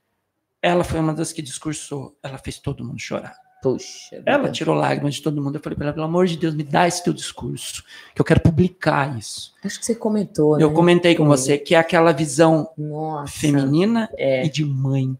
ela 0.62 0.84
foi 0.84 1.00
uma 1.00 1.14
das 1.14 1.32
que 1.32 1.42
discursou. 1.42 2.18
Ela 2.24 2.38
fez 2.40 2.58
todo 2.58 2.84
mundo 2.84 3.00
chorar. 3.00 3.36
Puxa. 3.62 4.22
Ela 4.26 4.50
tirou 4.52 4.76
lágrimas 4.76 5.16
de 5.16 5.22
todo 5.22 5.42
mundo. 5.42 5.56
Eu 5.56 5.62
falei 5.62 5.78
para 5.78 5.86
ela, 5.88 5.94
pelo 5.94 6.06
amor 6.06 6.26
de 6.26 6.36
Deus, 6.36 6.54
me 6.56 6.64
dá 6.64 6.86
esse 6.88 7.02
teu 7.04 7.14
discurso, 7.14 7.84
que 8.14 8.20
eu 8.20 8.26
quero 8.26 8.42
publicar 8.42 9.18
isso. 9.18 9.54
Acho 9.64 9.80
que 9.80 9.86
você 9.86 9.96
comentou, 9.96 10.60
Eu 10.60 10.70
né? 10.70 10.76
comentei 10.76 11.16
com 11.16 11.26
você 11.26 11.58
que 11.58 11.76
é 11.76 11.78
aquela 11.78 12.12
visão 12.12 12.70
Nossa. 12.78 13.32
feminina 13.32 14.10
É. 14.18 14.46
e 14.46 14.50
de 14.50 14.66
mãe. 14.66 15.18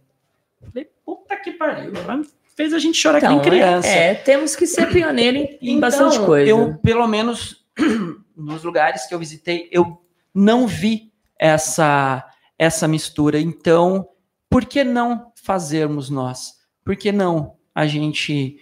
Falei, 0.62 0.90
puta 1.06 1.36
que 1.38 1.52
pariu. 1.52 1.94
Ela 1.96 2.22
fez 2.56 2.74
a 2.74 2.80
gente 2.80 2.98
chorar 2.98 3.18
Então, 3.18 3.40
que 3.40 3.50
nem 3.50 3.60
criança. 3.60 3.88
É, 3.88 4.12
é, 4.12 4.16
temos 4.16 4.56
que 4.56 4.68
ser 4.68 4.90
pioneiro 4.92 5.38
em, 5.38 5.58
em 5.62 5.78
Então, 5.78 5.80
bastante 5.80 6.20
coisa. 6.20 6.50
Eu, 6.50 6.78
pelo 6.84 7.08
menos, 7.08 7.66
nos 8.36 8.64
lugares 8.64 9.06
que 9.06 9.14
eu 9.14 9.20
visitei, 9.20 9.70
eu 9.72 10.02
não 10.34 10.68
vi 10.68 11.12
essa, 11.38 12.26
essa 12.58 12.88
mistura. 12.88 13.40
Então, 13.40 14.08
por 14.50 14.66
que 14.66 14.84
não 14.84 15.32
fazermos 15.36 16.10
nós? 16.10 16.54
Por 16.84 16.96
que 16.96 17.12
não 17.12 17.56
a 17.74 17.88
gente. 17.88 18.58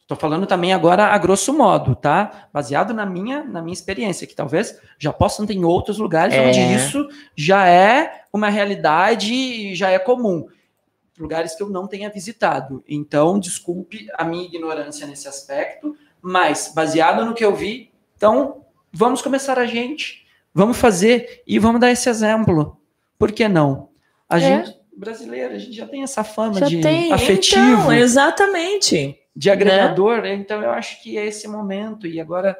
Estou 0.00 0.16
falando 0.16 0.46
também 0.46 0.72
agora 0.72 1.06
a 1.06 1.18
grosso 1.18 1.52
modo, 1.52 1.96
tá? 1.96 2.48
Baseado 2.52 2.94
na 2.94 3.04
minha, 3.04 3.42
na 3.42 3.60
minha 3.60 3.72
experiência, 3.72 4.26
que 4.26 4.36
talvez 4.36 4.80
já 4.98 5.12
possam 5.12 5.44
ter 5.44 5.54
em 5.54 5.64
outros 5.64 5.98
lugares 5.98 6.32
É. 6.32 6.46
onde 6.46 6.60
isso 6.60 7.08
já 7.34 7.66
é 7.66 8.22
uma 8.32 8.48
realidade 8.48 9.34
e 9.34 9.74
já 9.74 9.90
é 9.90 9.98
comum. 9.98 10.46
Lugares 11.18 11.54
que 11.54 11.62
eu 11.62 11.70
não 11.70 11.86
tenha 11.86 12.10
visitado. 12.10 12.84
Então, 12.86 13.38
desculpe 13.38 14.06
a 14.14 14.24
minha 14.24 14.44
ignorância 14.44 15.06
nesse 15.06 15.26
aspecto, 15.28 15.96
mas 16.20 16.72
baseado 16.74 17.24
no 17.24 17.34
que 17.34 17.44
eu 17.44 17.54
vi, 17.54 17.90
então 18.16 18.62
vamos 18.92 19.22
começar 19.22 19.58
a 19.58 19.66
gente, 19.66 20.26
vamos 20.52 20.76
fazer 20.76 21.42
e 21.46 21.58
vamos 21.58 21.80
dar 21.80 21.90
esse 21.90 22.08
exemplo. 22.08 22.76
Por 23.18 23.32
que 23.32 23.48
não? 23.48 23.88
A 24.28 24.38
É. 24.38 24.40
gente 24.64 24.76
brasileira, 24.96 25.54
a 25.54 25.58
gente 25.58 25.76
já 25.76 25.86
tem 25.86 26.02
essa 26.02 26.24
fama 26.24 26.58
Já 26.60 26.66
de 26.66 26.80
tem. 26.80 27.12
afetivo, 27.12 27.62
Então, 27.82 27.92
exatamente. 27.92 29.18
de 29.34 29.50
agregador, 29.50 30.24
então 30.24 30.62
eu 30.62 30.70
acho 30.70 31.02
que 31.02 31.18
é 31.18 31.26
esse 31.26 31.46
momento 31.46 32.06
e 32.06 32.18
agora 32.18 32.56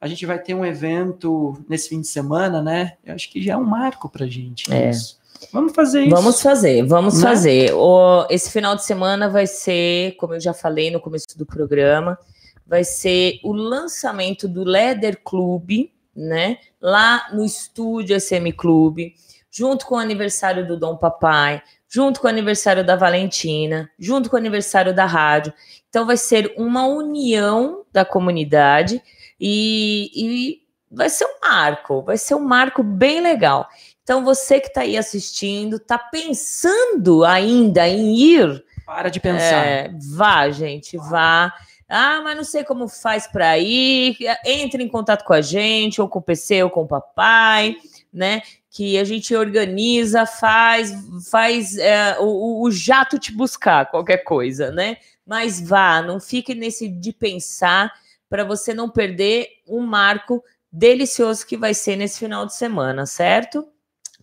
a 0.00 0.06
gente 0.06 0.24
vai 0.26 0.38
ter 0.38 0.52
um 0.54 0.64
evento 0.64 1.56
nesse 1.68 1.88
fim 1.88 2.00
de 2.02 2.06
semana, 2.06 2.62
né? 2.62 2.96
Eu 3.04 3.14
acho 3.14 3.30
que 3.30 3.42
já 3.42 3.54
é 3.54 3.56
um 3.56 3.64
marco 3.64 4.08
pra 4.08 4.26
gente. 4.26 4.72
É. 4.72 4.90
isso. 4.90 5.17
Vamos 5.52 5.72
fazer 5.74 6.02
isso. 6.02 6.14
Vamos 6.14 6.42
fazer, 6.42 6.82
vamos 6.86 7.14
Né? 7.16 7.22
fazer. 7.22 7.74
O, 7.74 8.26
esse 8.30 8.50
final 8.50 8.74
de 8.76 8.84
semana 8.84 9.28
vai 9.28 9.46
ser, 9.46 10.14
como 10.16 10.34
eu 10.34 10.40
já 10.40 10.52
falei 10.52 10.90
no 10.90 11.00
começo 11.00 11.26
do 11.36 11.46
programa, 11.46 12.18
vai 12.66 12.84
ser 12.84 13.40
o 13.42 13.52
lançamento 13.52 14.46
do 14.46 14.64
Leather 14.64 15.20
Club, 15.24 15.90
né? 16.14 16.58
Lá 16.80 17.28
no 17.32 17.44
estúdio 17.44 18.20
SM 18.20 18.52
Clube, 18.56 19.14
junto 19.50 19.86
com 19.86 19.94
o 19.94 19.98
aniversário 19.98 20.66
do 20.66 20.76
Dom 20.76 20.96
Papai, 20.96 21.62
junto 21.88 22.20
com 22.20 22.26
o 22.26 22.30
aniversário 22.30 22.84
da 22.84 22.96
Valentina, 22.96 23.90
junto 23.98 24.28
com 24.28 24.36
o 24.36 24.38
aniversário 24.38 24.94
da 24.94 25.06
rádio. 25.06 25.52
Então 25.88 26.04
vai 26.06 26.16
ser 26.18 26.52
uma 26.58 26.86
união 26.86 27.84
da 27.90 28.04
comunidade 28.04 29.02
e, 29.40 30.10
e 30.14 30.62
vai 30.90 31.08
ser 31.08 31.24
um 31.24 31.40
marco, 31.48 32.02
vai 32.02 32.18
ser 32.18 32.34
um 32.34 32.40
marco 32.40 32.82
bem 32.82 33.20
legal. 33.20 33.66
Então, 34.08 34.24
você 34.24 34.58
que 34.58 34.68
está 34.68 34.80
aí 34.80 34.96
assistindo, 34.96 35.76
está 35.76 35.98
pensando 35.98 37.26
ainda 37.26 37.86
em 37.86 38.16
ir, 38.16 38.64
Para 38.86 39.10
de 39.10 39.20
pensar. 39.20 39.66
é, 39.66 39.90
vá, 40.16 40.48
gente, 40.48 40.96
vá. 40.96 41.52
Ah, 41.86 42.22
mas 42.24 42.34
não 42.34 42.42
sei 42.42 42.64
como 42.64 42.88
faz 42.88 43.26
para 43.26 43.58
ir. 43.58 44.16
Entre 44.46 44.82
em 44.82 44.88
contato 44.88 45.26
com 45.26 45.34
a 45.34 45.42
gente, 45.42 46.00
ou 46.00 46.08
com 46.08 46.20
o 46.20 46.22
PC, 46.22 46.62
ou 46.62 46.70
com 46.70 46.84
o 46.84 46.88
papai, 46.88 47.76
né? 48.10 48.40
Que 48.70 48.96
a 48.96 49.04
gente 49.04 49.36
organiza, 49.36 50.24
faz, 50.24 50.90
faz 51.30 51.76
é, 51.76 52.16
o, 52.18 52.62
o 52.62 52.70
jato 52.70 53.18
te 53.18 53.30
buscar, 53.30 53.90
qualquer 53.90 54.24
coisa, 54.24 54.70
né? 54.70 54.96
Mas 55.26 55.60
vá, 55.60 56.00
não 56.00 56.18
fique 56.18 56.54
nesse 56.54 56.88
de 56.88 57.12
pensar 57.12 57.92
para 58.26 58.42
você 58.42 58.72
não 58.72 58.88
perder 58.88 59.48
um 59.68 59.82
marco 59.82 60.42
delicioso 60.72 61.46
que 61.46 61.58
vai 61.58 61.74
ser 61.74 61.96
nesse 61.96 62.18
final 62.20 62.46
de 62.46 62.56
semana, 62.56 63.04
certo? 63.04 63.68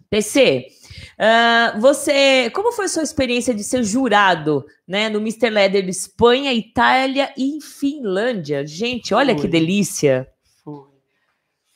PC, 0.09 0.67
ah, 1.17 1.75
você, 1.79 2.49
como 2.53 2.71
foi 2.71 2.85
a 2.85 2.89
sua 2.89 3.03
experiência 3.03 3.53
de 3.53 3.63
ser 3.63 3.83
jurado, 3.83 4.65
né, 4.87 5.09
no 5.09 5.19
Mr. 5.19 5.49
Leather 5.49 5.83
de 5.83 5.89
Espanha, 5.89 6.53
Itália 6.53 7.31
e 7.37 7.59
Finlândia? 7.61 8.65
Gente, 8.65 9.13
olha 9.13 9.35
que 9.35 9.41
Foi. 9.41 9.49
delícia! 9.49 10.27
Foi. 10.63 10.83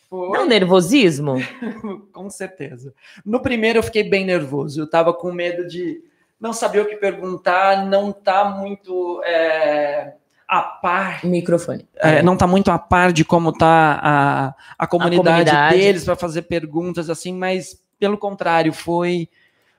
Foi. 0.09 0.29
Não 0.29 0.45
nervosismo? 0.45 1.35
Com 2.11 2.29
certeza. 2.29 2.93
No 3.25 3.41
primeiro 3.41 3.79
eu 3.79 3.83
fiquei 3.83 4.03
bem 4.03 4.25
nervoso. 4.25 4.81
Eu 4.81 4.89
tava 4.89 5.13
com 5.13 5.31
medo 5.31 5.67
de 5.67 6.03
não 6.39 6.51
saber 6.51 6.81
o 6.81 6.85
que 6.85 6.95
perguntar, 6.95 7.85
não 7.85 8.11
tá 8.11 8.45
muito 8.45 9.21
é, 9.23 10.13
a 10.47 10.61
par, 10.61 11.23
Microfone. 11.25 11.87
é, 11.97 12.23
não 12.23 12.35
tá 12.35 12.47
muito 12.47 12.71
a 12.71 12.79
par 12.79 13.13
de 13.13 13.23
como 13.23 13.51
tá 13.51 13.99
a, 14.01 14.55
a 14.77 14.87
comunidade, 14.87 15.49
comunidade. 15.49 15.77
deles 15.77 16.05
para 16.05 16.15
fazer 16.15 16.43
perguntas 16.43 17.09
assim, 17.09 17.33
mas 17.33 17.77
pelo 17.99 18.17
contrário, 18.17 18.71
foi 18.73 19.29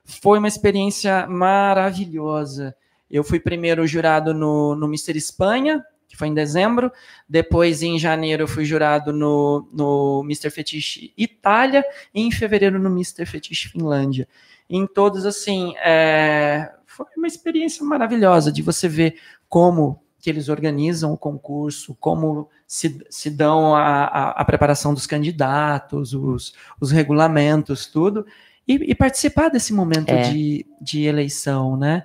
foi 0.03 0.39
uma 0.39 0.47
experiência 0.47 1.27
maravilhosa. 1.27 2.75
Eu 3.09 3.23
fui 3.23 3.39
primeiro 3.39 3.85
jurado 3.85 4.33
no, 4.33 4.75
no 4.75 4.87
Mister 4.87 5.15
Espanha, 5.15 5.83
que 6.07 6.17
foi 6.17 6.27
em 6.27 6.33
dezembro. 6.33 6.91
Depois, 7.27 7.81
em 7.81 7.97
janeiro, 7.97 8.43
eu 8.43 8.47
fui 8.47 8.65
jurado 8.65 9.13
no, 9.13 9.67
no 9.71 10.21
Mr. 10.25 10.49
Fetiche 10.49 11.13
Itália. 11.17 11.85
E 12.13 12.21
em 12.21 12.31
fevereiro, 12.31 12.77
no 12.77 12.89
Mr. 12.89 13.25
Fetiche 13.25 13.69
Finlândia. 13.69 14.27
Em 14.69 14.85
todos, 14.85 15.25
assim, 15.25 15.73
é, 15.77 16.71
foi 16.85 17.05
uma 17.17 17.27
experiência 17.27 17.85
maravilhosa 17.85 18.51
de 18.51 18.61
você 18.61 18.87
ver 18.87 19.15
como 19.47 20.03
que 20.21 20.29
eles 20.29 20.47
organizam 20.49 21.11
o 21.11 21.17
concurso, 21.17 21.97
como 21.99 22.47
se, 22.67 23.03
se 23.09 23.29
dão 23.29 23.75
a, 23.75 24.05
a, 24.05 24.29
a 24.41 24.45
preparação 24.45 24.93
dos 24.93 25.07
candidatos, 25.07 26.13
os, 26.13 26.53
os 26.79 26.91
regulamentos, 26.91 27.87
tudo, 27.87 28.25
e, 28.67 28.91
e 28.91 28.95
participar 28.95 29.49
desse 29.49 29.73
momento 29.73 30.09
É. 30.11 30.21
de, 30.29 30.65
de 30.79 31.03
eleição, 31.05 31.75
né? 31.75 32.03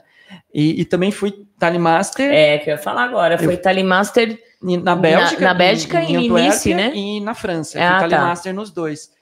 E, 0.52 0.80
e 0.80 0.84
também 0.84 1.12
fui 1.12 1.46
Tally 1.58 1.78
Master 1.78 2.28
É, 2.32 2.58
que 2.58 2.70
eu 2.70 2.74
ia 2.74 2.78
falar 2.78 3.04
agora. 3.04 3.38
Foi 3.38 3.56
Tally 3.56 3.84
Master. 3.84 4.42
e 4.62 4.76
na 4.76 4.96
Bélgica, 4.96 5.44
na 5.44 5.54
Bélgica 5.54 6.02
e 6.02 6.12
em 6.12 6.16
Antuérpia 6.26 6.48
Nice, 6.50 6.74
né? 6.74 6.92
E 6.94 7.20
na 7.20 7.34
França, 7.34 7.78
Ah, 7.78 8.00
fui 8.00 8.08
Tally 8.08 8.42
tá. 8.42 8.52
Nos 8.52 8.70
dois. 8.70 9.12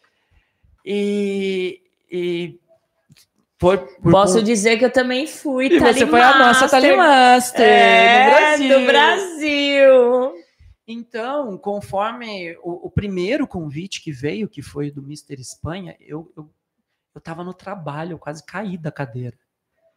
E, 0.84 1.80
e 2.10 2.58
por, 3.64 3.78
por- 4.02 4.12
Posso 4.12 4.34
por- 4.34 4.42
dizer 4.42 4.78
que 4.78 4.84
eu 4.84 4.92
também 4.92 5.26
fui 5.26 5.66
e 5.66 5.78
você 5.78 6.06
foi 6.06 6.20
a 6.20 6.38
nossa 6.38 6.68
Tally 6.68 6.96
Master 6.96 7.66
é, 7.66 8.24
no 8.26 8.30
Brasil. 8.66 8.78
do 8.80 8.86
Brasil. 8.86 10.44
Então, 10.86 11.56
conforme 11.56 12.56
o, 12.62 12.86
o 12.86 12.90
primeiro 12.90 13.46
convite 13.46 14.02
que 14.02 14.12
veio, 14.12 14.48
que 14.48 14.60
foi 14.60 14.90
do 14.90 15.00
Mr. 15.00 15.40
Espanha, 15.40 15.96
eu, 16.00 16.30
eu, 16.36 16.50
eu 17.14 17.20
tava 17.20 17.42
no 17.42 17.54
trabalho, 17.54 18.12
eu 18.12 18.18
quase 18.18 18.44
caí 18.44 18.76
da 18.76 18.92
cadeira. 18.92 19.36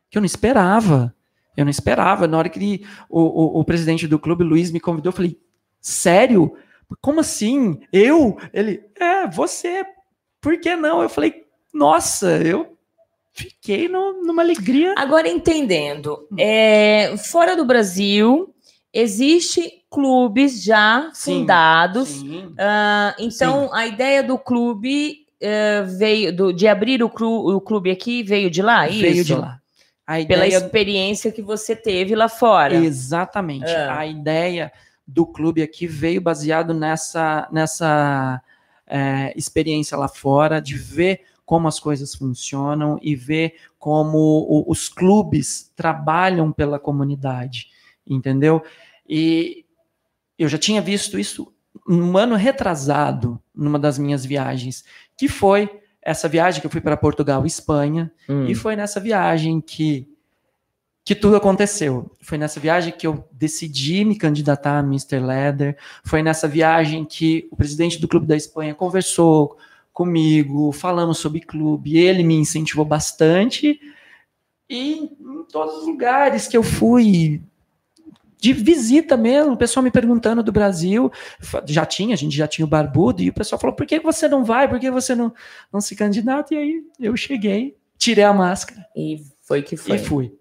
Que 0.09 0.17
eu 0.17 0.21
não 0.21 0.25
esperava. 0.25 1.13
Eu 1.57 1.65
não 1.65 1.69
esperava. 1.71 2.25
Na 2.27 2.37
hora 2.37 2.47
que 2.49 2.57
ele- 2.59 2.87
o, 3.09 3.19
o, 3.21 3.59
o 3.59 3.65
presidente 3.65 4.07
do 4.07 4.17
clube, 4.19 4.43
Luiz, 4.45 4.71
me 4.71 4.79
convidou, 4.79 5.09
eu 5.09 5.15
falei, 5.15 5.37
sério? 5.81 6.55
Como 7.01 7.19
assim? 7.19 7.81
Eu? 7.91 8.37
Ele, 8.53 8.81
é, 8.95 9.27
você. 9.27 9.85
Por 10.39 10.57
que 10.59 10.73
não? 10.75 11.01
Eu 11.01 11.09
falei, 11.09 11.45
nossa, 11.73 12.37
eu 12.37 12.76
fiquei 13.37 13.87
no- 13.87 14.23
numa 14.23 14.41
alegria. 14.41 14.93
Agora 14.97 15.27
entendendo, 15.29 16.27
é, 16.37 17.15
fora 17.17 17.55
do 17.55 17.63
Brasil, 17.63 18.53
existe 18.91 19.83
clubes 19.89 20.63
já 20.63 21.09
Sim, 21.13 21.39
fundados. 21.41 22.09
Sim. 22.09 22.53
Ah, 22.57 23.15
então, 23.19 23.73
a 23.73 23.85
ideia 23.85 24.23
do 24.23 24.37
clube 24.37 25.25
eh, 25.39 25.83
veio 25.83 26.35
do- 26.35 26.51
de 26.51 26.67
abrir 26.67 27.03
o, 27.03 27.09
clu- 27.09 27.55
o 27.55 27.61
clube 27.61 27.91
aqui 27.91 28.23
veio 28.23 28.49
de 28.49 28.59
lá, 28.63 28.87
veio 28.87 29.07
isso? 29.17 29.25
de 29.25 29.35
lá. 29.35 29.59
A 30.05 30.13
Pela 30.25 30.47
ideia 30.47 30.57
experiência 30.57 31.31
que 31.31 31.43
você 31.43 31.75
teve 31.75 32.15
lá 32.15 32.27
fora. 32.27 32.73
Exatamente. 32.75 33.69
É. 33.69 33.87
A 33.87 34.07
ideia 34.07 34.71
do 35.05 35.27
clube 35.27 35.61
aqui 35.61 35.85
veio 35.85 36.19
baseado 36.19 36.73
nessa, 36.73 37.47
nessa 37.51 38.41
é, 38.87 39.31
experiência 39.35 39.95
lá 39.95 40.07
fora, 40.07 40.59
de 40.59 40.75
ver 40.75 41.21
como 41.47 41.65
as 41.65 41.79
coisas 41.79 42.13
funcionam 42.13 42.99
e 43.01 43.15
ver 43.15 43.53
como 43.79 44.65
os 44.67 44.89
clubes 44.89 45.71
trabalham 45.77 46.51
pela 46.51 46.77
comunidade, 46.77 47.69
entendeu? 48.05 48.61
E 49.07 49.65
eu 50.37 50.49
já 50.49 50.57
tinha 50.57 50.81
visto 50.81 51.17
isso 51.17 51.47
um 51.87 52.17
ano 52.17 52.35
retrasado, 52.35 53.41
numa 53.55 53.79
das 53.79 53.97
minhas 53.97 54.25
viagens, 54.25 54.83
que 55.17 55.29
foi 55.29 55.69
essa 56.01 56.27
viagem 56.27 56.59
que 56.59 56.67
eu 56.67 56.71
fui 56.71 56.81
para 56.81 56.97
Portugal 56.97 57.41
e 57.45 57.47
Espanha, 57.47 58.11
Hum. 58.27 58.45
e 58.47 58.53
foi 58.53 58.75
nessa 58.75 58.99
viagem 58.99 59.61
que, 59.61 60.05
que 61.05 61.15
tudo 61.15 61.37
aconteceu. 61.37 62.11
Foi 62.19 62.37
nessa 62.37 62.59
viagem 62.59 62.91
que 62.91 63.07
eu 63.07 63.25
decidi 63.31 64.03
me 64.03 64.17
candidatar 64.17 64.79
a 64.79 64.83
Mr. 64.83 65.19
Leather. 65.21 65.77
Foi 66.03 66.21
nessa 66.21 66.45
viagem 66.45 67.05
que 67.05 67.47
o 67.49 67.55
presidente 67.55 68.01
do 68.01 68.07
Clube 68.09 68.27
da 68.27 68.35
Espanha 68.35 68.75
conversou 68.75 69.57
comigo, 69.97 70.71
falamos 70.71 71.17
sobre 71.17 71.39
clube, 71.39 71.97
ele 71.97 72.21
me 72.23 72.35
incentivou 72.35 72.85
bastante. 72.85 73.79
E 74.69 74.93
em 75.19 75.43
todos 75.51 75.77
os 75.79 75.87
lugares 75.87 76.47
que 76.47 76.55
eu 76.55 76.61
fui, 76.61 77.41
de 78.39 78.53
visita 78.53 79.17
mesmo, 79.17 79.53
o 79.53 79.57
pessoal 79.57 79.83
me 79.83 79.89
perguntando 79.89 80.43
do 80.43 80.51
Brasil, 80.51 81.11
já 81.65 81.83
tinha, 81.83 82.13
a 82.13 82.17
gente 82.17 82.35
já 82.37 82.47
tinha 82.47 82.63
o 82.63 82.69
Barbudo, 82.69 83.23
e 83.23 83.29
o 83.29 83.33
pessoal 83.33 83.59
falou, 83.59 83.75
por 83.75 83.87
que 83.87 83.99
você 83.99 84.27
não 84.27 84.43
vai, 84.45 84.69
por 84.69 84.79
que 84.79 84.91
você 84.91 85.15
não, 85.15 85.33
não 85.73 85.81
se 85.81 85.95
candidata? 85.95 86.53
E 86.53 86.57
aí 86.59 86.83
eu 86.99 87.17
cheguei, 87.17 87.75
tirei 87.97 88.23
a 88.23 88.31
máscara 88.33 88.85
E 88.95 89.23
foi 89.41 89.63
que 89.63 89.75
foi. 89.75 89.95
e 89.95 89.99
fui. 89.99 90.31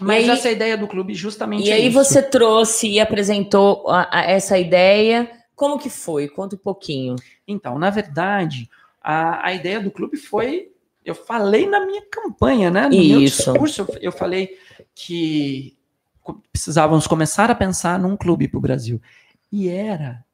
Mas 0.00 0.24
aí- 0.24 0.30
essa 0.30 0.50
ideia 0.50 0.76
do 0.76 0.88
clube 0.88 1.14
justamente 1.14 1.68
E 1.68 1.70
é 1.70 1.74
aí 1.74 1.86
isso. 1.86 1.92
você 1.96 2.20
trouxe 2.20 2.88
e 2.88 2.98
apresentou 2.98 3.88
a- 3.88 4.08
a- 4.10 4.22
essa 4.24 4.58
ideia. 4.58 5.30
Como 5.54 5.78
que 5.78 5.88
foi? 5.88 6.26
Conta 6.28 6.56
um 6.56 6.58
pouquinho. 6.58 7.14
Então, 7.46 7.78
na 7.78 7.88
verdade, 7.88 8.68
a, 9.06 9.46
a 9.46 9.54
ideia 9.54 9.80
do 9.80 9.88
clube 9.88 10.16
foi. 10.16 10.72
Eu 11.04 11.14
falei 11.14 11.68
na 11.68 11.86
minha 11.86 12.02
campanha, 12.10 12.72
né? 12.72 12.88
No 12.88 12.96
meu 12.96 13.20
Isso. 13.20 13.52
discurso, 13.52 13.86
eu, 14.00 14.10
falei 14.10 14.58
que 14.92 15.78
precisávamos 16.52 17.06
começar 17.06 17.48
a 17.48 17.54
pensar 17.54 18.00
num 18.00 18.16
clube 18.16 18.48
para 18.48 18.58
o 18.58 18.60
Brasil. 18.60 19.00
E 19.52 19.68
era 19.68 20.24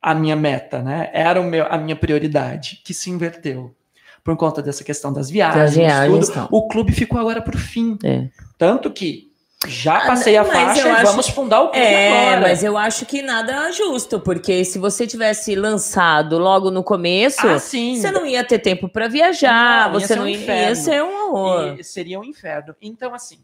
a 0.00 0.14
minha 0.14 0.34
meta, 0.34 0.82
né? 0.82 1.10
Era 1.12 1.38
o 1.38 1.44
meu, 1.44 1.66
a 1.70 1.76
minha 1.76 1.94
prioridade, 1.94 2.80
que 2.82 2.94
se 2.94 3.10
inverteu. 3.10 3.76
Por 4.24 4.34
conta 4.38 4.62
dessa 4.62 4.82
questão 4.82 5.12
das 5.12 5.28
viagens, 5.28 5.62
Das 5.62 5.76
viagens, 5.76 6.28
tudo, 6.28 6.34
tal. 6.34 6.48
o 6.50 6.66
clube 6.68 6.92
ficou 6.92 7.20
agora 7.20 7.42
para 7.42 7.54
o 7.54 7.58
fim. 7.58 7.98
É. 8.02 8.30
Tanto 8.56 8.90
que 8.90 9.25
já 9.68 9.98
Ah, 9.98 10.06
passei 10.06 10.36
a 10.36 10.42
mas 10.44 10.52
faixa 10.52 10.88
e 10.88 10.90
acho- 10.90 11.02
vamos 11.06 11.28
fundar 11.28 11.60
o 11.62 11.68
clube 11.70 11.84
É, 11.84 12.08
agora. 12.28 12.40
mas 12.42 12.62
eu 12.64 12.76
acho 12.78 13.04
que 13.06 13.22
nada 13.22 13.70
justo, 13.72 14.20
porque 14.20 14.64
se 14.64 14.78
você 14.78 15.06
tivesse 15.06 15.54
lançado 15.54 16.38
logo 16.38 16.70
no 16.70 16.82
começo, 16.84 17.46
Ah, 17.46 17.58
sim. 17.58 17.96
você 17.96 18.10
não 18.10 18.24
ia 18.26 18.42
ter 18.44 18.58
tempo 18.58 18.88
para 18.88 19.08
viajar, 19.08 19.90
Não, 19.90 20.00
você 20.00 20.08
ser 20.08 20.14
um 20.14 20.22
não 20.22 20.28
ia, 20.28 20.36
inferno. 20.36 20.76
ser 20.76 21.02
um 21.02 21.30
horror. 21.32 21.76
E 21.78 21.84
seria 21.84 22.18
um 22.20 22.24
inferno. 22.24 22.74
Então, 22.80 23.14
assim, 23.14 23.38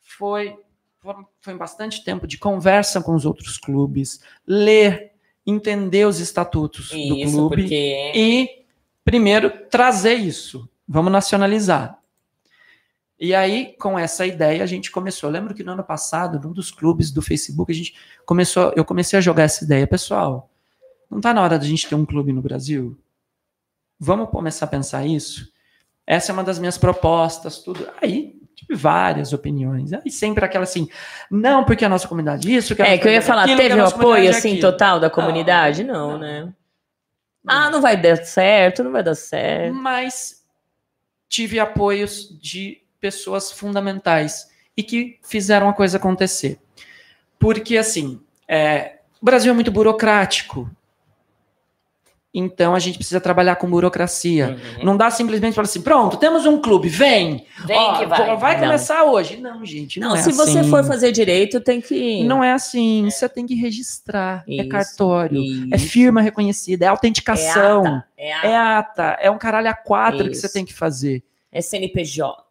foi, 0.00 0.56
foi 1.40 1.54
bastante 1.54 2.04
tempo 2.04 2.26
de 2.26 2.38
conversa 2.38 3.00
com 3.00 3.14
os 3.14 3.24
outros 3.24 3.56
clubes, 3.58 4.20
ler, 4.46 5.12
entender 5.46 6.06
os 6.06 6.20
estatutos 6.20 6.90
do 6.90 6.96
Isso, 6.96 7.32
clube 7.32 7.56
porque 7.62 8.12
e, 8.14 8.64
primeiro, 9.04 9.50
trazer 9.70 10.14
isso. 10.14 10.68
Vamos 10.86 11.12
nacionalizar. 11.12 11.98
E 13.20 13.34
aí, 13.34 13.74
com 13.78 13.98
essa 13.98 14.24
ideia, 14.24 14.62
a 14.62 14.66
gente 14.66 14.90
começou. 14.92 15.28
Eu 15.28 15.32
lembro 15.32 15.54
que 15.54 15.64
no 15.64 15.72
ano 15.72 15.82
passado, 15.82 16.40
num 16.40 16.52
dos 16.52 16.70
clubes 16.70 17.10
do 17.10 17.20
Facebook, 17.20 17.72
a 17.72 17.74
gente 17.74 17.94
começou, 18.24 18.72
eu 18.76 18.84
comecei 18.84 19.18
a 19.18 19.22
jogar 19.22 19.42
essa 19.42 19.64
ideia. 19.64 19.86
Pessoal, 19.86 20.48
não 21.10 21.18
está 21.18 21.34
na 21.34 21.42
hora 21.42 21.58
da 21.58 21.64
gente 21.64 21.88
ter 21.88 21.96
um 21.96 22.06
clube 22.06 22.32
no 22.32 22.40
Brasil? 22.40 22.96
Vamos 23.98 24.30
começar 24.30 24.66
a 24.66 24.68
pensar 24.68 25.04
isso? 25.04 25.50
Essa 26.06 26.30
é 26.30 26.32
uma 26.32 26.44
das 26.44 26.60
minhas 26.60 26.78
propostas, 26.78 27.58
tudo. 27.58 27.88
Aí, 28.00 28.38
tive 28.54 28.74
várias 28.74 29.32
opiniões. 29.32 29.92
Aí 29.92 30.10
sempre 30.10 30.44
aquela 30.44 30.64
assim, 30.64 30.88
não, 31.30 31.64
porque 31.64 31.84
a 31.84 31.88
nossa 31.88 32.06
comunidade 32.06 32.54
isso, 32.54 32.76
que 32.76 32.82
a 32.82 32.86
É, 32.86 32.98
que 32.98 33.08
eu 33.08 33.12
ia 33.12 33.20
comunidade 33.20 33.26
falar, 33.26 33.42
aquilo, 33.42 33.58
teve 33.58 33.80
o 33.80 33.84
apoio 33.84 34.26
é 34.26 34.28
assim 34.28 34.52
aquilo. 34.56 34.72
total 34.72 35.00
da 35.00 35.10
comunidade? 35.10 35.82
Não, 35.82 36.12
não. 36.12 36.18
né? 36.18 36.52
Ah, 37.46 37.70
não 37.70 37.80
vai 37.80 37.96
dar 37.96 38.16
certo, 38.24 38.84
não 38.84 38.92
vai 38.92 39.02
dar 39.02 39.14
certo. 39.14 39.74
mas 39.74 40.44
tive 41.28 41.58
apoios 41.58 42.28
de 42.40 42.82
pessoas 43.00 43.50
fundamentais 43.52 44.48
e 44.76 44.82
que 44.82 45.18
fizeram 45.22 45.68
a 45.68 45.72
coisa 45.72 45.96
acontecer. 45.96 46.58
Porque, 47.38 47.76
assim, 47.76 48.20
é, 48.46 48.98
o 49.20 49.24
Brasil 49.24 49.50
é 49.50 49.54
muito 49.54 49.70
burocrático. 49.70 50.70
Então, 52.32 52.74
a 52.74 52.78
gente 52.78 52.96
precisa 52.98 53.20
trabalhar 53.20 53.56
com 53.56 53.68
burocracia. 53.68 54.50
Uhum. 54.78 54.84
Não 54.84 54.96
dá 54.96 55.10
simplesmente 55.10 55.54
falar 55.54 55.64
assim, 55.64 55.80
pronto, 55.80 56.18
temos 56.18 56.44
um 56.44 56.60
clube, 56.60 56.88
vem. 56.88 57.46
Vem 57.64 57.76
Ó, 57.78 57.98
que 57.98 58.06
vai. 58.06 58.36
Vai 58.36 58.54
Não. 58.54 58.64
começar 58.66 59.02
hoje. 59.04 59.38
Não, 59.38 59.64
gente, 59.64 59.98
não, 59.98 60.10
Não, 60.10 60.16
é 60.16 60.22
se 60.22 60.30
você 60.32 60.58
assim. 60.58 60.70
for 60.70 60.84
fazer 60.84 61.10
direito, 61.10 61.58
tem 61.58 61.80
que. 61.80 62.22
Não 62.24 62.44
é 62.44 62.52
assim, 62.52 63.08
você 63.10 63.28
tem 63.28 63.46
que 63.46 63.54
registrar. 63.54 64.44
É 64.46 64.56
Isso, 64.56 64.68
cartório, 64.68 65.40
é 65.72 65.76
isso. 65.76 65.88
firma 65.88 66.20
reconhecida, 66.20 66.84
é 66.84 66.88
autenticação. 66.88 68.02
É 68.16 68.32
ata, 68.32 68.46
é, 68.46 68.46
ata, 68.46 68.46
É 68.46 68.56
ata, 68.56 69.02
é 69.22 69.30
um 69.30 69.38
caralho 69.38 69.70
a 69.70 69.74
quatro 69.74 70.26
que 70.26 70.32
Isso. 70.32 70.42
você 70.42 70.52
tem 70.52 70.64
que 70.66 70.74
fazer. 70.74 71.22
é 71.50 71.62
CNPJ. 71.62 72.47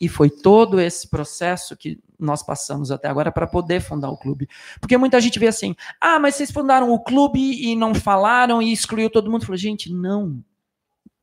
E 0.00 0.08
foi 0.08 0.30
todo 0.30 0.80
esse 0.80 1.08
processo 1.08 1.76
que 1.76 1.98
nós 2.18 2.42
passamos 2.42 2.90
até 2.90 3.08
agora 3.08 3.32
para 3.32 3.46
poder 3.46 3.80
fundar 3.80 4.10
o 4.10 4.16
clube. 4.16 4.48
Porque 4.80 4.96
muita 4.96 5.20
gente 5.20 5.38
vê 5.38 5.48
assim: 5.48 5.74
ah, 6.00 6.18
mas 6.18 6.34
vocês 6.34 6.50
fundaram 6.50 6.90
o 6.90 7.00
clube 7.00 7.40
e 7.40 7.74
não 7.74 7.94
falaram 7.94 8.62
e 8.62 8.72
excluiu 8.72 9.10
todo 9.10 9.30
mundo. 9.30 9.44
Falou, 9.44 9.56
gente, 9.56 9.92
não. 9.92 10.42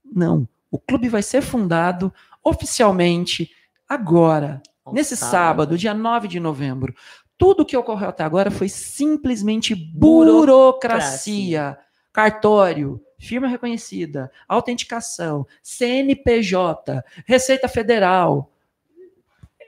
Não. 0.04 0.48
O 0.70 0.80
clube 0.80 1.10
vai 1.10 1.24
ser 1.24 1.42
fundado 1.42 2.14
oficialmente 2.44 3.52
agora, 3.88 4.62
nesse 4.92 5.16
sábado, 5.16 5.78
dia 5.78 5.94
9 5.94 6.28
de 6.28 6.40
novembro. 6.40 6.94
Tudo 7.38 7.66
que 7.66 7.76
ocorreu 7.76 8.10
até 8.10 8.24
agora 8.24 8.50
foi 8.50 8.70
simplesmente 8.70 9.76
burocracia. 9.76 11.78
Cartório, 12.14 13.02
firma 13.18 13.48
reconhecida, 13.48 14.32
autenticação, 14.48 15.46
CNPJ, 15.62 17.04
Receita 17.26 17.68
Federal. 17.68 18.55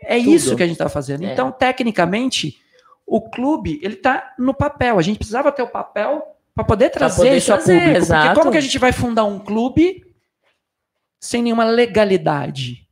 É 0.07 0.17
Tudo. 0.17 0.33
isso 0.33 0.55
que 0.55 0.63
a 0.63 0.65
gente 0.65 0.75
está 0.75 0.87
fazendo. 0.87 1.25
É. 1.25 1.33
Então, 1.33 1.51
tecnicamente, 1.51 2.57
o 3.05 3.21
clube, 3.21 3.77
ele 3.83 3.97
tá 3.97 4.33
no 4.39 4.53
papel. 4.53 4.97
A 4.97 5.01
gente 5.01 5.17
precisava 5.17 5.51
ter 5.51 5.63
o 5.63 5.67
papel 5.67 6.23
para 6.55 6.63
poder 6.63 6.89
trazer 6.89 7.17
poder 7.17 7.37
isso 7.37 7.53
a 7.53 7.57
trazer, 7.57 7.79
público. 7.79 7.97
exato. 7.97 8.25
Porque 8.27 8.39
como 8.39 8.51
que 8.51 8.57
a 8.57 8.61
gente 8.61 8.79
vai 8.79 8.93
fundar 8.93 9.25
um 9.25 9.37
clube 9.37 10.05
sem 11.21 11.43
nenhuma 11.43 11.65
legalidade? 11.65 12.86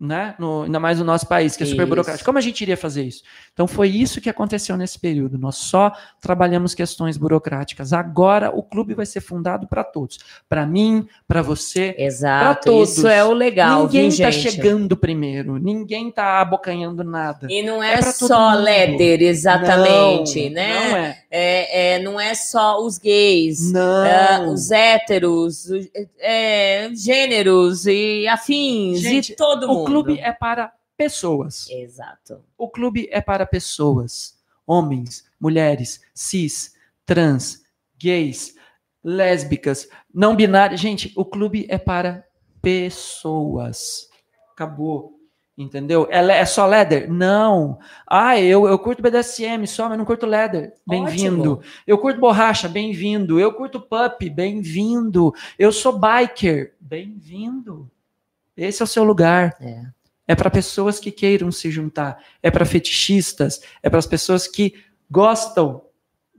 Né? 0.00 0.34
No- 0.38 0.62
ainda 0.62 0.80
mais 0.80 0.98
no 0.98 1.04
nosso 1.04 1.26
país, 1.26 1.54
que 1.58 1.62
é 1.62 1.66
super 1.66 1.82
Isso. 1.82 1.88
burocrático. 1.90 2.24
Como 2.24 2.38
a 2.38 2.40
gente 2.40 2.62
iria 2.62 2.74
fazer 2.76 3.02
isso? 3.02 3.22
Então 3.52 3.66
foi 3.66 3.88
isso 3.90 4.18
que 4.18 4.30
aconteceu 4.30 4.74
nesse 4.74 4.98
período. 4.98 5.36
Nós 5.36 5.56
só 5.56 5.92
trabalhamos 6.22 6.74
questões 6.74 7.18
burocráticas. 7.18 7.92
Agora 7.92 8.50
o 8.50 8.62
clube 8.62 8.94
vai 8.94 9.04
ser 9.04 9.20
fundado 9.20 9.66
para 9.68 9.84
todos. 9.84 10.18
Para 10.48 10.64
mim, 10.64 11.06
para 11.28 11.42
você, 11.42 11.94
Exato. 11.98 12.70
todos. 12.70 12.96
Isso 12.96 13.06
é 13.06 13.22
o 13.22 13.34
legal, 13.34 13.82
Ninguém 13.82 14.08
está 14.08 14.32
chegando 14.32 14.96
primeiro, 14.96 15.58
ninguém 15.58 16.08
está 16.08 16.40
abocanhando 16.40 17.04
nada. 17.04 17.46
E 17.50 17.62
não 17.62 17.82
É 17.82 17.96
é, 17.96 18.02
só. 18.02 18.54
Léder, 18.54 19.20
exatamente, 19.20 20.48
Não, 20.48 20.54
né? 20.54 20.74
Não 20.90 20.96
é. 20.96 21.18
É, 21.32 21.94
é, 21.94 21.98
não 22.02 22.18
é 22.18 22.34
só 22.34 22.82
os 22.82 22.98
gays, 22.98 23.70
Não. 23.70 24.04
é, 24.04 24.48
os 24.48 24.70
héteros, 24.70 25.66
os, 25.66 25.88
é, 26.18 26.88
gêneros 26.94 27.86
e 27.86 28.26
afins, 28.26 29.00
Gente, 29.00 29.32
e 29.32 29.36
todo 29.36 29.68
mundo. 29.68 29.89
Clube 29.90 30.18
é 30.18 30.32
para 30.32 30.72
pessoas. 30.96 31.68
Exato. 31.70 32.44
O 32.56 32.68
clube 32.68 33.08
é 33.10 33.20
para 33.20 33.46
pessoas. 33.46 34.38
Homens, 34.66 35.24
mulheres, 35.40 36.00
cis, 36.14 36.74
trans, 37.04 37.62
gays, 37.98 38.54
lésbicas, 39.02 39.88
não 40.12 40.36
binárias. 40.36 40.80
Gente, 40.80 41.12
o 41.16 41.24
clube 41.24 41.66
é 41.68 41.78
para 41.78 42.24
pessoas. 42.62 44.08
Acabou. 44.52 45.18
Entendeu? 45.56 46.08
É, 46.10 46.20
é 46.38 46.44
só 46.46 46.66
leather? 46.66 47.12
Não. 47.12 47.78
Ah, 48.06 48.40
eu, 48.40 48.66
eu 48.66 48.78
curto 48.78 49.02
BDSM 49.02 49.66
só, 49.66 49.88
mas 49.88 49.98
não 49.98 50.06
curto 50.06 50.24
leather. 50.24 50.72
Bem-vindo. 50.86 51.60
Eu 51.86 51.98
curto 51.98 52.18
borracha, 52.18 52.66
bem-vindo. 52.66 53.38
Eu 53.38 53.52
curto 53.52 53.78
pup, 53.78 54.22
bem-vindo. 54.30 55.34
Eu 55.58 55.70
sou 55.70 55.98
biker, 55.98 56.74
bem-vindo. 56.80 57.90
Esse 58.66 58.82
é 58.82 58.84
o 58.84 58.88
seu 58.88 59.04
lugar. 59.04 59.56
É. 59.60 59.82
É 60.28 60.34
para 60.34 60.50
pessoas 60.50 61.00
que 61.00 61.10
queiram 61.10 61.50
se 61.50 61.70
juntar. 61.70 62.18
É 62.42 62.50
para 62.50 62.64
fetichistas. 62.64 63.60
É 63.82 63.90
para 63.90 63.98
as 63.98 64.06
pessoas 64.06 64.46
que 64.46 64.74
gostam 65.10 65.82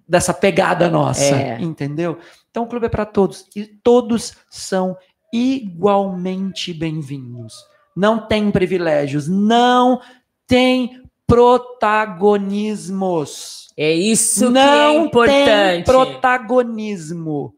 dessa 0.07 0.33
pegada 0.33 0.89
nossa. 0.89 1.35
É. 1.35 1.61
Entendeu? 1.61 2.17
Então 2.49 2.63
o 2.63 2.67
clube 2.67 2.85
é 2.85 2.89
para 2.89 3.05
todos. 3.05 3.45
E 3.55 3.65
todos 3.65 4.33
são 4.49 4.95
igualmente 5.33 6.73
bem-vindos. 6.73 7.53
Não 7.95 8.27
tem 8.27 8.51
privilégios. 8.51 9.27
Não 9.27 10.01
tem 10.47 11.01
protagonismos 11.25 13.69
É 13.77 13.91
isso 13.91 14.49
não 14.49 14.51
que 14.51 14.59
é 14.69 14.91
tem 14.91 15.05
importante. 15.05 15.85
protagonismo. 15.85 17.55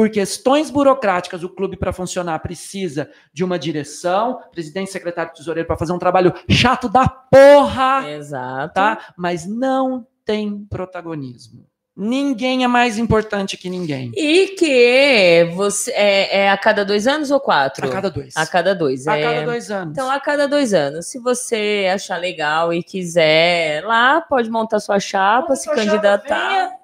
Por 0.00 0.08
questões 0.08 0.70
burocráticas, 0.70 1.42
o 1.42 1.48
clube, 1.50 1.76
para 1.76 1.92
funcionar, 1.92 2.38
precisa 2.38 3.10
de 3.34 3.44
uma 3.44 3.58
direção, 3.58 4.40
presidente, 4.50 4.90
secretário, 4.90 5.34
tesoureiro, 5.34 5.66
para 5.66 5.76
fazer 5.76 5.92
um 5.92 5.98
trabalho 5.98 6.32
chato 6.48 6.88
da 6.88 7.06
porra, 7.06 8.10
Exato. 8.10 8.72
tá? 8.72 9.12
Mas 9.14 9.44
não 9.44 10.06
tem 10.24 10.64
protagonismo. 10.70 11.66
Ninguém 11.94 12.64
é 12.64 12.66
mais 12.66 12.96
importante 12.96 13.58
que 13.58 13.68
ninguém. 13.68 14.10
E 14.16 14.54
que 14.58 15.52
você 15.54 15.90
é, 15.90 16.44
é 16.44 16.50
a 16.50 16.56
cada 16.56 16.82
dois 16.82 17.06
anos 17.06 17.30
ou 17.30 17.38
quatro? 17.38 17.86
A 17.86 17.90
cada 17.90 18.10
dois. 18.10 18.34
A 18.34 18.46
cada 18.46 18.74
dois. 18.74 19.06
A 19.06 19.18
é. 19.18 19.22
cada 19.22 19.44
dois 19.44 19.70
anos. 19.70 19.92
Então, 19.92 20.10
a 20.10 20.18
cada 20.18 20.48
dois 20.48 20.72
anos. 20.72 21.08
Se 21.08 21.18
você 21.18 21.90
achar 21.92 22.16
legal 22.16 22.72
e 22.72 22.82
quiser 22.82 23.84
lá, 23.84 24.22
pode 24.22 24.48
montar 24.48 24.80
sua 24.80 24.98
chapa, 24.98 25.48
Monta 25.48 25.56
se 25.56 25.64
sua 25.64 25.76
chapa, 25.76 25.90
candidatar. 25.90 26.48
venha 26.48 26.79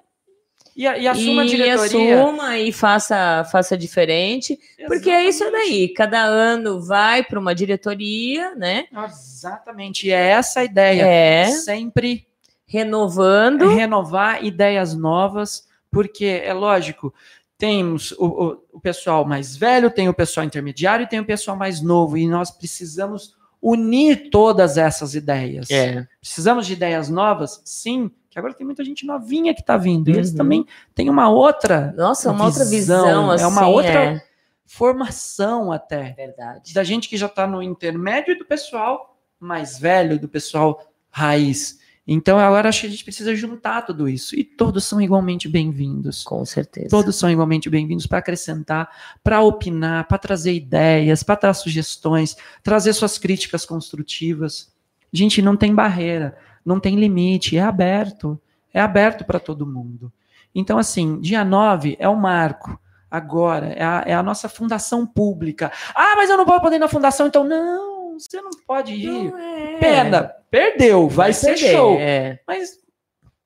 E, 0.77 0.83
e 0.83 1.07
assuma 1.07 1.41
a 1.41 1.45
e 1.45 1.49
diretoria. 1.49 2.21
assuma 2.23 2.57
e 2.59 2.71
faça, 2.71 3.43
faça 3.51 3.75
diferente. 3.75 4.57
Porque 4.85 5.09
é 5.09 5.27
isso 5.27 5.43
daí. 5.51 5.89
Cada 5.89 6.21
ano 6.23 6.79
vai 6.79 7.23
para 7.23 7.39
uma 7.39 7.55
diretoria, 7.55 8.53
né? 8.53 8.85
Exatamente. 9.07 10.05
E 10.07 10.11
é 10.11 10.27
essa 10.27 10.59
a 10.59 10.63
ideia. 10.63 11.01
É. 11.03 11.45
Sempre 11.51 12.27
Renovando. 12.67 13.67
renovar 13.69 14.43
ideias 14.45 14.93
novas, 14.93 15.65
porque 15.89 16.41
é 16.43 16.53
lógico, 16.53 17.13
temos 17.57 18.11
o, 18.11 18.25
o- 18.25 18.63
o 18.73 18.79
pessoal 18.79 19.25
mais 19.25 19.57
velho, 19.57 19.89
tem 19.89 20.07
o 20.07 20.13
pessoal 20.13 20.45
intermediário 20.45 21.03
e 21.05 21.07
tem 21.07 21.19
o 21.19 21.25
pessoal 21.25 21.57
mais 21.57 21.81
novo, 21.81 22.17
e 22.17 22.27
nós 22.27 22.51
precisamos 22.51 23.35
unir 23.61 24.29
todas 24.29 24.77
essas 24.77 25.15
ideias. 25.15 25.71
É. 25.71 26.05
Precisamos 26.21 26.67
de 26.67 26.73
ideias 26.73 27.09
novas? 27.09 27.61
Sim, 27.65 28.11
que 28.37 28.39
agora 28.39 28.53
tem 28.53 28.65
muita 28.65 28.85
gente 28.85 29.03
novinha 29.05 29.51
que 29.53 29.61
está 29.61 29.75
vindo, 29.77 30.09
e 30.09 30.13
eles 30.13 30.29
Uhum. 30.29 30.37
também 30.37 30.65
têm 30.93 31.09
uma 31.09 31.27
outra 31.27 31.91
Nossa, 31.97 32.31
uma 32.31 32.45
outra 32.45 32.63
visão, 32.65 33.03
visão, 33.05 33.31
é 33.31 33.35
assim. 33.35 33.45
uma 33.45 33.67
outra- 33.67 34.03
é. 34.13 34.21
formação 34.65 35.71
até, 35.71 36.11
Verdade. 36.13 36.73
da 36.73 36.83
gente 36.83 37.09
que 37.09 37.17
já 37.17 37.25
está 37.25 37.47
no 37.47 37.63
intermédio 37.63 38.37
do 38.37 38.45
pessoal 38.45 39.17
mais 39.39 39.79
velho, 39.79 40.19
do 40.19 40.27
pessoal 40.27 40.81
raiz. 41.09 41.79
Então 42.09 42.39
agora 42.39 42.69
acho 42.69 42.81
que 42.81 42.87
a 42.87 42.89
gente 42.89 43.03
precisa 43.03 43.35
juntar 43.35 43.81
tudo 43.81 44.07
isso. 44.07 44.33
E 44.35 44.43
todos 44.43 44.85
são 44.85 45.01
igualmente 45.01 45.49
bem-vindos. 45.49 46.23
Com 46.23 46.45
certeza. 46.45 46.89
Todos 46.89 47.15
são 47.17 47.29
igualmente 47.29 47.69
bem-vindos 47.69 48.07
para 48.07 48.19
acrescentar, 48.19 48.89
para 49.23 49.41
opinar, 49.41 50.07
para 50.07 50.17
trazer 50.17 50.53
ideias, 50.53 51.21
para 51.23 51.35
dar 51.39 51.53
sugestões, 51.53 52.37
trazer 52.63 52.93
suas 52.93 53.17
críticas 53.17 53.65
construtivas. 53.65 54.71
Gente, 55.11 55.41
não 55.41 55.57
tem 55.57 55.73
barreira, 55.75 56.37
não 56.67 56.79
tem 56.79 56.95
limite, 56.95 57.57
é 57.57 57.61
aberto. 57.61 58.39
É 58.73 58.81
aberto 58.81 59.23
para 59.25 59.39
todo 59.39 59.65
mundo. 59.65 60.11
Então, 60.53 60.77
assim, 60.77 61.19
dia 61.19 61.43
9 61.45 61.95
é 61.99 62.07
o 62.09 62.15
marco. 62.15 62.79
Agora, 63.09 63.67
é 63.67 63.83
a, 63.83 64.03
é 64.05 64.13
a 64.13 64.21
nossa 64.21 64.49
fundação 64.49 65.05
pública. 65.05 65.71
Ah, 65.95 66.13
mas 66.17 66.29
eu 66.29 66.37
não 66.37 66.45
vou 66.45 66.59
poder 66.59 66.75
ir 66.75 66.79
na 66.79 66.89
fundação, 66.89 67.27
então 67.27 67.43
não, 67.43 68.19
você 68.19 68.41
não 68.41 68.51
pode 68.67 68.93
ir. 68.93 69.31
Não 69.31 69.37
é. 69.37 69.77
Pena, 69.77 70.31
perdeu, 70.51 71.07
vai, 71.07 71.31
ser 71.31 71.53
perder, 71.53 71.71
show. 71.71 71.97
É. 71.97 72.39
Mas 72.45 72.77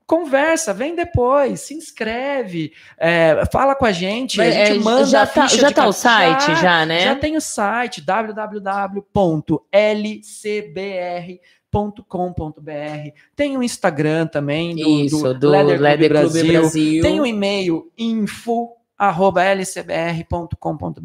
conversa, 0.08 0.74
vem 0.74 0.94
depois, 0.94 1.62
se 1.62 1.74
inscreve, 1.74 2.74
é, 2.98 3.44
fala 3.50 3.76
com 3.76 3.86
a 3.86 3.94
gente, 3.94 4.42
a 4.42 4.44
Mas, 4.44 4.54
gente 4.54 4.72
é, 4.72 4.84
manda 4.84 5.06
já 5.06 5.22
a 5.22 5.28
tá, 5.28 5.48
já 5.48 5.72
tá 5.72 5.88
o 5.88 5.94
site, 5.94 6.48
já, 6.48 6.56
Já, 6.56 6.86
né? 6.86 7.02
já 7.06 7.16
tem 7.16 7.38
o 7.38 7.42
site 7.42 8.02
www.lcbr.com.br. 11.72 13.12
Tem 13.36 13.58
o 13.58 13.64
Instagram 13.64 14.28
também 14.28 14.76
do, 14.76 14.90
Isso, 14.90 15.34
do 15.34 15.50
Leather 15.50 15.78
Club 15.78 15.82
Leather 15.82 16.10
Club 16.10 16.22
Brasil. 16.22 16.62
Brasil. 16.62 17.02
Tem 17.02 17.20
o 17.20 17.26
e-mail 17.26 17.92
info 17.98 18.76
arroba 18.98 19.44
lcbr.com.br. 19.44 21.00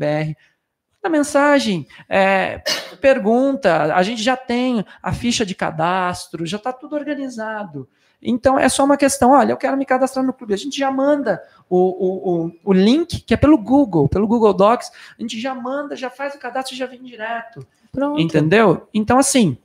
Manda 1.02 1.16
mensagem, 1.16 1.86
é, 2.09 2.62
pergunta. 3.01 3.94
A 3.94 4.02
gente 4.02 4.22
já 4.22 4.36
tem 4.36 4.84
a 5.01 5.12
ficha 5.12 5.47
de 5.47 5.55
cadastro, 5.55 6.44
já 6.44 6.56
está 6.56 6.72
tudo 6.72 6.97
organizado. 6.97 7.88
Então 8.20 8.59
é 8.59 8.68
só 8.68 8.84
uma 8.84 8.97
questão: 8.97 9.30
olha, 9.30 9.52
eu 9.52 9.56
quero 9.56 9.76
me 9.76 9.86
cadastrar 9.86 10.24
no 10.24 10.32
clube. 10.32 10.52
A 10.52 10.56
gente 10.56 10.76
já 10.76 10.90
manda 10.90 11.40
o, 11.70 11.76
o, 11.76 12.47
o, 12.47 12.52
o 12.64 12.72
link, 12.72 13.20
que 13.20 13.34
é 13.34 13.36
pelo 13.36 13.56
Google, 13.56 14.09
pelo 14.09 14.26
Google 14.26 14.52
Docs, 14.52 14.90
a 15.16 15.22
gente 15.22 15.38
já 15.40 15.55
manda, 15.55 15.94
já 15.94 16.10
faz 16.10 16.34
o 16.34 16.38
cadastro 16.38 16.74
e 16.74 16.78
já 16.78 16.86
vem 16.86 17.02
direto. 17.02 17.64
Pronto. 17.93 18.20
Entendeu? 18.20 18.88
Então, 18.93 19.18
assim, 19.18 19.56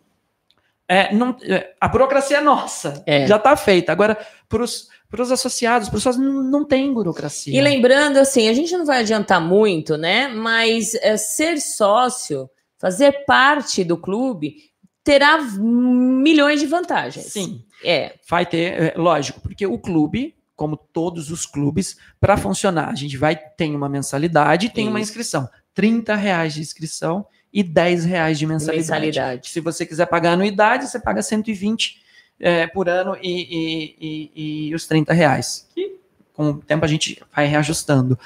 é, 0.93 1.13
não- 1.13 1.35
é, 1.43 1.73
a 1.79 1.87
burocracia 1.87 2.37
é 2.37 2.41
nossa, 2.41 3.03
É. 3.05 3.25
já 3.27 3.37
está 3.37 3.55
feita. 3.55 3.91
Agora, 3.91 4.17
para 4.49 4.61
os 4.63 5.31
associados, 5.31 5.87
para 5.89 5.97
os 5.97 6.03
sócios, 6.03 6.23
não, 6.23 6.43
não 6.43 6.65
tem 6.65 6.93
burocracia. 6.93 7.57
E 7.57 7.61
lembrando, 7.61 8.17
assim, 8.17 8.49
a 8.49 8.53
gente 8.53 8.75
não 8.77 8.85
vai 8.85 8.99
adiantar 8.99 9.39
muito, 9.41 9.97
né? 9.97 10.27
Mas 10.27 10.93
é, 10.95 11.15
ser 11.17 11.59
sócio, 11.59 12.49
fazer 12.77 13.23
parte 13.25 13.83
do 13.83 13.97
clube, 13.97 14.55
terá 15.03 15.37
milhões 15.41 16.59
de 16.59 16.65
vantagens. 16.67 17.25
Sim, 17.27 17.63
É, 17.83 18.13
vai 18.29 18.45
ter, 18.45 18.81
é, 18.81 18.93
lógico, 18.95 19.39
porque 19.41 19.65
o 19.65 19.79
clube, 19.79 20.35
como 20.55 20.77
todos 20.77 21.31
os 21.31 21.45
clubes, 21.47 21.97
para 22.19 22.37
funcionar, 22.37 22.89
a 22.89 22.95
gente 22.95 23.17
vai 23.17 23.35
ter 23.35 23.73
uma 23.75 23.89
mensalidade 23.89 24.67
e 24.67 24.69
tem 24.69 24.87
uma 24.87 24.99
Isso. 24.99 25.09
inscrição. 25.09 25.49
30 25.73 26.15
reais 26.15 26.53
de 26.53 26.61
inscrição 26.61 27.25
e 27.53 27.61
10 27.63 28.05
reais 28.05 28.39
de 28.39 28.45
mensalidade. 28.47 28.77
mensalidade. 28.79 29.49
Se 29.49 29.59
você 29.59 29.85
quiser 29.85 30.05
pagar 30.07 30.31
anuidade, 30.33 30.87
você 30.87 30.99
paga 30.99 31.21
120 31.21 32.01
é, 32.39 32.65
por 32.67 32.87
ano 32.89 33.15
e, 33.21 33.29
e- 33.29 34.31
e- 34.35 34.69
e 34.69 34.75
os 34.75 34.87
30 34.87 35.13
reais. 35.13 35.67
Que 35.75 35.99
com 36.33 36.49
o 36.51 36.57
tempo 36.61 36.83
a 36.85 36.87
gente 36.87 37.21
vai 37.35 37.45
reajustando. 37.45 38.17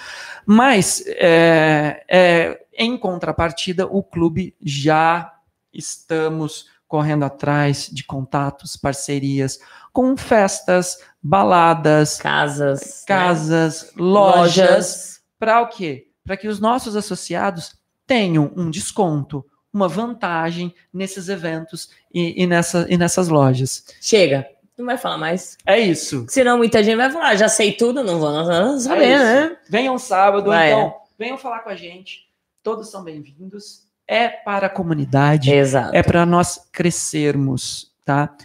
Mas, 0.46 1.04
é, 1.08 2.04
é, 2.08 2.62
em 2.78 2.98
contrapartida, 2.98 3.86
o 3.88 4.02
clube 4.04 4.56
já 4.62 5.34
estamos 5.74 6.68
correndo 6.88 7.26
atrás 7.26 7.90
de 7.92 8.04
contatos, 8.04 8.78
parcerias 8.78 9.60
com 9.92 10.16
festas, 10.16 11.00
baladas, 11.22 12.18
Casas. 12.18 12.82
né? 12.82 12.88
casas, 13.08 13.92
lojas, 13.96 15.20
para 15.40 15.62
o 15.62 15.68
quê? 15.68 16.08
Para 16.24 16.38
que 16.38 16.48
os 16.48 16.60
nossos 16.60 16.96
associados 16.96 17.76
tenham 18.08 18.52
um 18.56 18.70
desconto, 18.70 19.46
uma 19.74 19.88
vantagem 19.88 20.74
nesses 20.94 21.28
eventos 21.30 21.90
e, 22.14 22.44
e 22.44 22.48
nessa, 22.48 22.86
e 22.90 22.98
nessas 22.98 23.28
lojas. 23.28 23.86
Chega. 24.02 24.48
Não 24.78 24.86
vai 24.86 24.98
falar 24.98 25.18
mais. 25.18 25.58
É 25.66 25.80
isso. 25.80 26.26
Senão 26.28 26.58
muita 26.58 26.84
gente 26.84 26.98
vai 26.98 27.10
falar, 27.10 27.30
"Ah, 27.30 27.36
já 27.36 27.48
sei 27.48 27.72
tudo, 27.72 28.04
não 28.04 28.20
vou 28.20 28.32
não 28.32 28.78
saber, 28.80 29.06
É 29.06 29.18
né? 29.18 29.58
Venham 29.70 29.98
sábado, 29.98 30.48
Vai, 30.48 30.72
então, 30.72 30.94
venham 31.18 31.38
falar 31.38 31.60
com 31.60 31.70
a 31.70 31.76
gente. 31.76 32.26
Todos 32.62 32.90
são 32.92 33.04
bem-vindos. 33.04 33.86
É 34.08 34.28
para 34.28 34.68
a 34.68 34.70
comunidade. 34.70 35.52
Exato. 35.52 35.96
é 35.96 36.04
para 36.04 36.26
nós 36.26 36.68
crescermos, 36.72 37.94
tá? 38.04 38.36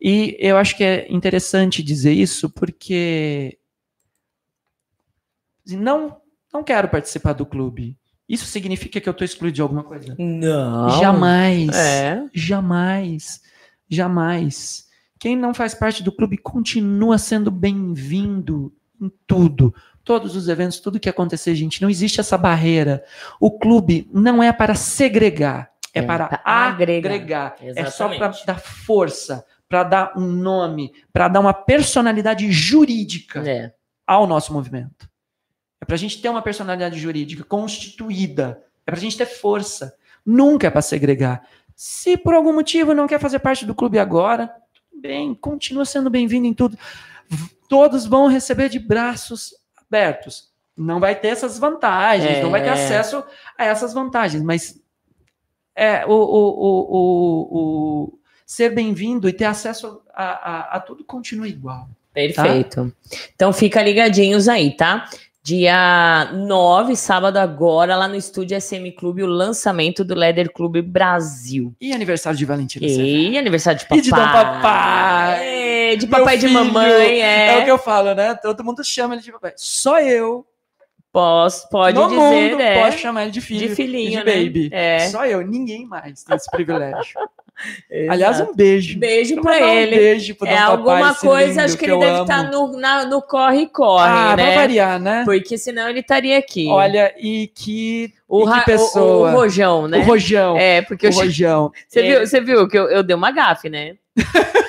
E 0.00 0.36
eu 0.38 0.56
acho 0.56 0.76
que 0.76 0.84
é 0.84 1.06
interessante 1.12 1.82
dizer 1.82 2.12
isso 2.12 2.48
porque 2.48 3.58
não 5.66 6.20
não 6.52 6.62
quero 6.64 6.88
participar 6.88 7.32
do 7.32 7.44
clube. 7.46 7.96
Isso 8.30 8.46
significa 8.46 9.00
que 9.00 9.08
eu 9.08 9.10
estou 9.10 9.24
excluído 9.24 9.56
de 9.56 9.60
alguma 9.60 9.82
coisa? 9.82 10.14
Não. 10.16 10.88
Jamais. 11.00 11.68
É. 11.76 12.24
Jamais. 12.32 13.40
Jamais. 13.88 14.86
Quem 15.18 15.36
não 15.36 15.52
faz 15.52 15.74
parte 15.74 16.00
do 16.04 16.12
clube 16.12 16.38
continua 16.38 17.18
sendo 17.18 17.50
bem-vindo 17.50 18.72
em 19.02 19.10
tudo. 19.26 19.74
Todos 20.04 20.36
os 20.36 20.48
eventos, 20.48 20.78
tudo 20.78 21.00
que 21.00 21.08
acontecer, 21.08 21.56
gente. 21.56 21.82
Não 21.82 21.90
existe 21.90 22.20
essa 22.20 22.38
barreira. 22.38 23.02
O 23.40 23.50
clube 23.58 24.08
não 24.14 24.40
é 24.40 24.52
para 24.52 24.76
segregar, 24.76 25.72
é, 25.92 25.98
É, 25.98 26.02
para 26.02 26.40
agregar. 26.44 27.10
agregar. 27.10 27.56
É 27.60 27.84
só 27.86 28.08
para 28.08 28.28
dar 28.46 28.60
força, 28.60 29.44
para 29.68 29.82
dar 29.82 30.12
um 30.16 30.26
nome, 30.28 30.92
para 31.12 31.26
dar 31.26 31.40
uma 31.40 31.52
personalidade 31.52 32.50
jurídica 32.52 33.40
É. 33.48 33.72
ao 34.06 34.24
nosso 34.24 34.52
movimento. 34.52 35.09
É 35.80 35.84
para 35.84 35.94
a 35.94 35.98
gente 35.98 36.20
ter 36.20 36.28
uma 36.28 36.42
personalidade 36.42 36.98
jurídica 36.98 37.42
constituída. 37.44 38.62
É 38.86 38.90
para 38.90 38.98
a 38.98 39.02
gente 39.02 39.16
ter 39.16 39.26
força. 39.26 39.94
Nunca 40.24 40.66
é 40.66 40.70
para 40.70 40.82
segregar. 40.82 41.42
Se 41.74 42.16
por 42.16 42.34
algum 42.34 42.52
motivo 42.52 42.92
não 42.94 43.06
quer 43.06 43.18
fazer 43.18 43.38
parte 43.38 43.64
do 43.64 43.74
clube 43.74 43.98
agora, 43.98 44.48
tudo 44.74 45.00
bem, 45.00 45.34
continua 45.34 45.84
sendo 45.84 46.10
bem-vindo 46.10 46.46
em 46.46 46.52
tudo. 46.52 46.76
Todos 47.68 48.04
vão 48.04 48.26
receber 48.26 48.68
de 48.68 48.78
braços 48.78 49.54
abertos. 49.86 50.50
Não 50.76 51.00
vai 51.00 51.14
ter 51.14 51.28
essas 51.28 51.58
vantagens, 51.58 52.42
não 52.42 52.50
vai 52.50 52.62
ter 52.62 52.68
É. 52.68 52.72
acesso 52.72 53.24
a 53.56 53.64
essas 53.64 53.92
vantagens, 53.94 54.42
mas 54.42 54.80
é, 55.74 56.04
o, 56.04 56.10
o, 56.10 56.90
o, 56.90 57.58
o, 58.12 58.18
ser 58.44 58.74
bem-vindo 58.74 59.28
e 59.28 59.32
ter 59.32 59.44
acesso 59.44 60.02
a, 60.12 60.24
a, 60.24 60.76
a 60.76 60.80
tudo 60.80 61.04
continua 61.04 61.48
igual. 61.48 61.88
Perfeito. 62.12 62.92
Então 63.34 63.52
fica 63.52 63.82
ligadinhos 63.82 64.48
aí, 64.48 64.76
tá? 64.76 65.08
Dia 65.42 66.30
9, 66.34 66.94
sábado 66.94 67.38
agora, 67.38 67.96
lá 67.96 68.06
no 68.06 68.14
Estúdio 68.14 68.60
SM 68.60 68.90
Clube, 68.96 69.22
o 69.22 69.26
lançamento 69.26 70.04
do 70.04 70.14
Leather 70.14 70.52
Clube 70.52 70.82
Brasil. 70.82 71.74
E 71.80 71.94
aniversário 71.94 72.38
de 72.38 72.44
Valentina? 72.44 72.86
E 72.86 73.38
aniversário 73.38 73.78
de 73.80 73.86
papai. 73.86 73.98
E 73.98 74.02
de 74.02 74.10
Dom 74.10 74.16
Papai. 74.16 75.48
É, 75.48 75.96
de 75.96 76.06
papai 76.06 76.36
e 76.36 76.38
de 76.38 76.48
mamãe, 76.48 77.22
É. 77.22 77.58
é. 77.58 77.60
o 77.62 77.64
que 77.64 77.70
eu 77.70 77.78
falo, 77.78 78.14
né? 78.14 78.34
Todo 78.34 78.62
mundo 78.62 78.84
chama 78.84 79.14
ele 79.14 79.22
de 79.22 79.32
papai. 79.32 79.54
Só 79.56 79.98
eu, 79.98 80.44
Posso, 81.12 81.68
pode 81.68 81.98
no 81.98 82.08
dizer, 82.08 82.16
mundo, 82.20 82.60
é. 82.62 82.84
posso 82.84 82.98
chamar 82.98 83.22
ele 83.24 83.32
de 83.32 83.40
filho. 83.40 83.68
de 83.68 83.74
filhinho, 83.74 84.20
de 84.20 84.24
né? 84.24 84.36
baby. 84.44 84.68
É. 84.72 85.00
Só 85.08 85.26
eu, 85.26 85.44
ninguém 85.46 85.84
mais 85.86 86.22
tem 86.22 86.36
esse 86.36 86.48
privilégio. 86.52 87.18
Aliás, 88.08 88.40
um 88.40 88.54
beijo. 88.54 88.98
beijo 88.98 89.34
Vou 89.34 89.42
pra 89.44 89.60
ele. 89.60 89.94
Um 89.94 89.98
beijo 89.98 90.34
pro 90.34 90.46
é 90.46 90.52
Papai, 90.56 90.66
alguma 90.70 91.14
coisa, 91.14 91.64
acho 91.64 91.76
que, 91.76 91.84
ele 91.84 91.92
eu 91.92 91.98
deve 91.98 92.12
amo. 92.12 92.22
estar 92.22 92.50
no, 92.50 92.76
na- 92.78 93.04
no 93.04 93.20
corre-corre, 93.20 94.08
Ah, 94.08 94.32
pra 94.34 94.44
né? 94.46 94.54
variar, 94.54 94.98
né? 94.98 95.22
Porque 95.26 95.58
senão 95.58 95.88
ele 95.88 96.00
estaria 96.00 96.38
aqui. 96.38 96.68
Olha, 96.70 97.12
e 97.18 97.48
que, 97.54 98.14
o, 98.26 98.40
e 98.40 98.44
que 98.44 98.50
ra- 98.50 98.62
o- 98.62 98.64
pessoa. 98.64 99.30
O, 99.30 99.34
Rojão, 99.34 99.88
né? 99.88 99.98
O 99.98 100.02
Rojão. 100.04 100.56
É, 100.56 100.80
porque 100.80 101.06
o 101.08 101.10
eu 101.10 101.14
Rojão. 101.14 101.72
Você 101.86 102.00
É, 102.00 102.02
viu, 102.02 102.26
você 102.26 102.40
viu 102.40 102.66
que 102.68 102.78
eu, 102.78 102.88
eu 102.88 103.02
dei 103.02 103.14
uma 103.16 103.30
gafe, 103.30 103.68
né? 103.68 103.96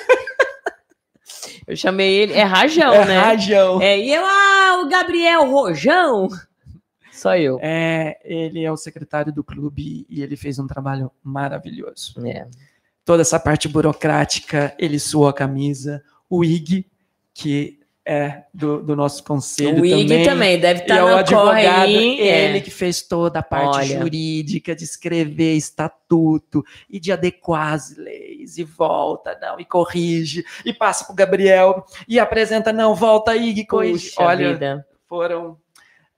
eu 1.66 1.76
chamei 1.76 2.12
ele, 2.12 2.32
é 2.32 2.42
Rajão, 2.42 2.92
é 2.94 3.06
né? 3.06 3.18
Rajão. 3.18 3.80
É, 3.80 3.98
e 3.98 4.12
eu, 4.12 4.22
ah, 4.24 4.82
o 4.82 4.88
Gabriel 4.88 5.50
Rojão. 5.50 6.28
Só 7.12 7.36
eu. 7.36 7.58
É, 7.62 8.18
ele 8.24 8.64
é 8.64 8.72
o 8.72 8.76
secretário 8.76 9.32
do 9.32 9.44
clube 9.44 10.06
e 10.08 10.22
ele 10.22 10.36
fez 10.36 10.58
um 10.58 10.66
trabalho 10.66 11.10
maravilhoso. 11.22 12.14
É. 12.26 12.48
Toda 13.04 13.22
essa 13.22 13.38
parte 13.38 13.68
burocrática, 13.68 14.74
ele 14.78 14.98
suou 14.98 15.28
a 15.28 15.32
camisa. 15.32 16.02
O 16.28 16.44
IG, 16.44 16.86
que 17.32 17.78
é 18.04 18.42
do, 18.52 18.82
do 18.82 18.96
nosso 18.96 19.22
conselho 19.22 19.80
O 19.80 19.86
IG 19.86 20.02
também. 20.02 20.24
também, 20.24 20.60
deve 20.60 20.80
estar 20.80 20.96
é 20.96 21.04
o 21.04 21.08
no 21.08 21.16
advogado, 21.16 21.82
aí. 21.84 22.18
ele 22.20 22.58
é. 22.58 22.60
que 22.60 22.70
fez 22.70 23.02
toda 23.02 23.38
a 23.38 23.42
parte 23.42 23.76
Olha. 23.76 24.00
jurídica 24.00 24.74
de 24.74 24.82
escrever 24.82 25.54
estatuto 25.54 26.64
e 26.90 26.98
de 26.98 27.12
adequar 27.12 27.74
as 27.74 27.96
leis 27.96 28.31
e 28.58 28.64
volta, 28.64 29.38
não, 29.40 29.58
e 29.60 29.64
corrige, 29.64 30.44
e 30.64 30.72
passa 30.72 31.04
para 31.04 31.12
o 31.12 31.16
Gabriel 31.16 31.84
e 32.08 32.18
apresenta, 32.20 32.72
não, 32.72 32.94
volta 32.94 33.30
aí 33.32 33.50
e 33.50 33.66
corrige. 33.66 34.08
Puxa 34.10 34.22
Olha, 34.22 34.52
vida. 34.52 34.86
foram 35.08 35.56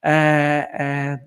é, 0.02 0.68
é, 0.72 1.20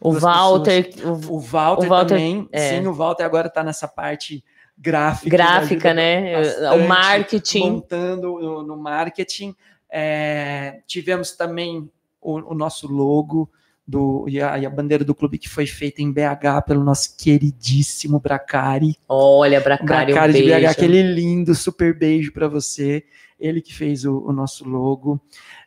O 0.00 0.12
Walter, 0.12 0.90
o- 1.04 1.34
o 1.36 1.40
Walter, 1.40 1.86
O 1.86 1.88
Walter, 1.88 2.08
também, 2.14 2.48
é. 2.52 2.70
sim, 2.80 2.86
o 2.86 2.94
Walter 2.94 3.24
agora 3.24 3.48
está 3.48 3.62
nessa 3.64 3.86
parte 3.88 4.44
gráfica. 4.76 5.28
gráfica, 5.36 5.92
né? 5.92 6.36
bastante, 6.36 6.80
O 6.82 6.88
marketing. 6.88 7.70
Montando 7.70 8.38
no, 8.38 8.62
no 8.62 8.76
marketing. 8.76 9.54
É, 9.90 10.80
tivemos 10.86 11.32
também 11.32 11.90
o, 12.20 12.52
o 12.52 12.54
nosso 12.54 12.86
logo 12.86 13.50
do, 13.88 14.26
e, 14.28 14.38
a, 14.38 14.58
e 14.58 14.66
a 14.66 14.70
bandeira 14.70 15.02
do 15.02 15.14
clube 15.14 15.38
que 15.38 15.48
foi 15.48 15.66
feita 15.66 16.02
em 16.02 16.12
BH 16.12 16.62
pelo 16.66 16.84
nosso 16.84 17.16
queridíssimo 17.16 18.20
Bracari. 18.20 18.96
Olha, 19.08 19.60
Bracari, 19.62 20.12
um 20.12 20.14
Bracari 20.14 20.32
de 20.34 20.42
beijo. 20.42 20.60
BH, 20.66 20.70
aquele 20.70 21.02
lindo, 21.02 21.54
super 21.54 21.98
beijo 21.98 22.30
para 22.30 22.46
você. 22.48 23.02
Ele 23.40 23.62
que 23.62 23.74
fez 23.74 24.04
o, 24.04 24.18
o 24.26 24.32
nosso 24.32 24.68
logo. 24.68 25.18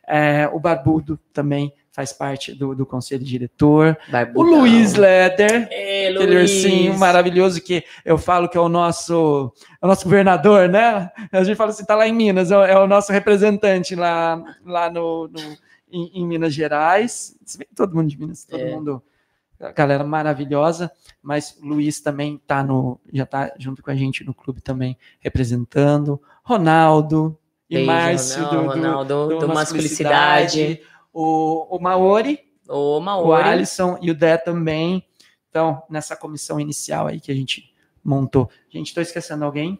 É, 0.06 0.48
o 0.52 0.60
Barbudo 0.60 1.18
também 1.32 1.72
faz 1.90 2.12
parte 2.12 2.54
do, 2.54 2.74
do 2.76 2.86
conselho 2.86 3.24
diretor. 3.24 3.98
O 4.08 4.12
Barbudão. 4.12 4.60
Luiz 4.60 4.94
Leder, 4.94 5.64
aquele 5.64 6.34
Luiz. 6.36 6.50
ursinho 6.52 6.96
maravilhoso 6.98 7.60
que 7.60 7.82
eu 8.04 8.16
falo 8.16 8.48
que 8.48 8.56
é 8.56 8.60
o 8.60 8.68
nosso, 8.68 9.52
é 9.80 9.84
o 9.84 9.88
nosso 9.88 10.04
governador, 10.04 10.68
né? 10.68 11.10
A 11.32 11.42
gente 11.44 11.56
fala 11.56 11.70
assim, 11.70 11.84
tá 11.84 11.94
lá 11.96 12.06
em 12.06 12.12
Minas, 12.14 12.50
é 12.52 12.56
o, 12.56 12.62
é 12.64 12.78
o 12.78 12.86
nosso 12.86 13.12
representante 13.12 13.94
lá, 13.94 14.42
lá 14.64 14.88
no, 14.88 15.28
no- 15.28 15.56
em, 15.92 16.10
em 16.14 16.26
Minas 16.26 16.54
Gerais. 16.54 17.36
Todo 17.76 17.94
mundo 17.94 18.08
de 18.08 18.18
Minas, 18.18 18.44
todo 18.44 18.60
É. 18.60 18.74
mundo, 18.74 19.02
galera 19.76 20.02
maravilhosa, 20.02 20.90
mas 21.22 21.56
o 21.62 21.66
Luiz 21.66 22.00
também 22.00 22.40
tá 22.46 22.64
no, 22.64 22.98
já 23.12 23.24
tá 23.24 23.52
junto 23.58 23.82
com 23.82 23.90
a 23.90 23.94
gente 23.94 24.24
no 24.24 24.34
clube 24.34 24.60
também, 24.60 24.96
representando. 25.20 26.20
Ronaldo 26.42 27.38
e 27.70 27.76
Beijo, 27.76 27.86
Márcio 27.90 28.44
do, 28.44 28.50
do, 28.50 28.66
Ronaldo, 28.68 29.28
do 29.28 29.38
do 29.38 29.48
Masculicidade. 29.48 30.58
Masculicidade. 30.58 30.82
O, 31.12 31.76
o 31.76 31.80
Maori, 31.80 32.40
o 32.68 32.98
Maori. 33.00 33.48
Alisson 33.48 33.98
e 34.00 34.10
o 34.10 34.14
Dé 34.14 34.36
também. 34.36 35.06
Então, 35.48 35.82
nessa 35.88 36.16
comissão 36.16 36.58
inicial 36.58 37.06
aí 37.06 37.20
que 37.20 37.30
a 37.30 37.34
gente 37.34 37.72
montou. 38.02 38.50
Gente, 38.70 38.88
estou 38.88 39.02
esquecendo 39.02 39.44
alguém? 39.44 39.78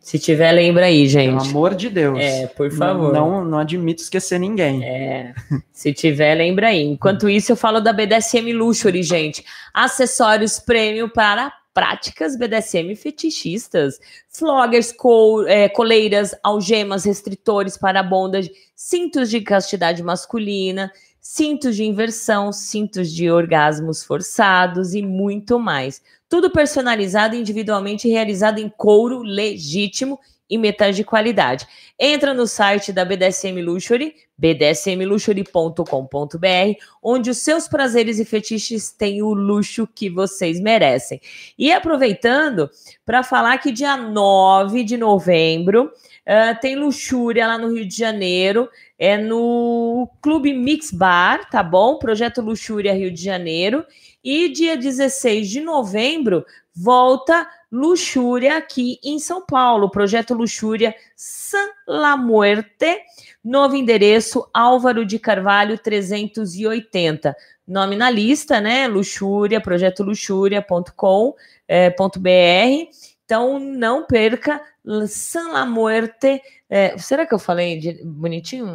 Se 0.00 0.18
tiver, 0.18 0.50
lembra 0.52 0.86
aí, 0.86 1.06
gente. 1.06 1.36
Pelo 1.36 1.50
amor 1.50 1.74
de 1.74 1.90
Deus. 1.90 2.18
É, 2.18 2.46
por 2.46 2.70
favor. 2.72 3.12
Não, 3.12 3.44
não 3.44 3.58
admito 3.58 4.02
esquecer 4.02 4.40
ninguém. 4.40 4.82
É, 4.82 5.34
se 5.72 5.92
tiver, 5.92 6.34
lembra 6.34 6.68
aí. 6.68 6.82
Enquanto 6.82 7.28
isso, 7.28 7.52
eu 7.52 7.56
falo 7.56 7.80
da 7.80 7.92
BDSM 7.92 8.52
Luxury, 8.52 9.02
gente. 9.02 9.44
Acessórios 9.74 10.58
prêmio 10.58 11.08
para 11.10 11.52
práticas 11.74 12.36
BDSM 12.36 12.96
fetichistas. 12.96 14.00
Floggers, 14.28 14.90
col- 14.90 15.46
é, 15.46 15.68
coleiras, 15.68 16.34
algemas, 16.42 17.04
restritores 17.04 17.76
para 17.76 18.02
bondage, 18.02 18.50
cintos 18.74 19.28
de 19.30 19.40
castidade 19.42 20.02
masculina, 20.02 20.90
cintos 21.20 21.76
de 21.76 21.84
inversão, 21.84 22.50
cintos 22.52 23.12
de 23.12 23.30
orgasmos 23.30 24.02
forçados 24.02 24.94
e 24.94 25.02
muito 25.02 25.58
mais. 25.58 26.02
Tudo 26.30 26.48
personalizado, 26.48 27.34
individualmente 27.34 28.08
realizado 28.08 28.60
em 28.60 28.68
couro 28.68 29.20
legítimo 29.20 30.20
e 30.48 30.56
metais 30.56 30.94
de 30.94 31.02
qualidade. 31.02 31.66
Entra 31.98 32.32
no 32.32 32.46
site 32.46 32.92
da 32.92 33.04
BDSM 33.04 33.60
Luxury, 33.60 34.14
bdsmluxury.com.br, 34.38 36.78
onde 37.02 37.30
os 37.30 37.38
seus 37.38 37.66
prazeres 37.66 38.20
e 38.20 38.24
fetiches 38.24 38.92
têm 38.92 39.22
o 39.22 39.34
luxo 39.34 39.88
que 39.92 40.08
vocês 40.08 40.60
merecem. 40.60 41.20
E 41.58 41.72
aproveitando 41.72 42.70
para 43.04 43.24
falar 43.24 43.58
que 43.58 43.72
dia 43.72 43.96
9 43.96 44.84
de 44.84 44.96
novembro 44.96 45.90
ah, 46.26 46.54
tem 46.54 46.76
luxúria 46.76 47.46
lá 47.46 47.58
no 47.58 47.72
Rio 47.72 47.84
de 47.84 47.96
Janeiro, 47.96 48.68
é 48.96 49.16
no 49.16 50.08
Clube 50.22 50.52
Mix 50.52 50.92
Bar, 50.92 51.50
tá 51.50 51.62
bom? 51.62 51.98
Projeto 51.98 52.40
Luxúria 52.40 52.94
Rio 52.94 53.10
de 53.10 53.20
Janeiro. 53.20 53.84
E 54.22 54.48
dia 54.50 54.76
16 54.76 55.48
de 55.48 55.60
novembro 55.60 56.44
volta 56.74 57.48
Luxúria 57.72 58.56
aqui 58.56 58.98
em 59.02 59.18
São 59.18 59.44
Paulo, 59.46 59.90
projeto 59.90 60.34
Luxúria 60.34 60.94
San 61.16 61.68
La 61.86 62.16
Muerte, 62.16 63.00
novo 63.44 63.76
endereço 63.76 64.48
Álvaro 64.52 65.06
de 65.06 65.18
Carvalho 65.18 65.78
380. 65.78 67.34
Nome 67.66 67.94
na 67.94 68.10
lista, 68.10 68.60
né? 68.60 68.88
Luxúria, 68.88 69.60
projeto 69.60 70.02
luxúria.com.br. 70.02 71.34
Então 73.24 73.60
não 73.60 74.04
perca 74.04 74.60
San 75.06 75.52
La 75.52 75.64
Muerte. 75.64 76.42
É, 76.68 76.98
será 76.98 77.24
que 77.24 77.32
eu 77.32 77.38
falei 77.38 77.78
de, 77.78 78.04
bonitinho? 78.04 78.66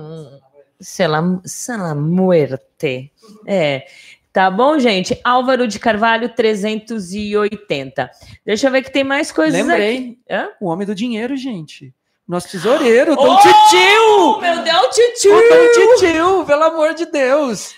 San 0.80 1.08
La, 1.08 1.42
San 1.44 1.78
La 1.78 1.96
Muerte. 1.96 3.12
É. 3.46 3.86
Tá 4.36 4.52
bom, 4.52 4.78
gente? 4.78 5.18
Álvaro 5.24 5.66
de 5.66 5.80
Carvalho, 5.80 6.28
380. 6.28 8.12
Deixa 8.46 8.68
eu 8.68 8.72
ver 8.74 8.82
que 8.82 8.92
tem 8.92 9.02
mais 9.02 9.32
coisas 9.32 9.66
Lembrei. 9.66 9.96
aqui. 9.96 10.20
Hã? 10.30 10.50
O 10.60 10.68
homem 10.68 10.86
do 10.86 10.94
dinheiro, 10.94 11.38
gente. 11.38 11.94
Nosso 12.28 12.50
tesoureiro, 12.50 13.16
Dom 13.16 13.34
Oh, 13.34 13.38
Titio! 13.38 14.42
Meu 14.42 14.62
Deus, 14.62 14.94
titio! 14.94 15.38
O 15.38 15.42
Dom 15.42 15.96
Titio, 15.96 16.46
pelo 16.46 16.64
amor 16.64 16.94
de 16.96 17.06
Deus! 17.06 17.74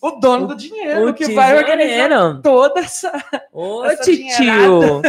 O 0.00 0.12
dono 0.12 0.46
do 0.48 0.56
dinheiro, 0.56 1.08
O 1.08 1.14
que 1.14 1.32
vai 1.34 1.56
organizar 1.56 2.08
tesoureiro. 2.08 2.42
toda 2.42 2.80
essa. 2.80 3.12
Ô, 3.52 3.82
titio! 4.02 5.00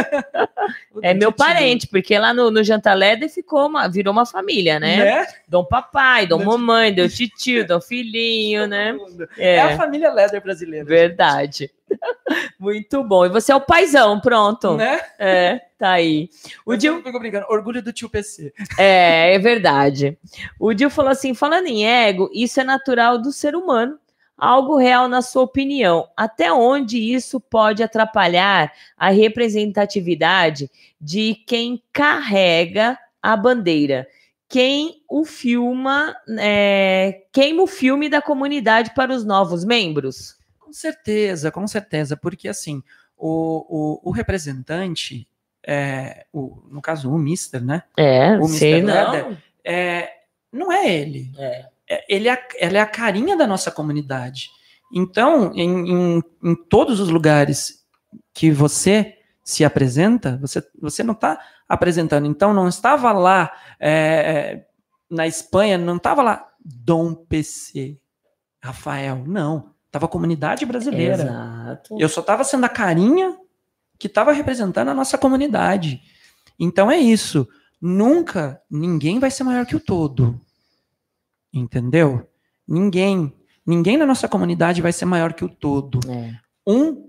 o 0.94 1.00
É 1.02 1.14
meu 1.14 1.32
parente, 1.32 1.86
porque 1.86 2.18
lá 2.18 2.32
no, 2.34 2.50
no 2.50 2.62
Janta 2.62 2.92
Leder 2.92 3.28
ficou 3.28 3.66
uma, 3.66 3.88
virou 3.88 4.12
uma 4.12 4.26
família, 4.26 4.78
né? 4.78 4.96
Né? 4.96 5.26
Dom 5.48 5.64
papai, 5.64 6.26
dom 6.26 6.44
mamãe, 6.44 6.94
dom 6.94 7.08
titio, 7.08 7.66
dom 7.66 7.80
filhinho, 7.80 8.66
né? 8.66 8.96
É. 9.38 9.56
É, 9.56 9.62
a 9.62 9.76
família 9.76 10.12
Leather 10.12 10.42
brasileira. 10.42 10.84
verdade. 10.84 11.70
Muito 12.58 13.02
bom. 13.04 13.26
E 13.26 13.28
você 13.28 13.52
é 13.52 13.56
o 13.56 13.60
paizão, 13.60 14.20
pronto. 14.20 14.76
Né? 14.76 15.00
É, 15.18 15.60
tá 15.78 15.90
aí. 15.90 16.28
O 16.64 16.72
O 16.72 16.76
Dil, 16.76 16.94
Dil... 16.94 17.02
Fico 17.02 17.18
brincando. 17.18 17.46
Orgulho 17.48 17.82
do 17.82 17.92
tio 17.92 18.08
PC. 18.08 18.52
é, 18.78 19.34
é 19.34 19.38
verdade. 19.38 20.16
O 20.58 20.72
Dil 20.72 20.90
falou 20.90 21.10
assim: 21.10 21.34
falando 21.34 21.66
em 21.66 21.86
ego, 21.86 22.30
isso 22.32 22.60
é 22.60 22.64
natural 22.64 23.18
do 23.18 23.32
ser 23.32 23.54
humano. 23.54 23.98
Algo 24.36 24.76
real 24.76 25.08
na 25.08 25.22
sua 25.22 25.42
opinião. 25.42 26.08
Até 26.16 26.52
onde 26.52 26.98
isso 26.98 27.38
pode 27.40 27.82
atrapalhar 27.82 28.72
a 28.96 29.10
representatividade 29.10 30.70
de 31.00 31.34
quem 31.46 31.82
carrega 31.92 32.98
a 33.22 33.36
bandeira? 33.36 34.06
Quem 34.48 35.02
o 35.08 35.24
filma, 35.24 36.14
é, 36.38 37.22
queima 37.32 37.62
o 37.62 37.66
filme 37.66 38.08
da 38.08 38.20
comunidade 38.20 38.92
para 38.94 39.12
os 39.12 39.24
novos 39.24 39.64
membros? 39.64 40.36
Com 40.58 40.72
certeza, 40.72 41.50
com 41.50 41.66
certeza. 41.66 42.16
Porque, 42.16 42.48
assim, 42.48 42.82
o, 43.16 44.00
o, 44.04 44.10
o 44.10 44.10
representante, 44.10 45.28
é, 45.66 46.26
o, 46.32 46.62
no 46.70 46.82
caso, 46.82 47.10
o 47.10 47.18
Mister, 47.18 47.64
né? 47.64 47.84
É, 47.96 48.36
O 48.38 48.46
sei 48.48 48.80
Mr. 48.80 48.86
não. 48.86 49.10
Leder. 49.12 49.38
É, 49.64 50.12
não 50.52 50.72
é 50.72 50.92
ele. 50.92 51.30
É. 51.38 51.66
É, 51.92 52.04
ele 52.08 52.26
é, 52.26 52.48
ela 52.58 52.78
é 52.78 52.80
a 52.80 52.86
carinha 52.86 53.36
da 53.36 53.46
nossa 53.46 53.70
comunidade. 53.70 54.48
Então, 54.90 55.52
em, 55.54 55.90
em, 55.90 56.22
em 56.42 56.54
todos 56.54 57.00
os 57.00 57.10
lugares 57.10 57.84
que 58.32 58.50
você 58.50 59.18
se 59.44 59.62
apresenta, 59.62 60.38
você, 60.40 60.66
você 60.80 61.02
não 61.02 61.12
está 61.12 61.38
apresentando. 61.68 62.26
Então, 62.26 62.54
não 62.54 62.66
estava 62.66 63.12
lá 63.12 63.52
é, 63.78 63.90
é, 63.90 64.66
na 65.10 65.26
Espanha, 65.26 65.76
não 65.76 65.96
estava 65.96 66.22
lá 66.22 66.48
Dom 66.64 67.14
PC, 67.14 67.98
Rafael. 68.62 69.24
Não. 69.26 69.72
Estava 69.86 70.06
a 70.06 70.08
comunidade 70.08 70.64
brasileira. 70.64 71.24
Exato. 71.24 71.96
Eu 71.98 72.08
só 72.08 72.22
estava 72.22 72.42
sendo 72.42 72.64
a 72.64 72.70
carinha 72.70 73.36
que 73.98 74.06
estava 74.06 74.32
representando 74.32 74.88
a 74.88 74.94
nossa 74.94 75.18
comunidade. 75.18 76.00
Então 76.58 76.90
é 76.90 76.96
isso. 76.96 77.46
Nunca 77.78 78.62
ninguém 78.70 79.18
vai 79.18 79.30
ser 79.30 79.44
maior 79.44 79.66
que 79.66 79.76
o 79.76 79.80
todo. 79.80 80.40
Entendeu? 81.52 82.28
Ninguém. 82.66 83.32
Ninguém 83.66 83.96
na 83.96 84.06
nossa 84.06 84.28
comunidade 84.28 84.82
vai 84.82 84.92
ser 84.92 85.04
maior 85.04 85.32
que 85.32 85.44
o 85.44 85.48
todo. 85.48 86.00
É. 86.10 86.34
Um, 86.66 87.08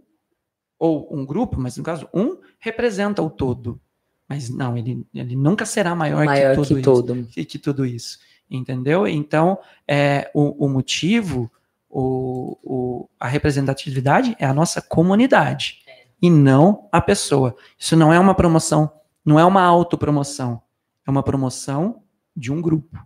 ou 0.78 1.08
um 1.16 1.26
grupo, 1.26 1.60
mas 1.60 1.78
no 1.78 1.84
caso, 1.84 2.08
um 2.14 2.38
representa 2.60 3.22
o 3.22 3.30
todo. 3.30 3.80
Mas 4.28 4.50
não, 4.50 4.78
ele, 4.78 5.06
ele 5.14 5.36
nunca 5.36 5.66
será 5.66 5.96
maior, 5.96 6.26
Maior 6.26 6.52
que 6.52 6.56
tudo 6.56 6.68
que 6.68 6.74
isso 6.74 6.84
todo. 6.84 7.28
que, 7.46 7.60
tudo 7.60 7.86
isso. 7.86 8.20
Entendeu? 8.50 9.08
Então, 9.08 9.58
é, 9.88 10.30
o, 10.34 10.66
o 10.66 10.70
motivo, 10.70 11.52
o, 11.90 12.58
o- 12.64 13.10
a 13.20 13.28
representatividade 13.28 14.36
é 14.40 14.46
a 14.46 14.54
nossa 14.54 14.82
comunidade 14.82 15.80
e 16.22 16.30
não 16.30 16.88
a 16.92 17.00
pessoa. 17.02 17.56
Isso 17.78 17.96
não 17.96 18.12
é 18.14 18.20
uma 18.20 18.36
promoção, 18.36 18.92
não 19.26 19.40
é 19.40 19.46
uma 19.46 19.62
autopromoção. 19.62 20.62
É 21.08 21.12
uma 21.12 21.24
promoção 21.24 22.02
de 22.36 22.52
um 22.52 22.62
grupo, 22.62 22.98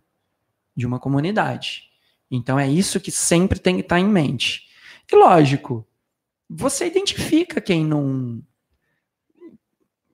de 0.77 0.85
uma 0.85 0.99
comunidade. 0.99 1.89
Então, 2.29 2.59
é 2.59 2.69
isso 2.69 2.99
que 2.99 3.11
sempre 3.11 3.59
tem 3.59 3.75
que 3.75 3.81
estar 3.81 3.99
em 3.99 4.07
mente. 4.07 4.67
E 5.11 5.15
lógico, 5.15 5.85
você 6.47 6.85
identifica 6.85 7.59
quem 7.59 7.83
não. 7.83 8.41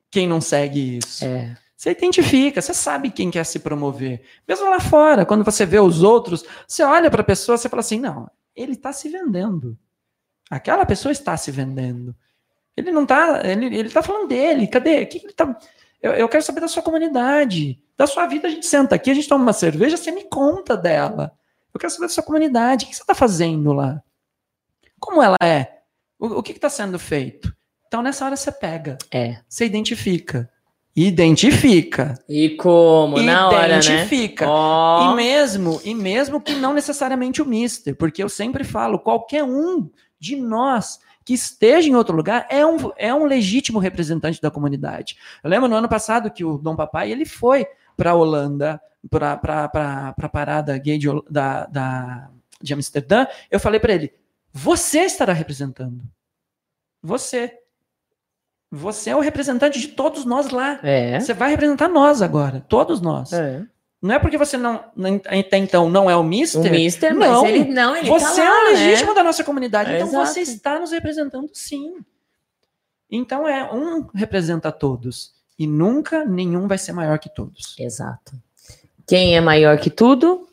Quem 0.09 0.27
não 0.27 0.39
segue 0.39 0.99
isso. 0.99 1.25
É. 1.25 1.57
Você 1.75 1.91
identifica, 1.91 2.61
você 2.61 2.73
sabe 2.73 3.11
quem 3.11 3.29
quer 3.29 3.43
se 3.43 3.59
promover. 3.59 4.23
Mesmo 4.47 4.69
lá 4.69 4.79
fora, 4.79 5.25
quando 5.25 5.43
você 5.43 5.65
vê 5.65 5.79
os 5.79 6.01
outros, 6.01 6.45
você 6.65 6.81
olha 6.81 7.11
para 7.11 7.21
a 7.21 7.25
pessoa, 7.25 7.57
você 7.57 7.67
fala 7.67 7.81
assim: 7.81 7.99
não, 7.99 8.29
ele 8.55 8.73
está 8.73 8.93
se 8.93 9.09
vendendo. 9.09 9.77
Aquela 10.49 10.85
pessoa 10.85 11.11
está 11.11 11.35
se 11.35 11.51
vendendo. 11.51 12.15
Ele 12.77 12.91
não 12.91 13.03
está, 13.03 13.41
ele, 13.43 13.65
ele 13.75 13.89
tá 13.89 14.01
falando 14.01 14.27
dele. 14.27 14.67
Cadê? 14.67 15.03
O 15.03 15.07
que 15.07 15.19
que 15.19 15.25
ele 15.25 15.33
tá? 15.33 15.59
Eu, 16.03 16.11
eu 16.11 16.27
quero 16.27 16.43
saber 16.43 16.59
da 16.59 16.67
sua 16.67 16.83
comunidade, 16.83 17.81
da 17.97 18.05
sua 18.05 18.27
vida. 18.27 18.49
A 18.49 18.51
gente 18.51 18.65
senta 18.65 18.93
aqui, 18.93 19.09
a 19.09 19.13
gente 19.13 19.29
toma 19.29 19.41
uma 19.41 19.53
cerveja, 19.53 19.95
você 19.95 20.11
me 20.11 20.25
conta 20.25 20.75
dela. 20.75 21.31
Eu 21.73 21.79
quero 21.79 21.91
saber 21.91 22.07
da 22.07 22.13
sua 22.13 22.23
comunidade. 22.23 22.83
O 22.83 22.89
que 22.89 22.95
você 22.95 23.01
está 23.01 23.15
fazendo 23.15 23.71
lá? 23.71 24.03
Como 24.99 25.23
ela 25.23 25.37
é? 25.41 25.79
O, 26.19 26.39
o 26.39 26.43
que 26.43 26.51
está 26.51 26.69
sendo 26.69 26.99
feito? 26.99 27.55
Então, 27.87 28.01
nessa 28.01 28.25
hora, 28.25 28.35
você 28.35 28.51
pega, 28.51 28.97
É. 29.09 29.39
você 29.47 29.65
identifica. 29.65 30.49
Identifica. 30.95 32.19
E 32.29 32.51
como? 32.51 33.19
Na 33.21 33.47
hora, 33.47 33.67
né? 33.67 33.79
identifica. 33.79 34.45
Ó. 34.47 35.11
E 35.11 35.15
mesmo, 35.15 35.81
e 35.83 35.95
mesmo 35.95 36.39
que 36.39 36.53
não 36.53 36.73
necessariamente 36.73 37.41
o 37.41 37.45
mister, 37.45 37.95
porque 37.95 38.21
eu 38.21 38.29
sempre 38.29 38.63
falo, 38.63 38.99
qualquer 38.99 39.43
um 39.43 39.89
de 40.19 40.35
nós 40.35 40.99
que 41.25 41.33
esteja 41.33 41.89
em 41.89 41.95
outro 41.95 42.15
lugar 42.15 42.45
é 42.49 42.65
um, 42.65 42.91
é 42.97 43.13
um 43.13 43.25
legítimo 43.25 43.79
representante 43.79 44.41
da 44.41 44.51
comunidade. 44.51 45.17
Eu 45.43 45.49
lembro 45.49 45.67
no 45.69 45.75
ano 45.75 45.89
passado 45.89 46.31
que 46.31 46.43
o 46.43 46.57
Dom 46.57 46.75
Papai 46.75 47.11
ele 47.11 47.25
foi 47.25 47.65
para 47.95 48.11
a 48.11 48.15
Holanda, 48.15 48.81
para 49.09 50.13
a 50.17 50.29
parada 50.29 50.77
gay 50.77 50.97
de, 50.97 51.07
da, 51.29 51.65
da, 51.65 52.29
de 52.61 52.73
Amsterdã. 52.73 53.25
Eu 53.49 53.59
falei 53.59 53.79
para 53.79 53.93
ele: 53.93 54.13
você 54.51 54.99
estará 55.01 55.33
representando. 55.33 56.01
Você. 57.01 57.59
Você 58.71 59.11
é 59.11 59.15
o 59.15 59.19
representante 59.19 59.79
de 59.79 59.89
todos 59.89 60.25
nós 60.25 60.49
lá. 60.49 60.79
É. 60.81 61.19
Você 61.19 61.33
vai 61.33 61.51
representar 61.51 61.87
nós 61.87 62.23
agora, 62.23 62.59
todos 62.67 63.01
nós. 63.01 63.31
É. 63.31 63.63
Não 64.03 64.15
é 64.15 64.19
porque 64.19 64.37
você 64.37 64.57
não, 64.57 64.83
até 65.25 65.57
então 65.57 65.89
não 65.89 66.09
é 66.09 66.15
o 66.17 66.21
mister. 66.21 66.59
O 66.59 66.69
Mister, 66.69 67.15
Não. 67.15 67.41
mas 67.41 67.49
ele 67.49 67.63
não, 67.73 67.95
ele 67.95 68.09
você 68.09 68.35
tá 68.35 68.45
é 68.45 68.49
lá, 68.49 68.59
o 68.59 68.71
legítimo 68.73 69.09
né? 69.11 69.15
da 69.15 69.23
nossa 69.23 69.45
comunidade. 69.45 69.91
É, 69.91 69.95
então 69.95 70.09
exato. 70.09 70.27
você 70.27 70.41
está 70.41 70.77
nos 70.77 70.91
representando 70.91 71.49
sim. 71.53 71.93
Então 73.09 73.47
é 73.47 73.73
um 73.73 74.05
representa 74.13 74.73
todos. 74.73 75.31
E 75.57 75.65
nunca 75.65 76.25
nenhum 76.25 76.67
vai 76.67 76.77
ser 76.77 76.91
maior 76.91 77.17
que 77.17 77.33
todos. 77.33 77.77
Exato. 77.79 78.33
Quem 79.07 79.37
é 79.37 79.41
maior 79.41 79.77
que 79.77 79.89
tudo? 79.89 80.49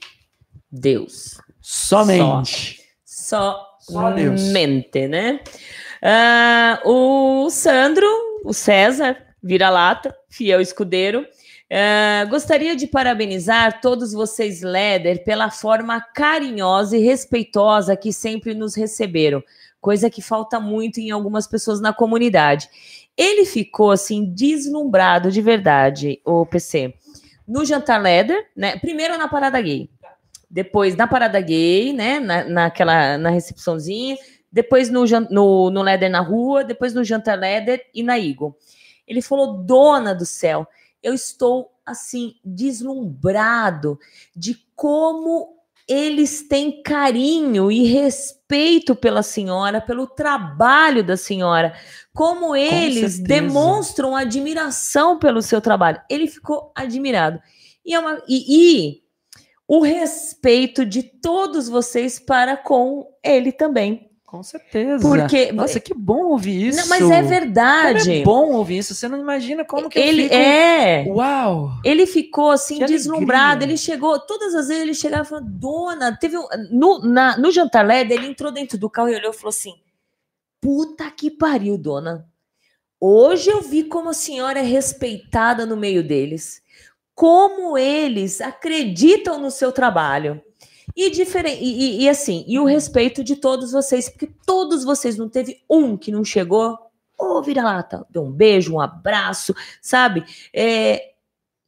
Deus. 0.70 1.40
Somente. 1.60 2.81
Só, 3.05 3.66
Só 3.81 4.12
Deus. 4.12 4.43
mente, 4.44 5.09
né? 5.09 5.40
Ah, 6.01 6.81
o 6.85 7.51
Sandro, 7.51 8.06
o 8.44 8.52
César, 8.52 9.16
vira-lata, 9.43 10.16
fiel 10.28 10.60
escudeiro. 10.60 11.27
Ah, 11.72 12.24
gostaria 12.24 12.74
de 12.74 12.88
parabenizar 12.88 13.80
todos 13.80 14.12
vocês, 14.12 14.60
Leder, 14.60 15.22
pela 15.22 15.51
forma 15.51 16.01
carinhosa 16.01 16.97
e 16.97 17.01
respeitosa 17.01 17.97
que 17.97 18.12
sempre 18.12 18.55
nos 18.55 18.74
receberam, 18.74 19.42
coisa 19.80 20.10
que 20.10 20.20
falta 20.20 20.59
muito 20.59 20.98
em 20.98 21.12
algumas 21.12 21.47
pessoas 21.47 21.80
na 21.80 21.92
comunidade. 21.92 22.68
Ele 23.16 23.44
ficou 23.44 23.92
assim 23.92 24.24
deslumbrado 24.24 25.30
de 25.30 25.40
verdade, 25.40 26.20
o 26.24 26.44
PC. 26.44 26.94
No 27.47 27.64
jantar 27.64 28.01
Leder, 28.01 28.48
né? 28.56 28.76
Primeiro 28.76 29.16
na 29.16 29.28
parada 29.28 29.60
gay. 29.60 29.90
Depois 30.48 30.97
na 30.97 31.06
parada 31.06 31.40
gay, 31.40 31.92
né? 31.92 32.18
Na, 32.18 32.44
naquela 32.44 33.18
na 33.18 33.30
recepçãozinha. 33.30 34.16
Depois 34.51 34.88
no, 34.88 35.05
no, 35.30 35.70
no 35.70 35.82
Leder 35.82 36.10
na 36.10 36.20
rua. 36.20 36.64
Depois 36.64 36.94
no 36.94 37.05
jantar 37.05 37.38
Leder 37.38 37.84
e 37.94 38.02
na 38.02 38.18
Eagle. 38.18 38.56
Ele 39.06 39.20
falou: 39.20 39.59
Dona 39.59 40.14
do 40.14 40.24
céu, 40.24 40.66
eu 41.02 41.14
estou 41.14 41.70
assim 41.85 42.35
deslumbrado 42.44 43.98
de 44.36 44.56
como 44.77 45.56
eles 45.89 46.47
têm 46.47 46.82
carinho 46.82 47.70
e 47.70 47.85
respeito 47.85 48.94
pela 48.94 49.22
senhora, 49.22 49.81
pelo 49.81 50.06
trabalho 50.06 51.02
da 51.02 51.16
senhora, 51.16 51.74
como 52.14 52.55
eles 52.55 53.14
certeza. 53.14 53.22
demonstram 53.24 54.14
admiração 54.14 55.18
pelo 55.18 55.43
seu 55.43 55.60
trabalho. 55.60 56.01
Ele 56.09 56.28
ficou 56.28 56.70
admirado. 56.77 57.40
E, 57.85 57.93
é 57.94 57.98
uma- 57.98 58.22
e- 58.28 58.44
e 58.89 59.02
o 59.66 59.81
respeito 59.81 60.85
de 60.85 61.02
todos 61.02 61.68
vocês 61.68 62.20
para 62.20 62.56
com 62.56 63.06
ele 63.24 63.51
também. 63.51 64.10
Com 64.31 64.44
certeza. 64.44 65.02
Porque- 65.02 65.51
Nossa, 65.51 65.81
que 65.81 65.93
bom 65.93 66.27
ouvir 66.27 66.69
isso. 66.69 66.78
Não, 66.82 66.86
mas 66.86 67.02
é 67.02 67.16
Como 67.16 67.28
verdade. 67.28 68.12
é 68.20 68.23
bom 68.23 68.52
ouvir 68.52 68.78
isso. 68.78 68.94
Você 68.94 69.09
não 69.09 69.19
imagina 69.19 69.65
como 69.65 69.90
que 69.90 69.98
ele 69.98 70.23
fico... 70.23 70.35
é. 70.36 71.05
Uau! 71.09 71.70
Ele 71.85 72.07
ficou 72.07 72.52
assim, 72.52 72.78
Que 72.78 72.85
deslumbrado. 72.85 73.48
alegria. 73.65 73.66
Ele 73.73 73.77
chegou, 73.77 74.20
todas 74.20 74.55
as 74.55 74.69
vezes 74.69 74.82
ele 74.85 74.94
chegava 74.94 75.24
e 75.24 75.27
falava, 75.27 75.48
dona, 75.51 76.16
teve 76.16 76.39
um. 76.39 76.47
No, 76.70 77.01
na- 77.01 77.36
no 77.39 77.51
jantar 77.51 77.85
LED, 77.85 78.12
ele 78.12 78.28
entrou 78.28 78.52
dentro 78.52 78.78
do 78.78 78.89
carro 78.89 79.09
e 79.09 79.16
olhou 79.16 79.32
e 79.32 79.36
falou 79.36 79.48
assim: 79.48 79.74
Puta 80.61 81.11
que 81.11 81.28
pariu, 81.28 81.77
dona. 81.77 82.24
Hoje 83.01 83.51
eu 83.51 83.61
vi 83.62 83.82
como 83.82 84.11
a 84.11 84.15
senhora 84.15 84.61
é 84.61 84.62
respeitada 84.62 85.66
no 85.66 85.77
meio 85.77 86.05
deles. 86.07 86.62
Como 87.16 87.77
eles 87.77 88.40
acreditam 88.40 89.40
no 89.40 89.51
seu 89.51 89.73
trabalho. 89.73 90.40
E, 90.96 91.10
diferen- 91.10 91.58
e, 91.60 92.02
e- 92.04 92.08
assim, 92.08 92.44
e 92.46 92.58
o 92.58 92.64
respeito 92.64 93.22
de 93.24 93.36
todos 93.36 93.72
vocês, 93.72 94.08
porque 94.08 94.28
todos 94.46 94.84
vocês, 94.84 95.16
não 95.16 95.28
teve 95.28 95.62
um 95.68 95.96
que 95.96 96.10
não 96.12 96.24
chegou. 96.24 96.78
Ô, 97.18 97.42
vira-lata, 97.42 98.06
deu 98.10 98.22
um 98.24 98.32
beijo, 98.32 98.74
um 98.74 98.80
abraço, 98.80 99.54
sabe? 99.82 100.24
É, 100.54 101.10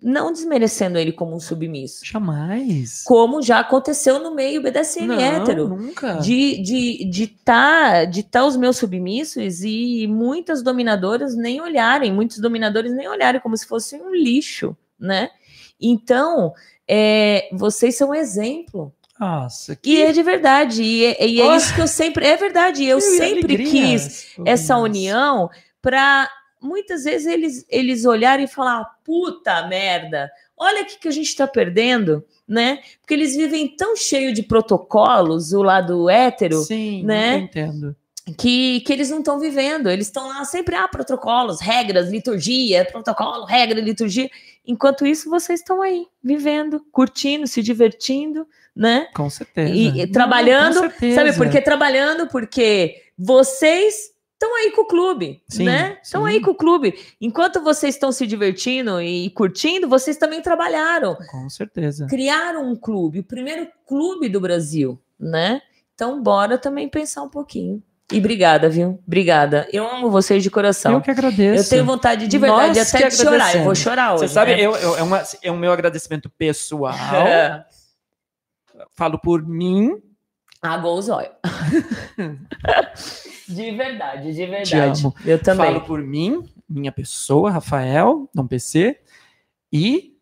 não 0.01 0.33
desmerecendo 0.33 0.99
ele 0.99 1.13
como 1.13 1.37
um 1.37 1.39
submisso. 1.39 2.05
Jamais. 2.05 3.05
Como 3.05 3.41
já 3.43 3.61
aconteceu 3.61 4.19
no 4.19 4.35
meio 4.35 4.61
BDSM 4.63 5.07
não, 5.07 5.21
hétero. 5.21 5.69
nunca. 5.69 6.15
De 6.15 6.61
de 6.63 7.05
de 7.05 7.27
tá, 7.29 8.05
de 8.05 8.23
tá 8.23 8.45
os 8.45 8.57
meus 8.57 8.79
submissos 8.79 9.63
e 9.63 10.07
muitas 10.09 10.63
dominadoras 10.63 11.37
nem 11.37 11.61
olharem, 11.61 12.13
muitos 12.13 12.39
dominadores 12.39 12.93
nem 12.93 13.07
olharem 13.09 13.41
como 13.41 13.57
se 13.57 13.67
fosse 13.67 13.95
um 13.97 14.11
lixo, 14.13 14.77
né? 14.99 15.31
Então, 15.81 16.53
é, 16.89 17.49
vocês 17.53 17.97
são 17.97 18.11
um 18.11 18.15
exemplo. 18.15 18.93
Nossa, 19.23 19.79
E 19.85 20.03
é 20.03 20.11
de 20.11 20.23
verdade. 20.23 20.83
E 20.83 21.05
é, 21.05 21.27
e 21.29 21.41
é 21.41 21.57
isso 21.57 21.73
que 21.73 21.81
eu 21.81 21.87
sempre. 21.87 22.27
É 22.27 22.37
verdade. 22.37 22.85
Eu 22.85 22.99
que 22.99 23.05
sempre 23.05 23.55
alegria 23.55 23.71
quis 23.71 24.35
essa 24.45 24.75
isso. 24.75 24.83
união 24.83 25.49
para 25.81 26.29
muitas 26.61 27.05
vezes 27.05 27.27
eles, 27.27 27.65
eles 27.69 28.05
olharem 28.05 28.47
e 28.47 28.49
falar: 28.49 28.85
puta 29.05 29.67
merda, 29.69 30.29
olha 30.57 30.83
o 30.83 30.87
que, 30.87 30.99
que 30.99 31.09
a 31.09 31.13
gente 31.13 31.29
está 31.29 31.47
perdendo, 31.47 32.25
né? 32.49 32.81
Porque 33.01 33.15
eles 33.15 33.37
vivem 33.37 33.69
tão 33.77 33.95
cheio 33.95 34.33
de 34.35 34.43
protocolos, 34.43 35.53
o 35.53 35.63
lado 35.63 36.11
hétero, 36.11 36.59
Sim, 36.63 37.05
né? 37.05 37.35
eu 37.35 37.39
entendo. 37.39 37.97
que, 38.37 38.81
que 38.81 38.93
eles 38.93 39.09
não 39.09 39.21
estão 39.21 39.39
vivendo. 39.39 39.89
Eles 39.89 40.09
estão 40.09 40.27
lá 40.29 40.45
sempre, 40.45 40.75
ah, 40.75 40.89
protocolos, 40.89 41.61
regras, 41.61 42.11
liturgia, 42.11 42.85
protocolo, 42.85 43.45
regra, 43.45 43.81
liturgia. 43.81 44.29
Enquanto 44.67 45.07
isso, 45.07 45.31
vocês 45.31 45.61
estão 45.61 45.81
aí, 45.81 46.07
vivendo, 46.23 46.85
curtindo, 46.91 47.47
se 47.47 47.63
divertindo, 47.63 48.47
né? 48.75 49.09
Com 49.15 49.29
certeza. 49.29 49.71
E, 49.73 49.89
e 50.01 50.07
Não, 50.07 50.13
trabalhando, 50.13 50.75
com 50.75 50.81
certeza. 50.91 51.15
sabe 51.17 51.37
por 51.37 51.51
que 51.51 51.61
trabalhando? 51.61 52.27
Porque 52.29 52.97
vocês 53.19 54.11
estão 54.35 54.57
aí 54.57 54.73
com 54.73 54.83
o 54.83 54.87
clube, 54.87 55.41
Sim, 55.49 55.65
né? 55.65 55.99
Estão 56.03 56.25
aí 56.25 56.41
com 56.41 56.51
o 56.51 56.55
clube. 56.55 56.95
Enquanto 57.21 57.63
vocês 57.63 57.95
estão 57.95 58.11
se 58.11 58.27
divertindo 58.27 59.01
e 59.01 59.31
curtindo, 59.31 59.89
vocês 59.89 60.17
também 60.17 60.43
trabalharam. 60.43 61.17
Com 61.31 61.49
certeza. 61.49 62.07
Criaram 62.09 62.69
um 62.71 62.75
clube, 62.75 63.21
o 63.21 63.25
primeiro 63.25 63.69
clube 63.87 64.29
do 64.29 64.41
Brasil, 64.41 65.01
né? 65.19 65.63
Então, 65.95 66.21
bora 66.21 66.59
também 66.59 66.89
pensar 66.89 67.23
um 67.23 67.29
pouquinho. 67.29 67.81
E 68.13 68.19
obrigada, 68.19 68.69
viu? 68.69 68.99
Obrigada. 69.07 69.69
Eu 69.73 69.87
amo 69.89 70.11
vocês 70.11 70.43
de 70.43 70.51
coração. 70.51 70.93
Eu 70.93 71.01
que 71.01 71.11
agradeço. 71.11 71.65
Eu 71.65 71.69
tenho 71.71 71.85
vontade 71.85 72.27
de 72.27 72.39
verdade 72.39 72.79
Nós 72.79 72.95
até 72.95 73.05
que 73.05 73.17
de 73.17 73.23
chorar. 73.23 73.57
Eu 73.57 73.65
vou 73.65 73.75
chorar 73.75 74.15
hoje. 74.15 74.29
Você 74.29 74.35
sabe, 74.35 74.55
né? 74.57 74.61
eu, 74.61 74.75
eu- 74.77 74.97
é, 74.99 75.03
uma, 75.03 75.23
é 75.43 75.51
o 75.51 75.57
meu 75.57 75.73
agradecimento 75.73 76.29
pessoal. 76.29 76.93
É. 77.27 77.65
Falo 78.91 79.19
por 79.19 79.47
mim. 79.47 80.01
Água 80.61 80.93
os 80.93 81.09
olhos. 81.09 81.33
de 83.49 83.71
verdade, 83.73 84.33
de 84.33 84.47
verdade. 84.47 85.03
Eu 85.25 85.43
também. 85.43 85.67
Falo 85.67 85.81
por 85.83 86.01
mim, 86.01 86.49
minha 86.69 86.93
pessoa, 86.93 87.51
Rafael, 87.51 88.29
Dom 88.35 88.47
PC, 88.47 88.99
e 89.73 90.13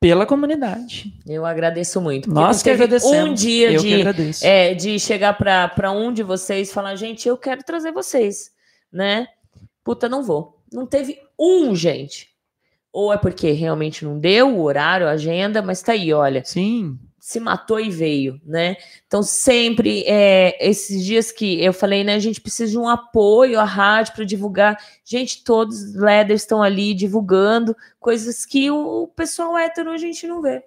pela 0.00 0.24
comunidade. 0.24 1.12
Eu 1.26 1.44
agradeço 1.44 2.00
muito. 2.00 2.30
Nós 2.32 2.62
que 2.62 2.70
agradecemos. 2.70 3.30
Um 3.30 3.34
dia 3.34 3.72
eu 3.72 3.80
de, 3.80 4.46
é, 4.46 4.72
de 4.72 4.98
chegar 4.98 5.34
para 5.34 5.92
um 5.92 6.10
de 6.10 6.22
vocês 6.22 6.70
e 6.70 6.72
falar, 6.72 6.96
gente, 6.96 7.28
eu 7.28 7.36
quero 7.36 7.62
trazer 7.62 7.92
vocês, 7.92 8.50
né? 8.90 9.28
Puta, 9.84 10.08
não 10.08 10.22
vou. 10.22 10.62
Não 10.72 10.86
teve 10.86 11.20
um, 11.38 11.74
gente. 11.76 12.30
Ou 12.92 13.12
é 13.12 13.18
porque 13.18 13.52
realmente 13.52 14.04
não 14.04 14.18
deu 14.18 14.56
o 14.56 14.62
horário, 14.62 15.06
a 15.06 15.12
agenda, 15.12 15.60
mas 15.60 15.82
tá 15.82 15.92
aí, 15.92 16.12
olha. 16.12 16.42
Sim, 16.44 16.98
se 17.20 17.38
matou 17.38 17.78
e 17.78 17.90
veio, 17.90 18.40
né? 18.46 18.76
Então, 19.06 19.22
sempre, 19.22 20.02
é, 20.06 20.56
esses 20.66 21.04
dias 21.04 21.30
que 21.30 21.62
eu 21.62 21.72
falei, 21.72 22.02
né, 22.02 22.14
a 22.14 22.18
gente 22.18 22.40
precisa 22.40 22.70
de 22.70 22.78
um 22.78 22.88
apoio 22.88 23.60
à 23.60 23.64
rádio 23.64 24.14
para 24.14 24.24
divulgar. 24.24 24.78
Gente, 25.04 25.44
todos 25.44 25.80
os 25.82 25.94
leaders 25.94 26.40
estão 26.40 26.62
ali 26.62 26.94
divulgando 26.94 27.76
coisas 28.00 28.46
que 28.46 28.70
o, 28.70 29.06
pessoal 29.14 29.56
hétero 29.58 29.90
a 29.90 29.98
gente 29.98 30.26
não 30.26 30.40
vê. 30.40 30.62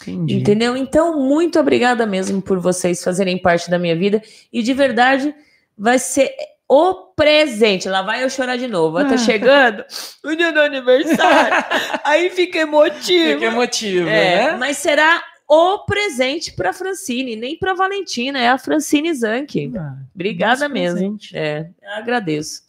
entendi. 0.00 0.36
Entendeu? 0.36 0.76
Então, 0.76 1.20
muito 1.20 1.58
obrigada 1.60 2.06
mesmo 2.06 2.40
por 2.40 2.58
vocês 2.58 3.04
fazerem 3.04 3.36
parte 3.36 3.68
da 3.70 3.78
minha 3.78 3.94
vida. 3.96 4.22
E 4.52 4.62
de 4.62 4.72
verdade, 4.72 5.34
vai 5.76 5.98
ser 5.98 6.32
o 6.66 6.94
presente. 7.16 7.88
Lá 7.88 8.02
vai 8.02 8.22
eu 8.24 8.30
chorar 8.30 8.56
de 8.56 8.66
novo. 8.68 8.98
Tá 9.00 9.14
Ah. 9.14 9.18
chegando 9.18 9.84
o 10.24 10.34
dia 10.34 10.52
do 10.52 10.60
aniversário. 10.60 11.64
Aí 12.04 12.30
fica 12.30 12.58
emotivo. 12.58 13.34
Fica 13.34 13.44
emotivo, 13.46 14.08
É, 14.08 14.52
né? 14.52 14.56
mas 14.56 14.76
será 14.78 15.22
o 15.48 15.78
presente 15.86 16.52
para 16.52 16.72
Francine, 16.74 17.34
nem 17.34 17.58
para 17.58 17.72
Valentina, 17.74 18.38
é 18.38 18.48
a 18.48 18.58
Francine 18.58 19.12
Zanck. 19.14 19.72
Ah, 19.76 19.96
Obrigada 20.14 20.68
mesmo. 20.68 20.98
presente. 20.98 21.36
É, 21.36 21.70
agradeço. 21.96 22.62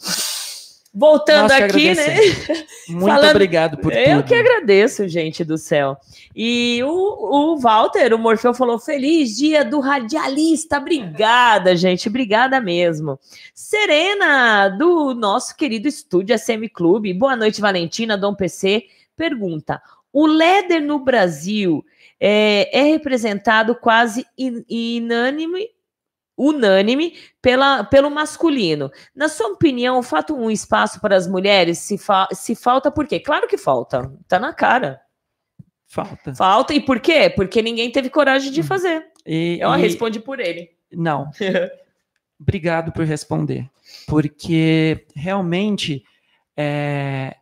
Voltando 0.92 1.50
que 1.50 1.54
aqui, 1.64 1.94
né? 1.94 2.16
Muito 2.90 3.06
Falando- 3.06 3.30
obrigado 3.30 3.78
por 3.78 3.94
Eu 3.94 4.18
tudo. 4.18 4.28
que 4.28 4.34
agradeço, 4.34 5.08
gente 5.08 5.44
do 5.44 5.56
céu. 5.56 5.96
E 6.36 6.82
o, 6.84 7.54
o 7.54 7.58
Walter, 7.60 8.12
o 8.14 8.18
Morfeu, 8.18 8.56
falou: 8.56 8.80
Feliz 8.80 9.38
dia 9.38 9.64
do 9.64 9.80
radialista. 9.80 10.78
Obrigada, 10.80 11.76
gente. 11.76 12.10
Obrigada 12.10 12.60
mesmo. 12.60 13.20
Serena, 13.54 14.68
do 14.68 15.14
nosso 15.14 15.56
querido 15.56 15.88
estúdio 15.88 16.38
SM 16.38 16.68
Clube. 16.74 17.14
Boa 17.14 17.36
noite, 17.36 17.62
Valentina, 17.62 18.18
Dom 18.18 18.34
PC. 18.34 18.86
Pergunta: 19.16 19.80
o 20.12 20.26
Leder 20.26 20.82
no 20.82 20.98
Brasil 20.98 21.86
é, 22.20 22.78
é 22.80 22.84
representado 22.84 23.76
quase 23.76 24.26
in- 24.38 24.64
inânime. 24.70 25.68
Unânime 26.42 27.18
pela, 27.42 27.84
pelo 27.84 28.10
masculino. 28.10 28.90
Na 29.14 29.28
sua 29.28 29.48
opinião, 29.50 30.02
falta 30.02 30.34
um 30.34 30.50
espaço 30.50 31.02
para 31.02 31.14
as 31.18 31.28
mulheres? 31.28 31.80
Se, 31.80 31.98
fa- 31.98 32.30
se 32.32 32.56
falta, 32.56 32.90
por 32.90 33.06
quê? 33.06 33.20
Claro 33.20 33.46
que 33.46 33.58
falta. 33.58 34.10
Tá 34.26 34.40
na 34.40 34.54
cara. 34.54 35.02
Falta. 35.86 36.34
Falta. 36.34 36.74
E 36.74 36.80
por 36.80 37.02
quê? 37.02 37.30
Porque 37.30 37.62
ninguém 37.62 37.92
teve 37.92 38.10
coragem 38.10 38.54
de 38.54 38.64
fazer. 38.64 39.06
E, 39.26 39.58
Eu 39.60 39.74
e- 39.76 39.82
respondi 39.82 40.22
por 40.22 40.40
ele. 40.40 40.70
Não. 40.94 41.30
Obrigado 42.40 42.94
por 42.94 43.04
responder. 43.04 43.70
Porque 44.08 45.06
realmente 45.14 46.06
é, 46.56 47.36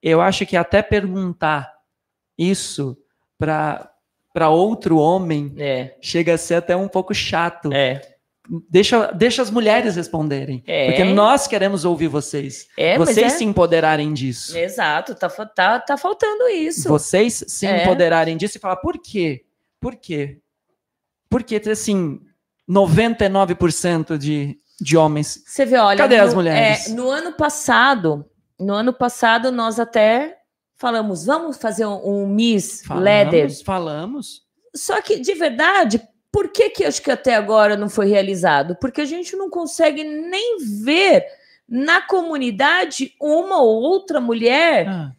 eu 0.00 0.20
acho 0.20 0.46
que 0.46 0.56
até 0.56 0.80
perguntar 0.80 1.74
isso 2.38 2.96
para 3.36 3.90
outro 4.48 4.98
homem 4.98 5.54
É, 5.56 5.94
chega 6.00 6.34
a 6.34 6.38
ser 6.38 6.54
até 6.56 6.74
um 6.76 6.88
pouco 6.88 7.14
chato. 7.14 7.72
é. 7.72 8.00
Deixa, 8.68 9.10
deixa 9.12 9.40
as 9.40 9.50
mulheres 9.50 9.96
responderem. 9.96 10.62
É. 10.66 10.88
Porque 10.88 11.02
nós 11.02 11.46
queremos 11.46 11.86
ouvir 11.86 12.08
vocês. 12.08 12.66
É, 12.76 12.98
vocês 12.98 13.16
é- 13.32 13.36
se 13.38 13.42
empoderarem 13.42 14.12
disso. 14.12 14.54
Exato, 14.58 15.14
tá, 15.14 15.30
tá, 15.30 15.80
tá 15.80 15.96
faltando 15.96 16.46
isso. 16.48 16.86
Vocês 16.86 17.42
se 17.48 17.66
É. 17.66 17.82
empoderarem 17.82 18.36
disso 18.36 18.58
e 18.58 18.60
falar 18.60 18.76
por 18.76 18.98
quê? 18.98 19.46
Por 19.80 19.96
quê? 19.96 20.40
Porque, 21.30 21.56
assim, 21.70 22.20
99% 22.68 24.18
de, 24.18 24.58
de 24.80 24.96
homens. 24.96 25.42
Você 25.46 25.64
vê, 25.64 25.78
olha. 25.78 25.96
Cadê 25.98 26.18
no, 26.18 26.24
as 26.24 26.34
mulheres? 26.34 26.88
é, 26.88 26.92
no 26.92 27.08
ano 27.10 27.32
passado, 27.32 28.24
no 28.60 28.74
ano 28.74 28.92
passado, 28.92 29.50
nós 29.50 29.80
até 29.80 30.36
falamos, 30.84 31.24
vamos 31.24 31.56
fazer 31.56 31.86
um, 31.86 31.98
um 32.06 32.26
Miss 32.26 32.82
Leather. 32.90 33.48
Falamos, 33.50 33.62
falamos. 33.62 34.42
Só 34.76 35.00
que, 35.00 35.18
de 35.18 35.32
verdade, 35.32 35.98
por 36.30 36.48
que, 36.48 36.68
que 36.68 36.84
acho 36.84 37.00
que 37.00 37.10
até 37.10 37.34
agora 37.34 37.74
não 37.74 37.88
foi 37.88 38.06
realizado? 38.06 38.76
Porque 38.78 39.00
a 39.00 39.06
gente 39.06 39.34
não 39.34 39.48
consegue 39.48 40.04
nem 40.04 40.58
ver 40.82 41.24
na 41.66 42.02
comunidade 42.02 43.14
uma 43.18 43.62
ou 43.62 43.80
outra 43.80 44.20
mulher 44.20 44.86
Ah, 44.86 45.10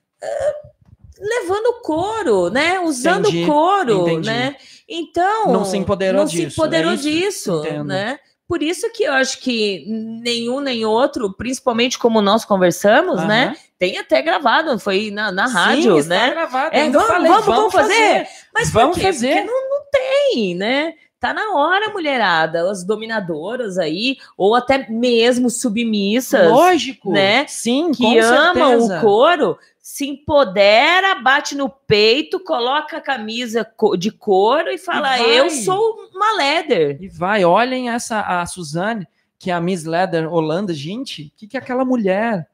levando 1.20 1.82
couro, 1.82 2.52
né? 2.52 2.80
Usando 2.82 3.28
Entendi, 3.28 3.46
couro, 3.48 4.02
entendi. 4.04 4.28
né? 4.30 4.56
Então. 4.88 5.52
Não 5.52 5.66
se 5.66 5.78
empoderou 5.78 6.22
não 6.22 6.28
disso, 6.28 6.52
se 6.52 6.60
empoderou 6.62 6.92
é 6.92 6.96
isso? 6.96 7.10
disso, 7.10 7.60
Entendo. 7.66 7.86
né? 7.86 8.20
Por 8.48 8.62
isso 8.62 8.92
que 8.94 9.04
eu 9.04 9.14
acho 9.14 9.40
que 9.40 9.86
nenhum 9.88 10.60
nem 10.60 10.86
outro, 10.86 11.34
principalmente 11.34 11.98
como 11.98 12.22
nós 12.22 12.46
conversamos, 12.46 13.18
aham. 13.20 13.28
né? 13.28 13.56
Tem 13.80 13.98
até 13.98 14.22
gravado, 14.22 14.78
foi 14.80 15.10
na, 15.12 15.32
na 15.32 15.48
rádio, 15.48 15.94
Sim, 15.94 16.00
está 16.00 16.16
né? 16.16 16.30
gravado. 16.32 16.76
É, 16.76 16.90
vamos, 16.90 17.08
falei, 17.08 17.32
vamos, 17.32 17.46
vamos 17.46 17.74
fazer. 17.74 18.28
Mas 18.54 18.70
por 18.72 18.82
Vamos 18.82 18.98
quê? 18.98 19.04
fazer. 19.04 19.34
Porque 19.36 19.44
não, 19.52 19.70
não 19.70 19.82
tem, 19.92 20.56
né? 20.56 20.94
Tá 21.20 21.34
na 21.34 21.56
hora, 21.56 21.90
mulherada, 21.90 22.70
as 22.70 22.84
dominadoras 22.84 23.80
aí, 23.80 24.18
ou 24.38 24.54
até 24.54 24.88
mesmo 24.90 25.50
submissas, 25.50 26.52
Lógico, 26.52 27.12
né? 27.12 27.48
Sim, 27.48 27.92
que 27.92 28.20
amam 28.20 28.70
certeza. 28.82 28.98
o 29.00 29.02
couro, 29.02 29.58
se 29.86 30.08
empodera, 30.08 31.22
bate 31.22 31.54
no 31.54 31.70
peito, 31.70 32.40
coloca 32.40 32.98
a 32.98 33.02
camisa 33.02 33.72
de 34.00 34.10
couro 34.10 34.72
e 34.72 34.80
fala: 34.80 35.10
vai. 35.10 35.40
Eu 35.40 35.48
sou 35.52 36.10
uma 36.12 36.36
leather. 36.38 36.98
E 37.00 37.08
vai, 37.08 37.46
olhem 37.46 37.92
essa 37.92 38.20
a 38.22 38.44
Suzane, 38.48 39.08
que 39.38 39.52
é 39.52 39.54
a 39.54 39.62
Miss 39.62 39.84
Leather 39.84 40.28
Holanda, 40.34 40.74
gente, 40.74 41.28
o 41.28 41.32
que, 41.38 41.48
que 41.48 41.56
é 41.56 41.60
aquela 41.60 41.86
mulher? 41.86 42.50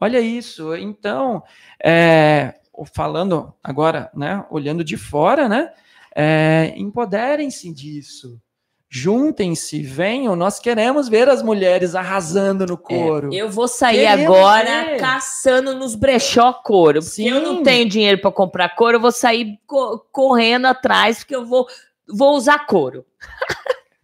Olha 0.00 0.18
isso. 0.18 0.74
Então, 0.74 1.42
é, 1.78 2.54
falando 2.94 3.52
agora, 3.62 4.10
né, 4.14 4.42
olhando 4.48 4.82
de 4.82 4.96
fora, 4.96 5.50
né, 5.50 5.70
é, 6.14 6.72
empoderem-se 6.74 7.70
disso. 7.70 8.40
Juntem-se, 8.88 9.82
venham, 9.82 10.36
nós 10.36 10.60
queremos 10.60 11.08
ver 11.08 11.28
as 11.28 11.42
mulheres 11.42 11.94
arrasando 11.96 12.64
no 12.64 12.78
couro. 12.78 13.34
É, 13.34 13.38
Eu 13.38 13.50
vou 13.50 13.66
sair 13.66 14.06
Queremos 14.06 14.24
agora 14.36 14.84
ver. 14.84 15.00
caçando 15.00 15.74
nos 15.74 15.94
brechó 15.96 16.52
couro. 16.52 17.02
Sim. 17.02 17.28
eu 17.28 17.42
não 17.42 17.62
tenho 17.64 17.88
dinheiro 17.88 18.20
para 18.20 18.30
comprar 18.30 18.68
couro, 18.76 18.96
eu 18.96 19.00
vou 19.00 19.10
sair 19.12 19.58
co- 19.66 19.98
correndo 20.12 20.66
atrás, 20.66 21.18
porque 21.18 21.34
eu 21.34 21.44
vou, 21.44 21.66
vou 22.08 22.36
usar 22.36 22.60
couro. 22.66 23.04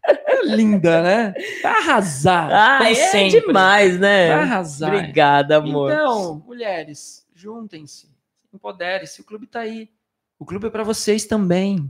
É 0.04 0.44
linda, 0.46 1.00
né? 1.00 1.34
Vai 1.62 1.72
arrasar. 1.72 2.50
Ah, 2.82 2.90
é 2.90 2.94
sempre. 2.94 3.40
demais, 3.40 3.98
né? 4.00 4.28
Vai 4.34 4.40
arrasar. 4.42 4.92
Obrigada, 4.94 5.56
amor. 5.58 5.92
Então, 5.92 6.42
mulheres, 6.44 7.24
juntem-se, 7.32 8.08
empoderem-se. 8.52 9.20
O 9.20 9.24
clube 9.24 9.46
tá 9.46 9.60
aí. 9.60 9.88
O 10.40 10.44
clube 10.44 10.66
é 10.66 10.70
para 10.70 10.82
vocês 10.82 11.24
também. 11.24 11.88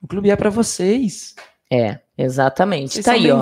O 0.00 0.06
clube 0.06 0.28
é 0.28 0.36
para 0.36 0.50
vocês. 0.50 1.34
É, 1.74 2.00
exatamente. 2.18 2.92
Vocês 2.94 3.04
tá 3.04 3.12
aí, 3.12 3.30
ó. 3.30 3.36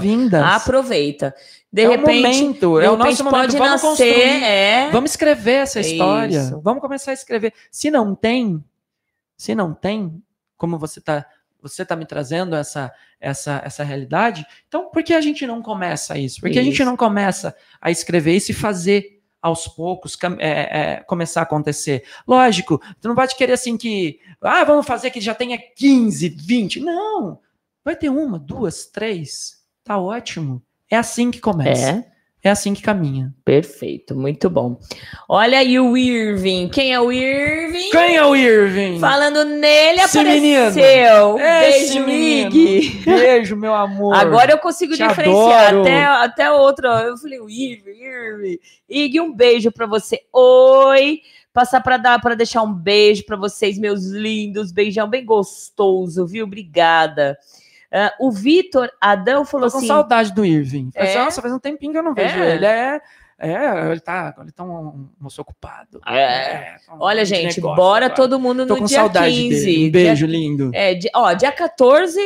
Aproveita. 0.45 1.35
De 1.73 1.83
é 1.83 1.89
repente, 1.89 2.05
o 2.05 2.23
momento, 2.23 2.81
é 2.81 2.89
o 2.89 2.97
repente 2.97 3.09
nosso 3.09 3.25
momento. 3.25 3.41
pode 3.41 3.57
Vamos 3.59 3.83
nascer, 3.83 3.89
construir. 4.15 4.45
é. 4.45 4.91
Vamos 4.91 5.11
escrever 5.11 5.53
essa 5.63 5.81
história. 5.81 6.39
Isso. 6.39 6.61
Vamos 6.61 6.81
começar 6.81 7.11
a 7.11 7.15
escrever. 7.15 7.53
Se 7.71 7.91
não 7.91 8.15
tem, 8.15 8.63
se 9.37 9.55
não 9.55 9.75
tem, 9.75 10.23
como 10.57 10.79
você 10.79 11.01
tá, 11.01 11.27
você 11.61 11.85
tá 11.85 11.97
me 11.97 12.07
trazendo 12.07 12.55
essa, 12.55 12.93
essa, 13.21 13.61
essa 13.65 13.83
realidade, 13.83 14.47
então 14.69 14.91
por 14.91 15.03
que 15.03 15.13
a 15.13 15.21
gente 15.21 15.47
não 15.47 15.61
começa 15.61 16.17
isso? 16.17 16.41
Por 16.41 16.51
que 16.51 16.59
a 16.59 16.63
gente 16.63 16.85
não 16.85 16.97
começa 16.97 17.55
a 17.81 17.91
escrever 17.91 18.37
isso 18.37 18.51
e 18.53 18.55
fazer 18.55 19.21
aos 19.43 19.67
poucos 19.67 20.15
cam- 20.17 20.37
é, 20.39 20.51
é, 20.95 20.97
começar 21.03 21.41
a 21.41 21.43
acontecer? 21.45 22.05
Lógico, 22.27 22.81
tu 23.01 23.09
não 23.09 23.15
pode 23.15 23.35
querer 23.37 23.55
assim 23.55 23.77
que, 23.77 24.21
ah, 24.41 24.65
vamos 24.65 24.87
fazer 24.87 25.11
que 25.11 25.21
já 25.21 25.35
tenha 25.35 25.59
15, 25.59 26.29
20. 26.29 26.81
Não! 26.81 27.39
Vai 27.91 27.97
ter 27.97 28.09
uma, 28.09 28.39
duas, 28.39 28.87
três. 28.87 29.57
Tá 29.83 29.99
ótimo. 29.99 30.63
É 30.89 30.95
assim 30.97 31.29
que 31.29 31.41
começa. 31.41 31.91
É, 31.91 32.05
É 32.45 32.49
assim 32.49 32.73
que 32.73 32.83
caminha. 32.83 33.35
perfeito, 33.45 34.15
muito 34.15 34.49
bom. 34.49 34.79
Olha 35.29 35.59
aí 35.59 35.77
o 35.81 35.97
Irving. 35.97 36.69
Quem 36.69 36.93
é 36.95 37.01
o 37.01 37.11
Irving? 37.11 37.91
Quem 37.91 38.15
é 38.15 38.25
o 38.25 38.37
Irving? 38.37 39.01
Falando 39.01 39.45
nele, 39.45 40.03
Esse 40.03 40.21
apareceu. 40.21 41.37
Esse 41.41 41.95
Beijo, 41.95 42.07
menino. 42.07 42.55
Ig. 42.57 43.03
Beijo, 43.05 43.57
meu 43.57 43.75
amor. 43.75 44.15
Agora 44.15 44.53
eu 44.53 44.59
consigo 44.59 44.93
Te 44.95 45.03
diferenciar 45.09 45.71
adoro. 45.71 45.81
até, 45.83 46.05
até 46.05 46.53
outro. 46.53 46.87
Eu 46.87 47.17
falei, 47.19 47.41
o 47.41 47.51
Irving, 47.51 48.01
Irving. 48.05 48.59
Ig, 48.89 49.21
um 49.21 49.35
beijo 49.35 49.73
pra 49.73 49.87
você. 49.89 50.21
Oi. 50.33 51.23
Passar 51.53 51.81
para 51.81 51.97
dar 51.97 52.21
para 52.21 52.37
deixar 52.37 52.63
um 52.63 52.73
beijo 52.73 53.25
pra 53.27 53.37
vocês, 53.37 53.77
meus 53.77 54.05
lindos. 54.07 54.71
Beijão 54.71 55.09
bem 55.11 55.25
gostoso, 55.25 56.25
viu? 56.25 56.45
Obrigada. 56.47 57.37
Ah, 57.93 58.15
o 58.21 58.31
Vitor 58.31 58.91
Adão 59.01 59.45
falou 59.45 59.67
Tô 59.67 59.73
com 59.73 59.79
assim: 59.79 59.87
saudade 59.89 60.33
do 60.33 60.45
Irving. 60.45 60.91
É? 60.95 61.19
Nossa, 61.19 61.43
faz 61.43 61.53
um 61.53 61.59
tempinho 61.59 61.93
que 61.93 61.99
eu 61.99 62.03
não 62.03 62.15
vejo 62.15 62.39
É? 62.39 62.55
ele. 62.55 62.65
É, 62.67 63.01
é, 63.39 63.91
ele 63.91 64.01
tá, 64.01 64.35
ele 64.41 64.53
tá 64.53 64.63
um 64.63 65.09
moço 65.19 65.41
ocupado. 65.43 66.01
É. 66.07 66.77
tá 66.87 66.95
um 66.95 66.99
Olha, 67.01 67.25
gente, 67.25 67.57
negócio 67.57 67.63
bora 67.75 68.07
agora. 68.07 68.15
todo 68.15 68.39
mundo 68.39 68.67
Tô 68.67 68.75
no 68.75 68.81
com 68.81 68.87
dia 68.87 68.99
saudade 68.99 69.35
15. 69.35 69.65
dele. 69.65 69.89
Um 69.89 69.91
beijo 69.93 70.27
lindo. 70.27 70.71
É, 70.75 70.95
di- 70.95 71.11
ó, 71.15 71.33
dia 71.33 71.51
14, 71.51 72.21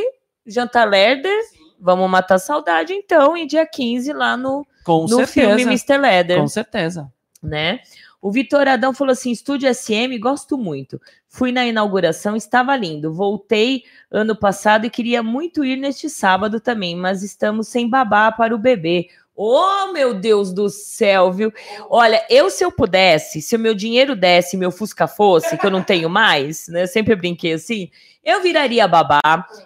Jantar 0.47 0.89
Lerder. 0.89 1.39
Vamos 1.81 2.09
matar 2.11 2.39
saudade, 2.39 2.93
então. 2.93 3.37
E 3.37 3.47
dia 3.47 3.67
15, 3.67 4.13
lá 4.13 4.37
no, 4.37 4.67
Com 4.85 5.03
no 5.03 5.09
certeza. 5.09 5.33
filme 5.33 5.63
Mr. 5.63 5.99
Leather. 5.99 6.41
Com 6.41 6.49
certeza. 6.49 7.11
né? 7.43 7.81
O 8.25 8.33
Vitor 8.33 8.67
Adão 8.67 8.95
falou 8.95 9.13
assim: 9.13 9.31
Estúdio 9.31 9.69
SM, 9.69 10.19
gosto 10.19 10.57
muito. 10.57 10.99
Fui 11.29 11.53
na 11.53 11.67
inauguração, 11.67 12.35
estava 12.35 12.75
lindo. 12.75 13.13
Voltei 13.13 13.83
ano 14.11 14.35
passado 14.35 14.87
e 14.87 14.91
queria 14.91 15.23
muito 15.23 15.63
ir 15.63 15.77
neste 15.77 16.09
sábado 16.09 16.59
também, 16.59 16.97
mas 16.97 17.23
estamos 17.23 17.69
sem 17.69 17.87
babá 17.87 18.33
para 18.33 18.55
o 18.55 18.59
bebê. 18.59 19.09
Oh, 19.37 19.93
meu 19.93 20.15
Deus 20.15 20.55
do 20.55 20.71
céu, 20.71 21.31
viu? 21.31 21.53
Olha, 21.91 22.25
eu 22.31 22.49
se 22.49 22.65
eu 22.65 22.73
pudesse, 22.73 23.43
se 23.43 23.57
o 23.57 23.59
meu 23.59 23.75
dinheiro 23.75 24.17
desse, 24.17 24.57
meu 24.57 24.71
Fusca 24.71 25.07
fosse, 25.07 25.59
que 25.59 25.67
eu 25.67 25.71
não 25.71 25.83
tenho 25.83 26.09
mais, 26.09 26.67
né? 26.69 26.85
Eu 26.85 26.87
sempre 26.87 27.15
brinquei 27.15 27.53
assim, 27.53 27.91
eu 28.25 28.41
viraria 28.41 28.89
babá, 28.89 29.21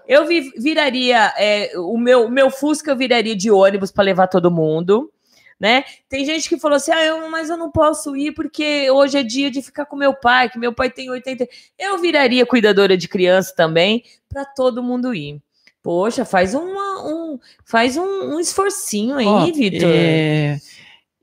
eu 0.09 0.27
vi- 0.27 0.51
viraria 0.57 1.33
é, 1.37 1.71
o 1.77 1.97
meu, 1.97 2.29
meu 2.29 2.51
Fusca 2.51 2.91
eu 2.91 2.97
viraria 2.97 3.37
de 3.37 3.53
ônibus 3.53 3.93
para 3.93 4.03
levar 4.03 4.27
todo 4.27 4.51
mundo, 4.51 5.13
né? 5.59 5.85
Tem 6.09 6.25
gente 6.25 6.49
que 6.49 6.59
falou 6.59 6.77
assim: 6.77 6.93
ah, 6.93 7.05
eu- 7.05 7.31
mas 7.31 7.51
eu 7.51 7.57
não 7.57 7.71
posso 7.71 8.17
ir 8.17 8.33
porque 8.33 8.91
hoje 8.91 9.19
é 9.19 9.23
dia 9.23 9.51
de 9.51 9.61
ficar 9.63 9.87
com 9.87 9.97
meu 9.97 10.15
pai, 10.15 10.49
que 10.49 10.59
meu 10.59 10.73
pai 10.73 10.91
tem 10.91 11.11
80. 11.11 11.47
Eu 11.79 11.99
viraria 11.99 12.47
cuidadora 12.47 12.97
de 12.97 13.09
criança 13.09 13.53
também, 13.57 14.03
para 14.29 14.45
todo 14.45 14.83
mundo 14.83 15.15
ir. 15.15 15.41
Poxa, 15.83 16.25
faz 16.25 16.55
uma, 16.55 17.07
um, 17.07 17.39
faz 17.65 17.97
um, 17.97 18.35
um 18.35 18.41
esforcinho 18.41 19.17
aí, 19.17 19.27
Ó, 19.27 19.47
Vitor. 19.47 19.89
é, 19.93 20.59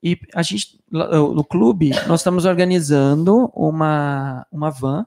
e 0.01 0.17
a 0.33 0.41
gente, 0.41 0.79
no 0.89 1.43
clube, 1.43 1.91
nós 2.07 2.21
estamos 2.21 2.45
organizando 2.45 3.51
uma, 3.53 4.45
uma 4.51 4.69
van 4.71 5.05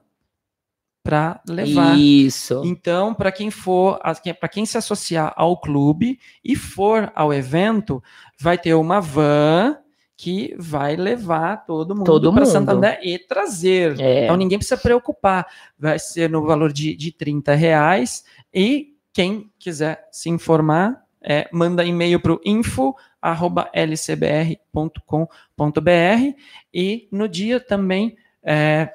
para 1.09 1.41
levar. 1.47 1.97
Isso. 1.97 2.61
Então, 2.63 3.13
para 3.15 3.31
quem 3.31 3.49
for, 3.49 3.99
para 4.39 4.47
quem 4.49 4.63
se 4.65 4.77
associar 4.77 5.33
ao 5.35 5.59
clube 5.59 6.19
e 6.43 6.55
for 6.55 7.11
ao 7.15 7.33
evento, 7.33 8.03
vai 8.39 8.57
ter 8.59 8.75
uma 8.75 9.01
van 9.01 9.77
que 10.15 10.53
vai 10.59 10.95
levar 10.95 11.65
todo 11.65 11.95
mundo 11.95 12.05
para. 12.33 12.45
Santander 12.45 12.99
e 13.01 13.17
trazer. 13.17 13.99
É. 13.99 14.25
Então 14.25 14.35
ninguém 14.35 14.57
precisa 14.59 14.77
preocupar. 14.79 15.47
Vai 15.79 15.97
ser 15.97 16.29
no 16.29 16.45
valor 16.45 16.71
de, 16.71 16.95
de 16.95 17.11
30 17.11 17.55
reais. 17.55 18.23
E 18.53 18.95
quem 19.11 19.49
quiser 19.57 20.07
se 20.11 20.29
informar, 20.29 21.01
é, 21.21 21.49
manda 21.51 21.83
e-mail 21.85 22.19
para 22.19 22.33
o 22.33 22.39
info.lcbr.com.br 24.85 26.35
e 26.73 27.07
no 27.11 27.27
dia 27.27 27.59
também 27.59 28.15
é, 28.43 28.93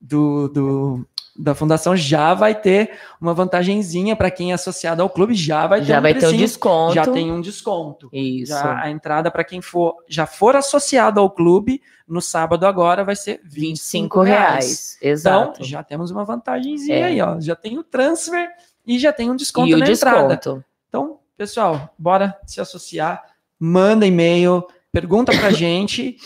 do, 0.00 0.48
do- 0.48 1.06
da 1.40 1.54
fundação 1.54 1.96
já 1.96 2.34
vai 2.34 2.52
ter 2.54 2.98
uma 3.20 3.32
vantagenzinha 3.32 4.16
para 4.16 4.28
quem 4.30 4.50
é 4.50 4.54
associado 4.54 5.00
ao 5.02 5.08
clube, 5.08 5.34
já 5.34 5.66
vai 5.68 5.78
ter 5.80 5.86
Já 5.86 5.98
um 5.98 6.02
vai 6.02 6.14
ter 6.14 6.26
um 6.26 6.36
desconto. 6.36 6.94
já 6.94 7.06
tem 7.06 7.30
um 7.30 7.40
desconto. 7.40 8.08
Isso. 8.12 8.50
Já 8.52 8.76
a 8.82 8.90
entrada 8.90 9.30
para 9.30 9.44
quem 9.44 9.60
for 9.62 9.94
já 10.08 10.26
for 10.26 10.56
associado 10.56 11.20
ao 11.20 11.30
clube 11.30 11.80
no 12.08 12.20
sábado 12.20 12.66
agora 12.66 13.04
vai 13.04 13.14
ser 13.14 13.40
25 13.44 14.20
25 14.20 14.22
reais. 14.22 14.42
reais. 14.44 14.96
Então, 15.00 15.10
Exato. 15.42 15.64
já 15.64 15.82
temos 15.84 16.10
uma 16.10 16.24
vantagenzinha 16.24 16.96
É. 16.98 17.04
aí, 17.04 17.20
ó. 17.20 17.38
Já 17.38 17.54
tem 17.54 17.78
o 17.78 17.84
transfer 17.84 18.48
e 18.84 18.98
já 18.98 19.12
tem 19.12 19.30
um 19.30 19.36
desconto 19.36 19.68
e 19.68 19.74
o 19.74 19.78
na 19.78 19.88
entrada. 19.88 20.34
desconto. 20.36 20.64
Então, 20.88 21.18
pessoal, 21.36 21.94
bora 21.96 22.36
se 22.46 22.60
associar, 22.60 23.22
manda 23.60 24.04
e-mail, 24.06 24.66
pergunta 24.90 25.30
pra 25.38 25.50
gente 25.52 26.16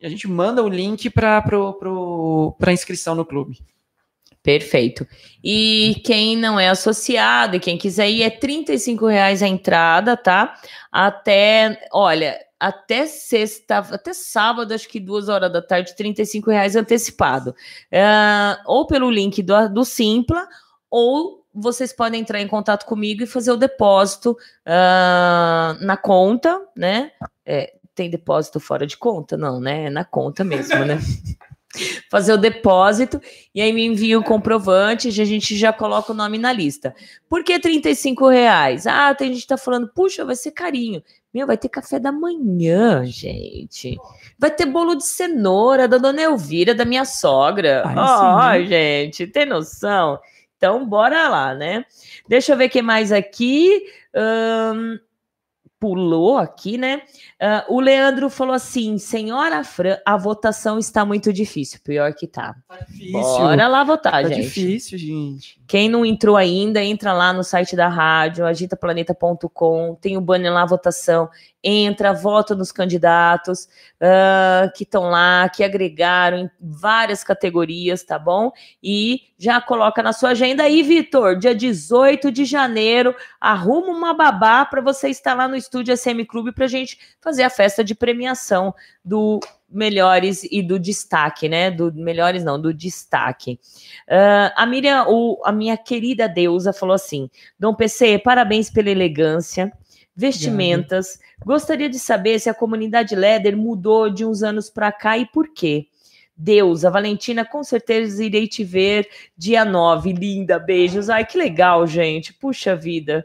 e 0.00 0.06
a 0.06 0.08
gente 0.08 0.26
manda 0.26 0.62
o 0.64 0.68
link 0.68 1.08
para 1.10 1.42
pra 2.58 2.72
inscrição 2.72 3.14
no 3.14 3.24
clube. 3.24 3.60
Perfeito. 4.42 5.06
E 5.42 6.00
quem 6.04 6.36
não 6.36 6.58
é 6.58 6.68
associado 6.68 7.56
e 7.56 7.60
quem 7.60 7.76
quiser 7.76 8.08
ir, 8.08 8.22
é 8.22 8.30
35 8.30 9.06
reais 9.06 9.42
a 9.42 9.48
entrada, 9.48 10.16
tá? 10.16 10.54
Até, 10.90 11.86
olha, 11.92 12.38
até 12.58 13.06
sexta, 13.06 13.78
até 13.78 14.12
sábado, 14.12 14.72
acho 14.72 14.88
que 14.88 14.98
duas 14.98 15.28
horas 15.28 15.52
da 15.52 15.62
tarde, 15.62 15.94
35 15.94 16.50
reais 16.50 16.76
antecipado. 16.76 17.54
Ah, 17.92 18.60
ou 18.66 18.86
pelo 18.86 19.10
link 19.10 19.42
do, 19.42 19.68
do 19.68 19.84
Simpla, 19.84 20.46
ou 20.90 21.44
vocês 21.54 21.92
podem 21.92 22.20
entrar 22.20 22.40
em 22.40 22.48
contato 22.48 22.84
comigo 22.86 23.22
e 23.22 23.26
fazer 23.26 23.52
o 23.52 23.56
depósito 23.56 24.36
ah, 24.64 25.76
na 25.80 25.96
conta, 25.96 26.60
né? 26.76 27.12
É, 27.44 27.74
tem 27.94 28.10
depósito 28.10 28.60
fora 28.60 28.86
de 28.86 28.96
conta? 28.96 29.36
Não, 29.36 29.60
né? 29.60 29.86
É 29.86 29.90
na 29.90 30.04
conta 30.04 30.44
mesmo, 30.44 30.84
né? 30.84 30.98
fazer 32.10 32.32
o 32.32 32.38
depósito 32.38 33.20
e 33.54 33.60
aí 33.60 33.72
me 33.72 33.84
envia 33.84 34.18
o 34.18 34.24
comprovante 34.24 35.08
e 35.08 35.20
a 35.20 35.24
gente 35.24 35.56
já 35.56 35.72
coloca 35.72 36.12
o 36.12 36.14
nome 36.14 36.38
na 36.38 36.52
lista. 36.52 36.94
Por 37.28 37.44
que 37.44 37.58
35 37.58 38.28
reais? 38.28 38.86
Ah, 38.86 39.14
tem 39.14 39.32
gente 39.32 39.42
que 39.42 39.48
tá 39.48 39.56
falando, 39.58 39.88
puxa, 39.88 40.24
vai 40.24 40.36
ser 40.36 40.52
carinho. 40.52 41.02
Meu, 41.32 41.46
vai 41.46 41.58
ter 41.58 41.68
café 41.68 41.98
da 41.98 42.10
manhã, 42.10 43.04
gente. 43.04 43.96
Vai 44.38 44.50
ter 44.50 44.66
bolo 44.66 44.94
de 44.94 45.04
cenoura 45.04 45.86
da 45.86 45.98
dona 45.98 46.22
Elvira, 46.22 46.74
da 46.74 46.84
minha 46.84 47.04
sogra. 47.04 47.82
Ai, 47.86 48.60
Ó, 48.62 48.62
sim. 48.62 48.68
gente, 48.68 49.26
tem 49.26 49.44
noção? 49.44 50.18
Então, 50.56 50.84
bora 50.88 51.28
lá, 51.28 51.54
né? 51.54 51.84
Deixa 52.26 52.52
eu 52.52 52.56
ver 52.56 52.66
o 52.66 52.70
que 52.70 52.82
mais 52.82 53.12
aqui. 53.12 53.84
Ahn, 54.14 54.98
pulou 55.80 56.38
aqui, 56.38 56.76
né? 56.76 57.02
Ah, 57.40 57.64
o 57.68 57.80
Leandro 57.80 58.28
falou 58.28 58.54
assim: 58.54 58.98
Senhora 58.98 59.62
Fran, 59.64 59.96
a 60.04 60.16
votação 60.16 60.78
está 60.78 61.04
muito 61.04 61.32
difícil. 61.32 61.80
Pior 61.82 62.12
que 62.14 62.26
tá. 62.26 62.56
Tá 62.68 62.78
difícil. 62.88 63.12
Bora 63.12 63.68
lá 63.68 63.84
votar, 63.84 64.22
tá 64.22 64.28
gente. 64.28 64.42
difícil, 64.42 64.98
gente. 64.98 65.60
Quem 65.66 65.88
não 65.88 66.04
entrou 66.04 66.36
ainda, 66.36 66.82
entra 66.82 67.12
lá 67.12 67.32
no 67.32 67.44
site 67.44 67.76
da 67.76 67.88
rádio, 67.88 68.44
agitaplaneta.com, 68.44 69.96
tem 70.00 70.16
o 70.16 70.20
banner 70.20 70.52
lá, 70.52 70.64
votação. 70.64 71.28
Entra, 71.62 72.12
vota 72.12 72.54
nos 72.54 72.70
candidatos 72.70 73.68
ah, 74.00 74.70
que 74.76 74.84
estão 74.84 75.10
lá, 75.10 75.48
que 75.48 75.64
agregaram 75.64 76.38
em 76.38 76.50
várias 76.60 77.24
categorias, 77.24 78.04
tá 78.04 78.16
bom? 78.18 78.52
E 78.82 79.22
já 79.36 79.60
coloca 79.60 80.02
na 80.02 80.12
sua 80.12 80.30
agenda 80.30 80.62
aí, 80.62 80.82
Vitor, 80.82 81.36
dia 81.36 81.54
18 81.54 82.30
de 82.30 82.44
janeiro, 82.44 83.14
arruma 83.40 83.88
uma 83.88 84.14
babá 84.14 84.64
para 84.64 84.80
você 84.80 85.08
estar 85.08 85.34
lá 85.34 85.48
no 85.48 85.56
estúdio 85.56 85.96
SM 85.96 86.24
Clube 86.26 86.52
para 86.52 86.68
gente 86.68 86.98
fazer 87.20 87.42
a 87.42 87.50
festa 87.50 87.82
de 87.82 87.94
premiação 87.94 88.72
do 89.04 89.40
melhores 89.70 90.44
e 90.44 90.62
do 90.62 90.78
destaque, 90.78 91.48
né? 91.48 91.70
Do 91.70 91.92
melhores 91.92 92.42
não, 92.42 92.58
do 92.60 92.72
destaque. 92.72 93.58
Ah, 94.08 94.52
a 94.56 94.64
Miriam, 94.66 95.04
o- 95.08 95.40
a 95.44 95.52
minha 95.52 95.76
querida 95.76 96.28
deusa, 96.28 96.72
falou 96.72 96.94
assim: 96.94 97.28
Dom 97.58 97.74
PC, 97.74 98.18
parabéns 98.18 98.70
pela 98.70 98.88
elegância, 98.90 99.72
vestimentas. 100.18 101.20
Gostaria 101.46 101.88
de 101.88 101.96
saber 101.96 102.40
se 102.40 102.50
a 102.50 102.54
comunidade 102.54 103.14
Leder 103.14 103.56
mudou 103.56 104.10
de 104.10 104.24
uns 104.24 104.42
anos 104.42 104.68
para 104.68 104.90
cá 104.90 105.16
e 105.16 105.24
por 105.24 105.54
quê. 105.54 105.86
Deusa, 106.36 106.90
Valentina, 106.90 107.44
com 107.44 107.62
certeza 107.62 108.24
irei 108.24 108.48
te 108.48 108.64
ver 108.64 109.08
dia 109.36 109.64
9. 109.64 110.12
Linda, 110.12 110.58
beijos. 110.58 111.08
Ai, 111.08 111.24
que 111.24 111.38
legal, 111.38 111.86
gente. 111.86 112.34
Puxa 112.34 112.74
vida. 112.74 113.24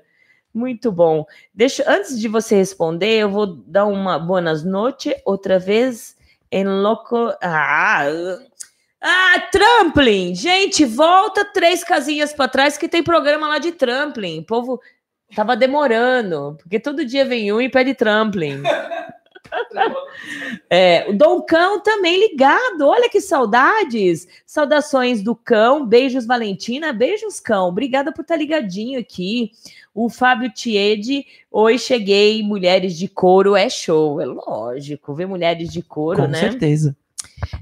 Muito 0.53 0.91
bom. 0.91 1.26
Deixa, 1.52 1.84
antes 1.88 2.20
de 2.20 2.28
você 2.28 2.56
responder, 2.56 3.22
eu 3.22 3.30
vou 3.30 3.48
dar 3.48 3.88
uma 3.88 4.20
boas 4.20 4.64
noite 4.64 5.15
outra 5.26 5.57
vez 5.57 6.15
em 6.52 6.64
loco. 6.64 7.34
Ah, 7.41 8.06
ah, 9.02 9.40
trampling! 9.52 10.36
Gente, 10.36 10.86
volta 10.86 11.44
três 11.44 11.84
casinhas 11.84 12.32
para 12.32 12.48
trás 12.48 12.78
que 12.78 12.88
tem 12.88 13.03
programa 13.03 13.48
lá 13.48 13.57
de 13.57 13.72
trampling. 13.72 14.40
O 14.40 14.45
povo 14.45 14.80
tava 15.35 15.55
demorando, 15.55 16.55
porque 16.60 16.80
todo 16.80 17.05
dia 17.05 17.26
vem 17.26 17.51
um 17.51 17.61
e 17.61 17.69
pede 17.69 17.93
trampling. 17.93 18.61
É, 20.69 21.05
o 21.10 21.14
Dom 21.14 21.41
Cão 21.41 21.80
também 21.81 22.19
ligado. 22.19 22.88
Olha 22.88 23.10
que 23.10 23.22
saudades. 23.22 24.27
Saudações 24.45 25.22
do 25.22 25.35
Cão. 25.35 25.85
Beijos, 25.85 26.26
Valentina. 26.26 26.91
Beijos, 26.91 27.39
Cão. 27.39 27.68
Obrigada 27.68 28.11
por 28.11 28.22
estar 28.22 28.35
ligadinho 28.35 28.99
aqui. 28.99 29.51
O 29.93 30.10
Fábio 30.10 30.51
Tiede. 30.51 31.26
Oi, 31.51 31.77
cheguei. 31.77 32.41
Mulheres 32.41 32.97
de 32.97 33.07
couro 33.07 33.55
é 33.55 33.69
show. 33.69 34.19
É 34.19 34.26
lógico. 34.26 35.14
Ver 35.14 35.27
mulheres 35.27 35.72
de 35.72 35.84
couro, 35.84 36.23
Com 36.23 36.27
né? 36.27 36.39
certeza. 36.39 36.95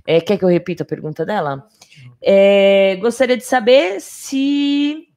É, 0.06 0.22
quer 0.22 0.38
que 0.38 0.45
eu 0.45 0.49
repita 0.49 0.84
a 0.84 0.88
pergunta 0.88 1.26
dela? 1.26 1.68
É, 2.22 2.98
gostaria 3.02 3.35
de 3.35 3.43
saber 3.43 3.99
se 3.99 5.07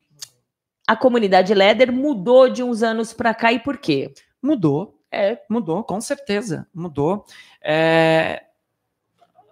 a 0.87 0.95
comunidade 0.97 1.55
Leder 1.55 1.93
mudou 1.93 2.49
de 2.49 2.63
uns 2.63 2.83
anos 2.83 3.13
para 3.13 3.33
cá 3.35 3.53
e 3.53 3.59
por 3.59 3.79
quê? 3.79 4.13
Mudou. 4.43 4.99
É. 5.11 5.39
Mudou, 5.49 5.83
com 5.85 6.01
certeza. 6.01 6.67
Mudou. 6.75 7.25
É, 7.63 8.43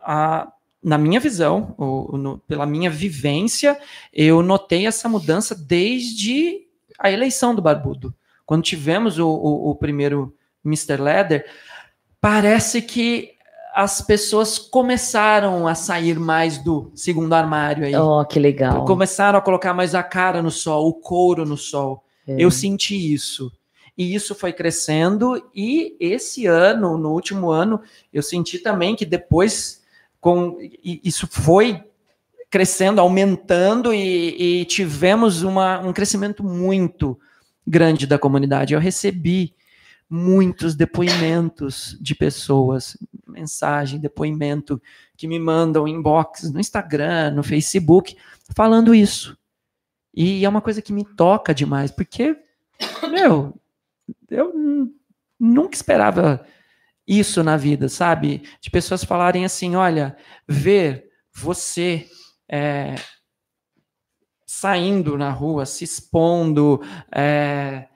a- 0.02 0.52
na 0.82 0.98
minha 0.98 1.20
visão, 1.20 1.74
no- 1.78 2.38
pela 2.40 2.66
minha 2.66 2.90
vivência, 2.90 3.78
eu 4.12 4.42
notei 4.42 4.86
essa 4.86 5.08
mudança 5.08 5.54
desde 5.54 6.66
a 6.98 7.10
eleição 7.10 7.54
do 7.54 7.62
Barbudo. 7.62 8.12
Quando 8.44 8.64
tivemos 8.64 9.18
o, 9.18 9.28
o- 9.28 9.70
o 9.70 9.74
primeiro 9.76 10.34
Mr. 10.64 10.96
Leather, 11.00 11.46
parece 12.20 12.82
que 12.82 13.34
as 13.74 14.00
pessoas 14.00 14.58
começaram 14.58 15.66
a 15.66 15.74
sair 15.74 16.18
mais 16.18 16.58
do 16.58 16.90
segundo 16.94 17.32
armário 17.32 17.86
aí. 17.86 17.94
Oh, 17.96 18.24
que 18.24 18.38
legal. 18.38 18.84
Começaram 18.84 19.38
a 19.38 19.42
colocar 19.42 19.72
mais 19.72 19.94
a 19.94 20.02
cara 20.02 20.42
no 20.42 20.50
sol, 20.50 20.88
o 20.88 20.94
couro 20.94 21.44
no 21.44 21.56
sol. 21.56 22.04
É. 22.26 22.36
Eu 22.38 22.50
senti 22.50 23.12
isso. 23.12 23.50
E 23.96 24.14
isso 24.14 24.34
foi 24.34 24.52
crescendo, 24.52 25.50
e 25.54 25.96
esse 26.00 26.46
ano, 26.46 26.96
no 26.96 27.10
último 27.10 27.50
ano, 27.50 27.80
eu 28.10 28.22
senti 28.22 28.58
também 28.58 28.96
que 28.96 29.04
depois 29.04 29.82
com, 30.18 30.56
isso 30.82 31.26
foi 31.26 31.82
crescendo, 32.48 33.00
aumentando, 33.00 33.92
e, 33.92 34.60
e 34.60 34.64
tivemos 34.64 35.42
uma, 35.42 35.80
um 35.80 35.92
crescimento 35.92 36.42
muito 36.42 37.18
grande 37.66 38.06
da 38.06 38.18
comunidade. 38.18 38.72
Eu 38.72 38.80
recebi 38.80 39.54
muitos 40.14 40.74
depoimentos 40.74 41.96
de 41.98 42.14
pessoas, 42.14 42.98
mensagem, 43.26 43.98
depoimento, 43.98 44.80
que 45.16 45.26
me 45.26 45.38
mandam 45.38 45.88
inbox 45.88 46.52
no 46.52 46.60
Instagram, 46.60 47.30
no 47.30 47.42
Facebook, 47.42 48.14
falando 48.54 48.94
isso. 48.94 49.38
E 50.12 50.44
é 50.44 50.48
uma 50.50 50.60
coisa 50.60 50.82
que 50.82 50.92
me 50.92 51.02
toca 51.02 51.54
demais, 51.54 51.90
porque, 51.90 52.36
meu, 53.10 53.58
eu 54.28 54.52
nunca 55.40 55.74
esperava 55.74 56.46
isso 57.06 57.42
na 57.42 57.56
vida, 57.56 57.88
sabe? 57.88 58.42
De 58.60 58.70
pessoas 58.70 59.02
falarem 59.02 59.46
assim: 59.46 59.76
olha, 59.76 60.14
ver 60.46 61.08
você 61.32 62.06
é, 62.46 62.96
saindo 64.46 65.16
na 65.16 65.30
rua, 65.30 65.64
se 65.64 65.84
expondo, 65.84 66.82
é, 67.10 67.88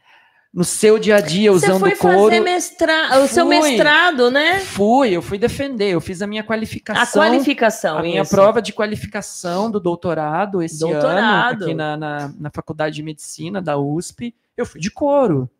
no 0.56 0.64
seu 0.64 0.98
dia 0.98 1.16
a 1.16 1.20
dia 1.20 1.52
Você 1.52 1.66
usando 1.66 1.80
foi 1.80 1.94
couro. 1.94 2.30
fazer 2.30 2.40
mestra... 2.40 3.20
o 3.22 3.28
seu 3.28 3.44
Fui. 3.44 3.58
mestrado, 3.60 4.30
né? 4.30 4.60
Fui, 4.60 5.10
eu 5.10 5.20
fui 5.20 5.36
defender, 5.36 5.90
eu 5.92 6.00
fiz 6.00 6.22
a 6.22 6.26
minha 6.26 6.40
A 6.40 6.44
qualificação. 6.46 7.20
qualificação. 7.22 7.98
A 7.98 8.02
minha 8.02 8.22
isso. 8.22 8.30
prova 8.30 8.62
de 8.62 8.72
qualificação 8.72 9.70
do 9.70 9.78
doutorado 9.78 10.62
esse 10.62 10.82
ano, 10.82 10.92
Doutorado. 10.94 11.64
aqui 11.64 11.74
na, 11.74 11.94
na, 11.98 12.32
na 12.40 12.50
Faculdade 12.50 12.96
de 12.96 13.02
Medicina 13.02 13.60
da 13.60 13.76
USP, 13.76 14.34
eu 14.56 14.64
fui 14.64 14.80
de 14.80 14.90
couro. 14.90 15.50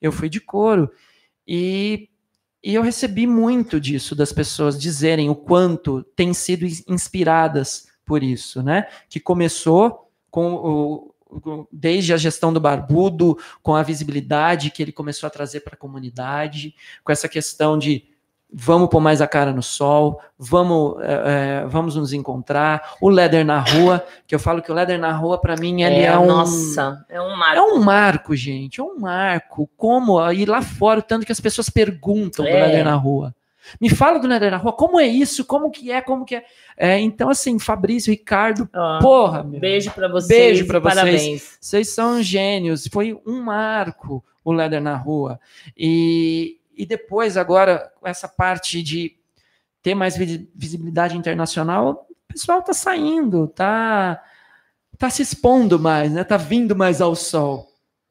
Eu 0.00 0.10
fui 0.10 0.30
de 0.30 0.40
couro. 0.40 0.90
E, 1.46 2.08
e 2.62 2.74
eu 2.74 2.80
recebi 2.80 3.26
muito 3.26 3.78
disso, 3.78 4.14
das 4.16 4.32
pessoas 4.32 4.80
dizerem 4.80 5.28
o 5.28 5.34
quanto 5.34 6.02
têm 6.16 6.32
sido 6.32 6.64
ins- 6.64 6.82
inspiradas 6.88 7.88
por 8.06 8.22
isso, 8.22 8.62
né? 8.62 8.86
Que 9.10 9.20
começou 9.20 10.10
com 10.30 10.54
o- 10.54 11.13
desde 11.72 12.12
a 12.12 12.16
gestão 12.16 12.52
do 12.52 12.60
Barbudo, 12.60 13.36
com 13.62 13.74
a 13.74 13.82
visibilidade 13.82 14.70
que 14.70 14.82
ele 14.82 14.92
começou 14.92 15.26
a 15.26 15.30
trazer 15.30 15.60
para 15.60 15.74
a 15.74 15.78
comunidade, 15.78 16.74
com 17.02 17.10
essa 17.10 17.28
questão 17.28 17.78
de 17.78 18.04
vamos 18.56 18.88
pôr 18.88 19.00
mais 19.00 19.20
a 19.20 19.26
cara 19.26 19.52
no 19.52 19.62
sol, 19.62 20.20
vamos, 20.38 21.02
é, 21.02 21.62
é, 21.62 21.66
vamos 21.66 21.96
nos 21.96 22.12
encontrar. 22.12 22.94
O 23.00 23.08
Leather 23.08 23.44
na 23.44 23.58
rua, 23.58 24.04
que 24.26 24.34
eu 24.34 24.38
falo 24.38 24.62
que 24.62 24.70
o 24.70 24.74
Leather 24.74 24.98
na 24.98 25.12
rua, 25.12 25.40
para 25.40 25.56
mim, 25.56 25.82
ele 25.82 26.02
é, 26.02 26.16
um. 26.16 26.26
Nossa, 26.26 27.04
é 27.08 27.20
um 27.20 27.36
marco. 27.36 27.56
É 27.56 27.62
um 27.62 27.80
marco, 27.80 28.36
gente, 28.36 28.80
é 28.80 28.84
um 28.84 28.98
marco. 28.98 29.68
Como 29.76 30.30
ir 30.30 30.48
lá 30.48 30.62
fora, 30.62 31.00
o 31.00 31.02
tanto 31.02 31.26
que 31.26 31.32
as 31.32 31.40
pessoas 31.40 31.68
perguntam 31.68 32.44
do 32.44 32.50
É. 32.50 32.54
Leather 32.54 32.84
na 32.84 32.94
rua. 32.94 33.34
Me 33.80 33.88
fala 33.90 34.18
do 34.18 34.26
Leather 34.26 34.50
na 34.50 34.56
rua, 34.56 34.72
como 34.72 34.98
é 35.00 35.06
isso? 35.06 35.44
Como 35.44 35.70
que 35.70 35.90
é? 35.90 36.00
Como 36.00 36.24
que 36.24 36.36
é? 36.36 36.44
É, 36.76 36.98
então, 36.98 37.28
assim, 37.30 37.58
Fabrício, 37.58 38.10
Ricardo, 38.10 38.68
Ó, 38.74 38.98
porra, 39.00 39.42
meu. 39.42 39.60
Beijo 39.60 39.90
pra 39.90 40.08
vocês. 40.08 40.28
Beijo 40.28 40.66
pra 40.66 40.78
e 40.78 40.80
vocês. 40.80 40.94
Parabéns. 40.94 41.58
Vocês 41.60 41.88
são 41.90 42.22
gênios. 42.22 42.86
Foi 42.92 43.20
um 43.26 43.40
marco 43.42 44.24
o 44.44 44.52
Leather 44.52 44.80
na 44.80 44.96
rua. 44.96 45.40
E, 45.76 46.58
e 46.76 46.84
depois, 46.84 47.36
agora, 47.36 47.90
essa 48.04 48.28
parte 48.28 48.82
de 48.82 49.16
ter 49.82 49.94
mais 49.94 50.16
visi- 50.16 50.48
visibilidade 50.54 51.16
internacional, 51.16 52.06
o 52.10 52.32
pessoal 52.32 52.62
tá 52.62 52.72
saindo, 52.74 53.46
tá, 53.48 54.22
tá 54.98 55.08
se 55.08 55.22
expondo 55.22 55.78
mais, 55.78 56.12
né? 56.12 56.24
Tá 56.24 56.36
vindo 56.36 56.76
mais 56.76 57.00
ao 57.00 57.14
sol. 57.14 57.70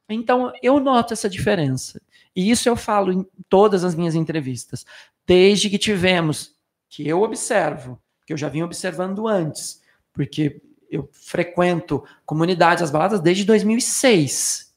Então, 0.10 0.52
eu 0.62 0.80
noto 0.80 1.14
essa 1.14 1.30
diferença. 1.30 2.02
E 2.36 2.50
isso 2.50 2.68
eu 2.68 2.76
falo 2.76 3.12
em 3.12 3.26
todas 3.48 3.84
as 3.84 3.94
minhas 3.94 4.16
entrevistas. 4.16 4.86
Desde 5.26 5.70
que 5.70 5.78
tivemos, 5.78 6.52
que 6.90 7.08
eu 7.08 7.22
observo, 7.22 8.00
que 8.26 8.34
eu 8.34 8.38
já 8.38 8.50
vinha 8.50 8.66
observando 8.66 9.28
antes, 9.28 9.82
porque 10.12 10.62
eu 10.92 11.10
frequento 11.12 12.04
comunidades, 12.26 12.84
as 12.84 12.92
baladas, 12.92 13.20
desde 13.20 13.46
2006. 13.46 14.72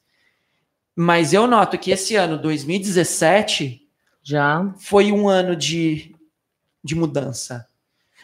Mas 0.94 1.32
eu 1.32 1.46
noto 1.46 1.76
que 1.78 1.90
esse 1.90 2.16
ano, 2.16 2.38
2017, 2.38 3.86
Já. 4.22 4.72
foi 4.78 5.12
um 5.12 5.28
ano 5.28 5.54
de, 5.54 6.14
de 6.82 6.94
mudança. 6.94 7.66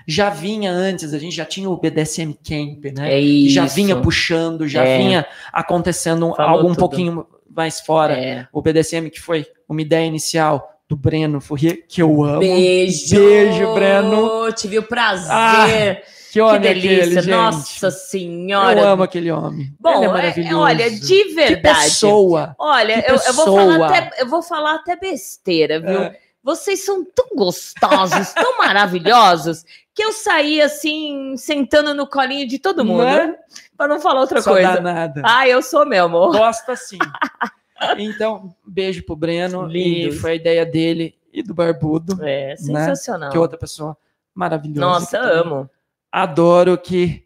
Já 0.06 0.30
vinha 0.30 0.72
antes, 0.72 1.12
a 1.12 1.18
gente 1.18 1.36
já 1.36 1.44
tinha 1.44 1.68
o 1.68 1.76
BDSM 1.76 2.32
Camp, 2.42 2.84
né? 2.96 3.12
É 3.14 3.20
isso. 3.20 3.54
já 3.54 3.66
vinha 3.66 4.00
puxando, 4.00 4.66
já 4.66 4.84
É. 4.84 4.96
vinha 4.98 5.26
acontecendo 5.52 6.34
Falou 6.34 6.50
algo 6.58 6.64
um 6.68 6.70
tudo. 6.70 6.78
pouquinho 6.80 7.26
mais 7.48 7.80
fora. 7.80 8.14
É. 8.18 8.48
O 8.52 8.62
BDSM, 8.62 9.10
que 9.10 9.20
foi 9.20 9.46
uma 9.68 9.82
ideia 9.82 10.06
inicial 10.06 10.71
do 10.88 10.96
Breno 10.96 11.40
Fourier, 11.40 11.86
que 11.88 12.02
eu 12.02 12.22
amo. 12.22 12.40
Beijo! 12.40 13.16
Beijo, 13.16 13.74
Breno. 13.74 14.52
Tive 14.52 14.78
o 14.78 14.82
prazer. 14.82 15.30
Ah, 15.30 15.66
Que 15.66 16.32
que 16.34 16.40
homem 16.40 16.60
delícia, 16.60 16.96
aquele, 17.04 17.14
gente. 17.22 17.30
nossa 17.30 17.90
senhora. 17.90 18.80
Eu 18.80 18.88
amo 18.88 19.02
aquele 19.02 19.30
homem. 19.30 19.74
Bom, 19.80 19.96
Ele 19.96 20.04
é 20.04 20.08
é- 20.08 20.12
maravilhoso. 20.12 20.58
olha, 20.58 20.90
de 20.90 21.00
Que 21.24 21.34
verdade. 21.34 21.84
pessoa. 21.84 22.54
Olha, 22.58 23.02
Que 23.02 23.10
eu, 23.10 23.16
eu 23.16 23.32
vou 23.34 23.44
falar 23.46 23.66
pessoa. 23.78 23.86
até, 23.86 24.22
eu 24.22 24.26
vou 24.28 24.42
falar 24.42 24.74
até 24.76 24.96
besteira, 24.96 25.80
viu? 25.80 26.02
É. 26.02 26.18
Vocês 26.44 26.84
são 26.84 27.04
tão 27.04 27.28
gostosos, 27.36 28.32
tão 28.34 28.58
maravilhosos, 28.58 29.64
que 29.94 30.02
eu 30.02 30.12
saí 30.12 30.60
assim, 30.60 31.36
sentando 31.36 31.94
no 31.94 32.06
colinho 32.06 32.48
de 32.48 32.58
todo 32.58 32.84
mundo, 32.84 33.02
Não 33.04 33.08
é? 33.08 33.34
pra 33.76 33.86
não 33.86 34.00
falar 34.00 34.20
outra 34.22 34.42
Só 34.42 34.50
coisa. 34.52 34.72
danada. 34.72 35.22
Ah, 35.24 35.46
eu 35.46 35.62
sou 35.62 35.86
meu 35.86 36.06
amor. 36.06 36.32
Gosta 36.36 36.74
sim. 36.76 36.98
Então, 37.98 38.54
beijo 38.66 39.04
pro 39.04 39.16
Breno. 39.16 39.68
E 39.70 39.72
Lindos. 40.04 40.20
foi 40.20 40.32
a 40.32 40.34
ideia 40.34 40.66
dele 40.66 41.14
e 41.32 41.42
do 41.42 41.54
Barbudo, 41.54 42.22
É, 42.24 42.54
sensacional. 42.56 43.30
que 43.30 43.36
é 43.36 43.40
outra 43.40 43.58
pessoa 43.58 43.96
maravilhosa. 44.34 44.80
Nossa, 44.80 45.18
amo. 45.18 45.68
Adoro 46.10 46.76
que 46.78 47.24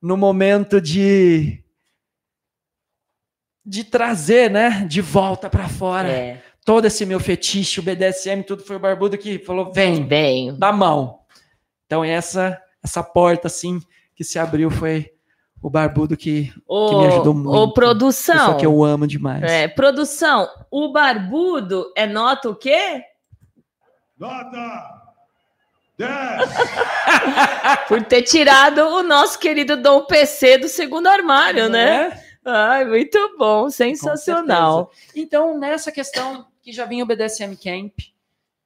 no 0.00 0.16
momento 0.16 0.80
de 0.80 1.62
de 3.64 3.82
trazer, 3.82 4.48
né, 4.50 4.84
de 4.88 5.00
volta 5.00 5.50
pra 5.50 5.68
fora, 5.68 6.08
É, 6.08 6.40
todo 6.64 6.84
esse 6.86 7.04
meu 7.04 7.18
fetiche, 7.18 7.80
o 7.80 7.82
BDSM, 7.82 8.42
tudo 8.44 8.62
foi 8.62 8.76
o 8.76 8.78
Barbudo 8.80 9.18
que 9.18 9.38
falou, 9.40 9.72
vem, 9.72 10.04
bem. 10.04 10.56
dá 10.56 10.72
mão. 10.72 11.20
Então 11.86 12.04
essa 12.04 12.60
essa 12.82 13.02
porta 13.02 13.48
assim 13.48 13.80
que 14.14 14.22
se 14.22 14.38
abriu 14.38 14.70
foi 14.70 15.12
o 15.66 15.70
Barbudo 15.70 16.16
que 16.16 16.54
Ô, 16.64 17.00
me 17.00 17.06
ajudou 17.08 17.34
muito. 17.34 17.50
Ô, 17.50 17.72
produção. 17.72 18.36
pessoa 18.36 18.56
que 18.56 18.66
eu 18.66 18.84
amo 18.84 19.04
demais. 19.04 19.42
É, 19.42 19.66
produção, 19.66 20.48
o 20.70 20.92
barbudo 20.92 21.92
é 21.96 22.06
nota 22.06 22.48
o 22.48 22.54
quê? 22.54 23.02
Nota 24.16 25.02
10. 25.98 26.08
Por 27.88 28.00
ter 28.04 28.22
tirado 28.22 28.78
o 28.78 29.02
nosso 29.02 29.40
querido 29.40 29.76
Dom 29.76 30.04
PC 30.04 30.58
do 30.58 30.68
segundo 30.68 31.08
armário, 31.08 31.68
né? 31.68 32.10
É? 32.44 32.48
Ai, 32.48 32.84
muito 32.84 33.36
bom, 33.36 33.68
sensacional. 33.68 34.92
Então, 35.16 35.58
nessa 35.58 35.90
questão 35.90 36.46
que 36.62 36.70
já 36.70 36.84
vinha 36.84 37.02
o 37.02 37.06
BDSM 37.08 37.56
Camp, 37.56 37.92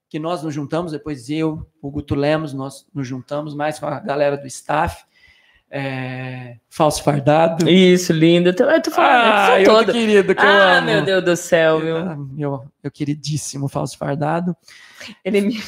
que 0.06 0.18
nós 0.18 0.42
nos 0.42 0.52
juntamos, 0.52 0.92
depois 0.92 1.30
eu, 1.30 1.66
o 1.80 1.90
Guto 1.90 2.14
Lemos, 2.14 2.52
nós 2.52 2.86
nos 2.92 3.08
juntamos 3.08 3.54
mais 3.54 3.78
com 3.78 3.86
a 3.86 3.98
galera 4.00 4.36
do 4.36 4.46
staff, 4.46 5.02
é, 5.70 6.56
falso 6.68 7.02
fardado. 7.02 7.68
Isso, 7.68 8.12
lindo. 8.12 8.48
Eu 8.50 8.54
tô 8.82 8.90
falando, 8.90 9.32
Ah, 9.32 9.60
eu 9.60 9.64
eu 9.64 9.64
toda. 9.66 9.92
querido 9.92 10.34
que 10.34 10.42
eu 10.44 10.48
Ah, 10.48 10.78
amo. 10.78 10.86
meu 10.86 11.04
Deus 11.04 11.24
do 11.24 11.36
céu? 11.36 11.78
Ah, 11.96 12.16
Meu, 12.16 12.64
meu 12.82 12.90
queridíssimo 12.92 13.68
falso 13.68 13.96
fardado. 13.96 14.56
Ele 15.24 15.40
me 15.42 15.54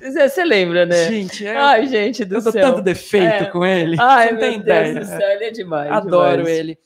Você 0.00 0.28
você 0.28 0.44
lembra, 0.44 0.86
né? 0.86 1.08
Gente, 1.08 1.46
é, 1.46 1.56
Ai, 1.56 1.86
gente 1.86 2.24
do 2.24 2.36
eu 2.36 2.40
céu. 2.42 2.52
tanto 2.52 2.82
defeito 2.82 3.26
É. 3.26 3.44
com 3.46 3.64
ele. 3.64 3.96
Ai, 3.98 4.26
não 4.32 4.38
meu 4.38 4.40
tem 4.50 4.60
Deus 4.60 4.62
ideia. 4.88 5.00
do 5.00 5.06
céu, 5.06 5.30
ele 5.30 5.44
é 5.44 5.50
demais. 5.50 5.90
Adoro 5.90 6.36
demais. 6.38 6.58
ele. 6.58 6.78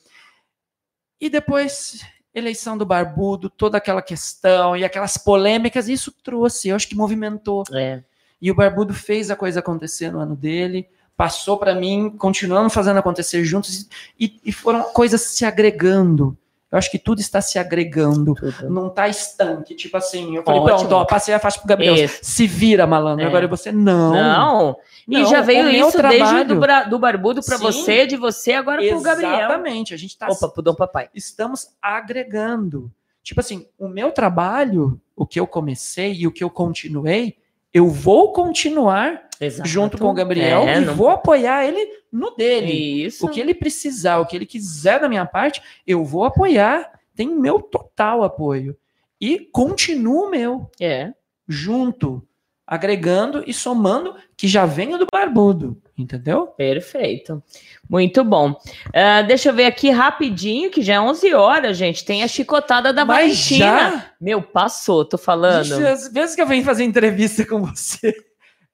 E 1.21 1.29
depois, 1.29 2.01
eleição 2.35 2.79
do 2.79 2.87
Barbudo, 2.87 3.51
toda 3.51 3.77
aquela 3.77 4.01
questão 4.01 4.77
e 4.77 4.85
aquelas 4.85 5.19
polêmicas, 5.19 5.89
isso 5.89 6.13
trouxe, 6.23 6.69
eu 6.69 6.77
acho 6.77 6.89
que 6.89 6.95
movimentou. 6.95 7.65
É. 7.75 8.03
E 8.41 8.51
o 8.51 8.55
Barbudo 8.55 8.95
fez 8.95 9.31
a 9.31 9.37
coisa 9.37 9.59
acontecer 9.61 10.11
no 10.13 10.21
ano 10.21 10.37
dele, 10.37 10.89
passou 11.19 11.59
para 11.59 11.75
mim, 11.75 12.11
continuando 12.17 12.71
fazendo 12.71 12.97
acontecer 12.99 13.43
juntos, 13.45 13.89
e, 14.19 14.41
e 14.45 14.53
foram 14.53 14.85
coisas 14.85 15.21
se 15.21 15.45
agregando. 15.45 16.39
Eu 16.71 16.79
acho 16.79 16.91
que 16.91 16.99
tudo 16.99 17.19
está 17.19 17.41
se 17.41 17.59
agregando. 17.59 18.35
Não 18.69 18.89
tá 18.91 19.09
estanque, 19.09 19.75
tipo 19.75 19.97
assim, 19.97 20.37
eu 20.37 20.43
falei, 20.45 20.61
Ótimo. 20.61 20.79
pronto, 20.81 20.93
ó, 20.93 21.05
passei 21.07 21.35
a 21.35 21.39
faixa 21.41 21.59
pro 21.59 21.67
Gabriel. 21.67 21.95
Isso. 21.95 22.19
Se 22.23 22.47
vira, 22.47 22.87
malandro. 22.87 23.25
É. 23.25 23.27
Agora 23.29 23.49
você 23.49 23.73
não. 23.73 24.13
Não. 24.13 24.77
E 25.09 25.19
Não, 25.19 25.27
já 25.31 25.41
veio 25.41 25.65
o 25.65 25.71
isso 25.71 26.01
desde 26.01 26.19
trabalho- 26.19 26.47
do, 26.49 26.57
bra- 26.61 26.83
do 26.85 26.99
barbudo 26.99 27.43
para 27.43 27.57
você, 27.57 28.07
de 28.07 28.17
você 28.17 28.53
agora 28.53 28.81
pro 28.87 29.01
Gabriel. 29.01 29.35
Exatamente. 29.35 29.95
A 29.95 29.97
gente 29.97 30.17
tá 30.17 30.29
Opa, 30.29 30.47
pro 30.49 30.63
Dom 30.63 30.75
Papai. 30.75 31.09
estamos 31.15 31.69
agregando. 31.81 32.93
Tipo 33.25 33.41
assim, 33.41 33.67
o 33.79 33.89
meu 33.89 34.13
trabalho, 34.13 35.01
o 35.17 35.27
que 35.27 35.41
eu 35.41 35.47
comecei 35.47 36.13
e 36.13 36.27
o 36.27 36.31
que 36.33 36.45
eu 36.45 36.51
continuei, 36.51 37.37
eu 37.73 37.89
vou 37.89 38.33
continuar 38.33 39.23
Exato. 39.41 39.69
junto 39.69 39.99
com 39.99 40.07
o 40.09 40.13
Gabriel 40.15 40.63
É, 40.69 40.79
e 40.79 40.81
não- 40.85 40.95
vou 40.95 41.09
apoiar 41.11 41.65
ele 41.65 41.87
no 42.13 42.35
dele. 42.35 43.05
Isso. 43.05 43.27
O 43.27 43.29
que 43.31 43.41
ele 43.41 43.55
precisar, 43.55 44.19
o 44.19 44.27
que 44.27 44.35
ele 44.37 44.47
quiser 44.47 45.01
da 45.01 45.09
minha 45.09 45.25
parte, 45.27 45.63
eu 45.87 46.05
vou 46.05 46.25
apoiar. 46.25 46.91
Tem 47.15 47.29
meu 47.29 47.61
total 47.61 48.23
apoio. 48.25 48.77
E 49.21 49.39
continuo 49.39 50.31
meu, 50.31 50.71
É. 50.81 51.13
junto, 51.49 52.23
agregando 52.67 53.43
e 53.47 53.53
somando, 53.55 54.15
que 54.37 54.47
já 54.47 54.67
venho 54.67 54.99
do 54.99 55.07
barbudo, 55.11 55.81
entendeu? 55.97 56.49
Perfeito. 56.49 57.43
Muito 57.89 58.23
bom. 58.23 58.55
Ah, 58.95 59.23
deixa 59.23 59.49
eu 59.49 59.55
ver 59.55 59.65
aqui 59.65 59.91
rapidinho, 59.91 60.71
que 60.71 60.83
já 60.83 60.95
é 60.95 61.01
11 61.01 61.33
horas, 61.33 61.77
gente. 61.79 62.05
Tem 62.05 62.23
a 62.23 62.29
chicotada 62.29 62.93
da 62.93 63.05
Mas 63.05 63.19
Valentina. 63.49 63.59
já? 63.91 64.07
Meu, 64.21 64.43
passou, 64.43 65.05
tô 65.05 65.17
falando. 65.17 65.73
Às 65.87 66.09
vezes 66.13 66.37
que 66.37 66.43
eu 66.43 66.47
venho 66.47 66.63
fazer 66.63 66.85
entrevista 66.85 67.45
com 67.47 67.63
você, 67.65 68.15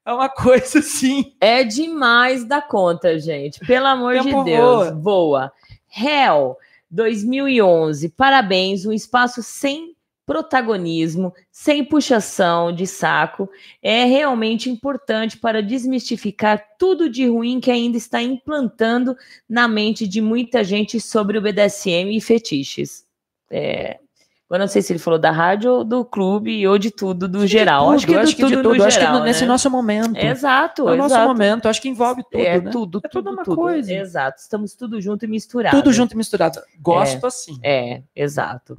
é 0.05 0.13
uma 0.13 0.29
coisa 0.29 0.79
assim. 0.79 1.33
É 1.41 1.63
demais 1.63 2.45
da 2.45 2.61
conta, 2.61 3.17
gente. 3.19 3.59
Pelo 3.65 3.87
amor 3.87 4.19
de 4.19 4.31
Deus. 4.43 4.91
Voa. 5.01 5.51
Hell 5.97 6.55
2011. 6.91 8.09
Parabéns. 8.09 8.85
Um 8.85 8.93
espaço 8.93 9.41
sem 9.41 9.95
protagonismo, 10.25 11.33
sem 11.51 11.83
puxação 11.83 12.73
de 12.73 12.87
saco. 12.87 13.49
É 13.81 14.05
realmente 14.05 14.69
importante 14.69 15.37
para 15.37 15.61
desmistificar 15.61 16.63
tudo 16.77 17.09
de 17.09 17.27
ruim 17.27 17.59
que 17.59 17.71
ainda 17.71 17.97
está 17.97 18.21
implantando 18.21 19.15
na 19.47 19.67
mente 19.67 20.07
de 20.07 20.21
muita 20.21 20.63
gente 20.63 20.99
sobre 20.99 21.37
o 21.37 21.41
BDSM 21.41 22.15
e 22.15 22.21
fetiches. 22.21 23.05
É. 23.49 23.99
Eu 24.49 24.59
não 24.59 24.67
sei 24.67 24.81
se 24.81 24.93
ele 24.93 24.99
falou 24.99 25.19
da 25.19 25.31
rádio 25.31 25.71
ou 25.71 25.83
do 25.83 26.05
clube 26.05 26.67
ou 26.67 26.77
de 26.77 26.91
tudo, 26.91 27.27
do 27.27 27.47
geral. 27.47 27.85
Tudo, 27.85 27.95
acho 27.95 28.05
que, 28.05 28.11
eu 28.13 28.17
do 28.17 28.23
acho 28.23 28.35
que 28.35 28.43
de 28.43 28.49
tudo 28.55 28.63
tudo. 28.63 28.77
no 28.77 28.83
acho 28.83 28.97
que 28.99 29.03
geral, 29.05 29.23
nesse 29.23 29.41
né? 29.41 29.47
nosso 29.47 29.71
momento. 29.71 30.17
Exato, 30.17 30.87
é 30.87 30.93
o 30.93 30.95
nosso 30.97 31.15
exato. 31.15 31.27
momento, 31.27 31.67
acho 31.67 31.81
que 31.81 31.89
envolve 31.89 32.23
tudo, 32.31 32.41
é 32.41 32.61
né? 32.61 32.69
tudo, 32.71 33.01
É 33.03 33.07
tudo, 33.09 33.23
tudo 33.23 33.33
uma 33.33 33.43
tudo. 33.43 33.55
coisa. 33.55 33.91
Exato, 33.91 34.39
estamos 34.39 34.75
tudo 34.75 35.01
junto 35.01 35.25
e 35.25 35.27
misturado. 35.27 35.75
Tudo 35.75 35.91
junto 35.91 36.13
e 36.13 36.17
misturado. 36.17 36.59
Gosto 36.79 37.25
assim. 37.25 37.57
É, 37.63 38.03
exato. 38.15 38.77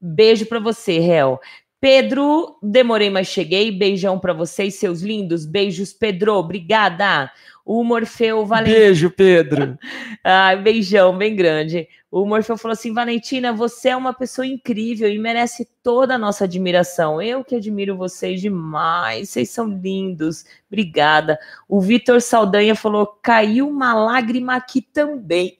Beijo 0.00 0.46
pra 0.46 0.58
você, 0.58 0.98
Hel. 0.98 1.40
Pedro, 1.80 2.56
demorei, 2.62 3.10
mas 3.10 3.26
cheguei. 3.28 3.70
Beijão 3.70 4.18
pra 4.18 4.32
vocês, 4.32 4.74
seus 4.74 5.00
lindos. 5.02 5.44
Beijos, 5.46 5.92
Pedro. 5.92 6.34
Obrigada. 6.34 7.30
O 7.64 7.84
Morfeu 7.84 8.44
Valentina. 8.44 8.78
Beijo, 8.78 9.10
Pedro. 9.10 9.78
Ai, 10.24 10.60
beijão 10.60 11.16
bem 11.16 11.36
grande. 11.36 11.86
O 12.16 12.24
Morfeu 12.26 12.56
falou 12.56 12.74
assim: 12.74 12.92
Valentina, 12.94 13.52
você 13.52 13.88
é 13.88 13.96
uma 13.96 14.12
pessoa 14.12 14.46
incrível 14.46 15.08
e 15.10 15.18
merece 15.18 15.66
toda 15.82 16.14
a 16.14 16.18
nossa 16.18 16.44
admiração. 16.44 17.20
Eu 17.20 17.42
que 17.42 17.56
admiro 17.56 17.96
vocês 17.96 18.40
demais. 18.40 19.30
Vocês 19.30 19.50
são 19.50 19.66
lindos. 19.66 20.44
Obrigada. 20.70 21.38
O 21.68 21.80
Vitor 21.80 22.20
Saldanha 22.20 22.76
falou: 22.76 23.06
caiu 23.20 23.68
uma 23.68 23.94
lágrima 23.94 24.54
aqui 24.54 24.80
também. 24.80 25.58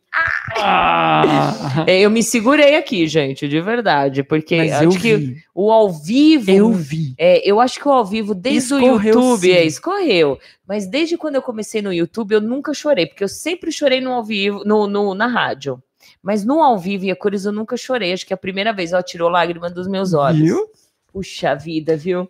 Ah, 0.56 1.85
É, 1.89 2.01
Eu 2.01 2.10
me 2.10 2.22
segurei 2.22 2.76
aqui, 2.76 3.06
gente, 3.09 3.48
de 3.48 3.60
verdade, 3.60 4.22
porque 4.22 4.56
mas 4.56 4.81
eu 4.82 4.89
acho 4.90 5.01
que 5.01 5.16
vi. 5.16 5.36
o 5.52 5.72
ao 5.72 5.90
vivo. 5.90 6.51
Eu 6.51 6.72
vi. 6.72 7.14
É, 7.18 7.43
eu 7.48 7.60
acho 7.60 7.81
que 7.81 7.89
o 7.89 7.90
ao 7.93 8.05
vivo, 8.05 8.32
desde 8.32 8.74
o 8.74 8.78
Escorreu, 8.78 9.12
YouTube, 9.14 9.40
sim. 9.48 9.52
é, 9.52 9.64
escorreu. 9.64 10.39
Mas 10.68 10.86
desde 10.86 11.16
quando 11.16 11.35
eu 11.35 11.43
comecei 11.43 11.82
no 11.82 11.93
YouTube, 11.93 12.32
eu 12.32 12.40
nunca 12.40 12.72
chorei, 12.72 13.06
porque 13.06 13.24
eu 13.24 13.28
sempre 13.28 13.72
chorei 13.72 14.01
no 14.01 14.12
ao 14.12 14.22
vivo, 14.24 14.62
no, 14.64 14.86
no- 14.86 15.14
na 15.14 15.26
rádio. 15.26 15.82
Mas 16.24 16.42
no 16.42 16.62
ao 16.62 16.78
vivo 16.78 17.05
e 17.05 17.10
a 17.10 17.16
cores 17.16 17.44
eu 17.44 17.52
nunca 17.52 17.76
chorei. 17.76 18.14
Acho 18.14 18.26
que 18.26 18.32
é 18.32 18.34
a 18.34 18.38
primeira 18.38 18.72
vez 18.72 18.94
ela 18.94 19.02
tirou 19.02 19.28
lágrima 19.28 19.68
dos 19.68 19.86
meus 19.86 20.14
olhos. 20.14 20.40
Viu? 20.40 20.70
Puxa 21.12 21.55
vida, 21.55 21.96
viu? 21.96 22.28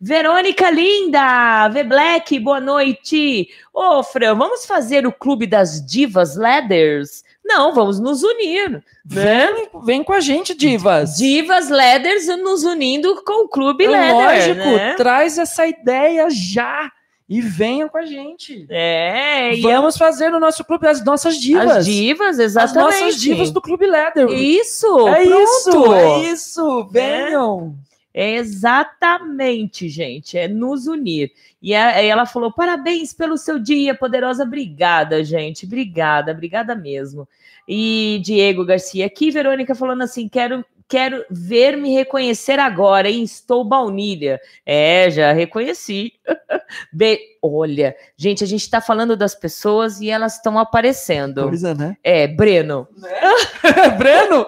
Verônica 0.00 0.68
linda! 0.70 1.68
V 1.68 1.84
Black, 1.84 2.38
boa 2.40 2.58
noite! 2.58 3.48
Ô, 3.72 4.02
Fran, 4.02 4.34
vamos 4.34 4.64
fazer 4.64 5.06
o 5.06 5.12
clube 5.12 5.46
das 5.46 5.84
divas 5.84 6.36
leathers? 6.36 7.22
Não, 7.44 7.74
vamos 7.74 8.00
nos 8.00 8.22
unir. 8.22 8.82
Vem, 9.04 9.68
vem 9.84 10.02
com 10.02 10.14
a 10.14 10.20
gente, 10.20 10.54
divas. 10.54 11.16
Divas 11.18 11.68
leathers 11.68 12.26
nos 12.38 12.64
unindo 12.64 13.22
com 13.24 13.44
o 13.44 13.48
clube 13.48 13.84
É 13.84 13.90
leather, 13.90 14.14
lógico, 14.14 14.76
né? 14.76 14.94
traz 14.96 15.36
essa 15.36 15.66
ideia 15.66 16.28
já 16.30 16.90
e 17.28 17.40
venham 17.40 17.88
com 17.88 17.96
a 17.98 18.04
gente. 18.04 18.66
É, 18.68 19.54
e 19.56 19.60
Vamos 19.62 19.96
fazer 19.96 20.28
no 20.30 20.38
nosso 20.38 20.62
clube 20.64 20.86
as 20.86 21.02
nossas 21.04 21.36
divas. 21.38 21.70
as 21.78 21.86
divas, 21.86 22.38
As 22.38 22.44
exatamente. 22.44 23.00
nossas 23.00 23.20
divas 23.20 23.50
do 23.50 23.60
Clube 23.62 23.86
Leather. 23.86 24.28
Isso, 24.28 25.08
é 25.08 25.24
pronto. 25.26 25.42
isso, 25.42 25.94
é 25.94 26.18
isso. 26.30 26.84
Venham. 26.90 27.74
É 28.16 28.34
exatamente, 28.36 29.88
gente, 29.88 30.38
é 30.38 30.46
nos 30.46 30.86
unir. 30.86 31.32
E 31.60 31.74
a- 31.74 31.96
aí 31.96 32.06
ela 32.06 32.26
falou: 32.26 32.52
parabéns 32.52 33.12
pelo 33.12 33.36
seu 33.36 33.58
dia, 33.58 33.94
poderosa. 33.94 34.44
Obrigada, 34.44 35.24
gente. 35.24 35.66
Obrigada, 35.66 36.30
obrigada 36.32 36.74
mesmo. 36.76 37.26
E 37.66 38.20
Diego 38.22 38.64
Garcia 38.64 39.06
aqui, 39.06 39.30
Verônica 39.30 39.74
falando 39.74 40.02
assim: 40.02 40.28
quero 40.28 40.64
quero 40.88 41.24
ver 41.30 41.76
me 41.76 41.94
reconhecer 41.94 42.58
agora, 42.58 43.10
hein? 43.10 43.22
Estou 43.22 43.64
baunilha. 43.64 44.40
É, 44.64 45.10
já 45.10 45.32
reconheci. 45.32 46.12
Be 46.92 47.18
Olha, 47.46 47.94
gente, 48.16 48.42
a 48.42 48.46
gente 48.46 48.70
tá 48.70 48.80
falando 48.80 49.14
das 49.18 49.34
pessoas 49.34 50.00
e 50.00 50.08
elas 50.08 50.36
estão 50.36 50.58
aparecendo. 50.58 51.42
Coisa, 51.42 51.74
né? 51.74 51.94
É, 52.02 52.26
Breno. 52.26 52.88
Breno? 53.98 54.46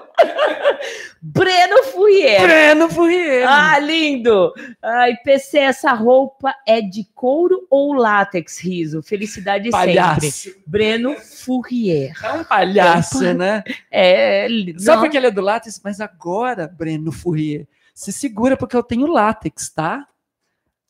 Breno 1.21 1.83
Fourier. 1.93 2.41
Breno 2.41 2.89
Fourier. 2.89 3.47
Ah, 3.47 3.79
lindo! 3.79 4.51
Ai, 4.81 5.15
PC, 5.23 5.59
essa 5.59 5.93
roupa 5.93 6.55
é 6.67 6.81
de 6.81 7.07
couro 7.15 7.67
ou 7.69 7.93
látex, 7.93 8.59
riso? 8.59 9.03
Felicidade 9.03 9.65
sempre. 9.65 9.79
palhaço. 9.79 10.55
Breno 10.67 11.17
Fourier. 11.17 12.15
É 12.25 12.33
um 12.33 12.45
palhaço, 12.45 13.35
né? 13.35 13.63
É, 13.91 14.49
Só 14.79 14.95
não, 14.95 15.03
porque 15.03 15.19
ele 15.19 15.27
é 15.27 15.31
do 15.31 15.43
látex, 15.43 15.79
mas 15.85 16.01
agora, 16.01 16.67
Breno 16.67 17.13
Fourier, 17.13 17.67
se 17.93 18.11
segura 18.11 18.57
porque 18.57 18.75
eu 18.75 18.83
tenho 18.83 19.07
látex, 19.07 19.69
tá? 19.69 20.07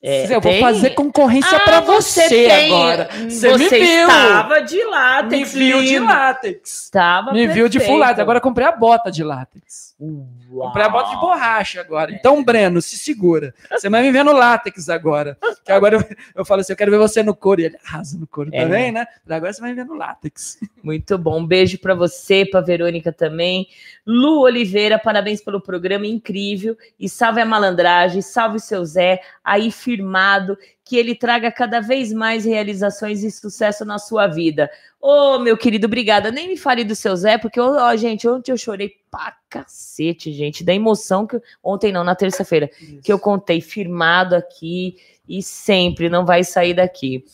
É, 0.06 0.24
eu 0.26 0.40
vou 0.40 0.52
tem? 0.52 0.60
fazer 0.60 0.90
concorrência 0.90 1.56
Ah, 1.56 1.60
pra 1.60 1.80
você, 1.80 2.28
tem. 2.28 2.66
agora. 2.72 3.08
Você, 3.28 3.50
Você 3.50 3.78
me 3.78 3.86
viu. 3.86 4.08
estava 4.08 4.60
de 4.62 4.76
Me 4.76 4.84
látex, 4.84 5.52
viu 5.52 5.80
de 5.82 5.86
lindo. 5.98 6.04
látex. 6.06 6.84
Estava 6.84 7.32
Me 7.32 7.46
viu 7.48 7.68
de 7.68 7.78
full 7.78 7.86
perfeito. 7.88 8.00
látex. 8.00 8.20
Agora 8.20 8.38
eu 8.38 8.42
comprei 8.42 8.66
a 8.66 8.72
bota 8.72 9.10
de 9.10 9.24
látex. 9.24 9.94
Uau. 9.98 10.66
Comprei 10.66 10.85
a 10.85 10.89
bota 10.90 11.10
de 11.10 11.16
borracha 11.16 11.81
agora. 11.81 12.12
Então, 12.12 12.44
Breno, 12.44 12.82
se 12.82 12.98
segura. 12.98 13.55
Você 13.70 13.89
vai 13.89 14.02
me 14.02 14.12
ver 14.12 14.23
no 14.24 14.32
látex 14.32 14.90
agora. 14.90 15.39
Que 15.64 15.73
agora 15.73 15.97
eu, 15.97 16.16
eu 16.35 16.44
falo 16.44 16.60
assim: 16.60 16.73
eu 16.73 16.77
quero 16.77 16.90
ver 16.90 16.98
você 16.98 17.23
no 17.23 17.35
couro. 17.35 17.62
E 17.62 17.64
ele 17.64 17.78
arrasa 17.82 18.18
no 18.18 18.27
couro 18.27 18.51
É. 18.52 18.62
também, 18.62 18.93
né? 18.93 19.06
Agora 19.28 19.52
você 19.52 19.60
vai 19.60 19.70
me 19.70 19.77
ver 19.77 19.86
no 19.86 19.94
látex. 19.94 20.59
Muito 20.82 21.16
bom. 21.16 21.40
Um 21.40 21.47
beijo 21.47 21.78
para 21.78 21.94
você, 21.94 22.44
para 22.44 22.60
Verônica 22.60 23.10
também. 23.10 23.68
Lu 24.06 24.40
Oliveira, 24.40 24.98
parabéns 24.98 25.40
pelo 25.43 25.60
programa 25.62 26.06
incrível. 26.06 26.77
E 27.01 27.09
salve 27.09 27.40
a 27.40 27.47
malandragem, 27.47 28.20
salve 28.20 28.56
o 28.56 28.60
seu 28.60 28.85
Zé, 28.85 29.20
aí 29.43 29.70
firmado, 29.73 30.59
que 30.86 30.96
ele 30.96 31.16
traga 31.16 31.50
cada 31.50 31.80
vez 31.80 32.12
mais 32.12 32.44
realizações 32.44 33.24
e 33.24 33.30
sucesso 33.32 33.84
na 33.84 33.98
sua 33.98 34.28
vida. 34.28 34.70
Ô, 35.00 35.36
meu 35.40 35.58
querido, 35.58 35.88
obrigada. 35.88 36.30
Nem 36.30 36.46
me 36.46 36.56
fale 36.56 36.84
do 36.84 36.94
seu 36.94 37.16
Zé, 37.16 37.36
porque, 37.36 37.58
ó, 37.58 37.90
ó, 37.90 37.96
gente, 37.96 38.28
ontem 38.28 38.52
eu 38.52 38.56
chorei 38.56 38.92
pra 39.10 39.36
cacete, 39.50 40.32
gente, 40.32 40.62
da 40.62 40.72
emoção 40.72 41.26
que. 41.26 41.42
Ontem 41.60 41.90
não, 41.90 42.04
na 42.04 42.14
terça-feira, 42.14 42.70
que 43.02 43.12
eu 43.12 43.18
contei 43.18 43.60
firmado 43.60 44.36
aqui 44.36 44.96
e 45.28 45.42
sempre 45.42 46.08
não 46.08 46.24
vai 46.24 46.44
sair 46.44 46.74
daqui. 46.74 47.24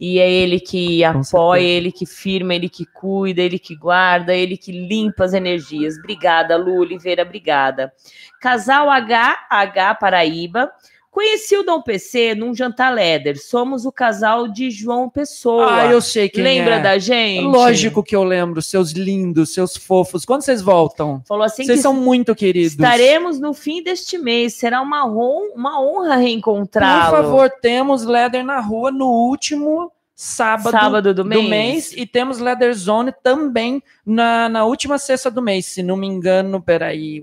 E 0.00 0.18
é 0.18 0.28
ele 0.28 0.58
que 0.58 1.04
apoia, 1.04 1.60
ele 1.60 1.92
que 1.92 2.06
firma, 2.06 2.54
ele 2.54 2.70
que 2.70 2.86
cuida, 2.86 3.42
ele 3.42 3.58
que 3.58 3.76
guarda, 3.76 4.34
ele 4.34 4.56
que 4.56 4.72
limpa 4.72 5.24
as 5.24 5.34
energias. 5.34 5.98
Obrigada, 5.98 6.56
Lu 6.56 6.78
Oliveira, 6.78 7.22
obrigada. 7.22 7.92
Casal 8.40 8.88
HH 8.88 9.98
Paraíba. 10.00 10.72
Conheci 11.12 11.54
o 11.58 11.62
Dom 11.62 11.82
PC 11.82 12.34
num 12.34 12.54
jantar 12.54 12.90
Leder. 12.92 13.38
Somos 13.38 13.84
o 13.84 13.92
casal 13.92 14.48
de 14.48 14.70
João 14.70 15.10
Pessoa. 15.10 15.68
Ah, 15.82 15.86
eu 15.92 16.00
sei 16.00 16.26
quem 16.26 16.42
Lembra 16.42 16.76
é. 16.76 16.80
da 16.80 16.98
gente? 16.98 17.44
Lógico 17.44 18.02
que 18.02 18.16
eu 18.16 18.24
lembro, 18.24 18.62
seus 18.62 18.92
lindos, 18.92 19.52
seus 19.52 19.76
fofos. 19.76 20.24
Quando 20.24 20.40
vocês 20.40 20.62
voltam? 20.62 21.22
Falou 21.28 21.44
assim 21.44 21.64
Vocês 21.64 21.78
que 21.78 21.82
são 21.82 21.92
muito 21.92 22.34
queridos. 22.34 22.72
estaremos 22.72 23.38
no 23.38 23.52
fim 23.52 23.82
deste 23.82 24.16
mês. 24.16 24.54
Será 24.54 24.80
uma, 24.80 25.04
hon- 25.06 25.52
uma 25.54 25.78
honra 25.82 26.14
Por 26.14 26.22
reencontrá-lo. 26.22 27.10
favor, 27.16 27.50
temos 27.60 28.04
Leather 28.04 28.42
na 28.42 28.58
rua 28.60 28.90
no 28.90 29.06
último 29.06 29.92
sábado, 30.14 30.70
Sábado 30.70 31.14
do 31.14 31.22
do 31.22 31.28
mês. 31.28 31.48
mês. 31.48 31.92
E 31.96 32.06
temos 32.06 32.38
Leather 32.38 32.72
Zone 32.74 33.12
também 33.22 33.82
na, 34.04 34.48
na 34.48 34.64
última 34.64 34.98
sexta 34.98 35.30
do 35.30 35.40
mês, 35.42 35.66
se 35.66 35.82
não 35.82 35.96
me 35.96 36.06
engano. 36.06 36.60
Peraí, 36.62 37.20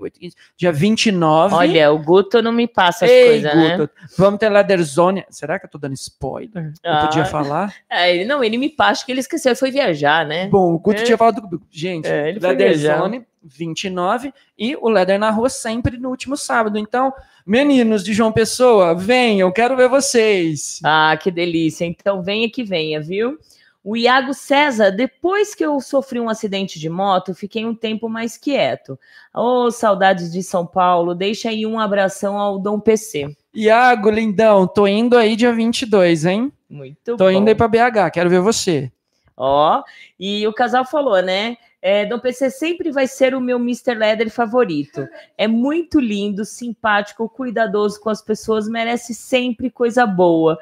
dia 0.56 0.72
29. 0.72 1.54
Olha, 1.54 1.92
o 1.92 1.98
Guto 1.98 2.42
não 2.42 2.52
me 2.52 2.66
passa 2.66 3.04
as 3.06 3.10
coisas, 3.10 3.54
né? 3.54 3.88
Vamos 4.18 4.38
ter 4.40 4.48
Leather 4.48 4.82
Zone. 4.82 5.24
Será 5.30 5.58
que 5.58 5.66
eu 5.66 5.70
tô 5.70 5.78
dando 5.78 5.94
spoiler? 5.94 6.72
Eu 6.84 6.92
Ah. 6.92 7.06
podia 7.06 7.24
falar? 7.24 7.74
É, 7.90 8.14
ele, 8.14 8.24
não, 8.24 8.42
ele 8.44 8.56
me 8.58 8.68
passa 8.68 9.04
que 9.04 9.10
ele 9.12 9.20
esqueceu, 9.20 9.50
ele 9.50 9.58
foi 9.58 9.70
viajar, 9.70 10.24
né? 10.26 10.48
Bom, 10.48 10.72
o 10.74 10.78
Guto 10.78 11.00
É. 11.00 11.04
tinha 11.04 11.18
falado 11.18 11.40
do. 11.42 11.60
Gente, 11.70 12.06
É, 12.06 12.32
Leather. 12.40 12.76
Zone 12.78 13.26
29 13.42 14.32
e 14.58 14.76
o 14.76 14.88
Leather 14.88 15.18
na 15.18 15.30
rua 15.30 15.48
sempre 15.48 15.96
no 15.96 16.10
último 16.10 16.36
sábado. 16.36 16.78
Então, 16.78 17.12
meninos 17.46 18.04
de 18.04 18.12
João 18.12 18.32
Pessoa, 18.32 18.94
venham, 18.94 19.50
quero 19.52 19.76
ver 19.76 19.88
vocês. 19.88 20.80
Ah, 20.84 21.16
que 21.20 21.30
delícia. 21.30 21.84
Então 21.84 22.22
venha 22.22 22.50
que 22.50 22.62
venha, 22.62 23.00
viu? 23.00 23.38
O 23.82 23.96
Iago 23.96 24.34
César, 24.34 24.90
depois 24.90 25.54
que 25.54 25.64
eu 25.64 25.80
sofri 25.80 26.20
um 26.20 26.28
acidente 26.28 26.78
de 26.78 26.90
moto, 26.90 27.34
fiquei 27.34 27.64
um 27.64 27.74
tempo 27.74 28.10
mais 28.10 28.36
quieto. 28.36 28.98
Ô, 29.34 29.70
saudades 29.70 30.30
de 30.30 30.42
São 30.42 30.66
Paulo. 30.66 31.14
Deixa 31.14 31.48
aí 31.48 31.64
um 31.64 31.80
abração 31.80 32.36
ao 32.36 32.58
Dom 32.58 32.78
PC. 32.78 33.34
Iago, 33.54 34.10
lindão, 34.10 34.66
tô 34.66 34.86
indo 34.86 35.16
aí 35.16 35.34
dia 35.34 35.52
22, 35.52 36.26
hein? 36.26 36.52
Muito 36.68 37.16
Tô 37.16 37.24
bom. 37.24 37.30
indo 37.30 37.48
aí 37.48 37.54
pra 37.54 37.66
BH, 37.66 38.12
quero 38.12 38.28
ver 38.28 38.40
você. 38.40 38.92
Ó, 39.36 39.82
e 40.18 40.46
o 40.46 40.52
casal 40.52 40.84
falou, 40.84 41.20
né? 41.22 41.56
É, 41.82 42.04
Dom 42.04 42.18
PC 42.18 42.50
sempre 42.50 42.90
vai 42.90 43.06
ser 43.06 43.34
o 43.34 43.40
meu 43.40 43.58
Mr. 43.58 43.94
Leather 43.94 44.30
favorito. 44.30 45.08
É 45.38 45.48
muito 45.48 45.98
lindo, 45.98 46.44
simpático, 46.44 47.28
cuidadoso 47.28 47.98
com 48.00 48.10
as 48.10 48.20
pessoas, 48.20 48.68
merece 48.68 49.14
sempre 49.14 49.70
coisa 49.70 50.04
boa. 50.06 50.58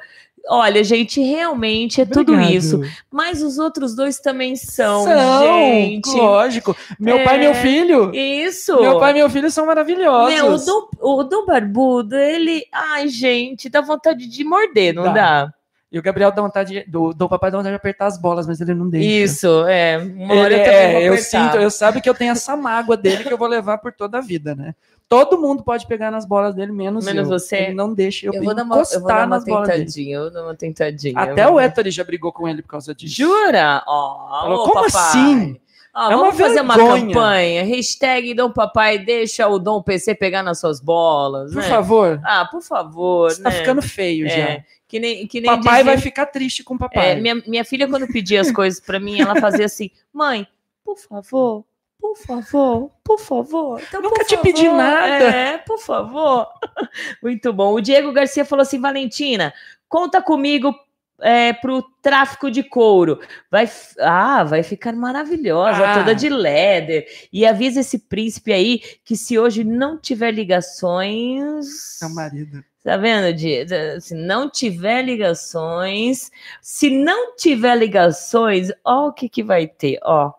Olha, 0.47 0.81
gente, 0.85 1.21
realmente 1.21 1.99
é 1.99 2.05
tudo 2.05 2.31
Obrigado. 2.31 2.53
isso. 2.53 2.81
Mas 3.11 3.43
os 3.43 3.59
outros 3.59 3.93
dois 3.93 4.19
também 4.19 4.55
são, 4.55 5.03
São, 5.03 5.43
gente. 5.43 6.09
lógico. 6.15 6.75
Meu 6.97 7.17
É, 7.17 7.23
pai 7.25 7.35
e 7.35 7.39
meu 7.39 7.53
filho. 7.55 8.15
Isso. 8.15 8.79
Meu 8.79 8.97
pai 8.99 9.11
e 9.11 9.15
meu 9.15 9.29
filho 9.29 9.51
são 9.51 9.65
maravilhosos. 9.65 10.33
Meu, 10.33 10.53
o 10.53 10.57
Dom, 10.57 10.87
o 11.01 11.23
Dom 11.23 11.45
Barbudo, 11.45 12.15
ele. 12.15 12.65
Ai, 12.71 13.09
gente, 13.09 13.67
dá 13.69 13.81
vontade 13.81 14.27
de 14.27 14.43
morder, 14.45 14.93
não 14.93 15.03
Dá. 15.03 15.11
dá? 15.11 15.53
E 15.91 15.97
o 15.97 16.03
Gabriel 16.03 16.31
dá 16.31 16.41
vontade, 16.41 16.85
do, 16.87 17.13
do 17.13 17.27
papai 17.27 17.49
dá 17.49 17.57
vontade 17.57 17.73
de 17.73 17.77
apertar 17.77 18.05
as 18.05 18.17
bolas, 18.21 18.45
mas 18.45 18.61
ele 18.61 18.75
não 18.75 18.87
deixa. 18.87 19.09
Isso, 19.09 19.65
é. 19.67 19.97
Uma 19.97 20.35
hora 20.35 20.53
Ele, 20.53 20.61
eu 20.61 20.65
também 20.65 20.75
é, 21.03 21.09
eu 21.09 21.17
sinto, 21.17 21.57
eu 21.57 21.71
sabe 21.71 21.99
que 21.99 22.07
eu 22.07 22.13
tenho 22.13 22.31
essa 22.31 22.55
mágoa 22.55 22.95
dele 22.95 23.23
que 23.23 23.33
eu 23.33 23.37
vou 23.39 23.47
levar 23.47 23.79
por 23.79 23.91
toda 23.91 24.19
a 24.19 24.21
vida, 24.21 24.53
né? 24.53 24.75
Todo 25.07 25.41
mundo 25.41 25.63
pode 25.63 25.87
pegar 25.87 26.11
nas 26.11 26.23
bolas 26.25 26.53
dele, 26.53 26.71
menos, 26.71 27.03
Menos 27.03 27.23
eu. 27.27 27.39
você. 27.39 27.55
Ele 27.55 27.73
não 27.73 27.91
deixa 27.91 28.27
eu, 28.27 28.33
Eu 28.35 28.43
vou 28.43 28.53
dar 28.53 28.61
uma, 28.63 28.75
eu 28.75 28.83
vou 28.83 28.83
encostar 28.83 29.01
dar 29.17 29.25
uma 29.25 29.35
nas 29.37 29.43
bolas 29.45 29.67
dele. 29.67 29.79
tentadinha, 29.85 30.15
eu 30.17 30.21
vou 30.21 30.31
dar 30.31 30.43
uma 30.43 30.55
tentadinha. 30.55 31.19
Até 31.19 31.45
eu 31.45 31.53
o 31.53 31.59
Héctor 31.59 31.89
já 31.89 32.03
brigou 32.03 32.31
com 32.31 32.47
ele 32.47 32.61
por 32.61 32.67
causa 32.69 32.93
disso. 32.93 33.15
Jura? 33.15 33.83
Ó, 33.87 34.41
Falou, 34.41 34.59
ô, 34.59 34.69
como 34.69 34.85
papai. 34.85 34.87
assim? 35.09 35.59
Ó, 35.95 36.11
É 36.11 36.15
uma 36.15 36.25
vamos 36.25 36.37
fazer 36.37 36.61
uma 36.61 36.77
campanha. 36.77 37.63
Hashtag 37.63 38.35
Dom 38.35 38.51
Papai 38.51 38.99
deixa 38.99 39.47
o 39.47 39.57
Dom 39.57 39.81
PC 39.81 40.13
pegar 40.13 40.43
nas 40.43 40.59
suas 40.59 40.79
bolas. 40.79 41.51
Por 41.51 41.63
né? 41.63 41.67
favor. 41.67 42.21
Ah, 42.23 42.45
por 42.45 42.61
favor. 42.61 43.31
Você 43.31 43.41
tá 43.41 43.49
né? 43.49 43.55
ficando 43.55 43.81
feio 43.81 44.27
É, 44.27 44.29
já. 44.29 44.63
Que 44.89 44.99
nem, 44.99 45.27
que 45.27 45.39
nem 45.39 45.51
Papai 45.51 45.83
vai 45.83 45.99
ficar 45.99 46.25
triste 46.25 46.63
com 46.63 46.73
o 46.73 46.77
papai. 46.79 47.11
É, 47.11 47.15
minha, 47.15 47.35
minha 47.45 47.63
filha, 47.63 47.87
quando 47.87 48.07
pedia 48.07 48.41
as 48.41 48.51
coisas 48.51 48.79
pra 48.79 48.99
mim, 48.99 49.21
ela 49.21 49.39
fazia 49.39 49.67
assim: 49.67 49.91
mãe, 50.11 50.47
por 50.83 50.97
favor, 50.97 51.63
por 52.01 52.17
favor, 52.17 52.91
por 53.03 53.19
favor. 53.19 53.81
Então, 53.87 54.01
Nunca 54.01 54.15
por 54.15 54.25
te 54.25 54.35
pedi 54.37 54.63
favor, 54.65 54.77
nada. 54.77 55.25
É, 55.25 55.57
por 55.59 55.77
favor. 55.77 56.47
Muito 57.21 57.53
bom. 57.53 57.73
O 57.75 57.79
Diego 57.79 58.11
Garcia 58.11 58.43
falou 58.43 58.63
assim: 58.63 58.81
Valentina, 58.81 59.53
conta 59.87 60.21
comigo. 60.23 60.73
É, 61.21 61.51
pro 61.51 61.83
tráfico 62.01 62.49
de 62.49 62.63
couro. 62.63 63.19
Vai, 63.51 63.69
ah, 63.99 64.45
vai 64.45 64.63
ficar 64.63 64.93
maravilhosa, 64.93 65.85
Ah. 65.85 65.93
toda 65.97 66.15
de 66.15 66.29
leather. 66.29 67.05
E 67.31 67.45
avisa 67.45 67.81
esse 67.81 67.99
príncipe 67.99 68.53
aí 68.53 68.79
que 69.03 69.17
se 69.17 69.37
hoje 69.37 69.65
não 69.65 69.99
tiver 69.99 70.31
ligações. 70.31 72.01
É 72.01 72.05
o 72.05 72.15
marido. 72.15 72.63
Tá 72.83 72.95
vendo, 72.97 73.33
Di? 73.35 73.65
Se 73.99 74.15
não 74.15 74.49
tiver 74.49 75.01
ligações, 75.03 76.31
se 76.61 76.89
não 76.89 77.35
tiver 77.35 77.75
ligações, 77.75 78.69
ó 78.85 79.07
o 79.07 79.13
que 79.13 79.27
que 79.27 79.43
vai 79.43 79.67
ter, 79.67 79.99
ó. 80.03 80.31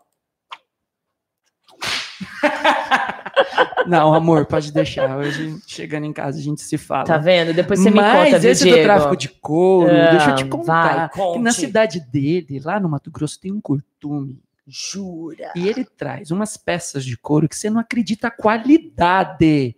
Não, 3.86 4.14
amor, 4.14 4.46
pode 4.46 4.72
deixar. 4.72 5.16
Hoje, 5.16 5.56
chegando 5.66 6.04
em 6.04 6.12
casa, 6.12 6.38
a 6.38 6.42
gente 6.42 6.60
se 6.60 6.76
fala. 6.78 7.04
Tá 7.04 7.16
vendo? 7.16 7.52
Depois 7.54 7.80
você 7.80 7.90
me 7.90 7.96
Mas 7.96 8.24
conta, 8.26 8.38
viu, 8.38 8.50
esse 8.50 8.62
Diego? 8.64 8.78
do 8.78 8.82
tráfico 8.84 9.16
de 9.16 9.28
couro, 9.28 9.90
Ah, 9.90 10.10
deixa 10.10 10.30
eu 10.30 10.34
te 10.36 10.42
vai, 10.44 10.50
contar. 10.50 11.08
conte. 11.10 11.40
na 11.42 11.52
cidade 11.52 12.00
dele, 12.00 12.60
lá 12.62 12.78
no 12.78 12.88
Mato 12.88 13.10
Grosso, 13.10 13.40
tem 13.40 13.50
um 13.52 13.60
curtume. 13.60 14.38
Jura? 14.66 15.52
E 15.56 15.66
ele 15.68 15.84
traz 15.84 16.30
umas 16.30 16.56
peças 16.56 17.04
de 17.04 17.16
couro 17.16 17.48
que 17.48 17.56
você 17.56 17.68
não 17.70 17.80
acredita 17.80 18.28
a 18.28 18.30
qualidade. 18.30 19.74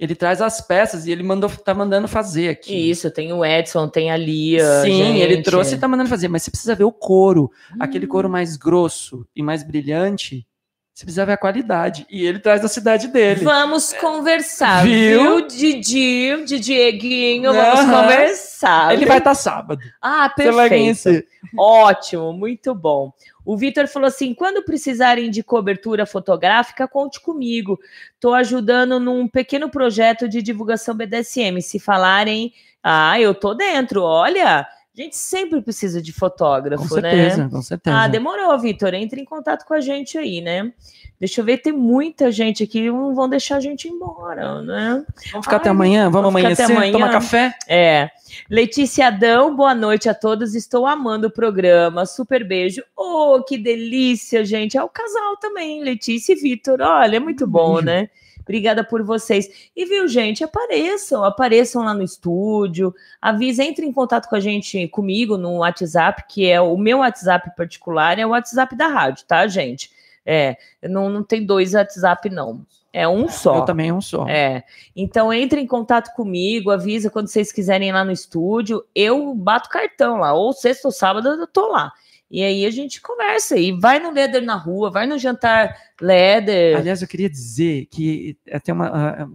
Ele 0.00 0.14
traz 0.14 0.40
as 0.40 0.62
peças 0.62 1.06
e 1.06 1.12
ele 1.12 1.22
mandou, 1.22 1.50
tá 1.50 1.74
mandando 1.74 2.08
fazer 2.08 2.48
aqui. 2.48 2.90
Isso, 2.90 3.10
tem 3.10 3.34
o 3.34 3.44
Edson, 3.44 3.86
tem 3.86 4.10
a 4.10 4.16
Lia. 4.16 4.64
Sim, 4.82 4.92
gente. 4.92 5.20
ele 5.20 5.42
trouxe 5.42 5.74
e 5.74 5.78
tá 5.78 5.86
mandando 5.86 6.08
fazer, 6.08 6.26
mas 6.26 6.42
você 6.42 6.50
precisa 6.50 6.74
ver 6.74 6.84
o 6.84 6.90
couro. 6.92 7.52
Aquele 7.78 8.06
Hum. 8.06 8.08
couro 8.08 8.30
mais 8.30 8.56
grosso 8.56 9.26
e 9.36 9.42
mais 9.42 9.62
brilhante. 9.62 10.46
Você 10.94 11.04
precisa 11.04 11.26
ver 11.26 11.32
a 11.32 11.36
qualidade. 11.36 12.06
E 12.10 12.24
ele 12.26 12.38
traz 12.38 12.62
da 12.62 12.68
cidade 12.68 13.08
dele. 13.08 13.44
Vamos 13.44 13.92
conversar, 13.92 14.84
Viu? 14.84 15.38
viu, 15.38 15.46
Didi, 15.46 16.44
de 16.46 16.58
Dieguinho, 16.58 17.52
vamos 17.52 17.80
Aham. 17.80 18.02
conversar. 18.02 18.92
Ele 18.94 19.04
vai 19.04 19.18
estar 19.18 19.34
sábado. 19.34 19.82
Ah, 20.00 20.30
perfeito. 20.34 21.24
Ótimo, 21.56 22.32
muito 22.32 22.74
bom. 22.74 23.12
O 23.44 23.56
Vitor 23.56 23.86
falou 23.88 24.08
assim: 24.08 24.34
quando 24.34 24.64
precisarem 24.64 25.30
de 25.30 25.42
cobertura 25.42 26.06
fotográfica, 26.06 26.86
conte 26.86 27.20
comigo. 27.20 27.78
Estou 28.14 28.34
ajudando 28.34 29.00
num 29.00 29.26
pequeno 29.26 29.70
projeto 29.70 30.28
de 30.28 30.42
divulgação 30.42 30.94
BDSM. 30.94 31.60
Se 31.60 31.78
falarem, 31.78 32.52
ah, 32.82 33.20
eu 33.20 33.34
tô 33.34 33.54
dentro. 33.54 34.02
Olha, 34.02 34.60
a 34.60 34.66
gente 34.94 35.16
sempre 35.16 35.62
precisa 35.62 36.02
de 36.02 36.12
fotógrafo, 36.12 36.88
Com 36.88 36.94
né? 36.96 37.10
certeza, 37.10 37.48
com 37.48 37.62
certeza. 37.62 37.96
Ah, 37.96 38.08
demorou, 38.08 38.58
Vitor. 38.58 38.92
Entre 38.94 39.20
em 39.20 39.24
contato 39.24 39.64
com 39.64 39.74
a 39.74 39.80
gente 39.80 40.18
aí, 40.18 40.40
né? 40.40 40.72
Deixa 41.20 41.42
eu 41.42 41.44
ver, 41.44 41.58
tem 41.58 41.70
muita 41.70 42.32
gente 42.32 42.64
aqui, 42.64 42.90
não 42.90 43.14
vão 43.14 43.28
deixar 43.28 43.56
a 43.56 43.60
gente 43.60 43.86
embora, 43.86 44.62
né? 44.62 45.04
Vamos 45.32 45.44
ficar 45.44 45.56
Ai, 45.56 45.60
até 45.60 45.68
amanhã? 45.68 46.04
Vamos 46.04 46.32
vamos 46.32 46.40
amanhecer? 46.40 46.62
amanhã. 46.62 46.92
Tomar 46.92 47.12
café? 47.12 47.54
É. 47.68 48.08
Letícia 48.48 49.08
Adão, 49.08 49.54
boa 49.54 49.74
noite 49.74 50.08
a 50.08 50.14
todos. 50.14 50.54
Estou 50.54 50.86
amando 50.86 51.26
o 51.26 51.30
programa. 51.30 52.06
Super 52.06 52.42
beijo. 52.42 52.82
Oh, 52.96 53.42
que 53.46 53.58
delícia, 53.58 54.42
gente. 54.46 54.78
É 54.78 54.82
o 54.82 54.88
casal 54.88 55.36
também, 55.36 55.84
Letícia 55.84 56.32
e 56.32 56.36
Vitor. 56.36 56.80
Olha, 56.80 57.16
é 57.16 57.20
muito 57.20 57.46
bom, 57.46 57.74
beijo. 57.74 57.84
né? 57.84 58.08
Obrigada 58.40 58.82
por 58.82 59.02
vocês. 59.02 59.70
E 59.76 59.84
viu, 59.84 60.08
gente, 60.08 60.42
apareçam, 60.42 61.22
apareçam 61.22 61.84
lá 61.84 61.92
no 61.92 62.02
estúdio. 62.02 62.94
Avisa, 63.20 63.62
entre 63.62 63.84
em 63.84 63.92
contato 63.92 64.26
com 64.26 64.36
a 64.36 64.40
gente, 64.40 64.88
comigo, 64.88 65.36
no 65.36 65.58
WhatsApp, 65.58 66.24
que 66.26 66.48
é 66.48 66.58
o 66.62 66.78
meu 66.78 67.00
WhatsApp 67.00 67.54
particular, 67.54 68.18
é 68.18 68.24
o 68.24 68.30
WhatsApp 68.30 68.74
da 68.74 68.86
rádio, 68.86 69.26
tá, 69.26 69.46
gente? 69.46 69.90
É, 70.24 70.56
não, 70.82 71.08
não 71.08 71.22
tem 71.22 71.44
dois 71.44 71.74
WhatsApp, 71.74 72.28
não. 72.28 72.64
É 72.92 73.06
um 73.06 73.28
só. 73.28 73.58
Eu 73.58 73.64
também 73.64 73.92
um 73.92 74.00
só. 74.00 74.28
É. 74.28 74.64
Então 74.94 75.32
entre 75.32 75.60
em 75.60 75.66
contato 75.66 76.12
comigo, 76.14 76.70
avisa 76.70 77.10
quando 77.10 77.28
vocês 77.28 77.52
quiserem 77.52 77.88
ir 77.88 77.92
lá 77.92 78.04
no 78.04 78.10
estúdio. 78.10 78.84
Eu 78.94 79.34
bato 79.34 79.68
cartão 79.68 80.16
lá, 80.16 80.32
ou 80.32 80.52
sexta 80.52 80.88
ou 80.88 80.92
sábado 80.92 81.28
eu 81.28 81.46
tô 81.46 81.68
lá. 81.68 81.92
E 82.30 82.42
aí 82.42 82.64
a 82.64 82.70
gente 82.70 83.00
conversa 83.00 83.56
e 83.56 83.72
vai 83.72 83.98
no 83.98 84.10
Leder 84.10 84.42
na 84.42 84.54
rua, 84.54 84.90
vai 84.90 85.06
no 85.06 85.18
jantar 85.18 85.76
Leder. 86.00 86.76
Aliás, 86.76 87.02
eu 87.02 87.08
queria 87.08 87.28
dizer 87.28 87.86
que 87.86 88.36
até 88.50 88.72
uma. 88.72 88.86
ah, 88.86 89.22
ah, 89.22 89.28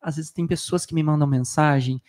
às 0.00 0.16
vezes 0.16 0.30
tem 0.30 0.46
pessoas 0.46 0.84
que 0.84 0.94
me 0.94 1.02
mandam 1.02 1.26
mensagem 1.26 2.00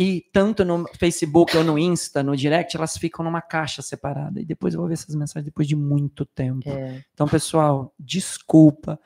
e 0.00 0.24
tanto 0.32 0.64
no 0.64 0.86
Facebook 0.96 1.56
ou 1.56 1.64
no 1.64 1.76
Insta, 1.76 2.22
no 2.22 2.36
direct, 2.36 2.76
elas 2.76 2.96
ficam 2.96 3.24
numa 3.24 3.42
caixa 3.42 3.82
separada. 3.82 4.40
E 4.40 4.44
depois 4.44 4.72
eu 4.72 4.78
vou 4.78 4.86
ver 4.86 4.94
essas 4.94 5.12
mensagens 5.16 5.46
depois 5.46 5.66
de 5.66 5.74
muito 5.74 6.24
tempo. 6.24 6.70
É. 6.70 7.04
Então, 7.12 7.26
pessoal, 7.26 7.92
desculpa. 7.98 9.00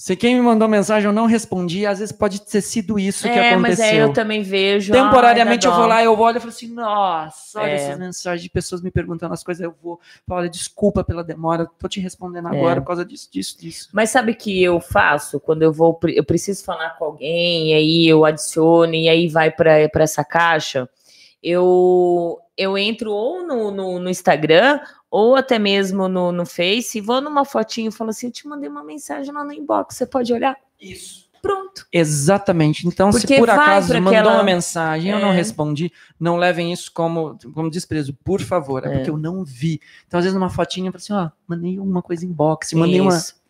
Se 0.00 0.16
quem 0.16 0.34
me 0.34 0.40
mandou 0.40 0.66
mensagem 0.66 1.06
eu 1.06 1.12
não 1.12 1.26
respondi, 1.26 1.84
às 1.84 1.98
vezes 1.98 2.10
pode 2.10 2.40
ter 2.40 2.62
sido 2.62 2.98
isso 2.98 3.24
que 3.24 3.38
É, 3.38 3.54
mas 3.54 3.78
aconteceu. 3.78 4.00
é, 4.00 4.02
eu 4.02 4.14
também 4.14 4.40
vejo. 4.42 4.94
Temporariamente 4.94 5.66
ai, 5.66 5.72
eu 5.72 5.76
vou 5.76 5.86
lá, 5.86 6.02
eu 6.02 6.18
olho 6.18 6.38
e 6.38 6.40
falo 6.40 6.48
assim, 6.50 6.68
nossa, 6.72 7.60
olha 7.60 7.72
É. 7.72 7.74
essas 7.74 7.98
mensagens 7.98 8.42
de 8.42 8.48
pessoas 8.48 8.80
me 8.80 8.90
perguntando 8.90 9.34
as 9.34 9.44
coisas, 9.44 9.62
eu 9.62 9.74
vou, 9.82 10.00
olha, 10.30 10.48
desculpa 10.48 11.04
pela 11.04 11.22
demora, 11.22 11.68
tô 11.78 11.86
te 11.86 12.00
respondendo 12.00 12.48
É. 12.48 12.56
agora 12.56 12.80
por 12.80 12.86
causa 12.86 13.04
disso, 13.04 13.28
disso, 13.30 13.60
disso. 13.60 13.90
Mas 13.92 14.08
sabe 14.08 14.32
o 14.32 14.34
que 14.34 14.62
eu 14.62 14.80
faço 14.80 15.38
quando 15.38 15.64
eu 15.64 15.70
vou, 15.70 16.00
eu 16.04 16.24
preciso 16.24 16.64
falar 16.64 16.96
com 16.96 17.04
alguém, 17.04 17.68
e 17.68 17.74
aí 17.74 18.08
eu 18.08 18.24
adiciono 18.24 18.94
e 18.94 19.06
aí 19.06 19.28
vai 19.28 19.50
para 19.50 19.86
essa 19.96 20.24
caixa? 20.24 20.88
Eu 21.42 22.38
eu 22.56 22.76
entro 22.76 23.10
ou 23.12 23.46
no, 23.46 23.70
no, 23.70 23.98
no 23.98 24.08
Instagram 24.10 24.80
ou 25.10 25.34
até 25.36 25.58
mesmo 25.58 26.08
no, 26.08 26.30
no 26.32 26.46
Face, 26.46 27.00
vou 27.00 27.20
numa 27.20 27.44
fotinho 27.44 27.88
e 27.88 27.92
falo 27.92 28.10
assim: 28.10 28.26
eu 28.26 28.32
te 28.32 28.46
mandei 28.46 28.68
uma 28.68 28.84
mensagem 28.84 29.32
lá 29.32 29.42
no 29.44 29.52
inbox, 29.52 29.96
você 29.96 30.06
pode 30.06 30.32
olhar? 30.32 30.56
Isso. 30.80 31.28
Pronto. 31.42 31.86
Exatamente. 31.90 32.86
Então, 32.86 33.10
Porque 33.10 33.26
se 33.26 33.38
por 33.38 33.48
acaso 33.48 33.94
mandou 33.94 34.10
aquela- 34.12 34.34
uma 34.34 34.42
mensagem, 34.42 35.10
eu 35.10 35.18
não 35.18 35.32
É. 35.32 35.34
respondi, 35.34 35.90
não 36.18 36.36
levem 36.36 36.70
isso 36.70 36.92
como, 36.92 37.38
como 37.54 37.70
desprezo, 37.70 38.12
por 38.22 38.42
favor, 38.42 38.84
é, 38.84 38.88
É. 38.88 38.92
porque 38.96 39.08
eu 39.08 39.16
não 39.16 39.42
vi. 39.42 39.80
Então, 40.06 40.18
às 40.18 40.24
vezes, 40.24 40.38
numa 40.38 40.50
fotinha, 40.50 40.88
eu 40.88 40.92
falo 40.92 40.98
assim, 41.02 41.12
ó, 41.14 41.30
mandei 41.48 41.78
uma 41.78 42.02
coisa 42.02 42.26
em 42.26 42.30
box, 42.32 42.74
mandei 42.74 43.00
uma. 43.00 43.16
Isso. 43.16 43.40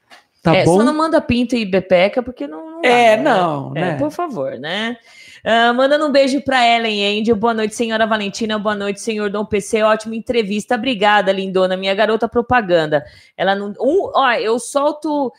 Tá 0.40 0.54
É, 0.56 0.64
bom? 0.64 0.78
Só 0.78 0.84
não 0.84 0.94
manda 0.96 1.20
pinta 1.20 1.56
e 1.56 1.66
bepeca, 1.66 2.22
porque 2.22 2.46
não. 2.46 2.70
não 2.80 2.80
É, 2.84 3.16
dá, 3.16 3.22
né? 3.22 3.30
não, 3.30 3.72
É, 3.76 3.80
né? 3.80 3.98
por 3.98 4.10
favor, 4.12 4.52
né? 4.58 4.96
Ah, 5.44 5.72
mandando 5.72 6.06
um 6.06 6.12
beijo 6.12 6.40
para 6.42 6.66
Ellen 6.66 7.20
Angel. 7.20 7.34
Boa 7.34 7.54
noite, 7.54 7.74
senhora 7.74 8.06
Valentina. 8.06 8.58
Boa 8.58 8.74
noite, 8.74 9.00
senhor 9.00 9.30
Dom 9.30 9.44
PC. 9.44 9.82
Ótima 9.82 10.14
entrevista. 10.14 10.74
Obrigada, 10.74 11.32
lindona. 11.32 11.76
Minha 11.76 11.94
garota 11.94 12.28
propaganda. 12.28 13.04
Ela 13.36 13.54
não. 13.54 13.70
Um, 13.80 14.10
ó, 14.14 14.32
eu 14.32 14.58
solto 14.58 15.32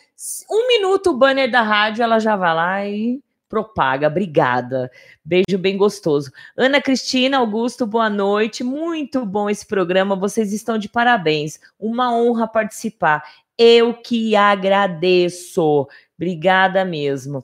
um 0.50 0.68
minuto 0.68 1.12
o 1.12 1.18
banner 1.18 1.50
da 1.52 1.62
rádio, 1.62 2.04
ela 2.04 2.20
já 2.20 2.36
vai 2.36 2.56
lá 2.56 2.88
e 2.88 3.22
propaga. 3.48 4.08
Obrigada. 4.08 4.90
Beijo 5.24 5.58
bem 5.60 5.78
gostoso. 5.78 6.32
Ana 6.58 6.82
Cristina 6.82 7.38
Augusto, 7.38 7.86
boa 7.86 8.10
noite. 8.10 8.64
Muito 8.64 9.26
bom 9.26 9.50
esse 9.50 9.68
programa. 9.68 10.16
Vocês 10.16 10.52
estão 10.52 10.78
de 10.78 10.90
parabéns. 10.90 11.60
Uma 11.80 12.16
honra 12.16 12.48
participar. 12.48 13.24
Eu 13.58 13.94
que 13.94 14.36
agradeço. 14.36 15.88
Obrigada 16.18 16.84
mesmo. 16.86 17.44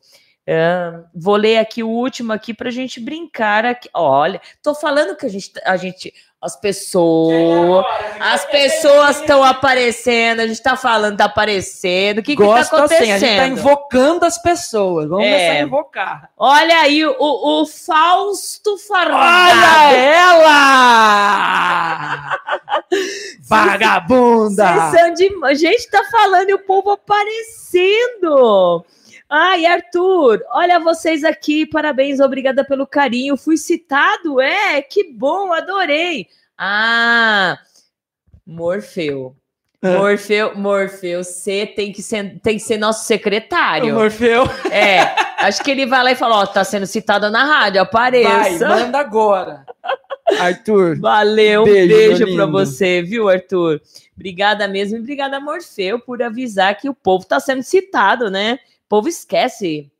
Vou 1.13 1.35
ler 1.35 1.57
aqui 1.57 1.83
o 1.83 1.89
último 1.89 2.31
aqui 2.31 2.53
para 2.53 2.69
a 2.69 2.71
gente 2.71 2.99
brincar 2.99 3.65
aqui. 3.65 3.89
Olha, 3.93 4.39
tô 4.63 4.73
falando 4.73 5.15
que 5.15 5.25
a 5.25 5.29
gente, 5.29 5.51
a 5.65 5.75
gente, 5.75 6.13
as 6.41 6.55
pessoas, 6.59 7.85
as 8.19 8.45
pessoas 8.45 9.19
estão 9.19 9.43
aparecendo. 9.43 10.39
A 10.39 10.47
gente 10.47 10.61
tá 10.61 10.77
falando, 10.77 11.17
tá 11.17 11.25
aparecendo. 11.25 12.19
O 12.19 12.23
que 12.23 12.35
que 12.35 12.43
tá 12.43 12.61
acontecendo? 12.61 13.01
assim, 13.01 13.11
a 13.11 13.19
gente 13.19 13.37
tá 13.37 13.47
invocando 13.47 14.25
as 14.25 14.41
pessoas. 14.41 15.09
Vamos 15.09 15.25
É. 15.25 15.31
começar 15.31 15.51
a 15.51 15.61
invocar. 15.61 16.29
Olha 16.37 16.77
aí 16.79 17.05
o, 17.05 17.15
o 17.19 17.65
Fausto 17.65 18.77
Fardado. 18.77 19.19
Olha 19.19 19.97
ela! 19.97 21.27
Vagabunda! 23.41 24.65
Vocês 24.91 25.01
são 25.01 25.13
de... 25.13 25.29
A 25.45 25.53
gente 25.53 25.89
tá 25.89 26.03
falando 26.09 26.49
e 26.49 26.53
o 26.53 26.59
povo 26.59 26.91
aparecendo. 26.91 28.85
Ai, 29.29 29.65
Arthur, 29.65 30.41
olha 30.51 30.79
vocês 30.79 31.23
aqui, 31.25 31.65
parabéns, 31.65 32.19
obrigada 32.21 32.63
pelo 32.63 32.87
carinho. 32.87 33.35
Fui 33.35 33.57
citado, 33.57 34.39
é, 34.39 34.81
que 34.81 35.11
bom, 35.11 35.51
adorei. 35.51 36.27
Ah, 36.57 37.57
Morfeu. 38.45 39.35
É. 39.81 39.95
Morfeu, 39.97 40.55
Morfeu, 40.57 41.23
você 41.23 41.65
tem 41.67 41.91
que 41.91 42.01
ser, 42.01 42.39
tem 42.41 42.55
que 42.57 42.63
ser 42.63 42.77
nosso 42.77 43.03
O 43.03 43.05
secretário. 43.05 43.93
Morfeu. 43.93 44.43
É, 44.71 45.01
acho 45.45 45.61
que 45.63 45.69
ele 45.71 45.85
vai 45.85 46.03
lá 46.03 46.11
e 46.11 46.15
fala: 46.15 46.37
Ó, 46.37 46.45
tá 46.47 46.63
sendo 46.63 46.85
citada 46.87 47.29
na 47.29 47.43
rádio, 47.43 47.75
Vai, 47.75 47.81
apareça. 47.83 48.67
manda 48.67 48.97
agora. 48.97 49.65
Arthur. 50.39 50.99
Valeu, 50.99 51.61
um 51.61 51.65
Beijo, 51.65 51.87
beijo, 51.95 52.25
lindo. 52.25 52.51
você, 52.51 53.01
viu, 53.01 53.29
Arthur? 53.29 53.81
Obrigada 54.15 54.67
mesmo 54.67 54.97
e 54.97 54.99
obrigada, 54.99 55.39
Morfeu, 55.39 55.99
por 55.99 56.21
avisar 56.23 56.75
que 56.75 56.89
o 56.89 56.93
povo 56.93 57.25
tá 57.25 57.39
sendo 57.39 57.61
citado, 57.61 58.29
né? 58.31 58.57
O 58.87 58.89
povo 58.89 59.09
esquece. 59.09 59.91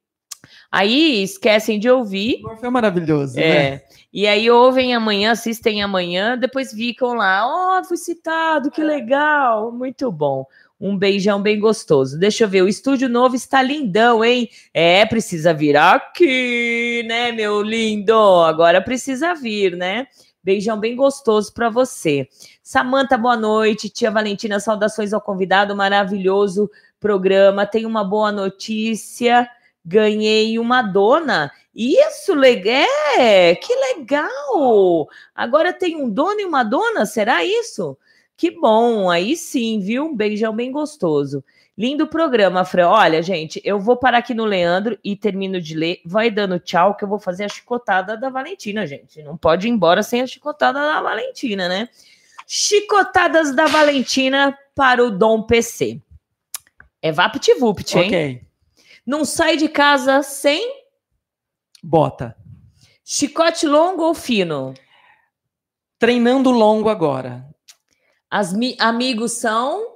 Aí 0.71 1.21
esquecem 1.21 1.77
de 1.77 1.89
ouvir. 1.89 2.39
O 2.39 2.47
Morfeu 2.47 2.69
é 2.69 2.71
maravilhoso, 2.71 3.35
né? 3.35 3.43
É. 3.43 3.85
E 4.13 4.25
aí 4.25 4.49
ouvem 4.49 4.95
amanhã, 4.95 5.31
assistem 5.31 5.83
amanhã, 5.83 6.37
depois 6.37 6.71
ficam 6.71 7.15
lá, 7.15 7.45
ó, 7.45 7.83
fui 7.83 7.97
citado, 7.97 8.71
que 8.71 8.81
legal, 8.81 9.73
muito 9.73 10.09
bom. 10.09 10.45
Um 10.79 10.97
beijão 10.97 11.41
bem 11.41 11.59
gostoso. 11.59 12.17
Deixa 12.17 12.45
eu 12.45 12.47
ver, 12.47 12.61
o 12.61 12.67
estúdio 12.69 13.09
novo 13.09 13.35
está 13.35 13.61
lindão, 13.61 14.23
hein? 14.23 14.47
É, 14.73 15.05
precisa 15.05 15.53
vir 15.53 15.75
aqui, 15.75 17.03
né, 17.05 17.33
meu 17.33 17.61
lindo? 17.61 18.13
Agora 18.13 18.81
precisa 18.81 19.35
vir, 19.35 19.75
né? 19.75 20.07
Beijão 20.41 20.79
bem 20.79 20.95
gostoso 20.95 21.53
para 21.53 21.69
você. 21.69 22.25
Samanta, 22.63 23.17
boa 23.17 23.35
noite. 23.35 23.89
Tia 23.89 24.09
Valentina, 24.09 24.61
saudações 24.61 25.11
ao 25.11 25.19
convidado. 25.19 25.75
Maravilhoso 25.75 26.71
programa. 26.99 27.65
Tem 27.65 27.85
uma 27.85 28.03
boa 28.03 28.31
notícia. 28.31 29.49
Ganhei 29.83 30.59
uma 30.59 30.81
dona. 30.81 31.51
Isso. 31.73 32.33
É, 33.17 33.55
que 33.55 33.73
legal. 33.75 35.07
Agora 35.35 35.71
tem 35.71 35.95
um 35.95 36.09
dono 36.09 36.41
e 36.41 36.45
uma 36.45 36.63
dona, 36.63 37.05
será 37.05 37.43
isso? 37.43 37.97
Que 38.35 38.51
bom, 38.51 39.09
aí 39.09 39.35
sim, 39.35 39.79
viu? 39.79 40.05
Um 40.05 40.15
beijão 40.15 40.55
bem 40.55 40.71
gostoso. 40.71 41.43
Lindo 41.77 42.07
programa, 42.07 42.65
Fran. 42.65 42.89
Olha, 42.89 43.21
gente, 43.21 43.61
eu 43.63 43.79
vou 43.79 43.95
parar 43.95 44.17
aqui 44.17 44.33
no 44.33 44.45
Leandro 44.45 44.97
e 45.03 45.15
termino 45.15 45.61
de 45.61 45.75
ler. 45.75 46.01
Vai 46.03 46.31
dando 46.31 46.59
tchau, 46.59 46.95
que 46.95 47.03
eu 47.03 47.07
vou 47.07 47.19
fazer 47.19 47.43
a 47.45 47.49
chicotada 47.49 48.17
da 48.17 48.29
Valentina, 48.29 48.85
gente. 48.87 49.21
Não 49.21 49.37
pode 49.37 49.67
ir 49.67 49.71
embora 49.71 50.01
sem 50.01 50.21
a 50.21 50.27
chicotada 50.27 50.79
da 50.79 51.01
Valentina, 51.01 51.69
né? 51.69 51.87
Chicotadas 52.47 53.55
da 53.55 53.67
Valentina 53.67 54.57
para 54.75 55.03
o 55.03 55.11
Dom 55.11 55.43
PC. 55.43 56.01
É 57.01 57.11
vapt-vupt, 57.11 57.95
hein? 57.97 58.07
Ok. 58.07 58.47
Não 59.05 59.23
sai 59.23 59.55
de 59.57 59.69
casa 59.69 60.21
sem 60.23 60.83
Bota. 61.83 62.35
chicote 63.05 63.65
longo 63.67 64.03
ou 64.03 64.13
fino? 64.13 64.73
Treinando 65.99 66.51
longo 66.51 66.89
agora. 66.89 67.47
As 68.29 68.51
mi- 68.53 68.75
amigos 68.79 69.33
são 69.33 69.95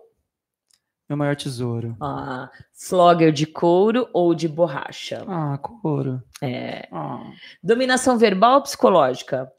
Meu 1.09 1.17
maior 1.17 1.35
tesouro. 1.35 1.97
Ah, 2.01 2.49
flogger 2.73 3.31
de 3.33 3.45
couro 3.45 4.09
ou 4.13 4.33
de 4.33 4.47
borracha? 4.47 5.25
Ah, 5.27 5.57
couro. 5.57 6.23
É. 6.41 6.87
Ah, 6.91 7.31
Dominação 7.61 8.17
verbal 8.17 8.55
ou 8.55 8.61
psicológica? 8.63 9.51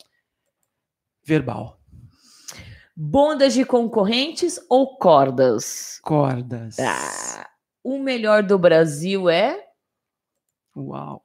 verbal. 1.24 1.78
Bondas 2.94 3.55
de 3.55 3.64
concorrentes 3.64 4.60
ou 4.69 4.97
cordas? 4.98 5.98
Cordas. 6.02 6.77
Ah, 6.78 7.48
o 7.82 7.98
melhor 7.98 8.43
do 8.43 8.59
Brasil 8.59 9.28
é? 9.31 9.59
Uau. 10.77 11.23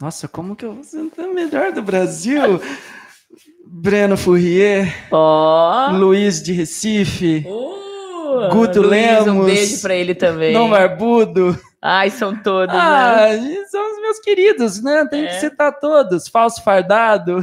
Nossa, 0.00 0.28
como 0.28 0.54
que 0.56 0.64
eu 0.64 0.74
vou 0.74 0.84
ser 0.84 0.98
o 1.18 1.34
melhor 1.34 1.72
do 1.72 1.82
Brasil? 1.82 2.60
Breno 3.68 4.16
Fourier, 4.16 5.08
Ó. 5.10 5.90
Luiz 5.92 6.40
de 6.42 6.52
Recife, 6.52 7.44
Uh, 7.48 8.48
Guto 8.52 8.80
Luiz, 8.82 9.22
Um 9.22 9.40
Lemos, 9.40 9.46
beijo 9.46 9.82
pra 9.82 9.94
ele 9.94 10.14
também. 10.14 10.52
Dom 10.52 10.68
Barbudo. 10.70 11.58
Ai, 11.82 12.10
são 12.10 12.36
todos, 12.42 12.74
né? 12.74 12.80
Ah, 12.80 13.28
são 13.70 13.92
os 13.92 14.00
meus 14.02 14.18
queridos, 14.20 14.82
né? 14.82 15.06
Tem 15.06 15.24
É. 15.24 15.28
que 15.28 15.40
citar 15.40 15.78
todos. 15.78 16.28
Falso 16.28 16.62
Fardado. 16.62 17.40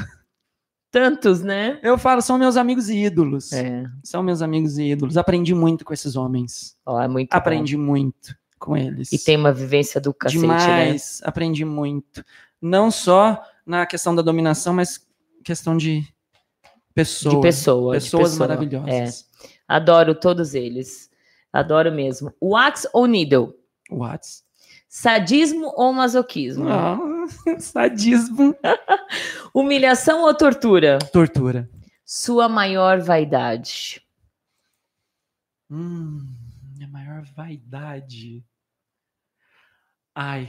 Tantos, 0.93 1.41
né? 1.41 1.79
Eu 1.81 1.97
falo, 1.97 2.21
são 2.21 2.37
meus 2.37 2.55
amigos 2.55 2.87
e 2.87 3.05
ídolos. 3.05 3.51
É. 3.51 3.83
São 4.03 4.21
meus 4.21 4.43
amigos 4.43 4.77
e 4.77 4.91
ídolos. 4.91 5.17
Aprendi 5.17 5.55
muito 5.55 5.83
com 5.83 5.91
esses 5.91 6.15
homens. 6.15 6.77
Ó, 6.85 7.01
é 7.01 7.07
muito 7.07 7.31
bom. 7.31 7.35
Aprendi 7.35 7.75
muito 7.75 8.35
com 8.59 8.77
eles. 8.77 9.11
E 9.11 9.17
tem 9.17 9.35
uma 9.35 9.51
vivência 9.51 9.99
do 9.99 10.13
cacete, 10.13 10.45
né? 10.45 10.59
Demais. 10.59 11.19
Aprendi 11.23 11.65
muito. 11.65 12.23
Não 12.61 12.91
só 12.91 13.41
na 13.65 13.87
questão 13.87 14.13
da 14.13 14.21
dominação, 14.21 14.71
mas 14.71 15.03
questão 15.43 15.75
de 15.75 16.07
pessoa. 16.93 17.35
De 17.37 17.41
pessoa. 17.41 17.97
de 17.97 18.03
Pessoas 18.03 18.29
pessoa. 18.29 18.47
maravilhosas. 18.47 19.27
É. 19.43 19.47
Adoro 19.67 20.13
todos 20.13 20.53
eles. 20.53 21.09
Adoro 21.51 21.91
mesmo. 21.91 22.31
Wax 22.39 22.85
ou 22.93 23.07
needle? 23.07 23.55
Whats? 23.89 24.42
Sadismo 24.95 25.73
ou 25.75 25.91
masoquismo? 25.91 26.69
Ah, 26.69 26.99
sadismo. 27.57 28.55
Humilhação 29.51 30.21
ou 30.21 30.35
tortura? 30.35 30.99
Tortura. 31.11 31.67
Sua 32.05 32.47
maior 32.47 33.01
vaidade. 33.01 33.99
Hum, 35.67 36.27
minha 36.75 36.87
maior 36.87 37.23
vaidade. 37.35 38.45
Ai. 40.13 40.47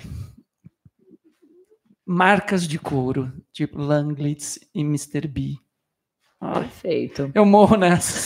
Marcas 2.05 2.69
de 2.69 2.79
couro, 2.79 3.33
tipo 3.51 3.79
Langlitz 3.81 4.59
e 4.75 4.83
Mr. 4.83 5.27
B. 5.27 5.57
Ai, 6.39 6.65
Perfeito. 6.65 7.33
eu 7.35 7.47
morro 7.47 7.79
nessas. 7.79 8.25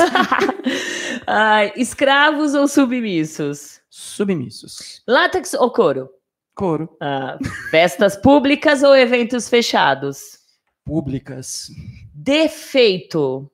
Ai, 1.29 1.73
escravos 1.77 2.55
ou 2.55 2.67
submissos? 2.67 3.78
Submissos. 4.01 5.03
Látex 5.09 5.55
ou 5.55 5.73
couro? 5.73 6.09
Couro. 6.55 6.97
Ah, 7.01 7.37
festas 7.69 8.17
públicas 8.17 8.85
ou 8.85 8.95
eventos 8.97 9.49
fechados? 9.49 10.39
Públicas. 10.85 11.69
Defeito. 12.15 13.51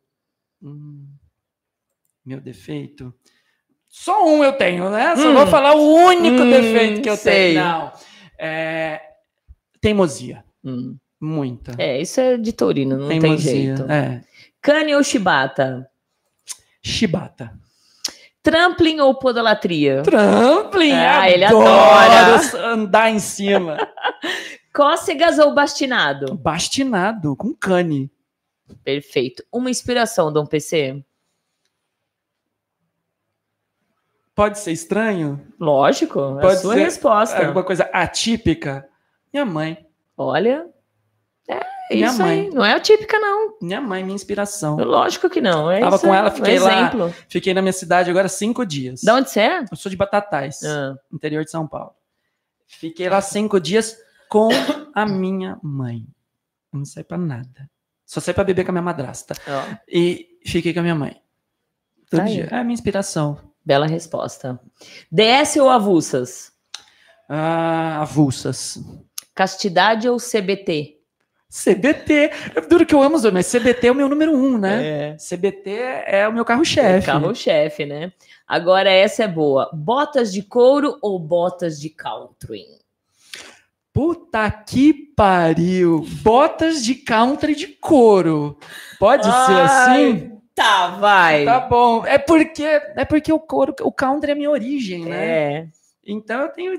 Hum, 0.63 1.07
meu 2.25 2.41
defeito. 2.43 3.13
Só 3.89 4.27
um 4.27 4.45
eu 4.45 4.53
tenho, 4.53 4.91
né? 4.91 5.17
Só 5.17 5.31
Hum. 5.31 5.35
vou 5.35 5.47
falar 5.47 5.75
o 5.75 5.95
único 5.95 6.43
Hum, 6.43 6.51
defeito 6.51 7.01
que 7.01 7.09
eu 7.09 7.17
sei. 7.17 7.55
tenho. 7.55 7.65
Não. 7.65 7.93
É, 8.39 9.01
teimosia. 9.81 10.45
Hum, 10.63 10.97
Muita. 11.21 11.75
É, 11.79 12.03
isso 12.03 12.21
é 12.21 12.37
de 12.37 12.53
taurino, 12.53 12.99
não 12.99 13.09
tem 13.09 13.19
teimosia. 13.19 13.51
jeito. 13.77 13.91
É. 13.91 14.23
Cane 14.61 14.95
ou 14.95 15.03
chibata? 15.03 15.89
Chibata. 16.83 17.59
Trampling 18.45 19.01
ou 19.01 19.15
podolatria? 19.15 20.03
Trampling. 20.03 20.93
Ah, 20.93 21.31
ele 21.31 21.45
adora. 21.45 22.67
andar 22.73 23.11
em 23.11 23.19
cima. 23.19 23.79
Cócegas 24.71 25.39
ou 25.39 25.55
bastinado? 25.55 26.35
Bastinado, 26.35 27.35
com 27.35 27.55
cane. 27.55 28.13
Perfeito. 28.85 29.43
Uma 29.51 29.71
inspiração, 29.71 30.31
Dom 30.31 30.45
PC? 30.45 31.03
Pode 34.35 34.59
ser 34.59 34.73
estranho? 34.73 35.41
Lógico, 35.59 36.39
é 36.39 36.43
Pode 36.43 36.61
sua 36.61 36.75
ser 36.75 36.81
resposta. 36.83 37.47
Alguma 37.47 37.65
coisa 37.65 37.85
atípica? 37.95 38.87
Minha 39.33 39.47
mãe. 39.47 39.87
Olha, 40.19 40.67
é 41.49 41.74
Minha 41.91 42.07
isso 42.09 42.19
mãe. 42.19 42.41
aí. 42.43 42.51
Não 42.51 42.65
é 42.65 42.73
atípica, 42.75 43.19
não. 43.19 43.57
Minha 43.61 43.81
mãe, 43.81 44.03
minha 44.03 44.15
inspiração. 44.15 44.77
Lógico 44.77 45.29
que 45.29 45.41
não. 45.41 45.71
É 45.71 45.81
Tava 45.81 45.97
isso 45.97 46.05
com 46.07 46.13
aí, 46.13 46.19
ela, 46.19 46.31
um 46.31 46.35
fiquei 46.35 46.59
lá. 46.59 46.73
exemplo. 46.81 47.15
Fiquei 47.29 47.53
na 47.55 47.61
minha 47.63 47.73
cidade 47.73 48.09
agora 48.11 48.29
cinco 48.29 48.65
dias. 48.65 49.03
Da 49.03 49.15
onde 49.15 49.31
você 49.31 49.41
é? 49.41 49.65
Eu 49.71 49.77
sou 49.77 49.91
de 49.91 49.97
Batatais, 49.97 50.63
Ah, 50.65 50.95
interior 51.13 51.45
de 51.45 51.51
São 51.51 51.67
Paulo. 51.67 51.93
Fiquei 52.67 53.09
lá 53.09 53.21
cinco 53.21 53.61
dias 53.61 53.97
com 54.29 54.49
a 54.95 55.05
minha 55.07 55.59
mãe. 55.63 56.07
Eu 56.73 56.79
não 56.79 56.85
saí 56.87 57.05
pra 57.05 57.19
nada. 57.19 57.71
Só 58.07 58.21
saí 58.21 58.35
pra 58.35 58.45
beber 58.45 58.65
com 58.65 58.71
a 58.71 58.73
minha 58.73 58.83
madrasta. 58.83 59.35
ó, 59.47 59.77
E 59.89 60.39
fiquei 60.45 60.73
com 60.73 60.81
a 60.81 60.83
minha 60.83 60.95
mãe. 60.95 61.21
Todo 62.11 62.21
Aí. 62.21 62.33
dia. 62.35 62.49
É 62.51 62.57
a 62.57 62.65
minha 62.65 62.75
inspiração. 62.75 63.39
bela 63.65 63.87
resposta. 63.87 64.59
DS 65.11 65.57
ou 65.57 65.69
avulsas? 65.71 66.53
Ah, 67.29 68.01
avulsas. 68.03 68.79
Castidade 69.35 70.09
ou 70.09 70.19
CBT? 70.19 70.94
CBT. 71.55 72.33
É 72.57 72.61
duro 72.63 72.85
que 72.85 72.93
eu 72.95 73.01
amo 73.01 73.15
os 73.15 73.23
dois, 73.23 73.33
mas 73.33 73.51
CBT 73.51 73.87
é 73.87 73.93
o 73.93 73.95
meu 73.95 74.09
número 74.09 74.33
um, 74.33 74.59
né? 74.59 74.87
É. 74.87 75.17
CBT 75.17 75.71
é 76.07 76.27
o 76.27 76.33
meu 76.33 76.45
carro-chefe. 76.45 77.07
Carro-chefe, 77.07 77.87
né? 77.87 78.13
Agora 78.47 78.91
essa 78.91 79.23
é 79.23 79.29
boa. 79.29 79.71
Botas 79.73 80.33
de 80.33 80.43
couro 80.43 80.99
ou 81.01 81.17
botas 81.19 81.81
de 81.81 81.91
country? 81.91 82.65
Puta 83.93 84.51
que 84.51 84.93
pariu. 84.93 86.05
Botas 86.23 86.85
de 86.85 86.97
country 86.97 87.55
de 87.55 87.69
couro. 87.69 88.59
Pode 88.99 89.23
ser 89.23 89.31
Ai, 89.31 89.63
assim? 89.63 90.33
Tá, 90.57 90.89
vai. 90.89 91.45
Tá 91.45 91.61
bom. 91.61 92.05
É 92.05 92.19
porque 92.19 92.65
é 92.65 93.05
porque 93.05 93.33
o 93.33 93.39
couro, 93.39 93.73
o 93.83 93.93
country 93.93 94.31
é 94.31 94.33
a 94.33 94.37
minha 94.37 94.51
origem, 94.51 95.05
né? 95.05 95.27
É. 95.27 95.69
Então 96.05 96.43
eu 96.43 96.49
tenho 96.49 96.77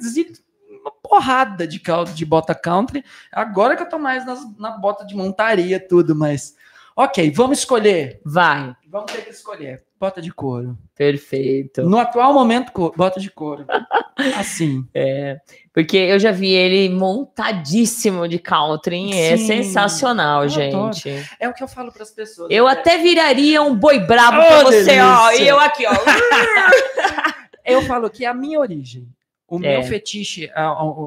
porrada 1.08 1.68
de, 1.68 1.82
de 2.14 2.26
bota 2.26 2.54
country. 2.56 3.04
Agora 3.32 3.76
que 3.76 3.84
eu 3.84 3.90
tô 3.90 3.98
mais 4.00 4.26
nas- 4.26 4.46
na 4.58 4.72
bota 4.72 5.06
de 5.06 5.16
montaria, 5.16 5.80
tudo, 5.80 6.16
mas. 6.16 6.56
Ok, 6.98 7.30
vamos 7.32 7.60
escolher. 7.60 8.22
Vai. 8.26 8.74
Vamos 8.88 9.12
ter 9.12 9.22
que 9.26 9.30
escolher. 9.30 9.84
Bota 10.00 10.22
de 10.22 10.32
couro. 10.32 10.78
Perfeito. 10.96 11.84
No 11.84 11.98
atual 12.00 12.34
momento, 12.34 12.72
bota 12.96 13.20
de 13.20 13.30
couro. 13.30 13.66
Assim. 14.40 14.88
É, 14.94 15.38
porque 15.74 15.98
eu 15.98 16.18
já 16.18 16.32
vi 16.32 16.54
ele 16.54 16.88
montadíssimo 16.96 18.28
de 18.30 18.40
country. 18.40 19.12
É 19.14 19.36
Sim, 19.36 19.46
sensacional, 19.46 20.44
eu 20.44 20.50
gente. 20.50 21.10
É 21.38 21.50
o 21.50 21.54
que 21.54 21.62
eu 21.64 21.68
falo 21.68 21.92
para 21.92 22.04
as 22.04 22.12
pessoas. 22.12 22.50
Eu 22.50 22.66
né? 22.66 22.72
até 22.72 22.98
viraria 22.98 23.62
um 23.62 23.76
boi 23.76 24.00
brabo 24.00 24.38
Oh, 24.40 24.46
pra 24.46 24.64
você, 24.64 25.00
ó. 25.02 25.28
delícia. 25.28 25.44
E 25.44 25.48
eu 25.50 25.60
aqui, 25.60 25.86
ó. 25.86 25.92
Eu 27.66 27.82
falo 27.82 28.10
que 28.12 28.24
é 28.24 28.28
a 28.28 28.34
minha 28.34 28.60
origem. 28.60 29.08
O 29.48 29.58
É. 29.58 29.78
meu 29.78 29.84
fetiche, 29.84 30.50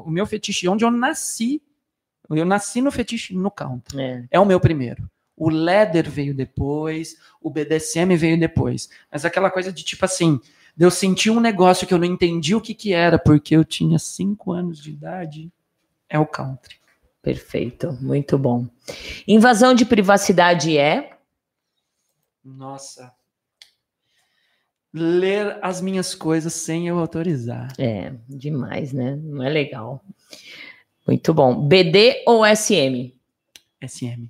o 0.05 0.09
meu 0.09 0.25
fetiche, 0.25 0.67
onde 0.67 0.83
eu 0.85 0.91
nasci, 0.91 1.61
eu 2.29 2.45
nasci 2.45 2.81
no 2.81 2.91
fetiche 2.91 3.35
no 3.35 3.51
country. 3.51 3.99
É. 3.99 4.23
É 4.31 4.39
o 4.39 4.45
meu 4.45 4.59
primeiro. 4.59 5.09
O 5.35 5.49
leather 5.49 6.09
veio 6.09 6.33
depois, 6.33 7.15
o 7.41 7.49
BDSM 7.49 8.15
veio 8.15 8.39
depois. 8.39 8.89
Mas 9.11 9.23
aquela 9.25 9.49
coisa 9.49 9.71
de 9.71 9.83
tipo 9.83 10.03
assim, 10.05 10.39
eu 10.77 10.91
sentir 10.91 11.29
um 11.29 11.39
negócio 11.39 11.87
que 11.87 11.93
eu 11.93 11.97
não 11.97 12.05
entendi 12.05 12.53
o 12.55 12.61
que 12.61 12.73
que 12.73 12.93
era, 12.93 13.17
porque 13.17 13.55
eu 13.55 13.63
tinha 13.65 13.97
cinco 13.99 14.51
anos 14.51 14.81
de 14.81 14.91
idade, 14.91 15.51
é 16.09 16.17
o 16.19 16.25
country. 16.25 16.75
Perfeito, 17.21 17.91
muito 18.01 18.37
bom. 18.37 18.67
Invasão 19.27 19.73
de 19.73 19.85
privacidade 19.85 20.77
é? 20.77 21.17
Nossa. 22.43 23.13
Ler 24.93 25.59
as 25.61 25.81
minhas 25.81 26.15
coisas 26.15 26.53
sem 26.53 26.87
eu 26.87 26.97
autorizar. 26.97 27.73
É, 27.77 28.13
demais, 28.27 28.91
né? 28.91 29.15
Não 29.21 29.43
é 29.43 29.49
legal. 29.49 30.03
Muito 31.05 31.33
bom. 31.33 31.67
BD 31.67 32.23
ou 32.25 32.43
SM? 32.45 33.13
SM. 33.85 34.27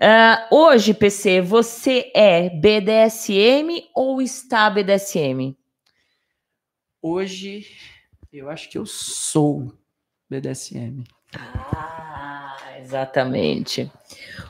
Ah, 0.00 0.48
hoje, 0.50 0.92
PC, 0.92 1.40
você 1.40 2.10
é 2.14 2.50
BDSM 2.50 3.88
ou 3.94 4.20
está 4.20 4.68
BDSM? 4.70 5.56
Hoje, 7.00 7.66
eu 8.32 8.50
acho 8.50 8.68
que 8.68 8.78
eu 8.78 8.86
sou 8.86 9.72
BDSM. 10.28 11.04
Ah, 11.36 12.56
exatamente. 12.80 13.90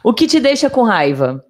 O 0.02 0.14
que 0.14 0.26
te 0.26 0.40
deixa 0.40 0.70
com 0.70 0.82
raiva? 0.82 1.44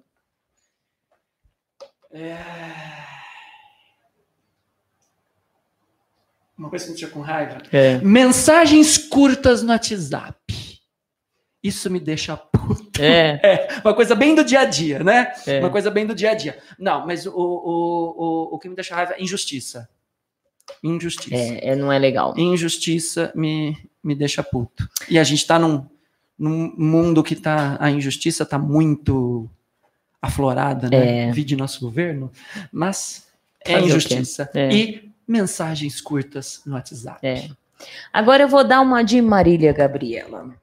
Uma 6.57 6.69
coisa 6.69 6.85
que 6.85 6.91
me 6.91 6.97
deixa 6.97 7.13
com 7.13 7.21
raiva. 7.21 7.57
É. 7.71 7.97
Mensagens 7.99 8.97
curtas 8.97 9.61
no 9.61 9.71
WhatsApp. 9.71 10.35
Isso 11.61 11.89
me 11.89 11.99
deixa 11.99 12.37
puto. 12.37 12.55
puto. 12.65 12.91
É, 13.01 13.67
Uma 13.83 13.93
coisa 13.93 14.15
bem 14.15 14.33
do 14.33 14.43
dia 14.43 14.61
a 14.61 14.65
dia, 14.65 15.03
né? 15.03 15.33
é. 15.45 15.59
Uma 15.59 15.69
coisa 15.69 15.91
bem 15.91 16.05
do 16.05 16.15
dia 16.15 16.31
a 16.31 16.33
dia. 16.33 16.57
Não, 16.79 17.05
mas 17.05 17.25
o, 17.25 17.31
o, 17.31 18.15
o, 18.17 18.55
o 18.55 18.59
que 18.59 18.69
me 18.69 18.75
deixa 18.75 18.95
raiva 18.95 19.13
é 19.13 19.21
injustiça. 19.21 19.87
Injustiça. 20.83 21.35
É, 21.35 21.69
é, 21.69 21.75
não 21.75 21.91
é 21.91 21.99
legal. 21.99 22.33
Injustiça 22.37 23.31
me, 23.35 23.77
me 24.03 24.15
deixa 24.15 24.41
puto. 24.41 24.89
E 25.09 25.19
a 25.19 25.23
gente 25.23 25.45
tá 25.45 25.59
num, 25.59 25.85
num 26.37 26.73
mundo 26.77 27.23
que 27.23 27.35
tá. 27.35 27.77
A 27.79 27.91
injustiça 27.91 28.45
tá 28.45 28.57
muito 28.57 29.49
aflorada, 30.21 30.89
né? 30.89 31.27
É. 31.27 31.31
Vide 31.31 31.55
nosso 31.55 31.79
governo. 31.81 32.31
Mas 32.71 33.27
é 33.63 33.73
Fazer 33.73 33.85
injustiça. 33.85 34.49
É. 34.53 34.73
E 34.73 35.04
mensagens 35.27 35.99
curtas 36.01 36.61
no 36.65 36.73
WhatsApp. 36.75 37.25
É. 37.25 37.49
Agora 38.13 38.43
eu 38.43 38.47
vou 38.47 38.63
dar 38.63 38.81
uma 38.81 39.03
de 39.03 39.21
Marília 39.21 39.73
Gabriela. 39.73 40.55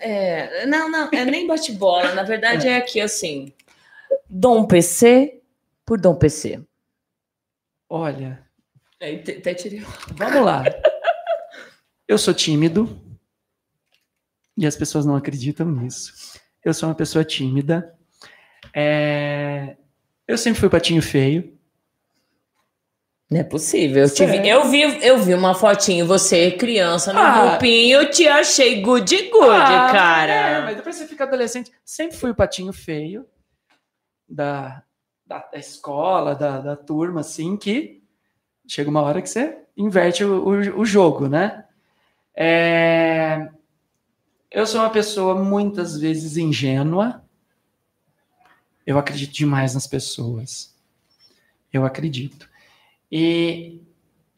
É, 0.00 0.66
não, 0.66 0.90
não, 0.90 1.08
é 1.12 1.24
nem 1.24 1.46
bate-bola. 1.46 2.14
Na 2.14 2.22
verdade 2.24 2.66
é 2.68 2.76
aqui 2.76 3.00
assim. 3.00 3.52
Dom 4.28 4.66
PC 4.66 5.40
por 5.86 6.00
Dom 6.00 6.14
PC. 6.16 6.60
Olha, 7.88 8.42
É, 8.98 9.14
até 9.14 9.54
tirei. 9.54 9.84
vamos 10.14 10.44
lá. 10.44 10.64
Eu 12.08 12.18
sou 12.18 12.32
tímido. 12.34 13.00
E 14.56 14.66
as 14.66 14.76
pessoas 14.76 15.06
não 15.06 15.16
acreditam 15.16 15.66
nisso. 15.70 16.38
Eu 16.64 16.74
sou 16.74 16.88
uma 16.88 16.94
pessoa 16.94 17.24
tímida. 17.24 17.94
É, 18.74 19.76
Eu 20.26 20.36
sempre 20.38 20.60
fui 20.60 20.68
patinho 20.68 21.02
feio. 21.02 21.58
Não 23.32 23.40
é 23.40 23.44
possível. 23.44 24.02
Eu, 24.02 24.08
Sério? 24.08 24.44
eu, 24.46 24.64
vi, 24.68 24.80
eu 25.06 25.18
vi 25.18 25.32
uma 25.32 25.54
fotinho, 25.54 26.06
você 26.06 26.50
criança 26.50 27.12
no 27.12 27.18
Ah. 27.18 27.48
grupinho, 27.50 28.00
eu 28.00 28.10
te 28.10 28.28
achei 28.28 28.82
good 28.82 29.30
good, 29.30 29.48
Ah, 29.50 29.88
cara. 29.90 30.32
é, 30.32 30.60
mas 30.62 30.76
depois 30.76 30.96
você 30.96 31.06
fica 31.06 31.24
adolescente. 31.24 31.72
Sempre 31.84 32.16
fui 32.18 32.30
o 32.30 32.34
patinho 32.34 32.72
feio 32.72 33.26
da, 34.28 34.82
da, 35.26 35.38
da 35.38 35.58
escola, 35.58 36.34
da, 36.34 36.60
da 36.60 36.76
turma, 36.76 37.20
assim, 37.20 37.56
que 37.56 38.02
chega 38.68 38.90
uma 38.90 39.00
hora 39.02 39.22
que 39.22 39.30
você 39.30 39.58
inverte 39.76 40.22
o, 40.24 40.44
o, 40.48 40.80
o 40.80 40.84
jogo, 40.84 41.26
né? 41.26 41.64
É, 42.34 43.48
eu 44.50 44.66
sou 44.66 44.80
uma 44.80 44.90
pessoa 44.90 45.34
muitas 45.34 45.98
vezes 45.98 46.36
ingênua. 46.36 47.24
Eu 48.86 48.98
acredito 48.98 49.32
demais 49.32 49.74
nas 49.74 49.86
pessoas. 49.86 50.74
Eu 51.72 51.86
acredito. 51.86 52.50
E, 53.12 53.78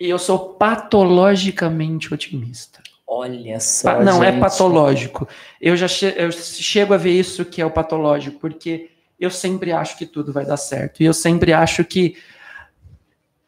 e 0.01 0.11
eu 0.11 0.19
sou 0.19 0.55
patologicamente 0.55 2.13
otimista. 2.13 2.83
Olha 3.07 3.61
só. 3.61 3.95
Pa- 3.95 4.03
não, 4.05 4.25
é 4.25 4.33
gente. 4.33 4.41
patológico. 4.41 5.29
Eu 5.61 5.77
já 5.77 5.87
che- 5.87 6.15
eu 6.17 6.33
chego 6.33 6.93
a 6.93 6.97
ver 6.97 7.13
isso 7.13 7.45
que 7.45 7.63
é 7.63 7.67
o 7.67 7.71
patológico, 7.71 8.41
porque 8.41 8.91
eu 9.21 9.31
sempre 9.31 9.71
acho 9.71 9.97
que 9.97 10.05
tudo 10.07 10.33
vai 10.33 10.45
dar 10.45 10.57
certo. 10.57 11.01
E 11.03 11.07
eu 11.07 11.15
sempre 11.15 11.53
acho 11.53 11.85
que. 11.85 12.17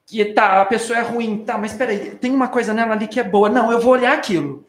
Que 0.07 0.25
tá, 0.27 0.63
a 0.63 0.65
pessoa 0.65 0.97
é 1.01 1.03
ruim, 1.03 1.39
tá, 1.39 1.59
mas 1.59 1.73
peraí, 1.73 2.11
tem 2.15 2.31
uma 2.31 2.47
coisa 2.47 2.73
nela 2.73 2.93
ali 2.95 3.09
que 3.09 3.19
é 3.19 3.25
boa. 3.25 3.49
Não, 3.49 3.73
eu 3.73 3.81
vou 3.81 3.93
olhar 3.93 4.13
aquilo. 4.15 4.65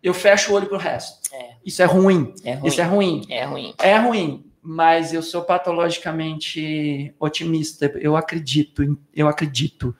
Eu 0.00 0.14
fecho 0.14 0.52
o 0.52 0.54
olho 0.54 0.66
pro 0.68 0.78
resto. 0.78 1.18
É. 1.34 1.54
Isso 1.64 1.82
é 1.82 1.84
ruim. 1.84 2.32
É 2.44 2.54
ruim. 2.54 2.68
Isso 2.68 2.80
é 2.80 2.84
ruim. 2.84 3.26
É 3.28 3.44
ruim. 3.44 3.74
É 3.78 3.96
ruim, 3.98 4.44
mas 4.62 5.12
eu 5.12 5.22
sou 5.22 5.42
patologicamente 5.42 7.14
otimista. 7.18 7.86
Eu 7.96 8.16
acredito, 8.16 8.98
eu 9.14 9.26
acredito 9.28 9.94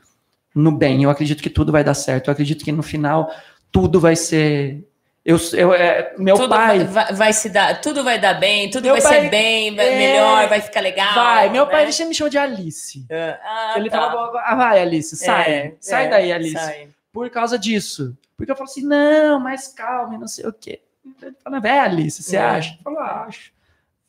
no 0.55 0.71
bem. 0.71 1.03
Eu 1.03 1.11
acredito 1.11 1.43
que 1.43 1.51
tudo 1.51 1.73
vai 1.73 1.83
dar 1.83 1.95
certo. 1.95 2.29
Eu 2.29 2.33
acredito 2.33 2.65
que 2.65 2.73
no 2.73 2.83
final 2.83 3.31
tudo 3.71 3.99
vai 4.01 4.15
ser. 4.17 4.87
Eu, 5.25 5.37
eu 5.53 5.73
é, 5.73 6.15
meu 6.19 6.35
tudo 6.37 6.49
pai 6.49 6.83
vai, 6.85 7.13
vai 7.15 7.33
se 7.33 7.49
dar, 7.49 7.81
tudo 7.81 8.03
vai 8.03 8.19
dar 8.19 8.35
bem, 8.35 8.69
tudo 8.69 8.85
Meu 8.87 8.95
vai 8.95 9.03
pai- 9.03 9.21
ser 9.21 9.31
bem, 9.31 9.75
vai 9.77 9.87
é, 9.93 9.97
melhor, 9.97 10.49
vai 10.49 10.61
ficar 10.61 10.81
legal. 10.81 11.15
vai. 11.15 11.49
Meu 11.49 11.65
pai 11.67 11.77
né? 11.77 11.83
ele 11.85 11.93
sempre 11.93 12.09
me 12.09 12.15
chamou 12.17 12.29
de 12.31 12.39
Alice. 12.39 13.07
Ah, 13.09 13.75
ele 13.77 13.89
tá. 13.89 13.99
falava, 14.01 14.41
ah, 14.45 14.55
vai 14.57 14.81
Alice, 14.83 15.17
sai, 15.17 15.51
É, 15.53 15.75
sai 15.81 16.07
é, 16.07 16.09
daí 16.11 16.33
Alice. 16.33 16.55
sai. 16.55 16.89
Por 17.13 17.31
causa 17.31 17.57
disso, 17.57 18.19
porque 18.37 18.51
eu 18.51 18.57
falo 18.57 18.69
assim, 18.69 18.83
não, 18.83 19.39
mas 19.39 19.69
calma, 19.69 20.19
não 20.19 20.27
sei 20.27 20.45
o 20.45 20.53
quê. 20.53 20.81
Ele 21.23 21.37
fala, 21.45 21.61
é 21.69 21.79
Alice, 21.79 22.21
você 22.21 22.37
É. 22.37 22.41
acha? 22.41 22.75
Eu 22.79 22.83
falo, 22.83 22.99
acho. 22.99 23.53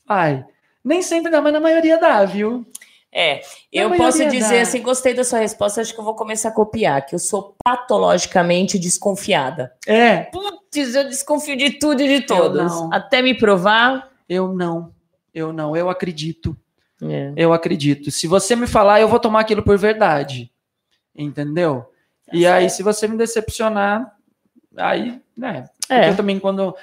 Vai. 0.06 0.46
Nem 0.84 1.02
sempre 1.02 1.32
dá, 1.32 1.42
mas 1.42 1.54
na 1.54 1.60
maioria 1.60 1.98
dá, 1.98 2.24
viu? 2.26 2.66
É, 3.16 3.42
eu 3.72 3.96
posso 3.96 4.28
dizer 4.28 4.56
dá. 4.56 4.62
assim, 4.64 4.82
gostei 4.82 5.14
da 5.14 5.24
sua 5.24 5.38
resposta, 5.38 5.80
acho 5.80 5.94
que 5.94 6.00
eu 6.00 6.04
vou 6.04 6.16
começar 6.16 6.50
a 6.50 6.52
copiar, 6.52 7.06
que 7.06 7.14
eu 7.14 7.20
sou 7.20 7.56
patologicamente 7.64 8.80
desconfiada. 8.80 9.72
É, 9.86 10.24
Putz, 10.24 10.96
eu 10.96 11.08
desconfio 11.08 11.56
de 11.56 11.72
tudo 11.78 12.02
e 12.02 12.08
de 12.20 12.26
todos. 12.26 12.74
Até 12.92 13.22
me 13.22 13.36
provar. 13.36 14.10
Eu 14.28 14.52
não. 14.52 14.92
Eu 15.32 15.54
não. 15.54 15.76
Eu 15.78 15.92
acredito. 15.92 16.58
É. 17.04 17.34
Eu 17.36 17.54
acredito. 17.54 18.10
Se 18.10 18.26
você 18.26 18.56
me 18.56 18.66
falar, 18.66 19.00
eu 19.00 19.08
vou 19.08 19.20
tomar 19.20 19.42
aquilo 19.42 19.62
por 19.62 19.78
verdade. 19.78 20.52
Entendeu? 21.16 21.86
E 22.32 22.48
aí, 22.48 22.68
se 22.68 22.82
você 22.82 23.08
me 23.08 23.16
decepcionar, 23.16 24.12
aí, 24.76 25.22
né? 25.38 25.70
Porque 25.80 25.94
É. 25.94 26.10
eu 26.10 26.16
também, 26.16 26.40
quando, 26.40 26.76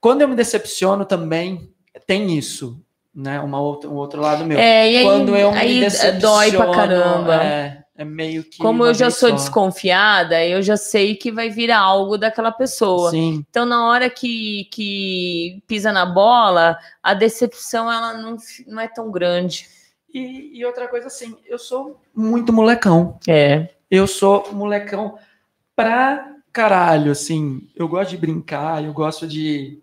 quando 0.00 0.22
eu 0.22 0.28
me 0.28 0.34
decepciono 0.34 1.04
também, 1.04 1.70
tem 2.06 2.36
isso, 2.36 2.80
né? 3.14 3.40
Uma 3.40 3.60
outra, 3.60 3.88
um 3.88 3.94
outro 3.94 4.20
lado 4.20 4.44
meu. 4.44 4.58
É, 4.58 4.90
e 4.90 4.96
aí, 4.98 5.04
quando 5.04 5.36
eu 5.36 5.52
me 5.52 5.58
aí 5.58 5.80
decepciono, 5.80 6.20
dói 6.20 6.52
pra 6.52 6.70
caramba. 6.72 7.42
É, 7.42 7.84
é 7.96 8.04
meio 8.04 8.44
que. 8.44 8.58
Como 8.58 8.84
eu 8.84 8.92
já 8.92 9.10
sou 9.10 9.30
só. 9.30 9.34
desconfiada, 9.34 10.44
eu 10.44 10.62
já 10.62 10.76
sei 10.76 11.14
que 11.16 11.32
vai 11.32 11.48
vir 11.48 11.70
algo 11.70 12.18
daquela 12.18 12.52
pessoa. 12.52 13.10
Sim. 13.10 13.44
Então, 13.48 13.64
na 13.64 13.86
hora 13.88 14.10
que, 14.10 14.68
que 14.70 15.62
pisa 15.66 15.90
na 15.92 16.04
bola, 16.04 16.78
a 17.02 17.14
decepção 17.14 17.90
ela 17.90 18.12
não, 18.14 18.36
não 18.66 18.80
é 18.80 18.88
tão 18.88 19.10
grande. 19.10 19.66
E, 20.12 20.58
e 20.58 20.64
outra 20.64 20.88
coisa 20.88 21.06
assim, 21.06 21.36
eu 21.46 21.58
sou 21.58 22.00
muito 22.14 22.52
molecão. 22.52 23.18
É. 23.28 23.70
Eu 23.90 24.06
sou 24.06 24.52
molecão 24.52 25.16
pra 25.74 26.34
caralho, 26.52 27.12
assim. 27.12 27.68
Eu 27.76 27.86
gosto 27.86 28.10
de 28.10 28.16
brincar, 28.16 28.82
eu 28.82 28.92
gosto 28.92 29.26
de, 29.26 29.82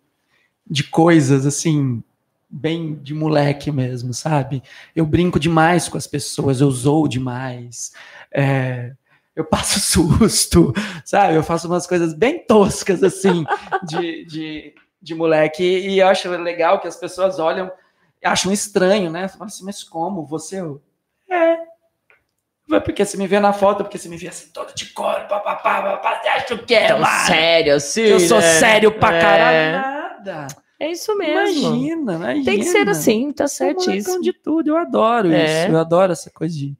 de 0.73 0.83
coisas, 0.83 1.45
assim, 1.45 2.03
bem 2.49 2.95
de 2.95 3.13
moleque 3.13 3.71
mesmo, 3.71 4.11
sabe? 4.11 4.63
Eu 4.95 5.05
brinco 5.05 5.39
demais 5.39 5.87
com 5.87 5.97
as 5.97 6.07
pessoas, 6.07 6.61
eu 6.61 6.71
zoo 6.71 7.07
demais. 7.07 7.93
é, 8.33 8.93
eu 9.35 9.45
passo 9.45 9.79
susto, 10.19 10.73
sabe? 11.05 11.35
Eu 11.35 11.43
faço 11.43 11.67
umas 11.67 11.85
coisas 11.85 12.13
bem 12.13 12.39
toscas, 12.45 13.03
assim, 13.03 13.45
de, 13.83 14.25
de, 14.25 14.75
de 15.01 15.13
moleque. 15.15 15.63
E 15.63 15.99
eu 15.99 16.07
acho 16.07 16.27
legal 16.29 16.79
que 16.79 16.87
as 16.87 16.95
pessoas 16.95 17.37
olham, 17.37 17.71
acham 18.23 18.51
estranho, 18.51 19.11
né? 19.11 19.27
Falam 19.27 19.45
assim, 19.47 19.63
mas 19.65 19.83
como? 19.83 20.25
Você... 20.25 20.57
É, 21.29 21.57
Vai 22.67 22.79
porque 22.81 23.03
você 23.05 23.17
me 23.17 23.27
vê 23.27 23.39
na 23.39 23.51
foto, 23.53 23.83
porque 23.83 23.97
você 23.97 24.07
me 24.07 24.15
vê 24.17 24.29
assim, 24.29 24.49
todo 24.53 24.73
de 24.73 24.85
cor, 24.87 25.27
papapá, 25.27 25.81
papapá, 25.81 26.21
você 26.21 26.27
acha 26.29 26.55
o 26.55 26.59
que 26.65 26.73
é, 26.73 26.87
Tão 26.87 26.99
mano? 26.99 27.25
sério 27.27 27.75
assim. 27.75 28.01
Eu 28.01 28.19
sou 28.21 28.39
né? 28.39 28.59
sério 28.59 28.91
pra 28.91 29.13
É. 29.15 29.21
caralho, 29.21 29.81
nada. 29.81 30.47
É 30.83 30.91
isso 30.91 31.15
mesmo. 31.17 31.59
Imagina, 31.69 32.13
imagina. 32.15 32.45
Tem 32.45 32.59
que 32.59 32.65
ser 32.65 32.89
assim, 32.89 33.31
tá 33.31 33.45
molecão 33.45 33.83
certíssimo. 33.83 34.21
de 34.21 34.33
tudo, 34.33 34.69
eu 34.69 34.77
adoro 34.77 35.31
É. 35.31 35.63
isso. 35.63 35.71
Eu 35.73 35.79
adoro 35.79 36.11
essa 36.11 36.29
coisa 36.29 36.53
de 36.55 36.75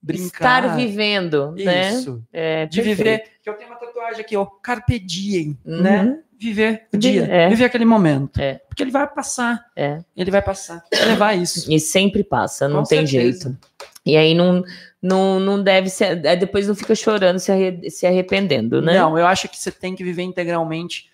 brincar. 0.00 0.64
Estar 0.64 0.76
vivendo, 0.76 1.52
né? 1.52 1.90
Isso. 1.92 2.22
É, 2.32 2.66
De 2.66 2.76
perfeito. 2.82 2.96
viver. 2.98 3.24
Que 3.42 3.50
eu 3.50 3.54
tenho 3.54 3.70
uma 3.70 3.76
tatuagem 3.78 4.20
aqui, 4.20 4.36
ó. 4.36 4.46
Carpe 4.46 4.98
diem, 4.98 5.58
Uhum. 5.64 5.82
né? 5.82 6.18
Viver 6.38 6.86
o 6.94 6.96
dia. 6.96 7.24
É. 7.24 7.48
Viver 7.50 7.64
aquele 7.66 7.84
momento. 7.84 8.40
É. 8.40 8.54
Porque 8.68 8.82
ele 8.82 8.90
vai 8.90 9.06
passar. 9.06 9.62
É. 9.76 9.98
Ele 10.16 10.30
vai 10.30 10.40
passar. 10.40 10.82
Levar 11.06 11.34
isso. 11.34 11.70
E 11.70 11.78
sempre 11.78 12.24
passa, 12.24 12.66
não 12.66 12.82
Com 12.82 12.88
tem 12.88 13.06
certeza. 13.06 13.48
jeito. 13.48 13.58
E 14.06 14.16
aí 14.16 14.32
não, 14.32 14.64
não, 15.02 15.38
não 15.38 15.62
deve 15.62 15.90
ser. 15.90 16.26
aí 16.26 16.36
Depois 16.38 16.66
não 16.66 16.74
fica 16.74 16.94
chorando, 16.94 17.38
se, 17.38 17.52
arre- 17.52 17.90
se 17.90 18.06
arrependendo, 18.06 18.80
né? 18.80 18.98
Não, 18.98 19.18
eu 19.18 19.26
acho 19.26 19.48
que 19.50 19.58
você 19.58 19.70
tem 19.70 19.94
que 19.94 20.02
viver 20.02 20.22
integralmente 20.22 21.09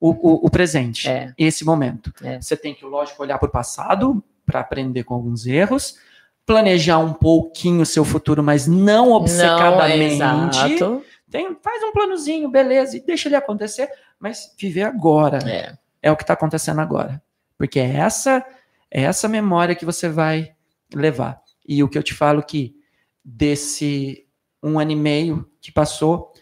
o, 0.00 0.10
o, 0.10 0.46
o 0.46 0.50
presente, 0.50 1.08
É. 1.08 1.32
esse 1.36 1.64
momento. 1.64 2.12
É. 2.22 2.40
Você 2.40 2.56
tem 2.56 2.74
que, 2.74 2.84
lógico, 2.84 3.22
olhar 3.22 3.38
para 3.38 3.48
o 3.48 3.52
passado 3.52 4.22
para 4.46 4.60
aprender 4.60 5.04
com 5.04 5.14
alguns 5.14 5.46
erros, 5.46 5.98
planejar 6.46 6.98
um 6.98 7.12
pouquinho 7.12 7.82
o 7.82 7.86
seu 7.86 8.04
futuro, 8.04 8.42
mas 8.42 8.66
não 8.66 9.06
Não, 9.06 9.12
obcecadamente. 9.12 10.14
exato. 10.14 11.04
Tem- 11.30 11.54
faz 11.62 11.82
um 11.82 11.92
planozinho, 11.92 12.48
beleza, 12.50 12.96
e 12.96 13.00
deixa 13.00 13.28
ele 13.28 13.36
acontecer, 13.36 13.90
mas 14.18 14.54
viver 14.58 14.82
agora 14.84 15.38
É. 15.46 15.76
é 16.02 16.10
o 16.10 16.16
que 16.16 16.22
está 16.22 16.32
acontecendo 16.32 16.80
agora. 16.80 17.20
Porque 17.58 17.78
é 17.78 17.96
essa, 17.96 18.42
é 18.90 19.02
essa 19.02 19.28
memória 19.28 19.74
que 19.74 19.84
você 19.84 20.08
vai 20.08 20.54
levar. 20.94 21.42
E 21.66 21.82
o 21.82 21.88
que 21.88 21.98
eu 21.98 22.02
te 22.02 22.14
falo 22.14 22.42
que 22.42 22.74
desse 23.22 24.26
um 24.62 24.78
ano 24.78 24.92
e 24.92 24.96
meio 24.96 25.50
que 25.60 25.70
passou, 25.70 26.32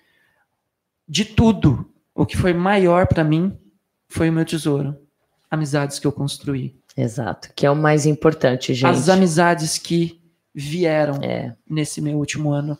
de 1.09 1.25
tudo, 1.25 1.91
o 2.17 2.25
que 2.27 2.37
foi 2.37 2.53
maior 2.53 3.07
para 3.07 3.23
mim 3.23 3.57
foi 4.09 4.29
o 4.31 4.33
meu 4.33 4.45
tesouro. 4.45 4.97
Amizades 5.51 5.99
que 5.99 6.07
eu 6.07 6.13
construí. 6.13 6.75
Exato. 6.97 7.51
Que 7.55 7.67
é 7.67 7.71
o 7.71 7.77
mais 7.77 8.07
importante, 8.07 8.73
gente. 8.75 8.87
As 8.87 9.09
amizades 9.09 9.79
que 9.79 10.21
vieram 10.55 11.21
É, 11.23 11.55
nesse 11.69 12.01
meu 12.01 12.17
último 12.19 12.51
ano 12.51 12.79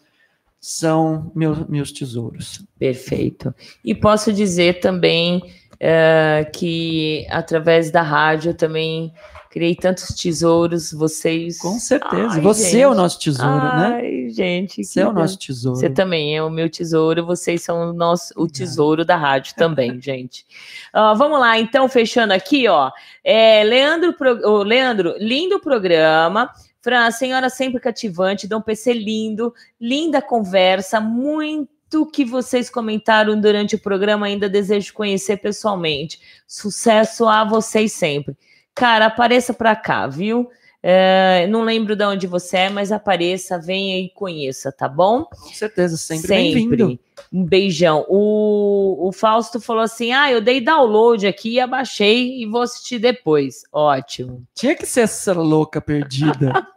são 0.59 1.31
meu, 1.35 1.67
meus 1.69 1.93
tesouros. 1.93 2.65
perfeito. 2.79 3.55
E 3.85 3.95
posso 3.95 4.33
dizer 4.33 4.81
também 4.81 5.43
é, 5.79 6.51
que 6.55 7.27
através 7.31 7.91
da 7.91 8.01
rádio 8.03 8.55
também 8.55 9.13
criei 9.57 9.75
tantos 9.75 10.09
tesouros, 10.09 10.93
vocês. 10.93 11.59
Com 11.59 11.79
certeza. 11.79 12.35
Ai, 12.35 12.41
Você 12.43 12.65
gente. 12.73 12.81
é 12.83 12.89
o 12.89 12.95
nosso 12.95 13.19
tesouro, 13.19 13.65
né? 13.65 14.01
Ai, 14.03 14.29
gente. 14.29 14.85
Você 14.85 15.01
é 15.01 15.09
o 15.09 15.15
nosso 15.15 15.39
tesouro. 15.39 15.79
Você 15.81 15.89
também 15.89 16.37
é 16.37 16.43
o 16.43 16.51
meu 16.51 16.69
tesouro, 16.69 17.25
vocês 17.25 17.63
são 17.63 17.89
o, 17.89 17.93
nosso, 17.95 18.35
o 18.37 18.47
tesouro 18.47 19.03
da 19.03 19.17
rádio 19.17 19.55
também, 19.57 19.97
gente. 19.99 20.45
Ó, 20.93 21.15
vamos 21.15 21.41
lá, 21.41 21.59
então, 21.59 21.89
fechando 21.89 22.35
aqui, 22.35 22.69
ó. 22.69 22.91
É, 23.25 23.65
Leandro, 23.65 24.13
Pro- 24.13 24.47
ô, 24.47 24.63
Leandro, 24.63 25.15
lindo 25.19 25.59
programa. 25.59 26.51
Fran, 26.83 27.07
a 27.07 27.11
senhora 27.11 27.49
sempre 27.49 27.81
cativante, 27.81 28.47
Dom 28.47 28.61
PC 28.61 28.93
lindo, 28.93 29.55
linda 29.81 30.21
conversa, 30.21 31.01
muito 31.01 32.05
que 32.13 32.27
vocês 32.27 32.69
comentaram 32.69 33.41
durante 33.41 33.75
o 33.75 33.81
programa, 33.81 34.27
ainda 34.27 34.51
desejo 34.51 34.93
conhecer 34.93 35.39
pessoalmente. 35.39 36.21
Sucesso 36.47 37.27
a 37.27 37.43
vocês 37.43 37.93
sempre. 37.95 38.37
Cara, 38.77 39.07
apareça 39.07 39.55
pra 39.55 39.75
cá, 39.75 40.07
viu? 40.07 40.51
É, 40.83 41.47
não 41.49 41.63
lembro 41.63 41.97
de 41.97 42.05
onde 42.05 42.27
você 42.27 42.59
é, 42.59 42.69
mas 42.69 42.93
apareça, 42.93 43.59
venha 43.59 43.99
e 43.99 44.11
conheça, 44.11 44.71
tá 44.71 44.87
bom? 44.87 45.25
Com 45.25 45.49
certeza, 45.55 45.97
sempre, 45.97 46.29
bem-vindo. 46.29 46.99
Um 47.33 47.45
beijão. 47.45 48.05
O, 48.09 49.09
o 49.09 49.13
Fausto 49.13 49.61
falou 49.61 49.83
assim: 49.83 50.13
ah, 50.13 50.31
eu 50.31 50.41
dei 50.41 50.61
download 50.61 51.27
aqui, 51.27 51.59
abaixei 51.59 52.43
e 52.43 52.47
vou 52.47 52.63
assistir 52.63 52.99
depois. 52.99 53.63
Ótimo. 53.73 54.43
Tinha 54.55 54.75
que 54.75 54.87
ser 54.87 55.03
essa 55.03 55.33
louca 55.33 55.81
perdida. 55.81 56.67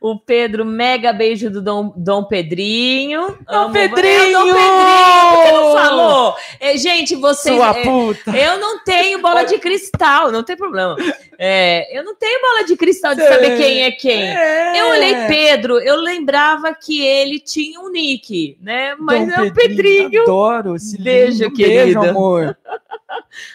O 0.00 0.18
Pedro, 0.18 0.64
mega 0.64 1.12
beijo 1.12 1.48
do 1.48 1.62
Dom, 1.62 1.92
Dom 1.96 2.24
Pedrinho. 2.24 3.38
Dom 3.48 3.56
Amo- 3.56 3.72
Pedrinho! 3.72 4.10
É 4.10 4.32
Dom 4.32 4.44
Pedrinho! 4.44 5.30
Por 5.30 5.44
que 5.44 5.52
não 5.52 5.72
falou? 5.72 6.36
É, 6.60 6.76
gente, 6.76 7.14
vocês. 7.14 7.54
Sua 7.56 7.70
é, 7.70 7.82
puta. 7.82 8.30
eu 8.36 8.58
não 8.58 8.82
tenho 8.84 9.22
bola 9.22 9.44
de 9.44 9.58
cristal, 9.58 10.30
não 10.30 10.42
tem 10.42 10.56
problema. 10.56 10.96
É, 11.38 11.96
eu 11.96 12.04
não 12.04 12.14
tenho 12.16 12.40
bola 12.40 12.64
de 12.64 12.76
cristal 12.76 13.14
de 13.14 13.22
Sei. 13.22 13.32
saber 13.32 13.56
quem 13.56 13.82
é 13.82 13.90
quem. 13.92 14.22
É. 14.22 14.80
Eu 14.80 14.88
olhei 14.88 15.14
Pedro, 15.26 15.78
eu 15.78 15.96
lembrava 15.96 16.74
que 16.74 17.00
ele 17.00 17.40
tinha 17.40 17.80
um 17.80 17.90
nick, 17.90 18.58
né? 18.60 18.94
Mas 18.98 19.26
Dom 19.26 19.44
é 19.44 19.48
o 19.48 19.54
Pedrinho. 19.68 20.22
Adoro 20.22 20.76
esse 20.76 21.00
Beijo, 21.00 21.44
lindo. 21.44 21.56
Beijo, 21.56 21.72
querida. 21.72 22.10
amor. 22.10 22.58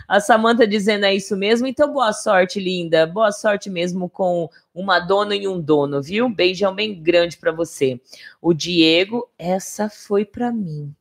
A 0.07 0.19
Samanta 0.19 0.67
dizendo 0.67 1.05
é 1.05 1.13
isso 1.13 1.35
mesmo. 1.35 1.67
Então, 1.67 1.91
boa 1.91 2.13
sorte, 2.13 2.59
linda. 2.59 3.05
Boa 3.05 3.31
sorte 3.31 3.69
mesmo 3.69 4.09
com 4.09 4.49
uma 4.73 4.99
dona 4.99 5.35
e 5.35 5.47
um 5.47 5.59
dono, 5.59 6.01
viu? 6.01 6.29
Beijão 6.29 6.73
bem 6.73 7.01
grande 7.01 7.37
para 7.37 7.51
você. 7.51 7.99
O 8.41 8.53
Diego, 8.53 9.29
essa 9.37 9.89
foi 9.89 10.25
para 10.25 10.51
mim. 10.51 10.93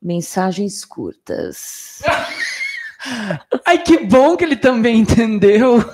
Mensagens 0.00 0.84
curtas. 0.84 2.02
Ai, 3.64 3.82
que 3.82 3.98
bom 3.98 4.36
que 4.36 4.44
ele 4.44 4.56
também 4.56 5.00
entendeu. 5.00 5.78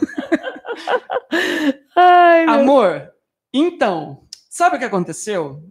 Ai, 1.94 2.46
meu 2.46 2.54
Amor, 2.54 3.12
então, 3.52 4.22
sabe 4.48 4.76
o 4.76 4.78
que 4.78 4.84
aconteceu? 4.84 5.62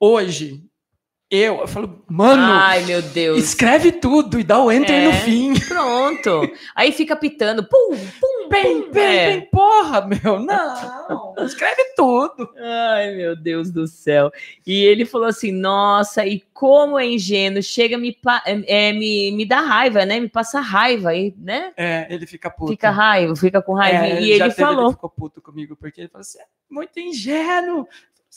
Hoje, 0.00 0.64
eu, 1.30 1.56
eu 1.60 1.68
falo, 1.68 2.02
mano, 2.08 2.42
Ai, 2.42 2.84
meu 2.84 3.02
Deus. 3.02 3.38
escreve 3.42 3.92
tudo 3.92 4.40
e 4.40 4.44
dá 4.44 4.58
o 4.62 4.72
enter 4.72 4.94
É. 4.94 5.04
no 5.06 5.12
fim. 5.12 5.52
Pronto. 5.68 6.50
Aí 6.74 6.90
fica 6.92 7.14
pitando. 7.14 7.62
Pum, 7.64 7.90
pum, 8.20 8.48
Bem, 8.48 8.80
pum. 8.82 8.90
bem, 8.90 9.04
É. 9.18 9.26
bem, 9.32 9.40
porra, 9.50 10.06
meu. 10.06 10.38
Não, 10.40 11.34
escreve 11.44 11.92
tudo. 11.94 12.48
Ai, 12.58 13.14
meu 13.14 13.36
Deus 13.36 13.70
do 13.70 13.86
céu. 13.86 14.30
E 14.66 14.82
ele 14.84 15.04
falou 15.04 15.26
assim: 15.26 15.52
nossa, 15.52 16.24
e 16.24 16.40
como 16.54 16.98
é 16.98 17.06
ingênuo, 17.06 17.62
chega 17.62 17.98
me, 17.98 18.10
pa- 18.12 18.42
é, 18.46 18.92
me, 18.94 19.30
me 19.32 19.44
dá 19.44 19.60
raiva, 19.60 20.06
né? 20.06 20.18
Me 20.18 20.30
passa 20.30 20.60
raiva 20.60 21.10
aí, 21.10 21.34
né? 21.36 21.72
É, 21.76 22.06
ele 22.08 22.26
fica 22.26 22.48
puto. 22.48 22.70
Fica 22.72 22.88
raiva, 22.90 23.36
fica 23.36 23.60
com 23.60 23.74
raiva. 23.74 24.06
É, 24.06 24.22
e 24.22 24.30
ele 24.30 24.50
falou. 24.52 24.92
ficou 24.92 25.10
puto 25.10 25.42
comigo, 25.42 25.76
porque 25.76 26.00
ele 26.00 26.08
falou 26.08 26.22
assim, 26.22 26.38
é 26.38 26.44
muito 26.70 26.98
ingênuo. 26.98 27.86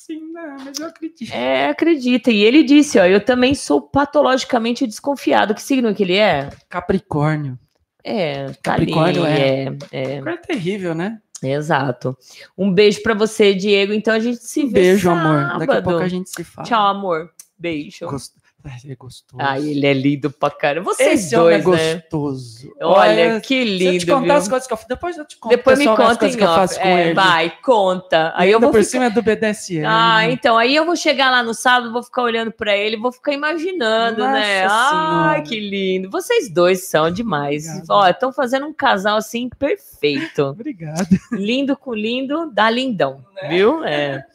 Sim, 0.03 0.31
não, 0.31 0.55
mas 0.57 0.79
eu 0.79 0.87
acredito. 0.87 1.31
É, 1.31 1.69
acredita. 1.69 2.31
E 2.31 2.41
ele 2.41 2.63
disse: 2.63 2.97
ó, 2.97 3.05
eu 3.05 3.23
também 3.23 3.53
sou 3.53 3.79
patologicamente 3.79 4.87
desconfiado. 4.87 5.53
Que 5.53 5.61
signo 5.61 5.93
que 5.93 6.01
ele 6.01 6.15
é? 6.15 6.49
Capricórnio. 6.67 7.59
É, 8.03 8.45
tá 8.63 8.73
ali. 8.73 8.87
Capricórnio 8.87 9.25
É, 9.27 9.77
é, 9.91 10.17
Agora 10.17 10.33
é 10.33 10.37
terrível, 10.37 10.95
né? 10.95 11.21
exato. 11.43 12.17
Um 12.57 12.73
beijo 12.73 13.03
pra 13.03 13.13
você, 13.13 13.53
Diego. 13.53 13.93
Então 13.93 14.15
a 14.15 14.19
gente 14.19 14.37
se 14.37 14.65
vê. 14.65 14.71
Beijo, 14.71 15.07
amor. 15.07 15.59
Daqui 15.59 15.63
a 15.71 15.75
sábado. 15.75 15.83
pouco 15.83 15.99
a 15.99 16.07
gente 16.07 16.31
se 16.31 16.43
fala. 16.43 16.67
Tchau, 16.67 16.87
amor. 16.87 17.29
Beijo. 17.57 18.07
Gost... 18.07 18.33
Ai, 18.63 18.91
é 18.91 18.95
gostoso. 18.95 19.41
Ai, 19.41 19.69
ele 19.69 19.85
é 19.85 19.93
lindo 19.93 20.29
pra 20.31 20.49
caramba. 20.49 20.93
Vocês 20.93 21.25
Esse 21.25 21.35
homem 21.35 21.55
é 21.55 21.61
dois, 21.61 21.79
né? 21.79 21.93
gostoso. 21.95 22.73
Olha, 22.81 23.39
que 23.41 23.47
se 23.47 23.69
eu 23.69 23.77
lindo. 23.77 23.99
te 23.99 24.05
contar 24.05 24.21
viu? 24.25 24.33
as 24.35 24.47
coisas 24.47 24.67
que 24.67 24.73
eu 24.73 24.77
faço, 24.77 24.89
depois 24.89 25.17
eu 25.17 25.25
te 25.25 25.37
conto. 25.37 25.51
Depois 25.55 25.79
me 25.79 25.85
conta 25.85 26.15
coisas 26.17 26.35
que 26.35 26.43
eu 26.43 26.47
faço 26.47 26.79
com 26.79 26.87
É, 26.87 27.05
ele. 27.05 27.13
vai, 27.13 27.53
conta. 27.63 28.33
Aí 28.35 28.51
eu 28.51 28.59
vou 28.59 28.69
por 28.71 28.79
ficar... 28.79 28.89
cima 28.91 29.05
é 29.05 29.09
do 29.09 29.21
BDSM. 29.21 29.83
Ah, 29.85 30.29
então, 30.29 30.57
aí 30.57 30.75
eu 30.75 30.85
vou 30.85 30.95
chegar 30.95 31.31
lá 31.31 31.41
no 31.43 31.53
sábado, 31.53 31.91
vou 31.91 32.03
ficar 32.03 32.23
olhando 32.23 32.51
pra 32.51 32.75
ele, 32.77 32.97
vou 32.97 33.11
ficar 33.11 33.33
imaginando, 33.33 34.23
né? 34.23 34.63
Nossa 34.63 34.75
Ai, 34.75 35.35
Senhora. 35.35 35.41
que 35.43 35.59
lindo. 35.59 36.09
Vocês 36.09 36.49
dois 36.49 36.83
são 36.83 37.09
demais. 37.11 37.65
Obrigado. 37.67 37.87
Ó, 37.89 38.07
estão 38.07 38.31
fazendo 38.31 38.65
um 38.67 38.73
casal 38.73 39.17
assim 39.17 39.49
perfeito. 39.49 40.43
Obrigado. 40.45 41.07
lindo 41.31 41.75
com 41.75 41.93
lindo, 41.93 42.51
dá 42.53 42.69
lindão, 42.69 43.23
viu? 43.49 43.83
É. 43.83 44.23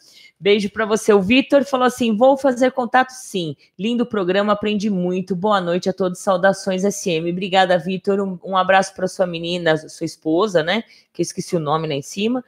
Beijo 0.46 0.70
pra 0.70 0.86
você. 0.86 1.12
O 1.12 1.20
Vitor 1.20 1.64
falou 1.64 1.88
assim: 1.88 2.16
vou 2.16 2.36
fazer 2.36 2.70
contato 2.70 3.10
sim. 3.10 3.56
Lindo 3.76 4.06
programa, 4.06 4.52
aprendi 4.52 4.88
muito. 4.88 5.34
Boa 5.34 5.60
noite 5.60 5.88
a 5.88 5.92
todos. 5.92 6.20
Saudações 6.20 6.82
SM. 6.82 7.28
Obrigada, 7.28 7.76
Vitor. 7.76 8.20
Um, 8.20 8.38
um 8.44 8.56
abraço 8.56 8.94
pra 8.94 9.08
sua 9.08 9.26
menina, 9.26 9.76
sua 9.88 10.04
esposa, 10.04 10.62
né? 10.62 10.84
Que 11.12 11.20
eu 11.20 11.24
esqueci 11.24 11.56
o 11.56 11.58
nome 11.58 11.88
lá 11.88 11.94
em 11.94 12.02
cima. 12.02 12.44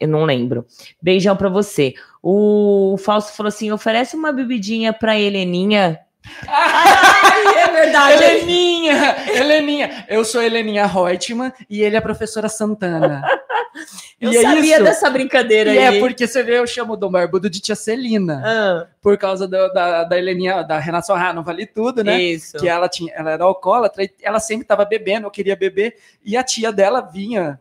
Eu 0.00 0.08
não 0.08 0.24
lembro. 0.24 0.66
Beijão 1.00 1.36
pra 1.36 1.48
você. 1.48 1.94
O 2.20 2.96
Fausto 2.98 3.32
falou 3.36 3.50
assim: 3.50 3.70
oferece 3.70 4.16
uma 4.16 4.32
bebidinha 4.32 4.92
pra 4.92 5.16
Heleninha. 5.16 6.00
Ai, 6.44 7.54
é 7.62 7.70
verdade. 7.70 8.24
Heleninha! 8.24 9.16
Heleninha! 9.32 10.06
Eu 10.08 10.24
sou 10.24 10.42
Heleninha 10.42 10.86
Reutemann 10.86 11.52
e 11.70 11.82
ele 11.82 11.94
é 11.94 12.00
a 12.00 12.02
professora 12.02 12.48
Santana. 12.48 13.22
Eu 14.20 14.32
e 14.32 14.36
é 14.36 14.42
sabia 14.42 14.74
isso. 14.76 14.84
dessa 14.84 15.08
brincadeira 15.10 15.72
E 15.72 15.78
aí. 15.78 15.96
é 15.96 16.00
porque 16.00 16.26
você 16.26 16.42
vê, 16.42 16.58
eu 16.58 16.66
chamo 16.66 16.94
o 16.94 16.96
Dom 16.96 17.10
Barbudo 17.10 17.48
de 17.48 17.60
tia 17.60 17.76
Celina. 17.76 18.42
Ah, 18.44 18.86
Por 19.00 19.16
causa 19.16 19.46
do- 19.46 19.72
da, 19.72 20.02
da 20.04 20.18
Heleninha, 20.18 20.62
da 20.62 20.78
Renata 20.78 21.06
Sorra, 21.06 21.32
não 21.32 21.44
vale 21.44 21.66
tudo, 21.66 22.02
né? 22.02 22.20
Isso. 22.20 22.56
que 22.56 22.68
ela 22.68 22.88
tinha, 22.88 23.12
ela 23.14 23.30
era 23.30 23.44
alcoólatra, 23.44 24.08
ela 24.20 24.40
sempre 24.40 24.62
estava 24.64 24.84
bebendo, 24.84 25.26
eu 25.26 25.30
queria 25.30 25.54
beber, 25.54 25.96
e 26.24 26.36
a 26.36 26.42
tia 26.42 26.72
dela 26.72 27.00
vinha 27.00 27.60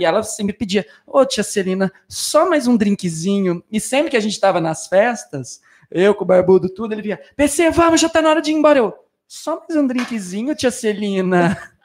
e 0.00 0.04
ela 0.04 0.22
sempre 0.24 0.52
pedia: 0.52 0.84
Ô 1.06 1.24
tia 1.24 1.44
Celina, 1.44 1.92
só 2.08 2.48
mais 2.48 2.66
um 2.66 2.76
drinkzinho. 2.76 3.62
E 3.70 3.78
sempre 3.78 4.10
que 4.10 4.16
a 4.16 4.20
gente 4.20 4.32
estava 4.32 4.60
nas 4.60 4.88
festas, 4.88 5.60
eu 5.90 6.12
com 6.14 6.24
o 6.24 6.26
barbudo, 6.26 6.68
tudo, 6.68 6.92
ele 6.92 7.02
vinha: 7.02 7.20
PC, 7.36 7.70
vamos, 7.70 8.00
já 8.00 8.08
tá 8.08 8.20
na 8.20 8.30
hora 8.30 8.42
de 8.42 8.50
ir 8.50 8.54
embora. 8.54 8.78
Eu, 8.80 8.92
só 9.28 9.60
mais 9.68 9.80
um 9.80 9.86
drinkzinho, 9.86 10.54
tia 10.56 10.70
Celina. 10.72 11.56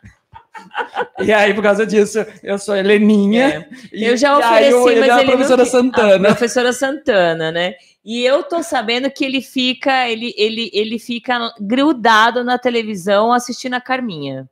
e 1.19 1.31
aí, 1.33 1.53
por 1.53 1.63
causa 1.63 1.85
disso, 1.85 2.25
eu 2.43 2.57
sou 2.57 2.75
Heleninha. 2.75 3.67
e- 3.91 4.03
Eu 4.05 4.17
já 4.17 4.37
ofereci, 4.37 4.89
ele 4.89 4.99
mas 5.01 5.09
é 5.09 5.13
ele 5.21 5.25
não 5.25 5.31
professora 5.37 5.63
quis. 5.63 5.71
Santana. 5.71 6.29
A 6.29 6.31
professora 6.35 6.73
Santana, 6.73 7.51
né? 7.51 7.73
E 8.03 8.23
eu 8.23 8.43
tô 8.43 8.61
sabendo 8.61 9.09
que 9.09 9.25
ele 9.25 9.41
fica, 9.41 10.07
ele, 10.07 10.33
ele, 10.37 10.69
ele 10.73 10.99
fica 10.99 11.51
grudado 11.59 12.43
na 12.43 12.57
televisão 12.59 13.33
assistindo 13.33 13.73
a 13.73 13.81
Carminha. 13.81 14.47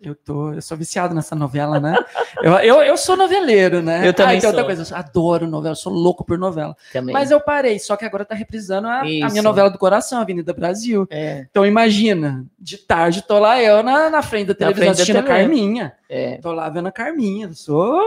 Eu, 0.00 0.14
tô, 0.14 0.52
eu 0.52 0.62
sou 0.62 0.76
viciado 0.76 1.12
nessa 1.12 1.34
novela, 1.34 1.80
né? 1.80 1.96
Eu, 2.40 2.52
eu, 2.58 2.82
eu 2.82 2.96
sou 2.96 3.16
noveleiro, 3.16 3.82
né? 3.82 4.06
Eu 4.06 4.14
também 4.14 4.36
ah, 4.36 4.38
e 4.38 4.40
tem 4.40 4.48
outra 4.48 4.62
sou. 4.62 4.74
coisa, 4.74 4.94
eu 4.94 4.96
adoro 4.96 5.46
novela, 5.48 5.74
sou 5.74 5.92
louco 5.92 6.24
por 6.24 6.38
novela. 6.38 6.76
Também. 6.92 7.12
Mas 7.12 7.32
eu 7.32 7.40
parei, 7.40 7.80
só 7.80 7.96
que 7.96 8.04
agora 8.04 8.24
tá 8.24 8.34
reprisando 8.34 8.86
a, 8.86 9.00
a 9.00 9.04
minha 9.04 9.42
novela 9.42 9.68
do 9.68 9.76
coração, 9.76 10.20
Avenida 10.20 10.52
Brasil. 10.52 11.06
é, 11.10 11.46
Então 11.50 11.66
imagina, 11.66 12.46
de 12.56 12.78
tarde 12.78 13.22
tô 13.22 13.40
lá 13.40 13.60
eu 13.60 13.82
na, 13.82 14.08
na 14.08 14.22
frente 14.22 14.48
da 14.48 14.54
televisão 14.54 14.84
frente 14.84 14.96
da 14.96 15.02
assistindo 15.02 15.16
a 15.16 15.22
TV. 15.22 15.34
Carminha. 15.34 15.92
é. 16.08 16.38
Tô 16.38 16.52
lá 16.52 16.68
vendo 16.68 16.86
a 16.86 16.92
Carminha, 16.92 17.52
sou 17.52 18.00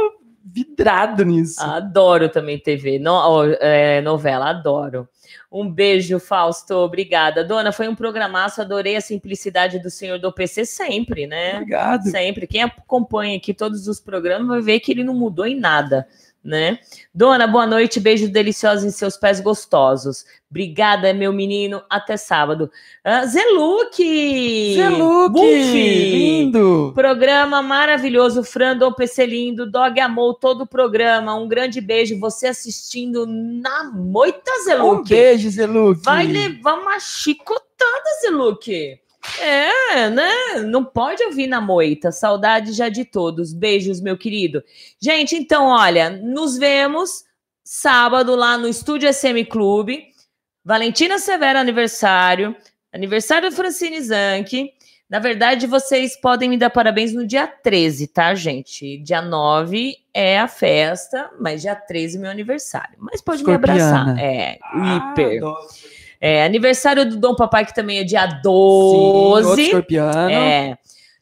vidrado 0.43 1.25
nisso. 1.25 1.61
Adoro 1.61 2.29
também 2.29 2.57
TV, 2.57 2.99
no, 2.99 3.43
é, 3.59 4.01
novela, 4.01 4.49
adoro. 4.49 5.07
Um 5.51 5.69
beijo, 5.69 6.17
Fausto, 6.17 6.73
obrigada. 6.75 7.43
Dona, 7.43 7.73
foi 7.73 7.89
um 7.89 7.95
programaço, 7.95 8.61
adorei 8.61 8.95
a 8.95 9.01
simplicidade 9.01 9.79
do 9.79 9.89
senhor 9.89 10.17
do 10.17 10.31
PC 10.31 10.65
sempre, 10.65 11.27
né? 11.27 11.55
Obrigado. 11.55 12.09
Sempre. 12.09 12.47
Quem 12.47 12.63
acompanha 12.63 13.35
aqui 13.35 13.53
todos 13.53 13.85
os 13.85 13.99
programas 13.99 14.47
vai 14.47 14.61
ver 14.61 14.79
que 14.79 14.93
ele 14.93 15.03
não 15.03 15.13
mudou 15.13 15.45
em 15.45 15.59
nada, 15.59 16.07
né? 16.43 16.79
Dona, 17.13 17.45
boa 17.45 17.67
noite, 17.67 17.99
beijo 17.99 18.27
delicioso 18.27 18.85
em 18.85 18.91
seus 18.91 19.15
pés 19.15 19.39
gostosos. 19.39 20.25
Obrigada, 20.49 21.13
meu 21.13 21.31
menino. 21.31 21.81
Até 21.89 22.17
sábado. 22.17 22.69
Ah, 23.03 23.25
Zeluque! 23.25 24.73
Zeluque, 24.75 25.33
Buffy! 25.33 26.11
lindo. 26.11 26.91
Programa 26.93 27.61
maravilhoso, 27.61 28.43
Fran 28.43 28.75
Dom 28.75 28.91
PC 28.91 29.25
lindo, 29.25 29.69
Dog 29.69 29.99
amou 29.99 30.33
todo 30.33 30.61
o 30.61 30.67
programa. 30.67 31.35
Um 31.35 31.47
grande 31.47 31.79
beijo, 31.79 32.19
você 32.19 32.47
assistindo 32.47 33.25
na 33.25 33.85
moita, 33.93 34.51
Um 34.59 34.63
Zeluque. 34.63 35.09
beijo, 35.09 35.49
Zeluque. 35.49 36.01
Vai 36.03 36.27
levar 36.27 36.73
uma 36.73 36.99
chicotada, 36.99 37.69
Zeluque. 38.21 38.99
É, 39.39 40.09
né? 40.09 40.31
Não 40.65 40.83
pode 40.83 41.23
ouvir 41.23 41.47
na 41.47 41.61
moita. 41.61 42.11
Saudade 42.11 42.73
já 42.73 42.89
de 42.89 43.05
todos. 43.05 43.53
Beijos, 43.53 44.01
meu 44.01 44.17
querido. 44.17 44.63
Gente, 44.99 45.35
então, 45.35 45.67
olha, 45.67 46.09
nos 46.09 46.57
vemos 46.57 47.23
sábado 47.63 48.35
lá 48.35 48.57
no 48.57 48.67
Estúdio 48.67 49.11
SM 49.13 49.45
Clube. 49.49 50.05
Valentina 50.65 51.19
Severo 51.19 51.59
aniversário. 51.59 52.55
Aniversário 52.93 53.49
do 53.49 53.55
Francine 53.55 54.01
Zanck. 54.01 54.71
Na 55.09 55.19
verdade, 55.19 55.67
vocês 55.67 56.15
podem 56.19 56.49
me 56.49 56.57
dar 56.57 56.69
parabéns 56.69 57.13
no 57.13 57.27
dia 57.27 57.45
13, 57.45 58.07
tá, 58.07 58.33
gente? 58.33 58.97
Dia 58.99 59.21
9 59.21 59.93
é 60.13 60.39
a 60.39 60.47
festa, 60.47 61.29
mas 61.39 61.61
dia 61.61 61.75
13 61.75 62.17
é 62.17 62.21
meu 62.21 62.31
aniversário. 62.31 62.95
Mas 62.97 63.21
pode 63.21 63.43
me 63.43 63.53
abraçar. 63.53 64.07
Escorpiana. 64.07 64.21
É, 64.21 64.57
Ah, 64.63 65.11
hiper. 65.11 65.37
adoro. 65.39 65.67
É, 66.23 66.45
aniversário 66.45 67.09
do 67.09 67.17
Dom 67.17 67.35
Papai, 67.35 67.65
que 67.65 67.73
também 67.73 67.97
é 67.97 68.03
dia 68.03 68.29
Sim, 68.29 68.47
outro 68.47 69.49
12. 69.49 69.61
escorpiano. 69.63 70.29
É. 70.29 70.77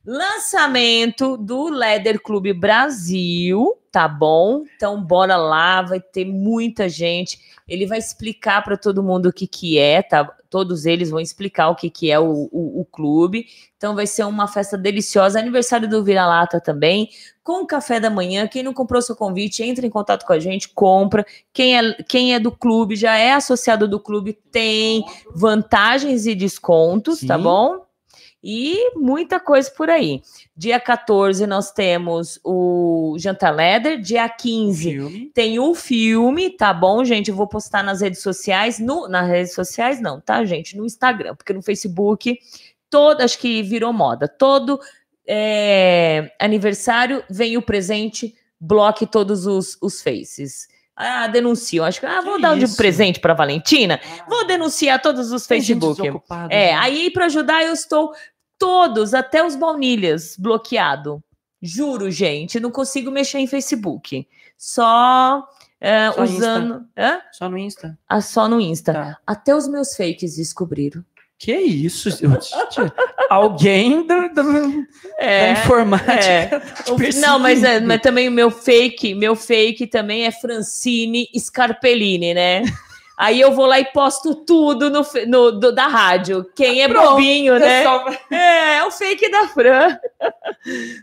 Lançamento 0.06 1.38
do 1.38 1.70
Leather 1.70 2.22
Clube 2.22 2.52
Brasil, 2.52 3.78
tá 3.90 4.08
bom? 4.10 4.64
Então 4.76 5.02
bora 5.02 5.38
lá, 5.38 5.82
vai 5.82 6.02
ter 6.02 6.26
muita 6.26 6.90
gente. 6.90 7.40
Ele 7.68 7.86
vai 7.86 7.98
explicar 8.00 8.62
para 8.64 8.76
todo 8.76 9.02
mundo 9.04 9.30
o 9.30 9.34
que 9.34 9.48
que 9.48 9.78
é, 9.80 10.02
tá? 10.02 10.36
Todos 10.50 10.86
eles 10.86 11.10
vão 11.10 11.20
explicar 11.20 11.70
o 11.70 11.76
que 11.76 11.90
que 11.90 12.10
é 12.10 12.20
o, 12.20 12.50
o, 12.52 12.82
o 12.82 12.86
clube. 12.86 13.46
Então 13.78 13.96
vai 13.96 14.08
ser 14.08 14.24
uma 14.24 14.48
festa 14.48 14.78
deliciosa. 14.78 15.40
Aniversário 15.40 15.88
do 15.88 16.04
Vira-Lata 16.04 16.60
também, 16.60 17.10
com 17.44 17.66
café 17.66 18.00
da 18.00 18.10
manhã. 18.10 18.48
Quem 18.48 18.64
não 18.64 18.74
comprou 18.74 19.02
seu 19.02 19.16
convite, 19.16 19.64
entra 19.64 19.86
em 19.86 19.90
contato 19.90 20.26
com 20.26 20.34
a 20.34 20.40
gente, 20.40 20.70
compra. 20.70 21.26
Quem 21.54 21.78
é, 21.78 21.94
quem 22.04 22.34
é 22.34 22.40
do 22.40 22.52
clube, 22.52 22.96
já 22.96 23.16
é 23.16 23.34
associado 23.34 23.88
do 23.88 24.00
clube, 24.00 24.34
tem 24.52 25.04
vantagens 25.34 26.26
e 26.26 26.34
descontos, 26.34 27.22
tá 27.22 27.38
Sim. 27.38 27.44
bom? 27.44 27.89
E 28.44 28.94
muita 28.96 29.40
coisa 29.40 29.70
por 29.70 29.90
aí. 29.90 30.22
Dia 30.56 30.80
14 30.80 31.46
nós 31.46 31.72
temos 31.72 32.40
o 32.44 33.16
Janta 33.20 33.50
Leather, 33.50 34.00
dia 34.00 34.28
15 34.30 34.84
Filme. 34.84 35.32
tem 35.34 35.60
o 35.60 35.76
filme, 35.76 36.50
tá 36.50 36.74
bom, 36.74 37.04
gente? 37.04 37.30
Eu 37.30 37.36
vou 37.36 37.48
postar 37.48 37.84
nas 37.84 38.00
redes 38.00 38.22
sociais, 38.22 38.80
no, 38.80 39.10
nas 39.10 39.28
redes 39.28 39.54
sociais 39.54 40.00
não, 40.00 40.22
tá, 40.22 40.46
gente? 40.46 40.78
No 40.78 40.86
Instagram, 40.86 41.36
porque 41.36 41.52
no 41.52 41.62
Facebook, 41.62 42.40
todo, 42.90 43.22
acho 43.22 43.38
que 43.38 43.62
virou 43.62 43.92
moda. 43.92 44.28
Todo 44.28 44.80
é, 45.28 46.32
aniversário 46.40 47.24
vem 47.30 47.58
o 47.58 47.62
presente, 47.62 48.34
bloque 48.60 49.06
todos 49.06 49.46
os, 49.46 49.78
os 49.82 50.02
faces. 50.02 50.68
Ah, 51.02 51.28
denunciam. 51.28 51.86
Acho 51.86 52.02
que, 52.02 52.06
ah, 52.06 52.20
vou 52.20 52.36
Que 52.36 52.42
dar 52.42 52.54
um 52.56 52.58
de 52.60 52.66
isso? 52.66 52.76
presente 52.76 53.22
para 53.22 53.34
Valentina. 53.34 54.02
Vou 54.28 54.46
denunciar 54.46 55.02
todos 55.02 55.32
os 55.32 55.48
Tem 55.48 55.62
Facebook. 55.62 56.02
É, 56.50 56.74
aí 56.76 57.10
para 57.10 57.26
ajudar 57.28 57.64
eu 57.64 57.72
estou 57.72 58.14
todos, 58.58 59.14
até 59.14 59.42
os 59.42 59.56
baunilhas, 59.56 60.36
bloqueado. 60.38 61.24
Juro, 61.62 62.12
gente, 62.12 62.60
não 62.60 62.70
consigo 62.70 63.10
mexer 63.12 63.40
em 63.40 63.48
Facebook. 63.48 64.28
Só, 64.58 65.48
é, 65.80 66.12
Só 66.12 66.24
Insta. 66.26 66.36
usando. 66.38 66.86
Hã? 66.98 67.22
Só 67.32 67.50
no 67.50 67.58
Insta. 67.58 67.98
Ah, 68.08 68.20
só 68.22 68.50
no 68.50 68.60
Insta. 68.60 68.94
Tá. 68.94 69.18
Até 69.26 69.56
os 69.56 69.70
meus 69.70 69.96
fakes 69.96 70.36
descobriram. 70.36 71.04
Que 71.40 71.54
isso? 71.56 72.10
Alguém 73.30 74.06
da, 74.06 74.28
da- 74.28 74.42
da 74.44 74.60
É. 75.18 75.54
informática. 75.54 76.12
é. 76.22 76.46
Perseguindo. 76.98 77.22
não, 77.28 77.40
mas, 77.40 77.64
é, 77.64 77.80
mas 77.80 78.02
também 78.02 78.28
o 78.28 78.32
meu 78.32 78.52
fake, 78.52 79.16
meu 79.16 79.36
fake 79.38 79.88
também 79.88 80.26
é 80.26 80.32
Francine 80.32 81.30
Scarpellini, 81.38 82.34
né? 82.34 82.64
Aí 83.18 83.40
eu 83.42 83.52
vou 83.54 83.66
lá 83.66 83.78
e 83.80 83.86
posto 83.86 84.34
tudo 84.34 84.90
no, 84.90 85.02
no- 85.28 85.52
do- 85.52 85.72
da 85.74 85.88
rádio. 85.88 86.46
Quem 86.56 86.82
é 86.82 86.88
Pronto, 86.88 87.12
bobinho, 87.12 87.58
né? 87.60 87.80
Pessoal, 87.84 88.06
É, 88.32 88.78
é 88.78 88.84
o 88.86 88.92
fake 88.92 89.30
da 89.32 89.48
Fran. 89.48 89.98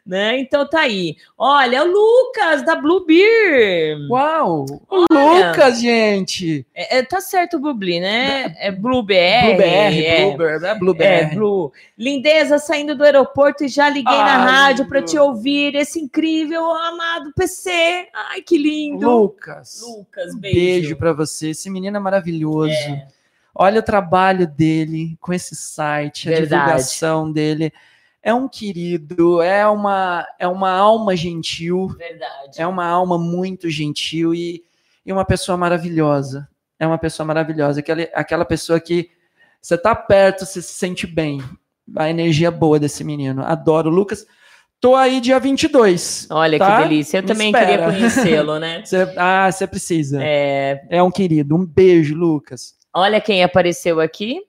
né? 0.06 0.38
Então 0.38 0.66
tá 0.68 0.80
aí. 0.80 1.16
Olha, 1.36 1.82
o 1.84 1.86
Lucas 1.86 2.62
da 2.62 2.74
Blue 2.74 3.04
Beer. 3.04 3.98
Uau! 4.10 4.35
O 4.46 5.06
Olha. 5.10 5.48
Lucas, 5.48 5.80
gente! 5.80 6.66
É, 6.74 6.98
é, 6.98 7.02
tá 7.02 7.20
certo 7.20 7.56
o 7.56 7.60
Bubli, 7.60 8.00
né? 8.00 8.54
É 8.58 8.70
Blue 8.70 9.02
BR. 9.02 9.12
Blue 9.44 9.56
BR, 9.56 10.04
é. 10.04 10.24
Blue 10.24 10.36
BR, 10.36 10.64
é 10.64 10.74
Blue 10.74 10.94
BR. 10.94 11.02
É, 11.02 11.24
Blue. 11.26 11.72
Lindeza, 11.98 12.58
saindo 12.58 12.94
do 12.94 13.04
aeroporto 13.04 13.64
e 13.64 13.68
já 13.68 13.88
liguei 13.88 14.16
na 14.16 14.36
Ai, 14.36 14.46
rádio 14.46 14.88
para 14.88 15.02
te 15.02 15.18
ouvir. 15.18 15.74
Esse 15.74 15.98
incrível, 16.00 16.64
amado 16.70 17.32
PC. 17.34 18.08
Ai, 18.30 18.42
que 18.42 18.56
lindo. 18.56 19.08
Lucas, 19.08 19.82
Lucas, 19.82 20.34
beijo. 20.38 20.56
beijo 20.56 20.96
pra 20.96 21.12
você. 21.12 21.50
Esse 21.50 21.68
menino 21.68 21.96
é 21.96 22.00
maravilhoso. 22.00 22.72
Olha 23.54 23.80
o 23.80 23.82
trabalho 23.82 24.46
dele 24.46 25.16
com 25.20 25.32
esse 25.32 25.56
site, 25.56 26.28
a 26.28 26.32
Verdade. 26.32 26.62
divulgação 26.62 27.32
dele. 27.32 27.72
É 28.26 28.34
um 28.34 28.48
querido, 28.48 29.40
é 29.40 29.64
uma, 29.68 30.26
é 30.36 30.48
uma 30.48 30.68
alma 30.72 31.14
gentil, 31.14 31.86
Verdade. 31.96 32.60
é 32.60 32.66
uma 32.66 32.84
alma 32.84 33.16
muito 33.16 33.70
gentil 33.70 34.34
e, 34.34 34.64
e 35.04 35.12
uma 35.12 35.24
pessoa 35.24 35.56
maravilhosa. 35.56 36.48
É 36.76 36.84
uma 36.84 36.98
pessoa 36.98 37.24
maravilhosa. 37.24 37.78
Aquela, 37.78 38.02
aquela 38.12 38.44
pessoa 38.44 38.80
que 38.80 39.08
você 39.62 39.78
tá 39.78 39.94
perto, 39.94 40.44
você 40.44 40.60
se 40.60 40.72
sente 40.74 41.06
bem. 41.06 41.40
A 41.94 42.10
energia 42.10 42.50
boa 42.50 42.80
desse 42.80 43.04
menino. 43.04 43.44
Adoro. 43.44 43.90
Lucas, 43.90 44.26
tô 44.80 44.96
aí 44.96 45.20
dia 45.20 45.38
22. 45.38 46.26
Olha 46.28 46.58
tá? 46.58 46.78
que 46.78 46.88
delícia. 46.88 47.18
Eu 47.18 47.22
Me 47.22 47.28
também 47.28 47.46
espera. 47.52 47.66
queria 47.66 47.86
conhecê-lo, 47.86 48.58
né? 48.60 48.82
Você- 48.84 49.14
ah, 49.16 49.52
você 49.52 49.66
precisa. 49.68 50.18
É, 50.20 50.84
É 50.90 51.00
um 51.00 51.12
querido. 51.12 51.54
Um 51.54 51.64
beijo, 51.64 52.16
Lucas. 52.16 52.74
olha 52.92 53.20
quem 53.20 53.44
apareceu 53.44 54.00
aqui. 54.00 54.40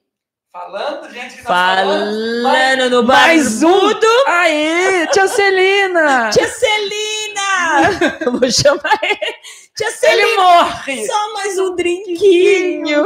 Falando, 0.57 1.13
gente, 1.13 1.41
Falando 1.43 2.89
no 2.89 3.03
Mais 3.03 3.61
um. 3.61 3.69
barbudo. 3.69 4.07
Aê, 4.25 5.05
tia 5.07 5.27
Celina! 5.29 6.31
Tia 6.31 6.47
Celina! 6.47 8.17
Eu 8.25 8.31
vou 8.31 8.49
chamar 8.49 8.99
ele. 9.03 9.35
Tia 9.75 9.91
Celina! 9.91 10.23
Ele 10.23 10.35
morre! 10.35 11.05
Só 11.05 11.33
mais 11.35 11.59
um 11.59 11.75
drinquinho. 11.75 13.05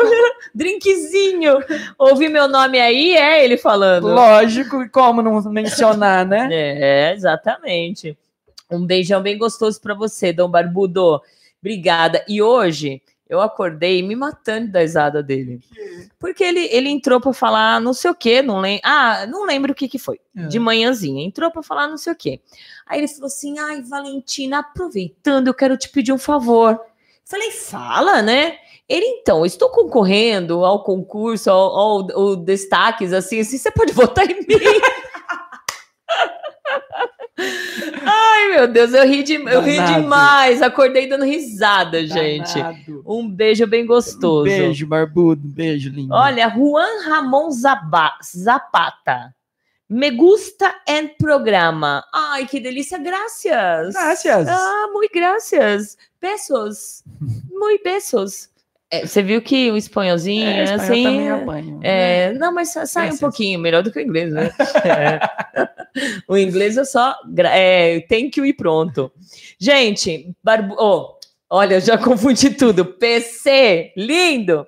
Drinkzinho. 0.56 1.58
Ouvi 2.00 2.30
meu 2.30 2.48
nome 2.48 2.80
aí? 2.80 3.18
É 3.18 3.44
ele 3.44 3.58
falando. 3.58 4.08
Lógico, 4.08 4.82
e 4.82 4.88
como 4.88 5.22
não 5.22 5.42
mencionar, 5.52 6.26
né? 6.26 6.48
É, 6.52 7.14
exatamente. 7.14 8.18
Um 8.72 8.86
beijão 8.86 9.22
bem 9.22 9.38
gostoso 9.38 9.82
pra 9.82 9.94
você, 9.94 10.32
Dom 10.32 10.50
Barbudo. 10.50 11.22
Obrigada. 11.60 12.24
E 12.30 12.42
hoje 12.42 13.02
eu 13.32 13.40
acordei 13.42 14.04
me 14.04 14.16
matando 14.16 14.70
da 14.72 14.82
risada 14.82 15.24
dele. 15.24 15.62
Porque 16.20 16.44
ele, 16.44 16.66
ele 16.72 16.90
entrou 16.90 17.20
pra 17.22 17.32
falar 17.32 17.80
não 17.80 17.94
sei 17.94 18.12
o 18.12 18.16
quê, 18.16 18.42
não 18.42 18.60
lembro. 18.60 18.82
Ah, 18.84 19.26
não 19.26 19.46
lembro 19.46 19.72
o 19.72 19.76
que 19.76 19.88
que 19.88 19.98
foi. 19.98 20.20
É. 20.36 20.48
De 20.48 20.60
manhãzinha. 20.60 21.26
Entrou 21.26 21.50
pra 21.50 21.64
falar 21.64 21.88
não 21.88 21.98
sei 21.98 22.12
o 22.14 22.16
quê. 22.16 22.42
Aí 22.86 23.00
ele 23.00 23.08
falou 23.08 23.28
assim: 23.28 23.58
ai, 23.58 23.82
Valentina, 23.82 24.60
aproveitando, 24.60 25.48
eu 25.48 25.54
quero 25.54 25.78
te 25.78 25.88
pedir 25.90 26.12
um 26.12 26.18
favor. 26.18 26.80
Falei, 27.26 27.52
fala, 27.52 28.22
né? 28.22 28.58
Ele, 28.90 29.06
então, 29.06 29.46
estou 29.46 29.70
concorrendo 29.70 30.66
ao 30.66 30.84
concurso, 30.84 31.50
ao, 31.50 31.60
ao- 31.80 32.12
ao 32.12 32.36
destaques, 32.36 33.14
assim, 33.14 33.40
assim, 33.40 33.58
você 33.58 33.72
pode 33.72 33.94
votar 33.94 34.30
em 34.30 34.36
mim. 34.36 34.46
Ai, 38.04 38.50
meu 38.52 38.68
Deus, 38.68 38.94
eu 38.94 39.06
ri, 39.08 39.24
de, 39.24 39.34
eu 39.36 39.62
ri 39.62 39.80
demais. 39.82 40.62
Acordei 40.62 41.08
dando 41.08 41.26
risada, 41.26 42.06
gente. 42.06 42.54
Danado. 42.54 43.04
Um 43.06 43.28
beijo 43.30 43.66
bem 43.68 43.86
gostoso. 43.86 44.42
Um 44.42 44.58
beijo, 44.58 44.88
barbudo. 44.88 45.48
Um 45.48 45.52
beijo, 45.52 45.90
lindo. 45.90 46.14
Olha, 46.14 46.48
Juan 46.50 47.04
Ramon 47.06 47.50
Zaba- 47.52 48.18
Zapata. 48.24 49.34
Me 49.90 50.10
gusta 50.12 50.74
en 50.88 51.10
programa. 51.18 52.04
Ai, 52.14 52.46
que 52.48 52.60
delícia. 52.62 52.98
Gracias. 52.98 53.94
Gracias. 53.94 54.48
Ah, 54.48 54.88
muito 54.94 55.14
gracias. 55.14 55.98
Besos. 56.22 57.04
Muito 57.50 57.84
besos. 57.84 58.50
É, 58.94 59.06
você 59.08 59.24
viu 59.24 59.42
que 59.42 59.72
o 59.72 59.78
espanholzinho, 59.78 60.46
É, 60.46 60.64
espanhol 60.66 60.84
assim. 60.84 61.04
também 61.04 61.30
apanho. 61.32 61.80
É, 61.82 62.34
não, 62.34 62.54
mas 62.54 62.74
sa- 62.74 62.86
sai 62.86 63.04
um 63.04 63.06
Graças. 63.06 63.20
pouquinho, 63.22 63.58
melhor 63.60 63.82
do 63.82 63.92
que 63.92 64.00
o 64.00 64.02
inglês, 64.02 64.32
né? 64.34 64.52
É. 64.84 65.20
O 66.26 66.38
inglês 66.38 66.78
é 66.78 66.86
só 66.86 67.14
é, 67.54 68.00
thank 68.08 68.40
you 68.40 68.46
e 68.46 68.54
pronto. 68.54 69.12
Gente, 69.60 70.34
barbu... 70.42 70.74
oh, 70.80 71.18
olha, 71.50 71.76
eu 71.76 71.82
já 71.82 71.98
confundi 72.00 72.50
tudo. 72.52 72.86
PC, 72.86 73.92
lindo! 73.98 74.66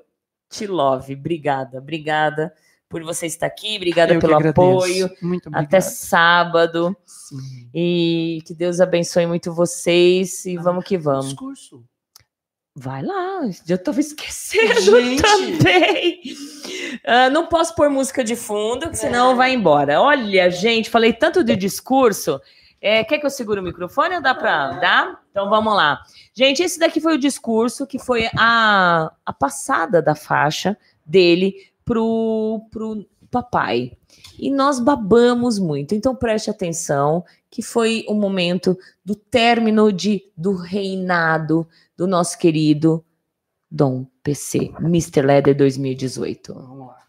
Te 0.50 0.68
love, 0.68 1.14
obrigada, 1.14 1.78
obrigada 1.78 2.54
por 2.90 3.02
você 3.04 3.26
estar 3.26 3.48
aqui, 3.48 3.78
obrigada 3.78 4.14
Eu 4.14 4.20
pelo 4.20 4.36
apoio. 4.36 5.10
Muito 5.22 5.48
obrigado. 5.48 5.66
Até 5.66 5.80
sábado. 5.80 6.96
Sim. 7.06 7.70
E 7.74 8.40
que 8.46 8.54
Deus 8.54 8.82
abençoe 8.82 9.26
muito 9.26 9.54
vocês 9.54 10.46
e 10.46 10.58
Ah, 10.58 10.62
vamos 10.62 10.84
que 10.84 10.98
vamos. 10.98 11.28
Discurso. 11.28 11.84
Vai 12.76 13.04
lá, 13.04 13.42
já 13.66 13.78
tava 13.78 14.00
esquecendo 14.00 14.82
Gente. 15.00 15.22
também. 15.22 16.22
Ah, 17.06 17.30
não 17.30 17.46
posso 17.46 17.76
pôr 17.76 17.88
música 17.90 18.24
de 18.24 18.36
fundo, 18.36 18.90
que 18.90 18.98
senão 18.98 19.36
vai 19.36 19.54
embora. 19.54 20.02
Olha, 20.02 20.50
gente, 20.50 20.90
falei 20.90 21.14
tanto 21.14 21.44
de 21.44 21.56
discurso. 21.56 22.42
É, 22.82 23.04
quer 23.04 23.20
que 23.20 23.26
eu 23.26 23.30
segure 23.30 23.60
o 23.60 23.64
microfone 23.64 24.16
ou 24.16 24.22
dá 24.22 24.34
pra. 24.34 24.72
Dá? 24.80 25.20
Então 25.30 25.50
vamos 25.50 25.74
lá. 25.76 26.02
Gente, 26.34 26.64
esse 26.64 26.80
daqui 26.80 27.00
foi 27.00 27.14
o 27.14 27.20
discurso 27.20 27.86
que 27.86 28.00
foi 28.00 28.28
a, 28.36 29.12
a 29.24 29.34
passada 29.34 30.02
da 30.02 30.16
faixa 30.16 30.76
dele 31.06 31.54
pro, 31.86 32.66
pro, 32.72 33.06
papai. 33.34 33.94
E 34.38 34.52
nós 34.52 34.80
babamos 34.80 35.58
muito. 35.58 35.96
Então 35.96 36.16
preste 36.16 36.50
atenção 36.50 37.26
que 37.50 37.62
foi 37.62 38.06
o 38.08 38.14
momento 38.14 38.78
do 39.04 39.16
término 39.16 39.92
de, 39.92 40.24
do 40.38 40.56
reinado 40.56 41.68
do 41.98 42.08
nosso 42.08 42.38
querido 42.38 43.04
Dom 43.70 44.06
PC, 44.24 44.72
Mr. 44.80 45.22
Leather 45.22 45.56
2018. 45.56 46.54
Vamos 46.54 46.88
lá. 46.88 47.00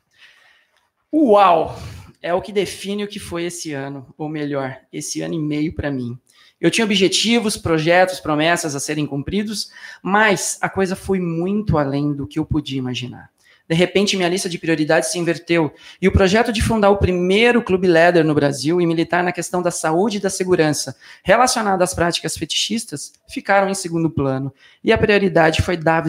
Uau! 1.12 1.78
É 2.22 2.32
o 2.32 2.40
que 2.40 2.52
define 2.52 3.04
o 3.04 3.08
que 3.08 3.20
foi 3.20 3.44
esse 3.44 3.72
ano, 3.72 4.06
ou 4.16 4.30
melhor, 4.30 4.80
esse 4.90 5.20
ano 5.20 5.34
e 5.34 5.38
meio 5.38 5.74
para 5.74 5.90
mim. 5.90 6.18
Eu 6.58 6.70
tinha 6.70 6.86
objetivos, 6.86 7.58
projetos, 7.58 8.18
promessas 8.18 8.74
a 8.74 8.80
serem 8.80 9.06
cumpridos, 9.06 9.70
mas 10.02 10.56
a 10.62 10.68
coisa 10.70 10.96
foi 10.96 11.20
muito 11.20 11.76
além 11.76 12.14
do 12.14 12.26
que 12.26 12.38
eu 12.38 12.46
podia 12.46 12.78
imaginar. 12.78 13.30
De 13.66 13.74
repente, 13.74 14.14
minha 14.16 14.28
lista 14.28 14.46
de 14.46 14.58
prioridades 14.58 15.10
se 15.10 15.18
inverteu 15.18 15.72
e 16.00 16.06
o 16.06 16.12
projeto 16.12 16.52
de 16.52 16.60
fundar 16.60 16.90
o 16.90 16.98
primeiro 16.98 17.62
clube 17.62 17.88
leather 17.88 18.22
no 18.22 18.34
Brasil 18.34 18.78
e 18.78 18.86
militar 18.86 19.24
na 19.24 19.32
questão 19.32 19.62
da 19.62 19.70
saúde 19.70 20.18
e 20.18 20.20
da 20.20 20.28
segurança 20.28 20.94
relacionada 21.22 21.82
às 21.82 21.94
práticas 21.94 22.36
fetichistas 22.36 23.14
ficaram 23.26 23.70
em 23.70 23.74
segundo 23.74 24.10
plano. 24.10 24.52
E 24.82 24.92
a 24.92 24.98
prioridade 24.98 25.62
foi 25.62 25.78
dar 25.78 26.04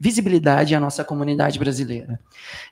visibilidade 0.00 0.74
à 0.74 0.80
nossa 0.80 1.04
comunidade 1.04 1.58
brasileira. 1.58 2.18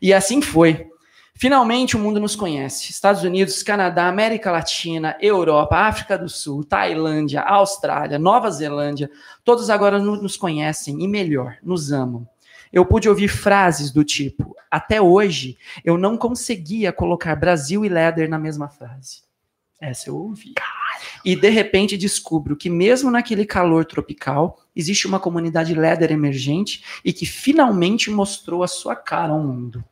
E 0.01 0.15
assim 0.15 0.41
foi. 0.41 0.89
Finalmente 1.35 1.95
o 1.95 1.99
mundo 1.99 2.19
nos 2.19 2.35
conhece. 2.35 2.91
Estados 2.91 3.23
Unidos, 3.23 3.63
Canadá, 3.63 4.09
América 4.09 4.51
Latina, 4.51 5.15
Europa, 5.21 5.77
África 5.77 6.17
do 6.17 6.31
Sul, 6.31 6.65
Tailândia, 6.65 7.43
Austrália, 7.43 8.19
Nova 8.19 8.51
Zelândia, 8.51 9.11
todos 9.45 9.69
agora 9.69 9.99
nos 9.99 10.39
conhecem 10.39 11.05
e 11.05 11.07
melhor, 11.07 11.59
nos 11.63 11.93
amam 11.93 12.27
eu 12.73 12.85
pude 12.85 13.09
ouvir 13.09 13.29
frases 13.29 13.91
do 13.91 14.05
tipo: 14.05 14.57
até 14.71 15.01
hoje 15.01 15.57
eu 15.85 15.97
não 15.97 16.17
conseguia 16.17 16.93
colocar 16.93 17.35
Brasil 17.37 17.85
e 17.85 17.89
Leather 17.89 18.29
na 18.29 18.39
mesma 18.39 18.69
frase. 18.69 19.27
Essa 19.81 20.09
eu 20.09 20.17
ouvi. 20.17 20.55
E 21.25 21.37
de 21.37 21.51
repente 21.51 21.97
descubro 21.97 22.57
que, 22.57 22.71
mesmo 22.71 23.11
naquele 23.11 23.45
calor 23.45 23.85
tropical, 23.85 24.61
existe 24.75 25.07
uma 25.07 25.21
comunidade 25.21 25.75
Leather 25.75 26.11
emergente 26.11 26.83
e 27.05 27.13
que 27.13 27.27
finalmente 27.27 28.11
mostrou 28.11 28.63
a 28.63 28.69
sua 28.69 28.97
cara 28.97 29.33
ao 29.33 29.43
mundo. 29.43 29.85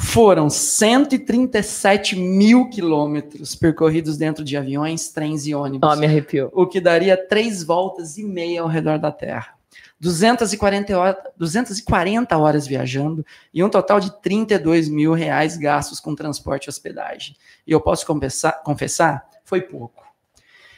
Foram 0.00 0.48
137 0.48 2.14
mil 2.14 2.70
quilômetros 2.70 3.56
percorridos 3.56 4.16
dentro 4.16 4.44
de 4.44 4.56
aviões, 4.56 5.08
trens 5.08 5.44
e 5.44 5.54
ônibus. 5.54 5.90
Oh, 5.92 5.96
me 5.96 6.06
arrepiou. 6.06 6.50
O 6.54 6.66
que 6.66 6.80
daria 6.80 7.16
três 7.16 7.64
voltas 7.64 8.16
e 8.16 8.22
meia 8.22 8.62
ao 8.62 8.68
redor 8.68 8.98
da 8.98 9.10
Terra. 9.10 9.57
240 10.00 10.96
horas, 10.96 11.16
240 11.36 12.38
horas 12.38 12.66
viajando 12.66 13.26
e 13.52 13.62
um 13.64 13.68
total 13.68 13.98
de 13.98 14.20
32 14.20 14.88
mil 14.88 15.12
reais 15.12 15.56
gastos 15.56 15.98
com 15.98 16.14
transporte 16.14 16.66
e 16.66 16.70
hospedagem. 16.70 17.36
E 17.66 17.72
eu 17.72 17.80
posso 17.80 18.06
confessar 18.06 19.28
foi 19.44 19.62
pouco. 19.62 20.06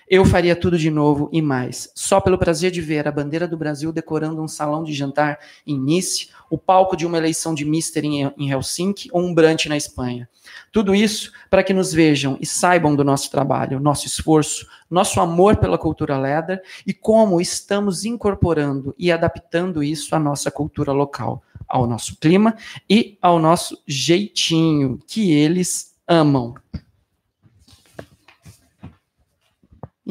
Eu 0.08 0.24
faria 0.24 0.57
tudo 0.57 0.76
de 0.76 0.90
novo 0.90 1.28
e 1.32 1.40
mais, 1.40 1.92
só 1.94 2.20
pelo 2.20 2.36
prazer 2.36 2.73
de 2.73 2.81
ver 2.81 3.07
a 3.07 3.12
bandeira 3.12 3.47
do 3.47 3.57
Brasil 3.57 3.92
decorando 3.92 4.42
um 4.42 4.49
salão 4.49 4.82
de 4.82 4.92
jantar 4.92 5.39
em 5.65 5.78
Nice, 5.78 6.31
o 6.50 6.58
palco 6.58 6.96
de 6.96 7.06
uma 7.06 7.16
eleição 7.16 7.54
de 7.54 7.64
Mister 7.64 8.04
em 8.04 8.50
Helsinki 8.50 9.08
ou 9.12 9.22
um 9.22 9.32
brunch 9.32 9.68
na 9.68 9.76
Espanha. 9.76 10.28
Tudo 10.72 10.94
isso 10.94 11.30
para 11.48 11.62
que 11.62 11.72
nos 11.72 11.92
vejam 11.92 12.36
e 12.40 12.44
saibam 12.44 12.96
do 12.96 13.04
nosso 13.04 13.30
trabalho, 13.30 13.78
nosso 13.78 14.06
esforço, 14.06 14.66
nosso 14.90 15.20
amor 15.20 15.56
pela 15.56 15.78
cultura 15.78 16.18
leather 16.18 16.60
e 16.84 16.92
como 16.92 17.40
estamos 17.40 18.04
incorporando 18.04 18.94
e 18.98 19.12
adaptando 19.12 19.82
isso 19.82 20.14
à 20.14 20.18
nossa 20.18 20.50
cultura 20.50 20.92
local, 20.92 21.42
ao 21.68 21.86
nosso 21.86 22.16
clima 22.18 22.56
e 22.88 23.16
ao 23.22 23.38
nosso 23.38 23.80
jeitinho 23.86 24.98
que 25.06 25.32
eles 25.32 25.94
amam. 26.06 26.54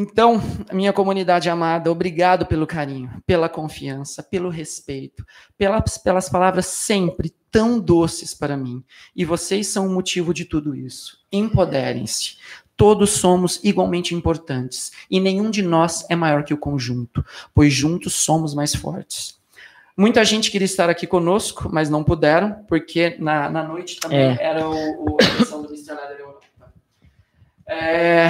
Então, 0.02 0.42
minha 0.72 0.94
comunidade 0.94 1.50
amada, 1.50 1.92
obrigado 1.92 2.46
pelo 2.46 2.66
carinho, 2.66 3.22
pela 3.28 3.50
confiança, 3.50 4.24
pelo 4.24 4.48
respeito, 4.48 5.26
pelas, 5.58 5.98
pelas 5.98 6.30
palavras 6.30 6.68
sempre 6.68 7.36
tão 7.52 7.78
doces 7.78 8.34
para 8.34 8.56
mim. 8.56 8.82
E 9.14 9.26
vocês 9.26 9.68
são 9.68 9.86
o 9.88 9.90
motivo 9.90 10.34
de 10.34 10.46
tudo 10.46 10.74
isso. 10.74 11.20
Empoderem-se. 11.30 12.38
Todos 12.78 13.10
somos 13.10 13.60
igualmente 13.62 14.16
importantes 14.16 14.94
e 15.12 15.20
nenhum 15.20 15.52
de 15.52 15.62
nós 15.62 16.06
é 16.10 16.16
maior 16.16 16.46
que 16.46 16.54
o 16.54 16.58
conjunto, 16.58 17.22
pois 17.54 17.74
juntos 17.74 18.14
somos 18.14 18.54
mais 18.54 18.74
fortes. 18.74 19.38
Muita 19.98 20.24
gente 20.24 20.50
queria 20.50 20.64
estar 20.64 20.90
aqui 20.90 21.06
conosco, 21.06 21.68
mas 21.70 21.90
não 21.90 22.06
puderam, 22.06 22.64
porque 22.70 23.18
na, 23.20 23.50
na 23.50 23.64
noite 23.64 24.00
também 24.00 24.18
é. 24.18 24.38
era 24.40 24.66
o, 24.66 24.72
o, 24.72 25.18
a 25.20 25.26
eleição 25.26 25.62
do 25.62 25.70
Missionário 25.70 26.18
Europa. 26.18 26.40
É, 27.68 28.30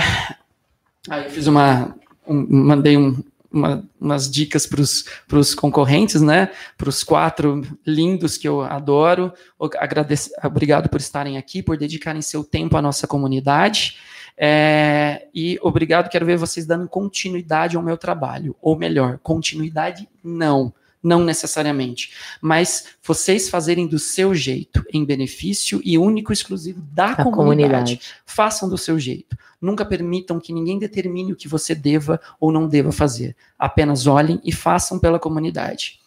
Aí 1.09 1.25
eu 1.25 1.31
fiz 1.31 1.47
uma. 1.47 1.95
Um, 2.27 2.45
mandei 2.49 2.97
um, 2.97 3.23
uma, 3.51 3.83
umas 3.99 4.29
dicas 4.29 4.67
para 4.67 5.39
os 5.39 5.55
concorrentes, 5.55 6.21
né? 6.21 6.51
Para 6.77 6.89
os 6.89 7.03
quatro 7.03 7.63
lindos 7.85 8.37
que 8.37 8.47
eu 8.47 8.61
adoro. 8.61 9.33
Agradeço, 9.77 10.29
obrigado 10.43 10.89
por 10.89 10.99
estarem 10.99 11.37
aqui, 11.37 11.63
por 11.63 11.77
dedicarem 11.77 12.21
seu 12.21 12.43
tempo 12.43 12.77
à 12.77 12.81
nossa 12.81 13.07
comunidade. 13.07 13.97
É, 14.37 15.27
e 15.35 15.59
obrigado, 15.61 16.09
quero 16.09 16.25
ver 16.25 16.37
vocês 16.37 16.65
dando 16.65 16.87
continuidade 16.87 17.75
ao 17.75 17.83
meu 17.83 17.97
trabalho. 17.97 18.55
Ou 18.61 18.77
melhor, 18.77 19.19
continuidade 19.21 20.07
não 20.23 20.73
não 21.01 21.23
necessariamente, 21.23 22.13
mas 22.41 22.87
vocês 23.01 23.49
fazerem 23.49 23.87
do 23.87 23.97
seu 23.97 24.35
jeito, 24.35 24.85
em 24.93 25.05
benefício 25.05 25.81
e 25.83 25.97
único 25.97 26.31
e 26.31 26.33
exclusivo 26.33 26.81
da 26.91 27.15
comunidade. 27.15 27.35
comunidade. 27.35 28.01
Façam 28.25 28.69
do 28.69 28.77
seu 28.77 28.99
jeito. 28.99 29.37
Nunca 29.61 29.85
permitam 29.85 30.39
que 30.39 30.53
ninguém 30.53 30.77
determine 30.77 31.33
o 31.33 31.35
que 31.35 31.47
você 31.47 31.73
deva 31.73 32.19
ou 32.39 32.51
não 32.51 32.67
deva 32.67 32.91
fazer. 32.91 33.35
Apenas 33.57 34.07
olhem 34.07 34.39
e 34.43 34.51
façam 34.51 34.99
pela 34.99 35.19
comunidade. 35.19 35.99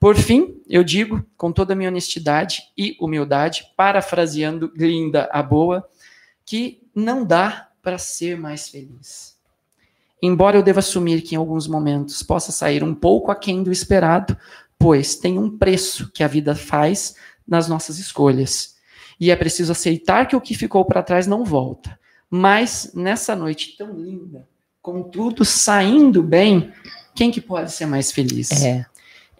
Por 0.00 0.16
fim, 0.16 0.62
eu 0.68 0.84
digo, 0.84 1.24
com 1.36 1.50
toda 1.50 1.72
a 1.72 1.76
minha 1.76 1.88
honestidade 1.88 2.62
e 2.76 2.96
humildade, 3.00 3.66
parafraseando 3.76 4.72
Glinda 4.72 5.28
a 5.32 5.42
Boa, 5.42 5.88
que 6.44 6.86
não 6.94 7.24
dá 7.24 7.68
para 7.82 7.98
ser 7.98 8.36
mais 8.36 8.68
feliz. 8.68 9.37
Embora 10.22 10.56
eu 10.56 10.62
deva 10.62 10.80
assumir 10.80 11.22
que 11.22 11.34
em 11.34 11.38
alguns 11.38 11.68
momentos 11.68 12.22
possa 12.22 12.50
sair 12.50 12.82
um 12.82 12.94
pouco 12.94 13.30
aquém 13.30 13.62
do 13.62 13.70
esperado, 13.70 14.36
pois 14.78 15.16
tem 15.16 15.38
um 15.38 15.56
preço 15.56 16.10
que 16.12 16.22
a 16.22 16.28
vida 16.28 16.54
faz 16.54 17.14
nas 17.46 17.68
nossas 17.68 17.98
escolhas. 17.98 18.76
E 19.20 19.30
é 19.30 19.36
preciso 19.36 19.72
aceitar 19.72 20.26
que 20.26 20.36
o 20.36 20.40
que 20.40 20.54
ficou 20.54 20.84
para 20.84 21.02
trás 21.02 21.26
não 21.26 21.44
volta. 21.44 21.98
Mas 22.30 22.92
nessa 22.94 23.34
noite 23.34 23.76
tão 23.76 23.98
linda, 23.98 24.46
com 24.82 25.02
tudo 25.02 25.44
saindo 25.44 26.22
bem, 26.22 26.72
quem 27.14 27.30
que 27.30 27.40
pode 27.40 27.72
ser 27.72 27.86
mais 27.86 28.12
feliz? 28.12 28.50
É. 28.62 28.86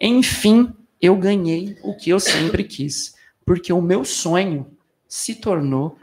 Enfim, 0.01 0.73
eu 1.01 1.15
ganhei 1.15 1.77
o 1.83 1.95
que 1.95 2.09
eu 2.09 2.19
sempre 2.19 2.63
quis, 2.63 3.15
porque 3.45 3.71
o 3.71 3.81
meu 3.81 4.03
sonho 4.03 4.67
se 5.07 5.35
tornou 5.35 5.97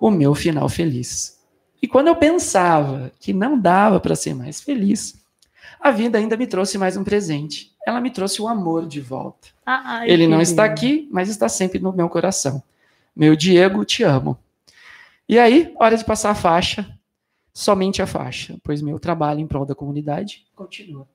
o 0.00 0.10
meu 0.10 0.34
final 0.34 0.68
feliz. 0.68 1.37
E 1.80 1.86
quando 1.86 2.08
eu 2.08 2.16
pensava 2.16 3.12
que 3.20 3.32
não 3.32 3.58
dava 3.58 4.00
para 4.00 4.16
ser 4.16 4.34
mais 4.34 4.60
feliz, 4.60 5.14
a 5.80 5.90
vida 5.90 6.18
ainda 6.18 6.36
me 6.36 6.46
trouxe 6.46 6.76
mais 6.76 6.96
um 6.96 7.04
presente. 7.04 7.72
Ela 7.86 8.00
me 8.00 8.10
trouxe 8.10 8.42
o 8.42 8.48
amor 8.48 8.86
de 8.86 9.00
volta. 9.00 9.48
Ai, 9.64 10.10
Ele 10.10 10.26
não 10.26 10.40
está 10.40 10.64
aqui, 10.64 11.08
mas 11.10 11.28
está 11.28 11.48
sempre 11.48 11.78
no 11.78 11.92
meu 11.92 12.08
coração. 12.08 12.62
Meu 13.14 13.36
Diego, 13.36 13.84
te 13.84 14.02
amo. 14.02 14.36
E 15.28 15.38
aí, 15.38 15.72
hora 15.78 15.96
de 15.96 16.04
passar 16.04 16.30
a 16.30 16.34
faixa, 16.34 16.86
somente 17.52 18.00
a 18.00 18.06
faixa, 18.06 18.56
pois 18.62 18.80
meu 18.82 18.98
trabalho 18.98 19.40
em 19.40 19.46
prol 19.46 19.66
da 19.66 19.74
comunidade 19.74 20.44
continua. 20.54 21.06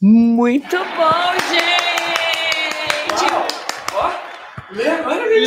Muito 0.00 0.76
bom, 0.76 1.32
gente! 1.50 1.86
Uau. 3.94 4.12
Lê, 4.72 4.84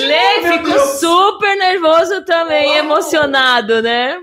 Lê 0.07 0.57
ficou 0.57 0.79
super 0.97 1.55
nervoso 1.57 2.23
também, 2.23 2.67
Uau. 2.69 2.77
emocionado, 2.77 3.81
né? 3.81 4.21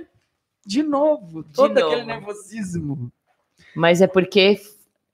De 0.66 0.82
novo, 0.82 1.44
todo 1.44 1.74
de 1.74 1.82
aquele 1.82 2.04
nervosismo. 2.04 3.10
Mas 3.74 4.02
é 4.02 4.06
porque 4.06 4.60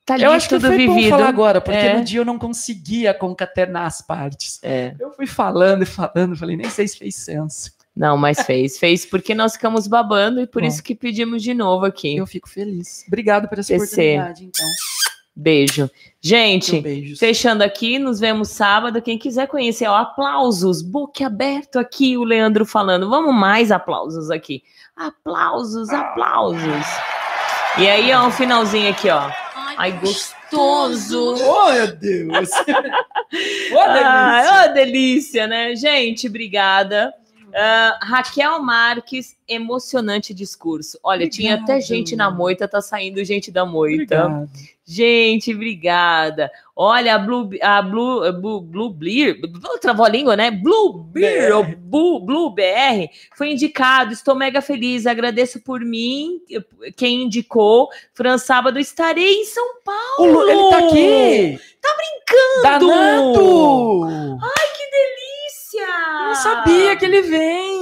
tá 0.07 0.15
ali 0.15 0.25
eu 0.25 0.31
acho 0.31 0.49
tudo 0.49 0.63
que 0.63 0.67
foi 0.69 0.77
vivido. 0.79 1.11
Bom 1.11 1.11
falar 1.11 1.29
agora, 1.29 1.61
porque 1.61 1.79
é. 1.79 1.99
no 1.99 2.05
dia 2.05 2.21
eu 2.21 2.25
não 2.25 2.39
conseguia 2.39 3.13
concatenar 3.13 3.87
as 3.87 4.01
partes. 4.01 4.59
É. 4.63 4.95
Eu 4.99 5.13
fui 5.13 5.27
falando 5.27 5.83
e 5.83 5.87
falando, 5.87 6.37
falei, 6.37 6.57
nem 6.57 6.71
sei 6.71 6.89
se 6.89 6.97
fez 6.97 7.17
senso. 7.17 7.71
Não, 7.95 8.17
mas 8.17 8.41
fez, 8.41 8.79
fez 8.79 9.05
porque 9.05 9.35
nós 9.35 9.53
ficamos 9.53 9.87
babando 9.87 10.41
e 10.41 10.47
por 10.47 10.63
Bom, 10.63 10.69
isso 10.69 10.83
que 10.83 10.95
pedimos 10.95 11.43
de 11.43 11.53
novo 11.53 11.85
aqui. 11.85 12.17
Eu 12.17 12.27
fico 12.27 12.49
feliz. 12.49 13.05
Obrigado 13.07 13.49
por 13.49 13.59
essa 13.59 13.75
PC. 13.75 13.85
oportunidade, 13.85 14.45
então. 14.47 14.67
Beijo. 15.35 15.91
Gente, 16.21 17.17
fechando 17.19 17.65
aqui, 17.65 17.99
nos 17.99 18.21
vemos 18.21 18.51
sábado. 18.51 19.01
Quem 19.03 19.19
quiser 19.19 19.49
conhecer, 19.49 19.87
ó, 19.89 19.97
aplausos, 19.97 20.83
book 20.83 21.25
aberto 21.25 21.79
aqui, 21.79 22.17
o 22.17 22.25
Leandro 22.25 22.65
falando. 22.67 23.09
Vamos 23.09 23.35
mais 23.35 23.73
aplausos 23.73 24.31
aqui. 24.31 24.63
Aplausos, 24.95 25.89
aplausos. 25.89 26.87
E 27.79 27.89
aí, 27.89 28.13
ó, 28.13 28.27
um 28.27 28.31
finalzinho 28.31 28.91
aqui, 28.91 29.09
ó. 29.09 29.31
Ai, 29.79 29.93
gostoso. 29.93 31.35
Oh, 31.43 31.73
meu 31.73 31.97
Deus! 31.97 32.51
Ô, 33.73 33.81
Ai, 33.81 34.43
delícia. 34.45 34.53
ô, 34.71 34.75
delícia, 34.75 35.47
né? 35.47 35.75
Gente, 35.75 36.29
obrigada. 36.29 37.13
Ah, 37.55 37.99
Raquel 38.03 38.63
Marques, 38.63 39.37
emocionante 39.49 40.33
discurso. 40.35 40.99
Olha, 41.03 41.29
tinha 41.29 41.55
até 41.55 41.63
Obrigado. 41.75 41.83
gente 41.89 42.15
na 42.17 42.31
moita, 42.31 42.69
tá 42.69 42.81
saindo 42.81 43.25
gente 43.25 43.51
da 43.51 43.65
moita. 43.65 44.27
Obrigado. 44.27 44.51
Gente, 44.93 45.55
obrigada. 45.55 46.51
Olha, 46.77 47.15
a 47.15 47.19
Blue, 47.19 47.49
a 47.63 47.81
Blue, 47.81 48.33
Blue, 48.33 48.61
Blue 48.61 48.91
Beer, 48.91 49.41
travou 49.81 50.05
a 50.05 50.09
língua, 50.09 50.37
né? 50.37 50.51
Blue 50.51 50.93
Beer, 50.93 51.57
ou 51.57 51.65
Blue, 51.65 52.21
Blue 52.21 52.51
BR, 52.51 53.09
foi 53.35 53.53
indicado. 53.53 54.13
Estou 54.13 54.35
mega 54.35 54.61
feliz. 54.61 55.07
Agradeço 55.07 55.61
por 55.61 55.81
mim, 55.81 56.43
quem 56.95 57.23
indicou. 57.23 57.89
Fran 58.13 58.37
Sábado, 58.37 58.79
estarei 58.79 59.41
em 59.41 59.45
São 59.47 59.67
Paulo. 59.83 60.49
Ele 60.49 60.71
tá 60.71 60.79
aqui! 60.79 61.61
Tá 61.81 61.89
brincando! 61.97 62.87
Danado! 62.87 64.39
Que 64.77 64.91
delícia! 64.91 65.87
Eu 66.21 66.27
não 66.27 66.35
sabia 66.35 66.97
que 66.97 67.05
ele 67.07 67.23
vem! 67.23 67.82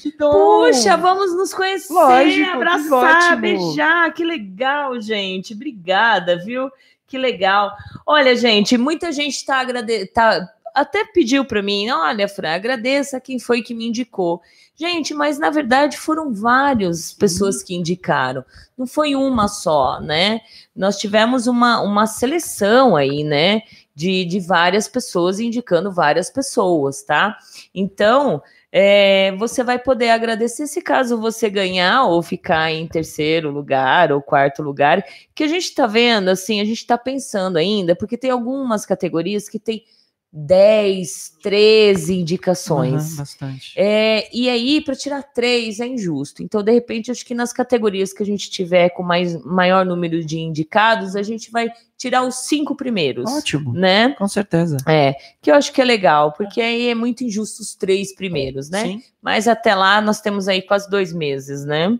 Que 0.00 0.16
dom! 0.16 0.30
Poxa, 0.30 0.96
vamos 0.96 1.34
nos 1.34 1.52
conhecer, 1.52 1.92
Lógico, 1.92 2.44
que 2.44 2.50
abraçar, 2.50 3.32
ótimo. 3.32 3.40
beijar. 3.40 4.12
Que 4.12 4.24
legal, 4.24 5.00
gente. 5.00 5.54
Obrigada, 5.54 6.36
viu? 6.38 6.70
Que 7.06 7.18
legal. 7.18 7.74
Olha, 8.06 8.36
gente, 8.36 8.78
muita 8.78 9.10
gente 9.12 9.34
está 9.34 9.60
agradecendo. 9.60 10.10
Tá, 10.12 10.48
até 10.74 11.04
pediu 11.04 11.44
para 11.44 11.62
mim, 11.62 11.90
olha, 11.90 12.26
Fran, 12.26 12.54
agradeça 12.54 13.20
quem 13.20 13.38
foi 13.38 13.62
que 13.62 13.74
me 13.74 13.86
indicou. 13.86 14.40
Gente, 14.74 15.12
mas 15.12 15.38
na 15.38 15.50
verdade 15.50 15.98
foram 15.98 16.32
várias 16.32 17.12
pessoas 17.12 17.62
que 17.62 17.74
indicaram. 17.74 18.44
Não 18.76 18.86
foi 18.86 19.14
uma 19.14 19.48
só, 19.48 20.00
né? 20.00 20.40
Nós 20.74 20.96
tivemos 20.96 21.46
uma, 21.46 21.80
uma 21.82 22.06
seleção 22.06 22.96
aí, 22.96 23.22
né? 23.22 23.62
De, 23.94 24.24
de 24.24 24.40
várias 24.40 24.88
pessoas 24.88 25.38
indicando 25.38 25.92
várias 25.92 26.30
pessoas, 26.30 27.02
tá? 27.02 27.36
Então, 27.74 28.42
é, 28.72 29.32
você 29.36 29.62
vai 29.62 29.78
poder 29.78 30.08
agradecer 30.08 30.66
se 30.66 30.80
caso 30.80 31.20
você 31.20 31.50
ganhar 31.50 32.04
ou 32.06 32.22
ficar 32.22 32.72
em 32.72 32.88
terceiro 32.88 33.50
lugar 33.50 34.10
ou 34.10 34.22
quarto 34.22 34.62
lugar, 34.62 35.04
que 35.34 35.44
a 35.44 35.48
gente 35.48 35.64
está 35.64 35.86
vendo, 35.86 36.30
assim, 36.30 36.58
a 36.58 36.64
gente 36.64 36.78
está 36.78 36.96
pensando 36.96 37.58
ainda, 37.58 37.94
porque 37.94 38.16
tem 38.16 38.30
algumas 38.30 38.86
categorias 38.86 39.46
que 39.46 39.58
tem 39.58 39.84
10, 40.32 41.36
13 41.42 42.20
indicações. 42.20 43.12
Aham, 43.12 43.16
bastante. 43.18 43.72
É, 43.76 44.34
e 44.34 44.48
aí, 44.48 44.80
para 44.80 44.96
tirar 44.96 45.22
três 45.22 45.78
é 45.78 45.86
injusto. 45.86 46.42
Então, 46.42 46.62
de 46.62 46.72
repente, 46.72 47.10
acho 47.10 47.26
que 47.26 47.34
nas 47.34 47.52
categorias 47.52 48.14
que 48.14 48.22
a 48.22 48.26
gente 48.26 48.50
tiver 48.50 48.88
com 48.90 49.02
mais, 49.02 49.36
maior 49.44 49.84
número 49.84 50.24
de 50.24 50.40
indicados, 50.40 51.14
a 51.14 51.22
gente 51.22 51.50
vai 51.50 51.68
tirar 52.02 52.24
os 52.24 52.34
cinco 52.34 52.74
primeiros. 52.74 53.30
Ótimo, 53.30 53.72
Né? 53.72 54.08
com 54.18 54.26
certeza. 54.26 54.76
É, 54.88 55.14
que 55.40 55.48
eu 55.48 55.54
acho 55.54 55.72
que 55.72 55.80
é 55.80 55.84
legal, 55.84 56.32
porque 56.32 56.60
aí 56.60 56.88
é 56.88 56.96
muito 56.96 57.22
injusto 57.22 57.62
os 57.62 57.76
três 57.76 58.12
primeiros, 58.12 58.68
né? 58.68 58.82
Sim. 58.82 59.02
Mas 59.22 59.46
até 59.46 59.72
lá 59.72 60.00
nós 60.00 60.20
temos 60.20 60.48
aí 60.48 60.60
quase 60.60 60.90
dois 60.90 61.12
meses, 61.12 61.64
né? 61.64 61.96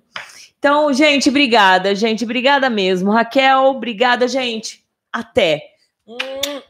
Então, 0.59 0.93
gente, 0.93 1.29
obrigada, 1.29 1.95
gente, 1.95 2.25
obrigada 2.25 2.69
mesmo. 2.69 3.13
Raquel, 3.13 3.67
obrigada, 3.67 4.27
gente. 4.27 4.85
Até. 5.13 5.63
Hum, 6.05 6.17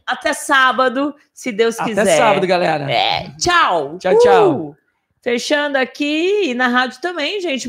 até 0.07 0.35
sábado, 0.35 1.15
se 1.33 1.51
Deus 1.51 1.77
quiser. 1.77 2.03
Até 2.03 2.17
sábado, 2.19 2.47
galera. 2.47 2.91
É, 2.93 3.31
tchau. 3.39 3.97
Tchau, 3.99 4.19
tchau. 4.19 4.61
Uh! 4.61 4.77
Fechando 5.23 5.79
aqui 5.79 6.51
e 6.51 6.55
na 6.55 6.69
rádio 6.69 7.01
também, 7.01 7.41
gente. 7.41 7.61